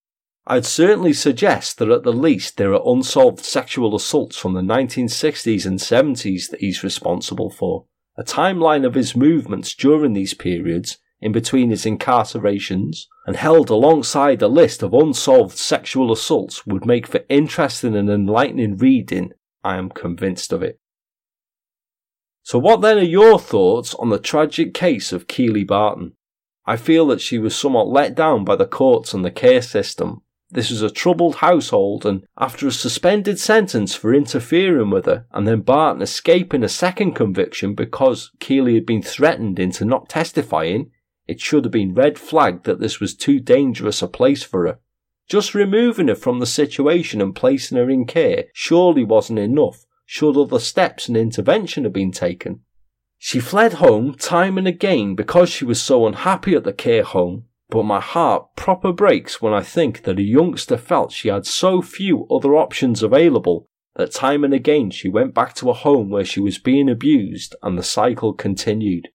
I'd 0.46 0.64
certainly 0.64 1.12
suggest 1.12 1.78
that 1.78 1.90
at 1.90 2.04
the 2.04 2.12
least 2.12 2.56
there 2.56 2.72
are 2.72 2.82
unsolved 2.86 3.44
sexual 3.44 3.96
assaults 3.96 4.36
from 4.36 4.54
the 4.54 4.60
1960s 4.60 5.66
and 5.66 5.78
70s 5.78 6.50
that 6.50 6.60
he's 6.60 6.84
responsible 6.84 7.50
for. 7.50 7.86
A 8.16 8.22
timeline 8.22 8.86
of 8.86 8.94
his 8.94 9.16
movements 9.16 9.74
during 9.74 10.12
these 10.12 10.34
periods 10.34 10.98
in 11.20 11.32
between 11.32 11.70
his 11.70 11.84
incarcerations 11.84 13.06
and 13.26 13.36
held 13.36 13.70
alongside 13.70 14.40
a 14.40 14.48
list 14.48 14.82
of 14.82 14.94
unsolved 14.94 15.56
sexual 15.56 16.12
assaults 16.12 16.66
would 16.66 16.86
make 16.86 17.06
for 17.06 17.24
interesting 17.28 17.96
and 17.96 18.08
enlightening 18.08 18.76
reading, 18.76 19.32
I 19.66 19.78
am 19.78 19.88
convinced 19.88 20.52
of 20.52 20.62
it. 20.62 20.78
So 22.44 22.56
what 22.56 22.82
then 22.82 22.98
are 22.98 23.02
your 23.02 23.40
thoughts 23.40 23.96
on 23.96 24.10
the 24.10 24.20
tragic 24.20 24.72
case 24.72 25.12
of 25.12 25.26
Keighley 25.26 25.64
Barton? 25.64 26.12
I 26.64 26.76
feel 26.76 27.08
that 27.08 27.20
she 27.20 27.38
was 27.38 27.56
somewhat 27.56 27.88
let 27.88 28.14
down 28.14 28.44
by 28.44 28.54
the 28.54 28.66
courts 28.66 29.12
and 29.12 29.24
the 29.24 29.32
care 29.32 29.62
system. 29.62 30.22
This 30.50 30.70
was 30.70 30.82
a 30.82 30.90
troubled 30.90 31.36
household, 31.36 32.06
and 32.06 32.24
after 32.38 32.68
a 32.68 32.70
suspended 32.70 33.40
sentence 33.40 33.96
for 33.96 34.14
interfering 34.14 34.90
with 34.90 35.06
her, 35.06 35.26
and 35.32 35.48
then 35.48 35.62
Barton 35.62 36.00
escaping 36.00 36.62
a 36.62 36.68
second 36.68 37.14
conviction 37.14 37.74
because 37.74 38.30
Keighley 38.38 38.74
had 38.74 38.86
been 38.86 39.02
threatened 39.02 39.58
into 39.58 39.84
not 39.84 40.08
testifying, 40.08 40.92
it 41.26 41.40
should 41.40 41.64
have 41.64 41.72
been 41.72 41.92
red 41.94 42.20
flagged 42.20 42.66
that 42.66 42.78
this 42.78 43.00
was 43.00 43.16
too 43.16 43.40
dangerous 43.40 44.00
a 44.00 44.06
place 44.06 44.44
for 44.44 44.68
her. 44.68 44.78
Just 45.28 45.54
removing 45.54 46.08
her 46.08 46.14
from 46.14 46.38
the 46.38 46.46
situation 46.46 47.20
and 47.20 47.34
placing 47.34 47.78
her 47.78 47.90
in 47.90 48.04
care 48.04 48.44
surely 48.52 49.04
wasn't 49.04 49.40
enough, 49.40 49.84
should 50.04 50.36
other 50.36 50.60
steps 50.60 51.08
and 51.08 51.16
intervention 51.16 51.84
have 51.84 51.92
been 51.92 52.12
taken. 52.12 52.60
She 53.18 53.40
fled 53.40 53.74
home 53.74 54.14
time 54.14 54.56
and 54.56 54.68
again 54.68 55.14
because 55.14 55.48
she 55.48 55.64
was 55.64 55.82
so 55.82 56.06
unhappy 56.06 56.54
at 56.54 56.64
the 56.64 56.72
care 56.72 57.02
home, 57.02 57.46
but 57.70 57.82
my 57.82 58.00
heart 58.00 58.54
proper 58.54 58.92
breaks 58.92 59.42
when 59.42 59.52
I 59.52 59.62
think 59.62 60.04
that 60.04 60.18
a 60.18 60.22
youngster 60.22 60.76
felt 60.76 61.10
she 61.10 61.28
had 61.28 61.46
so 61.46 61.82
few 61.82 62.26
other 62.30 62.54
options 62.54 63.02
available 63.02 63.66
that 63.96 64.12
time 64.12 64.44
and 64.44 64.52
again 64.54 64.90
she 64.90 65.08
went 65.08 65.34
back 65.34 65.54
to 65.54 65.70
a 65.70 65.74
home 65.74 66.10
where 66.10 66.24
she 66.24 66.38
was 66.38 66.58
being 66.58 66.88
abused 66.88 67.56
and 67.62 67.76
the 67.76 67.82
cycle 67.82 68.32
continued. 68.32 69.08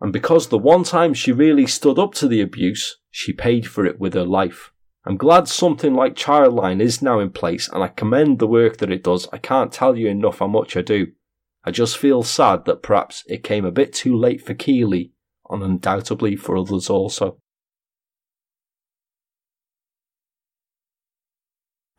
And 0.00 0.12
because 0.12 0.48
the 0.48 0.58
one 0.58 0.84
time 0.84 1.14
she 1.14 1.32
really 1.32 1.66
stood 1.66 1.98
up 1.98 2.14
to 2.14 2.28
the 2.28 2.40
abuse, 2.40 2.98
she 3.10 3.32
paid 3.32 3.66
for 3.66 3.84
it 3.84 3.98
with 3.98 4.14
her 4.14 4.24
life. 4.24 4.70
I'm 5.06 5.16
glad 5.16 5.48
something 5.48 5.94
like 5.94 6.14
Childline 6.14 6.80
is 6.80 7.02
now 7.02 7.18
in 7.18 7.30
place 7.30 7.68
and 7.68 7.82
I 7.82 7.88
commend 7.88 8.38
the 8.38 8.46
work 8.46 8.78
that 8.78 8.90
it 8.90 9.02
does. 9.04 9.28
I 9.32 9.38
can't 9.38 9.72
tell 9.72 9.96
you 9.96 10.08
enough 10.08 10.38
how 10.38 10.46
much 10.46 10.76
I 10.76 10.82
do. 10.82 11.08
I 11.62 11.70
just 11.70 11.98
feel 11.98 12.22
sad 12.22 12.64
that 12.64 12.82
perhaps 12.82 13.22
it 13.26 13.42
came 13.42 13.64
a 13.64 13.72
bit 13.72 13.92
too 13.92 14.16
late 14.16 14.44
for 14.44 14.54
Keighley 14.54 15.12
and 15.50 15.62
undoubtedly 15.62 16.36
for 16.36 16.56
others 16.56 16.88
also. 16.88 17.38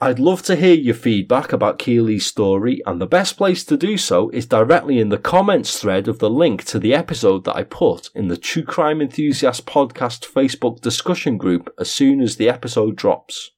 I'd 0.02 0.20
love 0.20 0.42
to 0.44 0.58
hear 0.58 0.74
your 0.74 0.94
feedback 0.94 1.54
about 1.54 1.80
Keighley's 1.80 2.26
story, 2.26 2.82
and 2.86 3.00
the 3.00 3.08
best 3.08 3.38
place 3.38 3.64
to 3.64 3.78
do 3.78 3.98
so 3.98 4.30
is 4.32 4.46
directly 4.46 5.00
in 5.00 5.08
the 5.08 5.18
comments 5.18 5.80
thread 5.80 6.10
of 6.10 6.20
the 6.20 6.30
link 6.30 6.66
to 6.66 6.80
the 6.80 6.94
episode 6.94 7.46
that 7.46 7.56
I 7.56 7.64
put 7.64 8.10
in 8.14 8.28
the 8.28 8.36
True 8.36 8.64
Crime 8.64 9.02
Enthusiast 9.02 9.66
Podcast 9.66 10.30
Facebook 10.30 10.82
discussion 10.82 11.38
group 11.38 11.74
as 11.80 11.90
soon 11.90 12.20
as 12.20 12.36
the 12.36 12.50
episode 12.50 12.98
drops. 12.98 13.52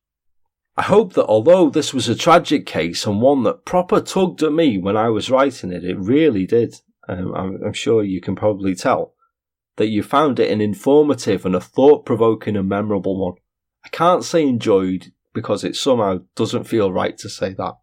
I 0.75 0.83
hope 0.83 1.13
that 1.13 1.25
although 1.25 1.71
this 1.71 1.91
was 1.91 2.07
a 2.07 2.13
tragic 2.13 2.67
case 2.67 3.07
and 3.07 3.19
one 3.19 3.41
that 3.43 3.65
proper 3.65 3.99
tugged 3.99 4.43
at 4.43 4.53
me 4.53 4.77
when 4.77 4.95
I 4.95 5.09
was 5.09 5.31
writing 5.31 5.71
it, 5.71 5.83
it 5.83 5.97
really 5.97 6.45
did, 6.45 6.75
um, 7.09 7.33
I'm, 7.65 7.73
sure 7.73 8.03
you 8.03 8.21
can 8.21 8.35
probably 8.35 8.75
tell, 8.75 9.15
that 9.77 9.87
you 9.87 10.03
found 10.03 10.39
it 10.39 10.51
an 10.51 10.61
informative 10.61 11.47
and 11.47 11.55
a 11.55 11.59
thought 11.59 12.05
provoking 12.05 12.55
and 12.55 12.69
memorable 12.69 13.17
one. 13.17 13.37
I 13.83 13.89
can't 13.89 14.23
say 14.23 14.47
enjoyed 14.47 15.13
because 15.37 15.63
it 15.63 15.75
somehow 15.75 16.17
doesn't 16.35 16.63
feel 16.63 16.91
right 16.91 17.15
to 17.19 17.29
say 17.29 17.53
that. 17.53 17.75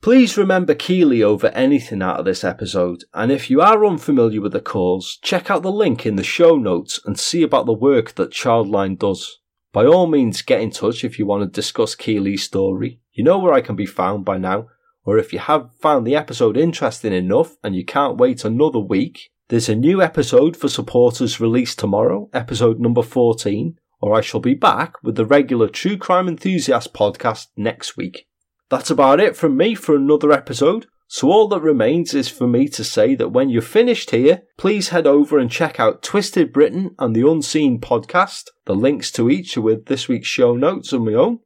Please 0.00 0.38
remember 0.38 0.74
Keighley 0.74 1.22
over 1.22 1.48
anything 1.48 2.00
out 2.00 2.18
of 2.18 2.24
this 2.24 2.42
episode, 2.42 3.04
and 3.12 3.30
if 3.30 3.50
you 3.50 3.60
are 3.60 3.84
unfamiliar 3.84 4.40
with 4.40 4.52
the 4.52 4.62
cause, 4.62 5.18
check 5.20 5.50
out 5.50 5.62
the 5.62 5.70
link 5.70 6.06
in 6.06 6.16
the 6.16 6.24
show 6.24 6.56
notes 6.56 6.98
and 7.04 7.18
see 7.18 7.42
about 7.42 7.66
the 7.66 7.74
work 7.74 8.14
that 8.14 8.30
Childline 8.30 8.98
does. 8.98 9.40
By 9.74 9.84
all 9.84 10.06
means, 10.06 10.40
get 10.40 10.62
in 10.62 10.70
touch 10.70 11.04
if 11.04 11.18
you 11.18 11.26
want 11.26 11.42
to 11.42 11.60
discuss 11.60 11.94
Keighley's 11.94 12.44
story. 12.44 13.00
You 13.12 13.24
know 13.24 13.38
where 13.38 13.52
I 13.52 13.60
can 13.60 13.76
be 13.76 13.84
found 13.84 14.24
by 14.24 14.38
now, 14.38 14.68
or 15.04 15.18
if 15.18 15.34
you 15.34 15.38
have 15.38 15.68
found 15.82 16.06
the 16.06 16.16
episode 16.16 16.56
interesting 16.56 17.12
enough 17.12 17.58
and 17.62 17.76
you 17.76 17.84
can't 17.84 18.16
wait 18.16 18.42
another 18.42 18.78
week, 18.78 19.28
there's 19.48 19.68
a 19.68 19.74
new 19.74 20.00
episode 20.00 20.56
for 20.56 20.70
supporters 20.70 21.40
released 21.40 21.78
tomorrow, 21.78 22.30
episode 22.32 22.80
number 22.80 23.02
14, 23.02 23.78
or 24.04 24.14
I 24.14 24.20
shall 24.20 24.40
be 24.40 24.52
back 24.52 25.02
with 25.02 25.14
the 25.14 25.24
regular 25.24 25.66
True 25.66 25.96
Crime 25.96 26.28
Enthusiast 26.28 26.92
podcast 26.92 27.46
next 27.56 27.96
week. 27.96 28.26
That's 28.68 28.90
about 28.90 29.18
it 29.18 29.34
from 29.34 29.56
me 29.56 29.74
for 29.74 29.96
another 29.96 30.30
episode. 30.30 30.84
So 31.08 31.30
all 31.30 31.48
that 31.48 31.62
remains 31.62 32.12
is 32.12 32.28
for 32.28 32.46
me 32.46 32.68
to 32.68 32.84
say 32.84 33.14
that 33.14 33.30
when 33.30 33.48
you're 33.48 33.62
finished 33.62 34.10
here, 34.10 34.42
please 34.58 34.90
head 34.90 35.06
over 35.06 35.38
and 35.38 35.50
check 35.50 35.80
out 35.80 36.02
Twisted 36.02 36.52
Britain 36.52 36.94
and 36.98 37.16
the 37.16 37.26
Unseen 37.26 37.80
podcast. 37.80 38.50
The 38.66 38.74
links 38.74 39.10
to 39.12 39.30
each 39.30 39.56
are 39.56 39.62
with 39.62 39.86
this 39.86 40.06
week's 40.06 40.28
show 40.28 40.54
notes 40.54 40.92
and 40.92 41.06
my 41.06 41.14
own. 41.14 41.38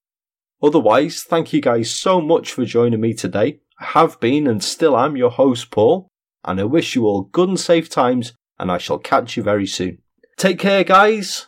Otherwise, 0.60 1.22
thank 1.22 1.52
you 1.52 1.60
guys 1.60 1.94
so 1.94 2.20
much 2.20 2.52
for 2.52 2.64
joining 2.64 3.00
me 3.00 3.14
today. 3.14 3.60
I 3.78 3.84
have 3.84 4.18
been 4.18 4.48
and 4.48 4.64
still 4.64 4.98
am 4.98 5.16
your 5.16 5.30
host, 5.30 5.70
Paul, 5.70 6.08
and 6.42 6.58
I 6.58 6.64
wish 6.64 6.96
you 6.96 7.06
all 7.06 7.22
good 7.22 7.50
and 7.50 7.60
safe 7.60 7.88
times, 7.88 8.32
and 8.58 8.72
I 8.72 8.78
shall 8.78 8.98
catch 8.98 9.36
you 9.36 9.44
very 9.44 9.68
soon. 9.68 9.98
Take 10.36 10.58
care, 10.58 10.82
guys 10.82 11.47